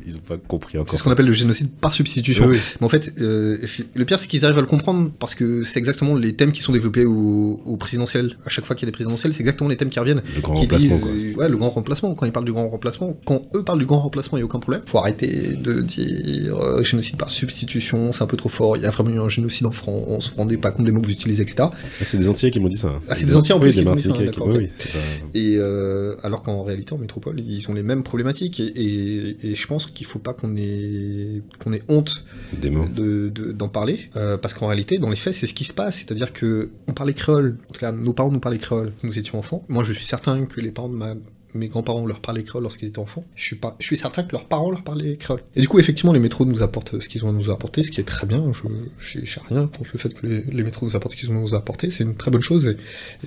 ils 0.05 0.15
ont 0.15 0.19
pas 0.19 0.37
compris 0.37 0.77
encore. 0.77 0.91
C'est 0.91 0.97
ce 0.99 1.03
qu'on 1.03 1.11
appelle 1.11 1.25
le 1.25 1.33
génocide 1.33 1.69
par 1.69 1.93
substitution. 1.93 2.47
Oui. 2.47 2.57
Mais 2.79 2.85
en 2.85 2.89
fait, 2.89 3.13
euh, 3.21 3.57
le 3.95 4.05
pire 4.05 4.19
c'est 4.19 4.27
qu'ils 4.27 4.45
arrivent 4.45 4.57
à 4.57 4.61
le 4.61 4.67
comprendre 4.67 5.11
parce 5.19 5.35
que 5.35 5.63
c'est 5.63 5.79
exactement 5.79 6.15
les 6.15 6.35
thèmes 6.35 6.51
qui 6.51 6.61
sont 6.61 6.71
développés 6.71 7.05
au, 7.05 7.61
au 7.65 7.77
présidentiel. 7.77 8.37
À 8.45 8.49
chaque 8.49 8.65
fois 8.65 8.75
qu'il 8.75 8.85
y 8.85 8.87
a 8.87 8.91
des 8.91 8.95
présidentielles, 8.95 9.33
c'est 9.33 9.41
exactement 9.41 9.69
les 9.69 9.77
thèmes 9.77 9.89
qui 9.89 9.99
reviennent. 9.99 10.21
Le 10.35 10.41
grand 10.41 10.53
qui 10.55 10.61
remplacement, 10.61 10.95
disent, 10.95 11.01
quoi. 11.03 11.11
euh, 11.11 11.33
ouais, 11.35 11.49
le 11.49 11.57
grand 11.57 11.69
remplacement. 11.69 12.13
Quand 12.15 12.25
ils 12.25 12.31
parlent 12.31 12.45
du 12.45 12.53
grand 12.53 12.69
remplacement, 12.69 13.17
quand 13.25 13.41
eux 13.55 13.63
parlent 13.63 13.79
du 13.79 13.85
grand 13.85 13.99
remplacement, 13.99 14.37
il 14.37 14.41
n'y 14.41 14.43
a 14.43 14.45
aucun 14.45 14.59
problème. 14.59 14.81
Faut 14.85 14.97
arrêter 14.99 15.55
de 15.55 15.81
dire 15.81 16.57
euh, 16.57 16.83
génocide 16.83 17.17
par 17.17 17.31
substitution, 17.31 18.13
c'est 18.13 18.21
un 18.23 18.27
peu 18.27 18.37
trop 18.37 18.49
fort. 18.49 18.77
Il 18.77 18.83
y 18.83 18.85
a 18.85 18.91
vraiment 18.91 19.09
eu 19.11 19.19
un 19.19 19.29
génocide 19.29 19.65
en 19.65 19.71
France. 19.71 20.03
On 20.07 20.19
se 20.21 20.31
rendait 20.35 20.57
pas 20.57 20.71
compte 20.71 20.85
des 20.85 20.91
mots 20.91 21.01
que 21.01 21.05
vous 21.07 21.11
utilisez, 21.13 21.41
etc. 21.43 21.55
Ah, 21.71 21.71
c'est 22.03 22.17
des 22.17 22.29
Antillais 22.29 22.51
qui 22.51 22.59
m'ont 22.59 22.67
dit 22.69 22.77
ça. 22.77 22.91
Ah, 23.09 23.15
c'est 23.15 23.25
des 23.25 23.35
Antillais 23.35 23.55
en 23.55 23.59
plus 23.59 23.69
oui, 23.69 23.75
qui 23.75 23.85
m'ont 23.85 23.95
dit 23.95 24.01
ça, 24.03 24.09
Martiniquais 24.09 24.31
qui- 24.31 24.37
d'accord, 24.39 24.47
oui, 24.47 24.55
ok. 24.55 24.61
oui, 24.61 24.69
c'est 24.77 24.91
pas- 24.91 24.99
Et 25.33 25.59
alors 26.23 26.41
qu'en 26.41 26.63
réalité, 26.63 26.93
en 26.93 26.97
métropole, 26.97 27.39
ils 27.39 27.63
ont 27.69 27.73
les 27.73 27.83
mêmes 27.83 28.03
problématiques. 28.03 28.34
Et, 28.41 28.47
et- 28.63 29.37
et 29.51 29.55
je 29.55 29.67
pense 29.67 29.85
qu'il 29.87 30.05
faut 30.05 30.19
pas 30.19 30.33
qu'on 30.33 30.55
ait, 30.57 31.41
qu'on 31.59 31.73
ait 31.73 31.83
honte 31.87 32.23
des 32.61 32.69
mots. 32.69 32.87
de- 32.87 33.29
de- 33.29 33.51
d'en 33.51 33.69
parler, 33.69 34.09
euh, 34.15 34.37
parce 34.37 34.53
qu'en 34.53 34.67
réalité, 34.67 34.97
dans 34.97 35.09
les 35.09 35.15
faits, 35.15 35.33
c'est 35.33 35.47
ce 35.47 35.53
qui 35.53 35.63
se 35.63 35.73
passe. 35.73 35.95
C'est-à-dire 35.97 36.33
que 36.33 36.69
on 36.87 36.93
parlait 36.93 37.13
créole. 37.13 37.57
En 37.69 37.73
tout 37.73 37.79
cas, 37.79 37.91
nos 37.91 38.13
parents 38.13 38.31
nous 38.31 38.39
parlaient 38.39 38.57
créole 38.57 38.91
quand 39.01 39.07
nous 39.07 39.17
étions 39.19 39.39
enfants. 39.39 39.63
Moi, 39.69 39.83
je 39.83 39.93
suis 39.93 40.05
certain 40.05 40.45
que 40.45 40.59
les 40.61 40.71
parents 40.71 40.89
de 40.89 40.95
ma 40.95 41.15
mes 41.57 41.69
grands-parents 41.69 42.05
leur 42.05 42.19
parlaient 42.19 42.43
créole 42.43 42.63
lorsqu'ils 42.63 42.89
étaient 42.89 42.99
enfants. 42.99 43.23
Je 43.33 43.45
suis 43.45 43.55
pas, 43.55 43.77
je 43.79 43.85
suis 43.85 43.95
certain 43.95 44.23
que 44.23 44.33
leurs 44.33 44.43
parents 44.43 44.69
leur 44.71 44.83
parlaient 44.83 45.15
créole. 45.15 45.39
Et 45.55 45.61
du 45.61 45.69
coup, 45.69 45.79
effectivement, 45.79 46.11
les 46.11 46.19
métros 46.19 46.43
nous 46.43 46.61
apportent 46.61 46.99
ce 46.99 47.07
qu'ils 47.07 47.23
ont 47.23 47.29
à 47.29 47.31
nous 47.31 47.49
apporter, 47.49 47.81
ce 47.81 47.91
qui 47.91 48.01
est 48.01 48.03
très 48.03 48.27
bien. 48.27 48.51
Je, 48.51 49.19
j'ai 49.23 49.39
rien 49.49 49.65
contre 49.67 49.89
le 49.93 49.97
fait 49.99 50.13
que 50.13 50.27
les, 50.27 50.41
les 50.51 50.63
métros 50.63 50.85
nous 50.85 50.97
apportent 50.97 51.13
ce 51.15 51.17
qu'ils 51.21 51.31
ont 51.31 51.37
à 51.37 51.41
nous 51.41 51.55
apporter. 51.55 51.89
C'est 51.91 52.03
une 52.03 52.17
très 52.17 52.29
bonne 52.29 52.41
chose 52.41 52.67
et, 52.67 52.71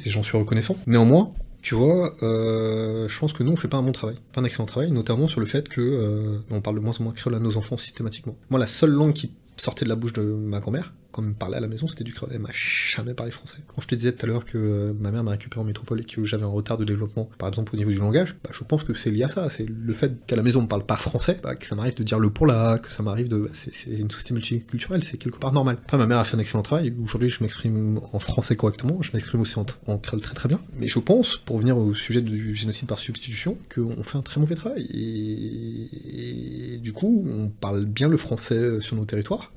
et 0.04 0.10
j'en 0.10 0.22
suis 0.22 0.36
reconnaissant. 0.36 0.76
Néanmoins, 0.86 1.32
tu 1.62 1.74
vois, 1.74 2.14
euh, 2.22 3.08
je 3.08 3.18
pense 3.18 3.32
que 3.32 3.42
nous, 3.42 3.52
on 3.52 3.56
fait 3.56 3.68
pas 3.68 3.78
un 3.78 3.82
bon 3.82 3.92
travail, 3.92 4.16
pas 4.32 4.40
un 4.40 4.44
excellent 4.44 4.66
travail, 4.66 4.90
notamment 4.90 5.28
sur 5.28 5.40
le 5.40 5.46
fait 5.46 5.68
que 5.68 5.80
euh, 5.80 6.38
on 6.50 6.60
parle 6.60 6.76
de 6.76 6.80
moins 6.80 6.94
en 6.98 7.04
moins 7.04 7.12
créole 7.12 7.34
à 7.34 7.40
nos 7.40 7.56
enfants 7.56 7.76
systématiquement. 7.76 8.36
Moi, 8.50 8.60
la 8.60 8.66
seule 8.66 8.90
langue 8.90 9.12
qui 9.12 9.32
sortait 9.56 9.84
de 9.84 9.90
la 9.90 9.96
bouche 9.96 10.12
de 10.12 10.22
ma 10.22 10.60
grand-mère, 10.60 10.92
quand 11.12 11.22
elle 11.22 11.28
me 11.28 11.34
parlait 11.34 11.56
à 11.56 11.60
la 11.60 11.68
maison, 11.68 11.88
c'était 11.88 12.04
du 12.04 12.12
créole. 12.12 12.32
Elle 12.34 12.40
m'a 12.40 12.50
jamais 12.52 13.14
parlé 13.14 13.32
français. 13.32 13.56
Quand 13.66 13.80
je 13.80 13.88
te 13.88 13.94
disais 13.94 14.12
tout 14.12 14.24
à 14.26 14.28
l'heure 14.28 14.44
que 14.44 14.58
euh, 14.58 14.92
ma 14.98 15.10
mère 15.10 15.24
m'a 15.24 15.30
récupéré 15.32 15.60
en 15.60 15.64
métropole 15.64 16.00
et 16.00 16.04
que 16.04 16.24
j'avais 16.24 16.44
un 16.44 16.48
retard 16.48 16.76
de 16.76 16.84
développement, 16.84 17.30
par 17.38 17.48
exemple 17.48 17.74
au 17.74 17.78
niveau 17.78 17.90
du 17.90 17.98
langage, 17.98 18.36
bah, 18.44 18.50
je 18.52 18.62
pense 18.64 18.84
que 18.84 18.94
c'est 18.94 19.10
lié 19.10 19.24
à 19.24 19.28
ça. 19.28 19.48
C'est 19.48 19.66
le 19.68 19.94
fait 19.94 20.12
qu'à 20.26 20.36
la 20.36 20.42
maison 20.42 20.60
on 20.60 20.62
ne 20.62 20.68
parle 20.68 20.84
pas 20.84 20.96
français, 20.96 21.40
bah, 21.42 21.54
que 21.54 21.66
ça 21.66 21.74
m'arrive 21.74 21.94
de 21.94 22.02
dire 22.02 22.18
le 22.18 22.30
pour 22.30 22.46
là, 22.46 22.78
que 22.78 22.92
ça 22.92 23.02
m'arrive 23.02 23.28
de. 23.28 23.50
C'est 23.54 23.90
une 23.90 24.10
société 24.10 24.34
multiculturelle, 24.34 25.02
c'est 25.02 25.16
quelque 25.16 25.38
part 25.38 25.52
normal. 25.52 25.78
Après, 25.82 25.96
ma 25.96 26.06
mère 26.06 26.18
a 26.18 26.24
fait 26.24 26.36
un 26.36 26.40
excellent 26.40 26.62
travail. 26.62 26.94
Aujourd'hui, 27.02 27.30
je 27.30 27.42
m'exprime 27.42 28.00
en 28.12 28.18
français 28.18 28.56
correctement, 28.56 29.00
je 29.00 29.12
m'exprime 29.14 29.40
aussi 29.40 29.56
en, 29.58 29.98
créole 29.98 30.20
très 30.20 30.34
très 30.34 30.48
bien. 30.48 30.60
Mais 30.76 30.88
je 30.88 30.98
pense, 30.98 31.36
pour 31.36 31.58
venir 31.58 31.78
au 31.78 31.94
sujet 31.94 32.20
du 32.20 32.54
génocide 32.54 32.86
par 32.86 32.98
substitution, 32.98 33.56
qu'on 33.74 34.02
fait 34.02 34.18
un 34.18 34.22
très 34.22 34.40
mauvais 34.40 34.56
travail. 34.56 34.86
et 34.92 36.78
du 36.78 36.92
coup, 36.92 37.24
on 37.26 37.48
parle 37.48 37.86
bien 37.86 38.08
le 38.08 38.16
français 38.16 38.80
sur 38.80 38.96
nos 38.96 39.04
territoires 39.04 39.52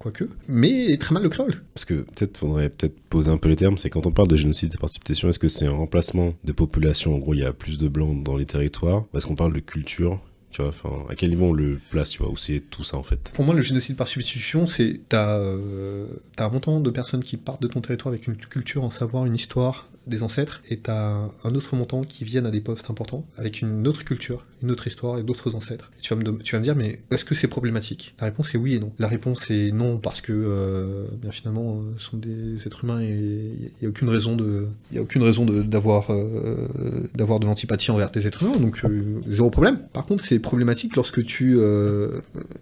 quoique, 0.00 0.24
mais 0.48 0.96
très 0.96 1.14
mal 1.14 1.22
le 1.22 1.28
créole. 1.28 1.62
Parce 1.74 1.84
que 1.84 2.02
peut-être 2.02 2.38
faudrait 2.38 2.70
peut-être 2.70 2.98
poser 3.08 3.30
un 3.30 3.36
peu 3.36 3.48
les 3.48 3.56
termes, 3.56 3.78
c'est 3.78 3.90
quand 3.90 4.06
on 4.06 4.12
parle 4.12 4.28
de 4.28 4.36
génocide 4.36 4.76
par 4.80 4.90
substitution, 4.90 5.28
est-ce 5.28 5.38
que 5.38 5.48
c'est 5.48 5.66
un 5.66 5.72
remplacement 5.72 6.34
de 6.42 6.52
population, 6.52 7.14
en 7.14 7.18
gros 7.18 7.34
il 7.34 7.40
y 7.40 7.44
a 7.44 7.52
plus 7.52 7.78
de 7.78 7.86
blancs 7.86 8.24
dans 8.24 8.36
les 8.36 8.46
territoires, 8.46 9.04
ou 9.12 9.18
est-ce 9.18 9.26
qu'on 9.26 9.36
parle 9.36 9.52
de 9.52 9.60
culture? 9.60 10.20
Tu 10.50 10.62
vois, 10.62 10.72
à 11.08 11.14
quel 11.14 11.30
niveau 11.30 11.44
on 11.46 11.52
le 11.52 11.78
place, 11.90 12.10
tu 12.10 12.18
vois, 12.24 12.32
ou 12.32 12.36
c'est 12.36 12.60
tout 12.70 12.82
ça 12.82 12.96
en 12.96 13.04
fait? 13.04 13.30
Pour 13.34 13.44
moi, 13.44 13.54
le 13.54 13.62
génocide 13.62 13.94
par 13.94 14.08
substitution, 14.08 14.66
c'est 14.66 15.00
t'as 15.08 15.38
euh, 15.38 16.06
as 16.38 16.44
un 16.44 16.48
montant 16.48 16.80
de 16.80 16.90
personnes 16.90 17.22
qui 17.22 17.36
partent 17.36 17.62
de 17.62 17.68
ton 17.68 17.80
territoire 17.80 18.12
avec 18.12 18.26
une 18.26 18.36
culture, 18.36 18.84
un 18.84 18.90
savoir, 18.90 19.26
une 19.26 19.36
histoire, 19.36 19.88
des 20.10 20.22
ancêtres, 20.22 20.60
et 20.68 20.76
t'as 20.76 21.28
un 21.44 21.54
autre 21.54 21.74
montant 21.74 22.02
qui 22.02 22.24
viennent 22.24 22.46
à 22.46 22.50
des 22.50 22.60
postes 22.60 22.90
importants, 22.90 23.24
avec 23.38 23.62
une 23.62 23.86
autre 23.86 24.04
culture, 24.04 24.44
une 24.62 24.70
autre 24.70 24.86
histoire 24.86 25.18
et 25.18 25.22
d'autres 25.22 25.54
ancêtres. 25.54 25.90
tu, 26.00 26.14
vas 26.14 26.20
me, 26.20 26.38
tu 26.38 26.52
vas 26.52 26.58
me 26.58 26.64
dire, 26.64 26.76
mais 26.76 27.00
est-ce 27.10 27.24
que 27.24 27.34
c'est 27.34 27.48
problématique? 27.48 28.14
La 28.20 28.26
réponse 28.26 28.54
est 28.54 28.58
oui 28.58 28.74
et 28.74 28.80
non. 28.80 28.92
La 28.98 29.08
réponse 29.08 29.50
est 29.50 29.72
non, 29.72 29.98
parce 29.98 30.20
que, 30.20 30.32
euh, 30.32 31.06
bien 31.20 31.30
finalement, 31.30 31.76
euh, 31.76 31.94
ce 31.98 32.10
sont 32.10 32.16
des 32.18 32.66
êtres 32.66 32.84
humains 32.84 33.00
et 33.00 33.08
il 33.08 33.72
n'y 33.80 33.86
a 33.86 33.88
aucune 33.88 34.08
raison 34.08 34.36
de, 34.36 34.66
y 34.92 34.98
a 34.98 35.02
aucune 35.02 35.22
raison 35.22 35.46
d'avoir 35.46 36.10
euh, 36.10 37.08
d'avoir 37.14 37.40
de 37.40 37.46
l'antipathie 37.46 37.90
envers 37.90 38.10
des 38.10 38.26
êtres 38.26 38.42
humains, 38.42 38.58
donc 38.58 38.82
zéro 39.28 39.50
problème. 39.50 39.78
Par 39.92 40.04
contre, 40.04 40.22
c'est 40.22 40.38
problématique 40.38 40.96
lorsque 40.96 41.24
tu, 41.24 41.58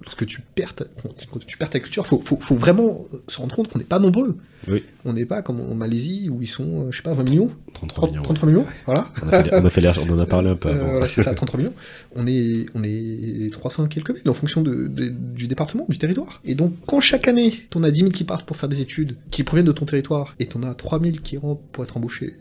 lorsque 0.03 0.27
tu 0.27 0.43
perds 0.55 0.75
ta, 0.75 0.85
quand 1.33 1.45
tu 1.45 1.57
perds 1.57 1.71
ta 1.71 1.81
culture, 1.81 2.07
faut, 2.07 2.21
faut, 2.21 2.37
faut 2.37 2.57
vraiment 2.57 3.07
se 3.27 3.39
rendre 3.39 3.55
compte 3.55 3.69
qu'on 3.69 3.79
n'est 3.79 3.85
pas 3.85 3.99
nombreux. 3.99 4.37
Oui. 4.67 4.85
On 5.05 5.13
n'est 5.13 5.25
pas 5.25 5.43
comme 5.43 5.61
en 5.61 5.75
Malaisie 5.75 6.29
où 6.31 6.43
ils 6.43 6.49
sont, 6.49 6.91
je 6.91 6.97
sais 6.97 7.03
pas, 7.03 7.15
20 7.15 7.31
millions 7.31 7.38
33 7.75 8.09
millions. 8.09 8.23
33 8.23 8.49
millions, 8.49 8.67
voilà. 8.87 9.11
On 9.23 9.29
a, 9.29 9.43
fait, 9.43 9.53
on, 9.53 10.13
en 10.13 10.19
a 10.19 10.27
parlé 10.27 10.51
un 10.51 10.57
peu 10.57 10.69
avant. 10.69 10.91
voilà, 10.91 11.09
c'est 11.09 11.23
ça, 11.23 11.35
33 11.35 11.59
millions. 11.59 11.75
On 12.15 12.27
est, 12.27 12.67
on 12.75 12.83
est 12.83 13.53
300 13.53 13.87
quelques 13.87 14.11
mille 14.11 14.29
en 14.29 14.35
fonction 14.35 14.63
de, 14.63 14.89
du 14.89 15.47
département, 15.47 15.87
du 15.89 15.99
territoire. 15.99 16.41
Et 16.45 16.55
donc, 16.55 16.75
quand 16.87 17.01
chaque 17.01 17.29
année, 17.29 17.53
t'en 17.71 17.83
as 17.83 17.91
10 17.91 18.01
000 18.01 18.11
qui 18.11 18.25
partent 18.25 18.47
pour 18.47 18.57
faire 18.57 18.69
des 18.69 18.81
études, 18.81 19.17
qui 19.31 19.45
proviennent 19.45 19.67
de 19.67 19.73
ton 19.73 19.85
territoire, 19.85 20.35
et 20.39 20.47
t'en 20.47 20.63
as 20.63 20.75
3 20.75 21.01
000 21.01 21.17
qui 21.23 21.37
rentrent 21.39 21.63
pour 21.73 21.85
être 21.85 21.97
embauchés, 21.97 22.35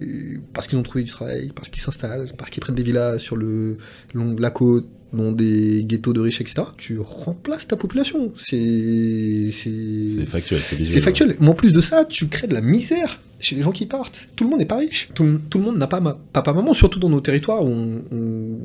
parce 0.54 0.68
qu'ils 0.68 0.78
ont 0.78 0.84
trouvé 0.84 1.04
du 1.04 1.12
travail, 1.12 1.52
parce 1.56 1.70
qu'ils 1.70 1.82
s'installent, 1.82 2.32
parce 2.38 2.50
qu'ils 2.50 2.62
prennent 2.62 2.76
des 2.76 2.84
villas 2.84 3.20
sur 3.20 3.36
le 3.36 3.78
long 4.14 4.36
la 4.38 4.50
côte, 4.50 4.88
dans 5.14 5.32
des 5.32 5.84
ghettos 5.84 6.14
de 6.14 6.20
riches, 6.20 6.41
etc., 6.41 6.64
tu 6.78 6.99
remplaces 6.99 7.68
ta 7.68 7.76
population. 7.76 8.34
C'est. 8.38 9.49
C'est 9.51 10.26
factuel, 10.26 10.62
c'est 10.64 10.76
visuel. 10.76 10.95
C'est 10.95 11.01
factuel. 11.01 11.36
Mais 11.39 11.47
en 11.47 11.53
plus 11.53 11.72
de 11.72 11.82
ça, 11.82 12.05
tu 12.05 12.28
crées 12.28 12.47
de 12.47 12.53
la 12.53 12.62
misère 12.62 13.20
chez 13.39 13.55
les 13.55 13.62
gens 13.62 13.72
qui 13.72 13.86
partent. 13.86 14.28
Tout 14.36 14.43
le 14.43 14.49
monde 14.49 14.60
n'est 14.60 14.66
pas 14.66 14.78
riche. 14.78 15.10
Tout, 15.14 15.24
le 15.24 15.60
monde 15.60 15.78
n'a 15.78 15.88
pas 15.88 15.99
ma, 15.99 16.18
papa, 16.34 16.53
maman, 16.53 16.74
surtout 16.74 16.99
dans 16.99 17.10
nos 17.10 17.22
territoires 17.22 17.64
où 17.64 17.70
on, 17.70 18.58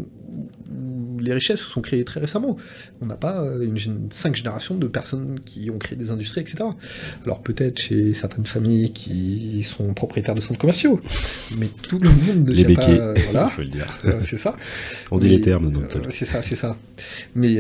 les 1.23 1.33
richesses 1.33 1.61
se 1.61 1.69
sont 1.69 1.81
créées 1.81 2.05
très 2.05 2.21
récemment. 2.21 2.57
On 3.01 3.07
n'a 3.07 3.17
pas 3.17 3.43
euh, 3.43 3.63
une, 3.63 4.09
cinq 4.11 4.37
générations 4.37 4.75
de 4.75 4.87
personnes 4.87 5.41
qui 5.45 5.71
ont 5.71 5.79
créé 5.79 5.97
des 5.97 6.11
industries, 6.11 6.41
etc. 6.41 6.65
Alors 7.25 7.43
peut-être 7.43 7.81
chez 7.81 8.15
certaines 8.15 8.47
familles 8.47 8.93
qui 8.93 9.63
sont 9.63 9.95
propriétaires 9.95 10.35
de 10.35 10.41
centres 10.41 10.61
commerciaux, 10.61 11.01
mais 11.59 11.69
tout 11.89 11.99
le 11.99 12.09
monde 12.09 12.49
ne 12.49 12.53
les 12.53 12.75
pas. 12.75 12.89
Euh, 12.89 13.15
voilà, 13.31 13.49
faut 13.49 13.63
le 13.63 13.69
dire. 13.69 13.87
Euh, 14.05 14.21
c'est 14.21 14.37
ça. 14.37 14.57
On 15.11 15.19
dit 15.19 15.29
les 15.29 15.41
termes. 15.41 15.71
donc. 15.71 15.85
c'est 16.11 16.25
ça, 16.25 16.43
c'est 16.43 16.57
ça. 16.57 16.77
Mais 17.35 17.59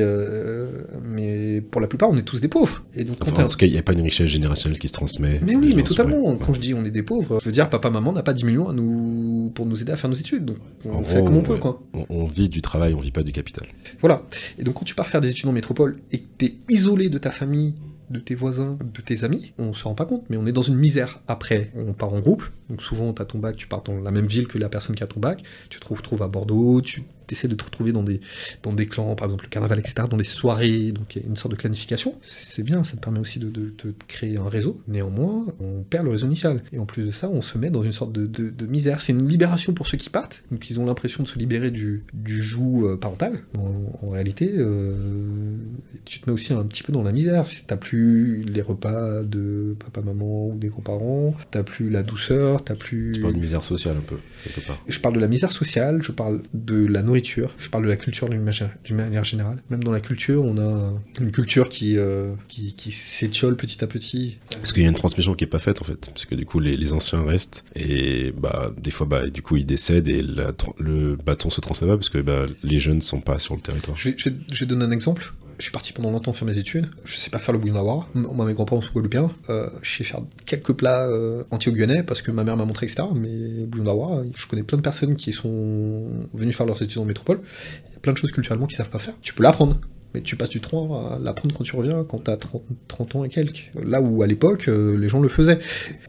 mais 1.02 1.60
pour 1.60 1.80
la 1.80 1.86
plupart, 1.86 2.10
on 2.10 2.16
est 2.16 2.22
tous 2.22 2.40
des 2.40 2.48
pauvres. 2.48 2.84
Et 2.94 3.04
donc, 3.04 3.16
enfin, 3.22 3.44
en 3.44 3.46
tout 3.46 3.56
cas, 3.56 3.66
il 3.66 3.72
n'y 3.72 3.78
a 3.78 3.82
pas 3.82 3.92
une 3.92 4.02
richesse 4.02 4.28
générationnelle 4.28 4.78
qui 4.78 4.88
se 4.88 4.92
transmet. 4.92 5.40
Mais 5.42 5.54
oui, 5.54 5.74
mais 5.76 5.82
totalement. 5.82 6.36
Quand 6.36 6.54
je 6.54 6.60
dis 6.60 6.74
on 6.74 6.84
est 6.84 6.90
des 6.90 7.02
pauvres, 7.02 7.38
je 7.40 7.46
veux 7.46 7.52
dire 7.52 7.70
papa 7.70 7.90
maman 7.90 8.12
n'a 8.12 8.22
pas 8.22 8.32
10 8.32 8.44
millions 8.44 8.68
à 8.68 8.72
nous 8.72 9.52
pour 9.54 9.66
nous 9.66 9.80
aider 9.80 9.92
à 9.92 9.96
faire 9.96 10.10
nos 10.10 10.16
études. 10.16 10.44
Donc 10.44 10.58
on 10.84 11.04
fait 11.04 11.22
comme 11.24 11.36
on 11.36 11.42
peut, 11.42 11.56
quoi. 11.56 11.82
On, 11.94 12.06
on 12.08 12.26
vit 12.26 12.48
du 12.48 12.62
travail, 12.62 12.94
on 12.94 13.00
pas 13.10 13.22
du 13.22 13.32
capital. 13.32 13.66
Voilà. 14.00 14.22
Et 14.58 14.64
donc 14.64 14.74
quand 14.74 14.84
tu 14.84 14.94
pars 14.94 15.08
faire 15.08 15.20
des 15.20 15.30
études 15.30 15.48
en 15.48 15.52
métropole 15.52 16.00
et 16.12 16.20
que 16.20 16.26
tu 16.38 16.44
es 16.46 16.54
isolé 16.68 17.08
de 17.08 17.18
ta 17.18 17.30
famille, 17.30 17.74
de 18.10 18.20
tes 18.20 18.34
voisins, 18.34 18.78
de 18.80 19.00
tes 19.00 19.24
amis, 19.24 19.52
on 19.58 19.72
se 19.74 19.84
rend 19.84 19.94
pas 19.94 20.04
compte, 20.04 20.24
mais 20.28 20.36
on 20.36 20.46
est 20.46 20.52
dans 20.52 20.62
une 20.62 20.76
misère. 20.76 21.20
Après, 21.28 21.72
on 21.74 21.92
part 21.94 22.12
en 22.12 22.20
groupe, 22.20 22.44
donc 22.68 22.82
souvent 22.82 23.12
tu 23.12 23.22
as 23.22 23.24
ton 23.24 23.38
bac, 23.38 23.56
tu 23.56 23.66
pars 23.66 23.82
dans 23.82 24.00
la 24.00 24.10
même 24.10 24.26
ville 24.26 24.46
que 24.46 24.58
la 24.58 24.68
personne 24.68 24.94
qui 24.94 25.02
a 25.02 25.06
ton 25.06 25.20
bac, 25.20 25.42
tu 25.70 25.80
te 25.80 25.88
retrouves 25.88 26.22
à 26.22 26.28
Bordeaux, 26.28 26.80
tu 26.82 27.04
essaies 27.30 27.48
de 27.48 27.54
te 27.54 27.64
retrouver 27.64 27.92
dans 27.92 28.02
des, 28.02 28.20
dans 28.62 28.72
des 28.72 28.86
clans, 28.86 29.14
par 29.14 29.26
exemple 29.26 29.44
le 29.44 29.50
carnaval, 29.50 29.78
etc., 29.78 30.06
dans 30.08 30.16
des 30.16 30.24
soirées, 30.24 30.92
donc 30.92 31.14
il 31.14 31.22
y 31.22 31.24
a 31.24 31.28
une 31.28 31.36
sorte 31.36 31.52
de 31.52 31.58
clanification. 31.58 32.14
C'est 32.26 32.62
bien, 32.62 32.84
ça 32.84 32.96
te 32.96 33.00
permet 33.00 33.20
aussi 33.20 33.38
de, 33.38 33.50
de, 33.50 33.72
créer 34.08 34.36
un 34.36 34.48
réseau. 34.48 34.80
Néanmoins, 34.88 35.46
on 35.60 35.82
perd 35.82 36.04
le 36.04 36.10
réseau 36.10 36.26
initial. 36.26 36.62
Et 36.72 36.78
en 36.78 36.86
plus 36.86 37.04
de 37.04 37.10
ça, 37.10 37.28
on 37.28 37.42
se 37.42 37.58
met 37.58 37.70
dans 37.70 37.82
une 37.82 37.92
sorte 37.92 38.12
de, 38.12 38.26
de 38.26 38.66
misère. 38.66 39.00
C'est 39.00 39.12
une 39.12 39.28
libération 39.28 39.72
pour 39.72 39.86
ceux 39.86 39.98
qui 39.98 40.10
partent, 40.10 40.42
donc 40.50 40.70
ils 40.70 40.80
ont 40.80 40.86
l'impression 40.86 41.22
de 41.22 41.28
se 41.28 41.38
libérer 41.38 41.70
du, 41.70 42.04
du 42.12 42.42
joug 42.42 42.84
euh, 42.84 42.96
parental. 42.96 43.32
En, 43.56 44.10
réalité, 44.10 44.50
euh, 44.56 45.56
tu 46.04 46.20
te 46.20 46.28
mets 46.28 46.34
aussi 46.34 46.52
un 46.52 46.64
petit 46.64 46.82
peu 46.82 46.92
dans 46.92 47.02
la 47.02 47.12
misère. 47.12 47.44
T'as 47.66 47.76
plus 47.76 48.42
les 48.44 48.60
repas 48.60 49.22
de 49.22 49.74
papa, 49.78 50.02
maman 50.02 50.48
ou 50.48 50.58
des 50.58 50.68
grands-parents, 50.68 51.34
t'as 51.50 51.62
plus 51.62 51.90
la 51.90 52.02
douceur, 52.02 52.64
t'as 52.64 52.74
plus... 52.74 53.12
Tu 53.14 53.20
parles 53.20 53.34
de 53.34 53.38
misère 53.38 53.64
sociale 53.64 53.96
un 53.96 54.02
peu, 54.02 54.16
quelque 54.44 54.66
part. 54.66 54.82
Je 54.86 54.98
parle 54.98 55.14
de 55.14 55.20
la 55.20 55.28
misère 55.28 55.52
sociale, 55.52 56.02
je 56.02 56.12
parle 56.12 56.42
de 56.54 56.86
la 56.86 57.02
nourriture 57.12 57.54
je 57.58 57.68
parle 57.68 57.84
de 57.84 57.88
la 57.88 57.96
culture 57.96 58.28
d'une 58.28 58.96
manière 58.96 59.24
générale. 59.24 59.58
Même 59.70 59.84
dans 59.84 59.92
la 59.92 60.00
culture, 60.00 60.44
on 60.44 60.58
a 60.58 60.94
une 61.20 61.30
culture 61.30 61.68
qui, 61.68 61.96
euh, 61.98 62.34
qui, 62.48 62.90
s'étiole 62.90 63.56
petit 63.56 63.84
à 63.84 63.86
petit. 63.86 64.38
Parce 64.56 64.72
qu'il 64.72 64.82
y 64.82 64.86
a 64.86 64.88
une 64.88 64.94
transmission 64.94 65.34
qui 65.34 65.44
est 65.44 65.48
pas 65.48 65.58
faite 65.58 65.82
en 65.82 65.84
fait, 65.84 66.10
parce 66.12 66.24
que 66.24 66.34
du 66.34 66.46
coup 66.46 66.58
les, 66.58 66.92
anciens 66.92 67.22
restent 67.22 67.64
et 67.74 68.32
bah 68.36 68.70
des 68.76 68.90
fois 68.90 69.06
bah 69.06 69.28
du 69.28 69.40
coup 69.40 69.56
ils 69.56 69.64
décèdent 69.64 70.08
et 70.08 70.22
le 70.22 71.16
bâton 71.16 71.48
se 71.48 71.60
transmet 71.60 71.86
pas 71.86 71.96
parce 71.96 72.08
que 72.08 72.18
bah, 72.18 72.46
les 72.62 72.80
jeunes 72.80 73.00
sont 73.00 73.20
pas 73.20 73.38
sur 73.38 73.54
le 73.54 73.60
territoire. 73.60 73.96
Je 73.96 74.10
vais, 74.10 74.16
je 74.18 74.60
vais 74.60 74.66
donner 74.66 74.84
un 74.84 74.90
exemple 74.90 75.32
je 75.62 75.66
suis 75.66 75.72
parti 75.72 75.92
pendant 75.92 76.10
longtemps 76.10 76.32
faire 76.32 76.48
mes 76.48 76.58
études. 76.58 76.90
Je 77.04 77.16
sais 77.18 77.30
pas 77.30 77.38
faire 77.38 77.52
le 77.52 77.60
bouillon 77.60 77.74
d'avoir. 77.74 78.08
Moi, 78.14 78.44
mes 78.46 78.52
grands-parents 78.52 78.80
sont 78.80 78.92
guadeloupéens. 78.92 79.30
Euh, 79.48 79.70
je 79.80 79.98
sais 79.98 80.02
faire 80.02 80.22
quelques 80.44 80.72
plats 80.72 81.06
euh, 81.06 81.44
anti-guyanais 81.52 82.02
parce 82.02 82.20
que 82.20 82.32
ma 82.32 82.42
mère 82.42 82.56
m'a 82.56 82.64
montré, 82.64 82.86
etc. 82.86 83.04
Mais 83.14 83.64
bouillon 83.66 83.84
d'avoir, 83.84 84.24
je 84.34 84.46
connais 84.48 84.64
plein 84.64 84.76
de 84.76 84.82
personnes 84.82 85.14
qui 85.14 85.32
sont 85.32 86.26
venues 86.34 86.50
faire 86.50 86.66
leurs 86.66 86.82
études 86.82 86.98
en 86.98 87.04
métropole. 87.04 87.42
Il 87.90 87.92
y 87.92 87.96
a 87.96 88.00
plein 88.00 88.12
de 88.12 88.18
choses 88.18 88.32
culturellement 88.32 88.66
qu'ils 88.66 88.76
savent 88.76 88.90
pas 88.90 88.98
faire. 88.98 89.14
Tu 89.22 89.34
peux 89.34 89.44
l'apprendre 89.44 89.78
mais 90.14 90.20
tu 90.20 90.36
passes 90.36 90.50
du 90.50 90.60
temps 90.60 91.06
à 91.08 91.18
l'apprendre 91.18 91.54
quand 91.54 91.64
tu 91.64 91.74
reviens, 91.76 92.04
quand 92.04 92.18
t'as 92.18 92.36
30, 92.36 92.62
30 92.88 93.16
ans 93.16 93.24
et 93.24 93.28
quelques. 93.28 93.70
Là 93.82 94.00
où 94.00 94.22
à 94.22 94.26
l'époque, 94.26 94.68
euh, 94.68 94.96
les 94.96 95.08
gens 95.08 95.20
le 95.20 95.28
faisaient. 95.28 95.58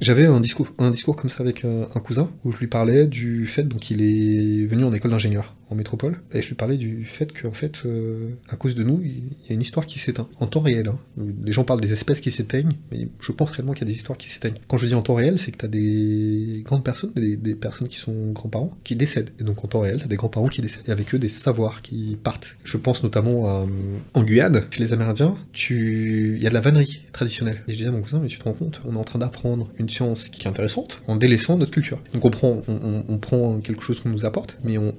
J'avais 0.01 0.25
un 0.25 0.39
discours, 0.39 0.67
un 0.77 0.91
discours 0.91 1.15
comme 1.15 1.29
ça 1.29 1.41
avec 1.41 1.63
un, 1.63 1.85
cousin, 1.99 2.29
où 2.43 2.51
je 2.51 2.57
lui 2.57 2.67
parlais 2.67 3.07
du 3.07 3.47
fait 3.47 3.63
donc 3.63 3.89
il 3.89 4.01
est 4.01 4.65
venu 4.65 4.83
en 4.83 4.93
école 4.93 5.11
d'ingénieur 5.11 5.55
en 5.73 5.75
métropole, 5.75 6.19
et 6.33 6.41
je 6.41 6.47
lui 6.47 6.55
parlais 6.55 6.77
du 6.77 7.05
fait 7.05 7.39
qu'en 7.39 7.51
fait, 7.51 7.85
euh, 7.85 8.29
à 8.49 8.55
cause 8.55 8.75
de 8.75 8.83
nous, 8.83 9.01
il 9.03 9.23
y 9.47 9.51
a 9.51 9.53
une 9.53 9.61
histoire 9.61 9.85
qui 9.85 9.99
s'éteint, 9.99 10.27
en 10.39 10.47
temps 10.47 10.61
réel. 10.61 10.87
Hein. 10.87 10.99
Les 11.43 11.51
gens 11.51 11.63
parlent 11.63 11.81
des 11.81 11.93
espèces 11.93 12.21
qui 12.21 12.31
s'éteignent, 12.31 12.73
mais 12.91 13.07
je 13.19 13.31
pense 13.31 13.51
réellement 13.51 13.73
qu'il 13.73 13.83
y 13.83 13.89
a 13.89 13.91
des 13.91 13.97
histoires 13.97 14.17
qui 14.17 14.29
s'éteignent. 14.29 14.59
Quand 14.67 14.77
je 14.77 14.87
dis 14.87 14.95
en 14.95 15.01
temps 15.01 15.15
réel, 15.15 15.39
c'est 15.39 15.51
que 15.51 15.57
t'as 15.57 15.67
des 15.67 16.61
grandes 16.63 16.83
personnes, 16.83 17.11
des, 17.15 17.55
personnes 17.55 17.87
qui 17.87 17.97
sont 17.97 18.31
grands-parents, 18.31 18.77
qui 18.83 18.95
décèdent. 18.95 19.31
Et 19.39 19.43
donc 19.43 19.63
en 19.63 19.67
temps 19.67 19.81
réel, 19.81 19.99
t'as 20.01 20.07
des 20.07 20.15
grands-parents 20.15 20.47
qui 20.47 20.61
décèdent. 20.61 20.87
Et 20.87 20.91
avec 20.91 21.13
eux, 21.13 21.19
des 21.19 21.29
savoirs 21.29 21.81
qui 21.81 22.17
partent. 22.21 22.55
Je 22.63 22.77
pense 22.77 23.03
notamment 23.03 23.47
à 23.47 23.65
en 24.13 24.23
Guyane, 24.23 24.65
chez 24.69 24.81
les 24.81 24.93
Amérindiens, 24.93 25.35
tu... 25.51 26.35
il 26.37 26.43
y 26.43 26.47
a 26.47 26.49
de 26.49 26.53
la 26.53 26.61
vannerie 26.61 27.01
traditionnelle. 27.11 27.63
Et 27.67 27.73
je 27.73 27.77
disais 27.77 27.89
à 27.89 27.91
mon 27.91 28.01
cousin, 28.01 28.19
mais 28.19 28.27
tu 28.27 28.37
te 28.37 28.43
rends 28.43 28.53
compte, 28.53 28.81
on 28.85 28.95
est 28.95 28.99
en 28.99 29.03
train 29.03 29.19
d'apprendre 29.19 29.69
une 29.77 29.89
science 29.89 30.29
qui 30.29 30.43
est 30.43 30.47
intéressante 30.47 31.01
en 31.07 31.15
délaissant 31.15 31.57
notre 31.57 31.71
culture. 31.71 31.99
Donc 32.13 32.25
on 32.25 32.29
prend, 32.29 32.61
on, 32.67 33.17
prend 33.17 33.59
quelque 33.59 33.83
chose 33.83 33.99
qu'on 33.99 34.09
nous 34.09 34.25
apporte, 34.25 34.57
mais 34.63 34.77
on, 34.77 34.91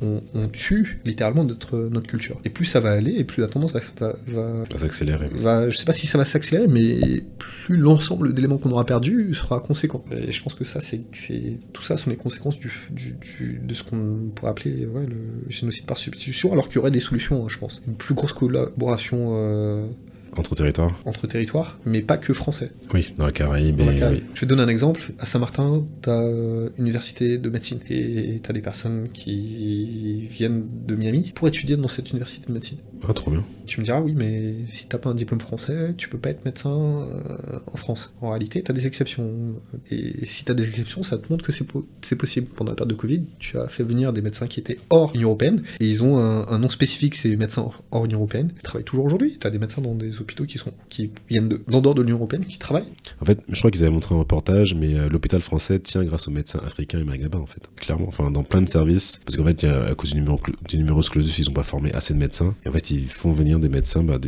tue 0.52 0.63
littéralement 1.04 1.44
notre, 1.44 1.76
notre 1.90 2.06
culture. 2.06 2.40
Et 2.44 2.50
plus 2.50 2.64
ça 2.64 2.80
va 2.80 2.92
aller, 2.92 3.12
et 3.12 3.24
plus 3.24 3.40
la 3.40 3.48
tendance 3.48 3.72
va, 3.72 3.80
va, 3.98 4.14
va, 4.28 4.78
s'accélérer. 4.78 5.28
Va, 5.32 5.68
je 5.68 5.76
sais 5.76 5.84
pas 5.84 5.92
si 5.92 6.06
ça 6.06 6.18
va 6.18 6.24
s'accélérer, 6.24 6.66
mais 6.68 7.22
plus 7.38 7.76
l'ensemble 7.76 8.32
d'éléments 8.32 8.58
qu'on 8.58 8.70
aura 8.70 8.84
perdus 8.84 9.34
sera 9.34 9.60
conséquent. 9.60 10.04
Et 10.10 10.32
je 10.32 10.42
pense 10.42 10.54
que 10.54 10.64
ça, 10.64 10.80
c'est, 10.80 11.00
tout 11.72 11.82
ça 11.82 11.96
sont 11.96 12.10
les 12.10 12.16
conséquences 12.16 12.58
du, 12.58 12.72
du, 12.90 13.60
de 13.62 13.74
ce 13.74 13.82
qu'on 13.82 14.30
pourrait 14.34 14.50
appeler 14.50 14.86
ouais, 14.86 15.06
le 15.06 15.50
génocide 15.50 15.86
par 15.86 15.98
substitution, 15.98 16.52
alors 16.52 16.68
qu'il 16.68 16.76
y 16.76 16.78
aurait 16.78 16.90
des 16.90 17.00
solutions, 17.00 17.44
hein, 17.44 17.48
je 17.48 17.58
pense. 17.58 17.82
Une 17.86 17.94
plus 17.94 18.14
grosse 18.14 18.32
collaboration 18.32 19.30
euh, 19.32 19.86
Entre 20.36 20.54
territoires 20.54 20.94
entre 21.04 21.26
territoires, 21.26 21.78
mais 21.84 22.02
pas 22.02 22.16
que 22.16 22.32
français. 22.34 22.70
Oui, 22.92 23.14
dans 23.16 23.26
la 23.26 23.32
Caraïbe. 23.32 23.76
Dans 23.76 23.86
la 23.86 23.92
et- 23.94 23.98
Caraïbe. 23.98 24.22
oui. 24.24 24.30
Je 24.34 24.40
vais 24.40 24.46
te 24.46 24.50
donner 24.50 24.62
un 24.62 24.68
exemple. 24.68 25.12
À 25.18 25.26
Saint-Martin, 25.26 25.84
tu 26.02 26.10
as 26.10 26.68
université 26.78 27.38
de 27.38 27.50
médecine 27.50 27.78
et 27.90 28.40
tu 28.42 28.50
as 28.50 28.52
des 28.52 28.60
personnes 28.60 29.08
qui 29.12 30.26
viennent 30.28 30.64
de 30.86 30.94
Miami 30.96 31.32
pour 31.34 31.48
étudier 31.48 31.76
dans 31.76 31.88
cette 31.88 32.10
université 32.10 32.46
de 32.46 32.52
médecine. 32.52 32.78
Ah, 33.08 33.12
trop 33.12 33.30
bien. 33.30 33.44
Tu 33.66 33.80
me 33.80 33.84
diras, 33.84 34.00
oui, 34.00 34.14
mais 34.16 34.54
si 34.72 34.86
t'as 34.86 34.98
pas 34.98 35.10
un 35.10 35.14
diplôme 35.14 35.40
français, 35.40 35.94
tu 35.96 36.08
peux 36.08 36.18
pas 36.18 36.30
être 36.30 36.44
médecin 36.44 36.70
euh, 36.70 37.58
en 37.72 37.76
France. 37.76 38.12
En 38.20 38.30
réalité, 38.30 38.62
t'as 38.62 38.72
des 38.72 38.86
exceptions. 38.86 39.30
Et 39.90 40.26
si 40.26 40.44
t'as 40.44 40.54
des 40.54 40.68
exceptions, 40.68 41.02
ça 41.02 41.16
te 41.18 41.30
montre 41.32 41.44
que 41.44 41.52
c'est 41.52 41.64
po- 41.64 41.86
c'est 42.02 42.16
possible. 42.16 42.48
Pendant 42.54 42.72
la 42.72 42.76
période 42.76 42.90
de 42.90 42.94
Covid, 43.00 43.22
tu 43.38 43.58
as 43.58 43.68
fait 43.68 43.82
venir 43.82 44.12
des 44.12 44.22
médecins 44.22 44.46
qui 44.46 44.60
étaient 44.60 44.78
hors 44.90 45.12
Union 45.14 45.28
Européenne, 45.28 45.62
et 45.80 45.88
ils 45.88 46.02
ont 46.04 46.18
un, 46.18 46.46
un 46.48 46.58
nom 46.58 46.68
spécifique, 46.68 47.14
c'est 47.14 47.34
médecins 47.36 47.62
hors, 47.62 47.82
hors 47.90 48.04
Union 48.04 48.18
Européenne. 48.18 48.52
Ils 48.56 48.62
travaillent 48.62 48.84
toujours 48.84 49.04
aujourd'hui. 49.06 49.38
T'as 49.38 49.50
des 49.50 49.58
médecins 49.58 49.80
dans 49.82 49.94
des 49.94 50.20
hôpitaux 50.20 50.44
qui, 50.44 50.58
sont, 50.58 50.72
qui 50.88 51.10
viennent 51.28 51.48
de- 51.48 51.60
d'en 51.68 51.80
dehors 51.80 51.94
de 51.94 52.02
l'Union 52.02 52.16
Européenne, 52.16 52.44
qui 52.44 52.58
travaillent. 52.58 52.88
En 53.20 53.24
fait, 53.24 53.40
je 53.48 53.58
crois 53.58 53.70
qu'ils 53.70 53.82
avaient 53.82 53.92
montré 53.92 54.14
un 54.14 54.18
reportage, 54.18 54.74
mais 54.74 54.94
euh, 54.94 55.08
l'hôpital 55.08 55.40
français 55.40 55.78
tient 55.80 56.04
grâce 56.04 56.28
aux 56.28 56.32
médecins 56.32 56.60
africains 56.66 57.00
et 57.00 57.04
maghrébins, 57.04 57.38
en 57.40 57.46
fait. 57.46 57.62
Clairement. 57.76 58.08
Enfin, 58.08 58.30
dans 58.30 58.42
plein 58.42 58.62
de 58.62 58.68
services. 58.68 59.20
Parce 59.24 59.36
qu'en 59.36 59.44
fait, 59.44 59.64
à 59.64 59.94
cause 59.94 60.10
du, 60.10 60.16
numéro, 60.20 60.38
du 60.68 60.76
numerus 60.78 61.08
clausus, 61.08 61.38
ils 61.38 61.48
ont 61.50 61.54
pas 61.54 61.62
formé 61.62 61.92
assez 61.92 62.14
de 62.14 62.18
médecins. 62.18 62.54
Et 62.64 62.68
en 62.68 62.72
fait, 62.72 62.90
font 63.02 63.32
venir 63.32 63.58
des 63.58 63.68
médecins 63.68 64.02
bah, 64.02 64.18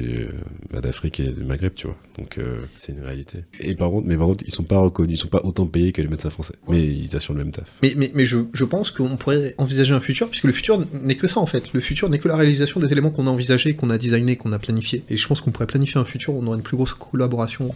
bah, 0.70 0.80
d'Afrique 0.80 1.20
et 1.20 1.28
du 1.28 1.44
Maghreb, 1.44 1.74
tu 1.74 1.86
vois. 1.86 1.96
Donc, 2.18 2.38
euh, 2.38 2.60
c'est 2.76 2.92
une 2.92 3.04
réalité. 3.04 3.38
Et 3.60 3.74
par 3.74 3.90
contre, 3.90 4.06
mais 4.06 4.16
par 4.16 4.26
contre, 4.26 4.44
ils 4.46 4.52
sont 4.52 4.64
pas 4.64 4.78
reconnus, 4.78 5.18
ils 5.18 5.22
sont 5.22 5.28
pas 5.28 5.42
autant 5.44 5.66
payés 5.66 5.92
que 5.92 6.00
les 6.02 6.08
médecins 6.08 6.30
français. 6.30 6.54
Mais 6.68 6.84
ils 6.84 7.14
assurent 7.14 7.34
le 7.34 7.44
même 7.44 7.52
taf. 7.52 7.70
Mais, 7.82 8.24
je, 8.24 8.64
pense 8.64 8.90
qu'on 8.90 9.16
pourrait 9.16 9.54
envisager 9.58 9.94
un 9.94 10.00
futur, 10.00 10.28
puisque 10.28 10.44
le 10.44 10.52
futur 10.52 10.84
n'est 10.92 11.14
que 11.16 11.26
ça 11.26 11.40
en 11.40 11.46
fait. 11.46 11.72
Le 11.72 11.80
futur 11.80 12.08
n'est 12.08 12.18
que 12.18 12.28
la 12.28 12.36
réalisation 12.36 12.80
des 12.80 12.90
éléments 12.90 13.10
qu'on 13.10 13.26
a 13.26 13.30
envisagés, 13.30 13.74
qu'on 13.74 13.90
a 13.90 13.98
designés, 13.98 14.36
qu'on 14.36 14.52
a 14.52 14.58
planifiés. 14.58 15.04
Et 15.08 15.16
je 15.16 15.28
pense 15.28 15.40
qu'on 15.40 15.50
pourrait 15.50 15.66
planifier 15.66 16.00
un 16.00 16.04
futur 16.04 16.34
où 16.34 16.42
on 16.42 16.46
aurait 16.46 16.56
une 16.56 16.64
plus 16.64 16.76
grosse 16.76 16.94
collaboration 16.94 17.74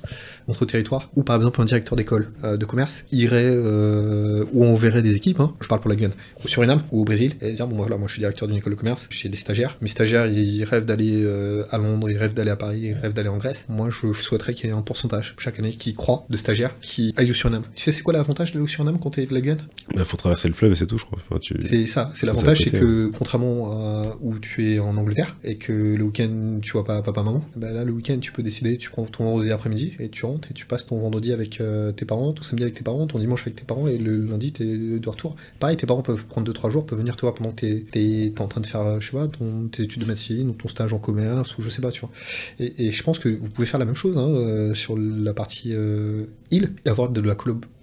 entre 0.49 0.65
territoires, 0.65 1.11
où 1.17 1.23
par 1.23 1.37
exemple 1.37 1.61
un 1.61 1.65
directeur 1.65 1.97
d'école 1.97 2.33
euh, 2.45 2.57
de 2.57 2.65
commerce 2.65 3.05
irait, 3.13 3.45
euh, 3.47 4.45
où 4.53 4.65
on 4.65 4.75
verrait 4.75 5.03
des 5.03 5.15
équipes, 5.15 5.41
hein, 5.41 5.55
je 5.61 5.69
parle 5.69 5.81
pour 5.81 5.91
la 5.91 5.97
Guyane, 5.97 6.13
au 6.45 6.49
Suriname 6.49 6.83
ou 6.91 7.03
au 7.03 7.05
Brésil, 7.05 7.37
et 7.41 7.53
dire 7.53 7.67
bon 7.67 7.77
voilà, 7.77 7.97
moi 7.97 8.09
je 8.09 8.15
suis 8.15 8.21
directeur 8.21 8.49
d'une 8.49 8.57
école 8.57 8.75
de 8.75 8.79
commerce, 8.79 9.07
j'ai 9.11 9.29
des 9.29 9.37
stagiaires, 9.37 9.77
mes 9.81 9.89
stagiaires 9.89 10.27
ils 10.27 10.65
d'aller 10.87 11.23
euh, 11.23 11.65
à 11.71 11.79
Londres, 11.79 12.09
ils 12.11 12.17
rêvent 12.17 12.35
d'aller 12.35 12.51
à 12.51 12.57
Paris, 12.57 12.81
ils 12.81 12.93
rêvent 12.95 13.13
d'aller 13.13 13.29
en 13.29 13.37
Grèce. 13.39 13.67
Moi 13.69 13.89
je 13.91 14.13
souhaiterais 14.13 14.55
qu'il 14.55 14.67
y 14.67 14.73
ait 14.73 14.75
un 14.75 14.83
pourcentage 14.83 15.35
chaque 15.39 15.59
année 15.59 15.73
qui 15.73 15.95
croit 15.95 16.27
de 16.31 16.37
stagiaires 16.37 16.75
qui 16.81 17.13
aillent 17.17 17.31
au 17.31 17.35
Suriname. 17.35 17.63
Tu 17.75 17.83
sais 17.85 17.93
c'est 17.93 18.03
quoi 18.03 18.13
l'avantage 18.13 18.53
d'aller 18.53 18.63
au 18.65 18.67
Suriname 18.67 18.99
quand 18.99 19.11
t'es 19.11 19.27
de 19.27 19.35
la 19.35 19.41
Guyane? 19.41 19.63
Bah, 19.95 20.05
faut 20.05 20.17
traverser 20.17 20.49
le 20.49 20.55
fleuve 20.55 20.73
et 20.73 20.75
c'est 20.75 20.87
tout, 20.87 20.99
je 20.99 21.05
crois. 21.05 21.19
Enfin, 21.29 21.39
tu... 21.41 21.57
c'est 21.61 21.87
ça, 21.87 22.11
c'est 22.15 22.27
l'avantage, 22.27 22.59
c'est 22.63 22.71
que 22.71 23.07
contrairement 23.17 23.73
à 23.73 24.17
où 24.21 24.39
tu 24.39 24.73
es 24.75 24.79
en 24.79 24.97
Angleterre 24.97 25.37
et 25.45 25.57
que 25.57 25.73
le 25.73 26.05
week-end 26.05 26.59
tu 26.63 26.73
vois 26.73 26.85
pas 26.85 27.03
papa 27.03 27.23
maman, 27.23 27.45
bah 27.57 27.73
là 27.73 27.85
le 27.85 27.93
week-end 27.93 28.19
tu 28.21 28.33
peux 28.33 28.43
décider, 28.43 28.77
tu 28.79 28.91
prends 28.91 29.05
ton 29.05 29.25
vendredi 29.25 29.51
après-midi 29.51 29.95
et 29.99 30.09
tu 30.09 30.25
rentres 30.27 30.49
et 30.51 30.55
tu 30.55 30.67
passes 30.67 30.87
ton 30.87 30.99
vendredi 30.99 31.33
avec 31.33 31.61
euh, 31.61 31.93
tes 31.93 32.05
parents, 32.05 32.33
ton 32.33 32.43
samedi 32.43 32.63
avec 32.63 32.75
tes 32.75 32.83
parents, 32.83 33.07
ton 33.07 33.19
dimanche 33.19 33.43
avec 33.43 33.57
tes 33.57 33.65
parents 33.65 33.87
et 33.89 33.99
le 33.99 34.25
lundi 34.25 34.53
t'es 34.53 34.65
de 34.65 35.09
retour. 35.09 35.37
Pareil, 35.59 35.77
tes 35.77 35.87
parents 35.87 36.03
peuvent 36.03 36.25
prendre 36.25 36.51
2-3 36.53 36.71
jours, 36.71 36.87
peuvent 36.87 36.99
venir 36.99 37.17
te 37.17 37.23
voir 37.23 37.35
pendant 37.35 37.51
que 37.51 37.61
t'es 37.61 37.85
t'es- 37.91 38.33
t'es 38.35 38.41
en 38.43 38.49
train 38.49 38.61
de 38.61 38.67
faire, 38.67 38.81
euh, 38.81 39.01
je 39.01 39.07
sais 39.07 39.13
pas, 39.17 39.27
ton, 39.29 39.69
tes 39.69 39.83
études 39.85 40.03
de 40.03 40.07
médecine 40.09 40.55
ton 40.61 40.69
stage 40.69 40.93
en 40.93 40.99
commerce 40.99 41.57
ou 41.59 41.63
je 41.63 41.69
sais 41.69 41.83
pas, 41.83 41.91
tu 41.91 42.01
vois. 42.01 42.11
Et, 42.59 42.87
et 42.87 42.91
je 42.93 43.03
pense 43.03 43.19
que 43.19 43.29
vous 43.29 43.49
pouvez 43.49 43.67
faire 43.67 43.81
la 43.81 43.87
même 43.87 43.95
chose 43.97 44.17
hein, 44.19 44.29
euh, 44.29 44.75
sur 44.75 44.97
la 44.99 45.35
partie 45.35 45.71
euh, 45.75 46.27
île 46.51 46.73
et 46.85 46.89
avoir 46.89 47.11
de 47.11 47.21
la 47.21 47.35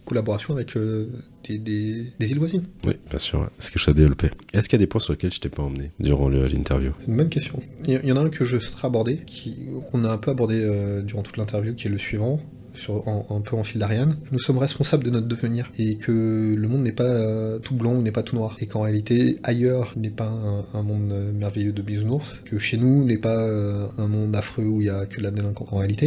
collaboration 0.05 0.53
avec 0.53 0.77
euh, 0.77 1.07
des, 1.47 1.57
des- 1.57 2.05
des 2.19 2.31
îles 2.31 2.39
voisines. 2.39 2.63
Oui, 2.85 2.93
bien 3.09 3.19
sûr, 3.19 3.39
ouais. 3.41 3.47
c'est 3.59 3.71
quelque 3.71 3.79
chose 3.81 3.93
à 3.93 3.97
développer. 3.97 4.29
Est-ce 4.53 4.69
qu'il 4.69 4.77
y 4.79 4.81
a 4.81 4.85
des 4.85 4.87
points 4.87 5.01
sur 5.01 5.13
lesquels 5.13 5.33
je 5.33 5.39
t'ai 5.39 5.49
pas 5.49 5.63
emmené 5.63 5.91
durant 5.99 6.29
l'interview? 6.29 6.91
Bonne 7.07 7.29
question. 7.29 7.61
Il 7.85 7.99
y- 8.05 8.11
en 8.11 8.17
a 8.17 8.21
un 8.21 8.29
que 8.29 8.45
je 8.45 8.57
souhaiterais 8.59 8.87
aborder, 8.87 9.17
qui- 9.25 9.57
qu'on 9.89 10.03
a 10.05 10.09
un 10.11 10.17
peu 10.17 10.31
abordé 10.31 10.59
euh, 10.61 11.01
durant 11.01 11.23
toute 11.23 11.37
l'interview, 11.37 11.73
qui 11.75 11.87
est 11.87 11.91
le 11.91 11.97
suivant. 11.97 12.39
Un 12.89 13.41
peu 13.41 13.55
en 13.55 13.63
fil 13.63 13.79
d'Ariane, 13.79 14.17
nous 14.31 14.39
sommes 14.39 14.57
responsables 14.57 15.03
de 15.03 15.09
notre 15.09 15.27
devenir 15.27 15.71
et 15.77 15.95
que 15.95 16.53
le 16.55 16.67
monde 16.67 16.83
n'est 16.83 16.91
pas 16.91 17.03
euh, 17.03 17.59
tout 17.59 17.75
blanc 17.75 17.95
ou 17.95 18.01
n'est 18.01 18.11
pas 18.11 18.23
tout 18.23 18.35
noir 18.35 18.57
et 18.59 18.67
qu'en 18.67 18.81
réalité 18.81 19.39
ailleurs 19.43 19.93
n'est 19.95 20.09
pas 20.09 20.31
un, 20.73 20.83
monde 20.83 21.11
euh, 21.11 21.31
merveilleux 21.31 21.71
de 21.71 21.81
bisounours, 21.81 22.41
que 22.45 22.57
chez 22.57 22.77
nous 22.77 23.03
n'est 23.03 23.17
pas 23.17 23.37
euh, 23.37 23.87
un 23.97 24.07
monde 24.07 24.35
affreux 24.35 24.65
où 24.65 24.81
il 24.81 24.87
y 24.87 24.89
a 24.89 25.05
que 25.05 25.17
de 25.17 25.23
la 25.23 25.31
délinquance 25.31 25.67
en 25.71 25.77
réalité 25.77 26.05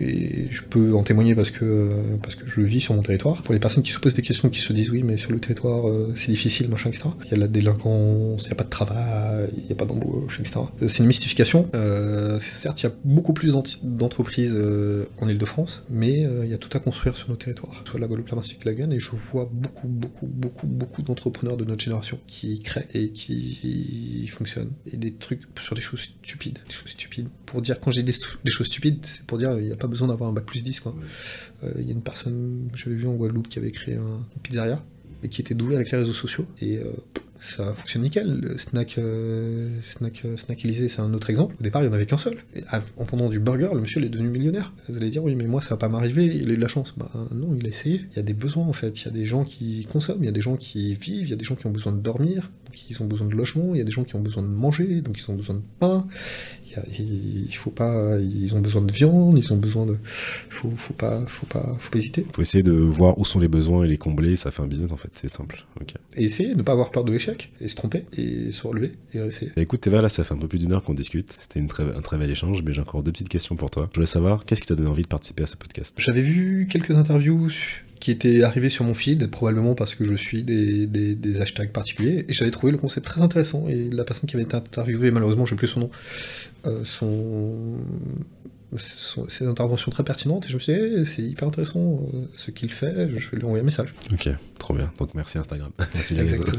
et, 0.00 0.48
je 0.50 0.62
peux 0.62 0.94
en 0.94 1.02
témoigner 1.02 1.34
parce 1.34 1.50
que 1.50 2.16
parce 2.22 2.34
que 2.34 2.46
je 2.46 2.60
vis 2.60 2.80
sur 2.80 2.94
mon 2.94 3.02
territoire. 3.02 3.42
Pour 3.42 3.52
les 3.52 3.60
personnes 3.60 3.82
qui 3.82 3.92
se 3.92 3.98
posent 3.98 4.14
des 4.14 4.22
questions, 4.22 4.48
qui 4.48 4.60
se 4.60 4.72
disent 4.72 4.90
oui 4.90 5.02
mais 5.02 5.16
sur 5.16 5.32
le 5.32 5.40
territoire 5.40 5.84
c'est 6.14 6.30
difficile 6.30 6.68
machin 6.68 6.90
etc. 6.90 7.08
Il 7.24 7.30
y 7.30 7.34
a 7.34 7.36
de 7.36 7.40
la 7.40 7.48
délinquance, 7.48 8.44
il 8.44 8.46
n'y 8.46 8.52
a 8.52 8.56
pas 8.56 8.64
de 8.64 8.70
travail, 8.70 9.48
il 9.56 9.64
n'y 9.64 9.72
a 9.72 9.74
pas 9.74 9.84
d'embauche 9.84 10.40
etc. 10.40 10.60
C'est 10.88 10.98
une 10.98 11.06
mystification. 11.06 11.68
Certes 12.38 12.82
il 12.82 12.84
y 12.84 12.88
a 12.88 12.92
beaucoup 13.04 13.32
plus 13.32 13.52
d'entreprises 13.82 14.56
en 15.20 15.28
Ile-de-France, 15.28 15.82
mais 15.96 16.26
euh, 16.26 16.44
il 16.44 16.50
y 16.50 16.54
a 16.54 16.58
tout 16.58 16.68
à 16.76 16.80
construire 16.80 17.16
sur 17.16 17.30
nos 17.30 17.36
territoires, 17.36 17.82
soit 17.88 17.98
la 17.98 18.06
Guadeloupe, 18.06 18.28
la 18.28 18.34
Martinique, 18.34 18.64
la 18.66 18.74
Guyane, 18.74 18.92
et 18.92 19.00
je 19.00 19.10
vois 19.32 19.48
beaucoup, 19.50 19.88
beaucoup, 19.88 20.26
beaucoup, 20.26 20.66
beaucoup 20.66 21.00
d'entrepreneurs 21.00 21.56
de 21.56 21.64
notre 21.64 21.82
génération 21.82 22.20
qui 22.26 22.60
créent 22.60 22.86
et 22.92 23.12
qui 23.12 24.26
fonctionnent, 24.30 24.72
et 24.92 24.98
des 24.98 25.14
trucs 25.14 25.42
sur 25.58 25.74
des 25.74 25.80
choses 25.80 26.12
stupides, 26.22 26.58
des 26.68 26.74
choses 26.74 26.90
stupides. 26.90 27.28
Pour 27.46 27.62
dire, 27.62 27.80
quand 27.80 27.92
j'ai 27.92 28.02
des, 28.02 28.12
des 28.44 28.50
choses 28.50 28.66
stupides, 28.66 29.06
c'est 29.06 29.24
pour 29.24 29.38
dire, 29.38 29.58
il 29.58 29.66
n'y 29.66 29.72
a 29.72 29.76
pas 29.76 29.86
besoin 29.86 30.08
d'avoir 30.08 30.28
un 30.28 30.34
bac 30.34 30.44
plus 30.44 30.62
10, 30.62 30.80
quoi. 30.80 30.94
Euh, 31.64 31.72
Il 31.78 31.86
y 31.86 31.88
a 31.88 31.92
une 31.92 32.02
personne 32.02 32.68
que 32.70 32.78
j'avais 32.78 32.96
vue 32.96 33.08
en 33.08 33.14
Guadeloupe 33.14 33.48
qui 33.48 33.58
avait 33.58 33.72
créé 33.72 33.94
un, 33.94 34.26
une 34.34 34.42
pizzeria, 34.42 34.84
et 35.22 35.30
qui 35.30 35.40
était 35.40 35.54
doué 35.54 35.76
avec 35.76 35.90
les 35.90 35.96
réseaux 35.96 36.12
sociaux, 36.12 36.46
et 36.60 36.76
euh, 36.76 36.92
ça 37.46 37.74
fonctionne 37.74 38.02
nickel. 38.02 38.40
Le 38.40 38.58
snack, 38.58 38.96
euh, 38.98 39.68
snack, 39.84 40.22
euh, 40.24 40.36
snack 40.36 40.64
Élysée, 40.64 40.88
c'est 40.88 41.00
un 41.00 41.12
autre 41.14 41.30
exemple. 41.30 41.54
Au 41.58 41.62
départ, 41.62 41.82
il 41.82 41.86
n'y 41.86 41.90
en 41.90 41.94
avait 41.94 42.06
qu'un 42.06 42.18
seul. 42.18 42.38
En 42.96 43.04
vendant 43.04 43.28
du 43.28 43.38
burger, 43.38 43.70
le 43.72 43.80
monsieur 43.80 44.02
est 44.02 44.08
devenu 44.08 44.28
millionnaire. 44.28 44.72
Vous 44.88 44.96
allez 44.96 45.10
dire, 45.10 45.22
oui, 45.22 45.34
mais 45.34 45.46
moi, 45.46 45.60
ça 45.60 45.70
va 45.70 45.76
pas 45.76 45.88
m'arriver, 45.88 46.26
il 46.26 46.50
a 46.50 46.52
eu 46.52 46.56
de 46.56 46.62
la 46.62 46.68
chance. 46.68 46.94
Bah 46.96 47.10
non, 47.32 47.56
il 47.58 47.66
a 47.66 47.68
essayé. 47.68 48.04
Il 48.12 48.16
y 48.16 48.20
a 48.20 48.22
des 48.22 48.34
besoins, 48.34 48.64
en 48.64 48.72
fait. 48.72 49.00
Il 49.00 49.04
y 49.04 49.08
a 49.08 49.12
des 49.12 49.26
gens 49.26 49.44
qui 49.44 49.86
consomment, 49.90 50.22
il 50.22 50.26
y 50.26 50.30
a 50.30 50.32
des 50.32 50.40
gens 50.40 50.56
qui 50.56 50.94
vivent, 50.94 51.26
il 51.26 51.30
y 51.30 51.34
a 51.34 51.36
des 51.36 51.44
gens 51.44 51.54
qui 51.54 51.66
ont 51.66 51.70
besoin 51.70 51.92
de 51.92 52.00
dormir, 52.00 52.50
ils 52.90 53.02
ont 53.02 53.06
besoin 53.06 53.26
de 53.26 53.34
logement, 53.34 53.74
il 53.74 53.78
y 53.78 53.80
a 53.80 53.84
des 53.84 53.90
gens 53.90 54.04
qui 54.04 54.16
ont 54.16 54.20
besoin 54.20 54.42
de 54.42 54.48
manger, 54.48 55.00
donc 55.00 55.18
ils 55.18 55.30
ont 55.30 55.34
besoin 55.34 55.56
de 55.56 55.62
pain. 55.80 56.06
Il, 56.98 57.54
faut 57.54 57.70
pas, 57.70 58.18
ils 58.18 58.54
ont 58.54 58.60
besoin 58.60 58.82
de 58.82 58.92
viande, 58.92 59.38
ils 59.38 59.50
ont 59.50 59.56
besoin 59.56 59.86
de, 59.86 59.92
il 59.92 60.52
faut, 60.52 60.70
faut 60.76 60.92
pas, 60.92 61.24
faut 61.26 61.46
pas, 61.46 61.74
faut 61.80 61.90
pas 61.90 61.98
hésiter. 61.98 62.26
faut 62.34 62.42
essayer 62.42 62.62
de 62.62 62.72
voir 62.72 63.18
où 63.18 63.24
sont 63.24 63.40
les 63.40 63.48
besoins 63.48 63.84
et 63.84 63.88
les 63.88 63.96
combler, 63.96 64.36
ça 64.36 64.50
fait 64.50 64.62
un 64.62 64.66
business 64.66 64.92
en 64.92 64.98
fait, 64.98 65.08
c'est 65.14 65.28
simple. 65.28 65.64
Ok. 65.80 65.94
Et 66.16 66.24
essayer, 66.24 66.54
ne 66.54 66.60
pas 66.60 66.72
avoir 66.72 66.90
peur 66.90 67.04
de 67.04 67.12
l'échec, 67.12 67.50
et 67.62 67.68
se 67.68 67.76
tromper, 67.76 68.04
et 68.18 68.52
se 68.52 68.66
relever, 68.66 68.92
et 69.14 69.18
essayer. 69.18 69.52
Bah, 69.56 69.62
écoute 69.62 69.80
Théva, 69.80 70.02
là 70.02 70.10
ça 70.10 70.22
fait 70.22 70.34
un 70.34 70.38
peu 70.38 70.48
plus 70.48 70.58
d'une 70.58 70.72
heure 70.72 70.84
qu'on 70.84 70.92
discute, 70.92 71.34
c'était 71.38 71.60
une 71.60 71.68
très, 71.68 71.82
un 71.82 72.02
très 72.02 72.18
bel 72.18 72.30
échange, 72.30 72.62
mais 72.62 72.74
j'ai 72.74 72.82
encore 72.82 73.02
deux 73.02 73.12
petites 73.12 73.30
questions 73.30 73.56
pour 73.56 73.70
toi. 73.70 73.88
Je 73.92 73.94
voulais 73.94 74.06
savoir, 74.06 74.44
qu'est-ce 74.44 74.60
qui 74.60 74.68
t'a 74.68 74.74
donné 74.74 74.90
envie 74.90 75.02
de 75.02 75.08
participer 75.08 75.44
à 75.44 75.46
ce 75.46 75.56
podcast? 75.56 75.94
J'avais 75.98 76.20
vu 76.20 76.68
quelques 76.70 76.90
interviews 76.90 77.48
qui 78.00 78.10
étaient 78.10 78.42
arrivées 78.42 78.70
sur 78.70 78.84
mon 78.84 78.94
feed, 78.94 79.26
probablement 79.30 79.74
parce 79.74 79.94
que 79.94 80.04
je 80.04 80.14
suis 80.14 80.42
des, 80.42 80.86
des, 80.86 81.40
hashtags 81.40 81.70
particuliers, 81.70 82.24
et 82.28 82.32
j'avais 82.32 82.50
trouvé 82.50 82.72
le 82.72 82.78
concept 82.78 83.06
très 83.06 83.20
intéressant, 83.22 83.66
et 83.68 83.88
la 83.90 84.04
personne 84.04 84.28
qui 84.28 84.36
avait 84.36 84.44
été 84.44 84.54
interviewée, 84.56 85.10
malheureusement, 85.10 85.46
j'ai 85.46 85.56
plus 85.56 85.66
son 85.68 85.80
nom, 85.80 85.90
euh, 86.66 86.82
son, 86.84 87.76
son- 88.76 89.28
ses 89.28 89.46
interventions 89.46 89.90
très 89.90 90.04
pertinentes, 90.04 90.44
et 90.46 90.48
je 90.48 90.54
me 90.54 90.58
suis 90.60 90.72
dit, 90.74 90.78
Eh, 90.98 91.04
c'est 91.04 91.22
hyper 91.22 91.48
intéressant 91.48 92.00
euh, 92.14 92.20
ce 92.36 92.50
qu'il 92.50 92.72
fait, 92.72 93.08
je 93.16 93.30
vais 93.30 93.36
lui 93.38 93.44
envoyer 93.44 93.62
un 93.62 93.64
message. 93.64 93.94
Ok, 94.12 94.28
trop 94.58 94.74
bien. 94.74 94.90
Donc 94.98 95.14
merci 95.14 95.38
Instagram. 95.38 95.70
merci 95.94 96.14
les 96.14 96.22
réseaux. 96.22 96.44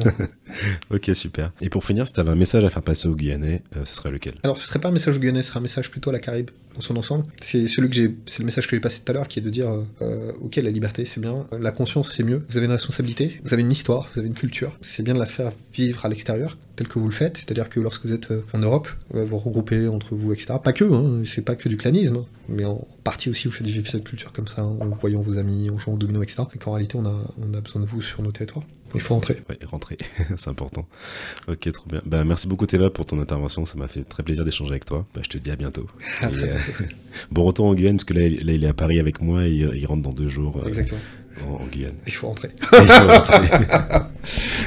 Ok, 0.89 1.11
super. 1.13 1.51
Et 1.61 1.69
pour 1.69 1.83
finir, 1.83 2.07
si 2.07 2.13
t'avais 2.13 2.31
un 2.31 2.35
message 2.35 2.63
à 2.63 2.69
faire 2.69 2.81
passer 2.81 3.07
aux 3.07 3.15
Guyanais, 3.15 3.61
euh, 3.75 3.85
ce 3.85 3.95
serait 3.95 4.09
lequel? 4.09 4.35
Alors, 4.43 4.57
ce 4.57 4.67
serait 4.67 4.79
pas 4.79 4.89
un 4.89 4.91
message 4.91 5.17
au 5.17 5.19
Guyanais, 5.19 5.43
ce 5.43 5.49
serait 5.49 5.59
un 5.59 5.63
message 5.63 5.91
plutôt 5.91 6.09
à 6.09 6.13
la 6.13 6.19
Caraïbe 6.19 6.51
dans 6.75 6.81
son 6.81 6.95
ensemble. 6.95 7.25
C'est 7.41 7.67
celui 7.67 7.89
que 7.89 7.95
j'ai, 7.95 8.15
c'est 8.25 8.39
le 8.39 8.45
message 8.45 8.67
que 8.67 8.75
j'ai 8.75 8.79
passé 8.79 9.01
tout 9.03 9.11
à 9.11 9.13
l'heure, 9.13 9.27
qui 9.27 9.39
est 9.39 9.41
de 9.41 9.49
dire, 9.49 9.69
euh, 9.69 9.83
euh, 10.01 10.31
ok, 10.41 10.55
la 10.57 10.71
liberté 10.71 11.05
c'est 11.05 11.19
bien, 11.19 11.45
la 11.59 11.71
conscience 11.71 12.13
c'est 12.15 12.23
mieux. 12.23 12.45
Vous 12.49 12.57
avez 12.57 12.67
une 12.67 12.71
responsabilité, 12.71 13.39
vous 13.43 13.53
avez 13.53 13.63
une 13.63 13.71
histoire, 13.71 14.09
vous 14.13 14.19
avez 14.19 14.27
une 14.27 14.35
culture. 14.35 14.77
C'est 14.81 15.03
bien 15.03 15.13
de 15.13 15.19
la 15.19 15.25
faire 15.25 15.51
vivre 15.73 16.05
à 16.05 16.09
l'extérieur, 16.09 16.57
tel 16.75 16.87
que 16.87 16.99
vous 16.99 17.07
le 17.07 17.13
faites. 17.13 17.37
C'est-à-dire 17.37 17.69
que 17.69 17.79
lorsque 17.79 18.05
vous 18.05 18.13
êtes 18.13 18.29
en 18.53 18.59
Europe, 18.59 18.87
vous 19.11 19.37
regroupez 19.37 19.87
entre 19.87 20.15
vous, 20.15 20.33
etc. 20.33 20.55
Pas 20.63 20.73
que, 20.73 20.85
hein, 20.85 21.23
c'est 21.25 21.43
pas 21.43 21.55
que 21.55 21.67
du 21.67 21.77
clanisme, 21.77 22.17
hein, 22.17 22.25
mais 22.47 22.65
en 22.65 22.87
partie 23.11 23.29
aussi 23.29 23.47
vous 23.47 23.53
faites 23.53 23.67
vivre 23.67 23.87
cette 23.87 24.03
culture 24.03 24.31
comme 24.33 24.47
ça, 24.47 24.63
en 24.63 24.89
voyant 24.89 25.21
vos 25.21 25.37
amis, 25.37 25.69
en 25.69 25.77
jouant 25.77 25.95
au 25.95 25.97
domino, 25.97 26.21
etc. 26.23 26.43
Et 26.53 26.57
qu'en 26.57 26.71
réalité, 26.73 26.97
on 26.97 27.05
a, 27.05 27.33
on 27.41 27.53
a 27.53 27.61
besoin 27.61 27.81
de 27.81 27.87
vous 27.87 28.01
sur 28.01 28.21
nos 28.21 28.31
territoires. 28.31 28.65
Il 28.95 29.01
faut 29.01 29.15
rentrer. 29.15 29.41
Ouais, 29.49 29.59
rentrer, 29.65 29.97
c'est 30.37 30.49
important. 30.49 30.87
Ok, 31.49 31.69
trop 31.73 31.89
bien. 31.89 32.01
Bah, 32.05 32.23
merci 32.23 32.47
beaucoup 32.47 32.65
Théva 32.65 32.89
pour 32.89 33.05
ton 33.05 33.19
intervention, 33.19 33.65
ça 33.65 33.75
m'a 33.77 33.87
fait 33.89 34.03
très 34.03 34.23
plaisir 34.23 34.45
d'échanger 34.45 34.71
avec 34.71 34.85
toi. 34.85 35.05
Bah, 35.13 35.21
je 35.23 35.29
te 35.29 35.37
dis 35.37 35.51
à 35.51 35.55
bientôt. 35.57 35.87
À 36.21 36.29
Et, 36.29 36.31
très 36.31 36.51
euh, 36.51 36.57
bon 37.31 37.43
retour 37.43 37.65
en 37.65 37.73
Guyane, 37.73 37.97
parce 37.97 38.05
que 38.05 38.13
là, 38.13 38.21
il- 38.27 38.45
là, 38.45 38.53
il 38.53 38.63
est 38.63 38.67
à 38.67 38.73
Paris 38.73 38.99
avec 38.99 39.21
moi 39.21 39.45
et 39.45 39.51
il 39.51 39.85
rentre 39.85 40.03
dans 40.03 40.13
deux 40.13 40.29
jours 40.29 40.61
euh, 40.65 40.71
en, 41.45 41.63
en 41.63 41.67
Guyane. 41.67 41.95
Il 42.05 42.13
faut 42.13 42.27
rentrer. 42.27 42.49
Je 42.71 42.77
vais 42.77 43.17
rentrer. 43.17 43.39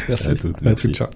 Merci. 0.09 0.29
À 0.29 0.35
toutes, 0.35 0.57
À 0.59 0.65
merci. 0.65 0.87
toutes, 0.89 0.97
ciao. 0.97 1.09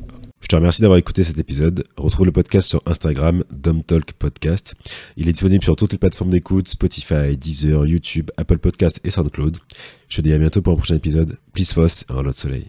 Je 0.44 0.48
te 0.48 0.56
remercie 0.56 0.82
d'avoir 0.82 0.98
écouté 0.98 1.24
cet 1.24 1.38
épisode. 1.38 1.84
Retrouve 1.96 2.26
le 2.26 2.32
podcast 2.32 2.68
sur 2.68 2.82
Instagram, 2.84 3.44
DomTalk 3.50 4.12
Podcast. 4.12 4.74
Il 5.16 5.26
est 5.26 5.32
disponible 5.32 5.64
sur 5.64 5.74
toutes 5.74 5.92
les 5.92 5.98
plateformes 5.98 6.28
d'écoute, 6.28 6.68
Spotify, 6.68 7.34
Deezer, 7.34 7.86
YouTube, 7.86 8.30
Apple 8.36 8.58
Podcast 8.58 9.00
et 9.04 9.10
SoundCloud. 9.10 9.56
Je 10.06 10.16
te 10.18 10.20
dis 10.20 10.34
à 10.34 10.38
bientôt 10.38 10.60
pour 10.60 10.74
un 10.74 10.76
prochain 10.76 10.96
épisode. 10.96 11.38
Please 11.54 11.72
Foss 11.72 12.04
un 12.10 12.20
lot 12.20 12.32
de 12.32 12.36
soleil. 12.36 12.66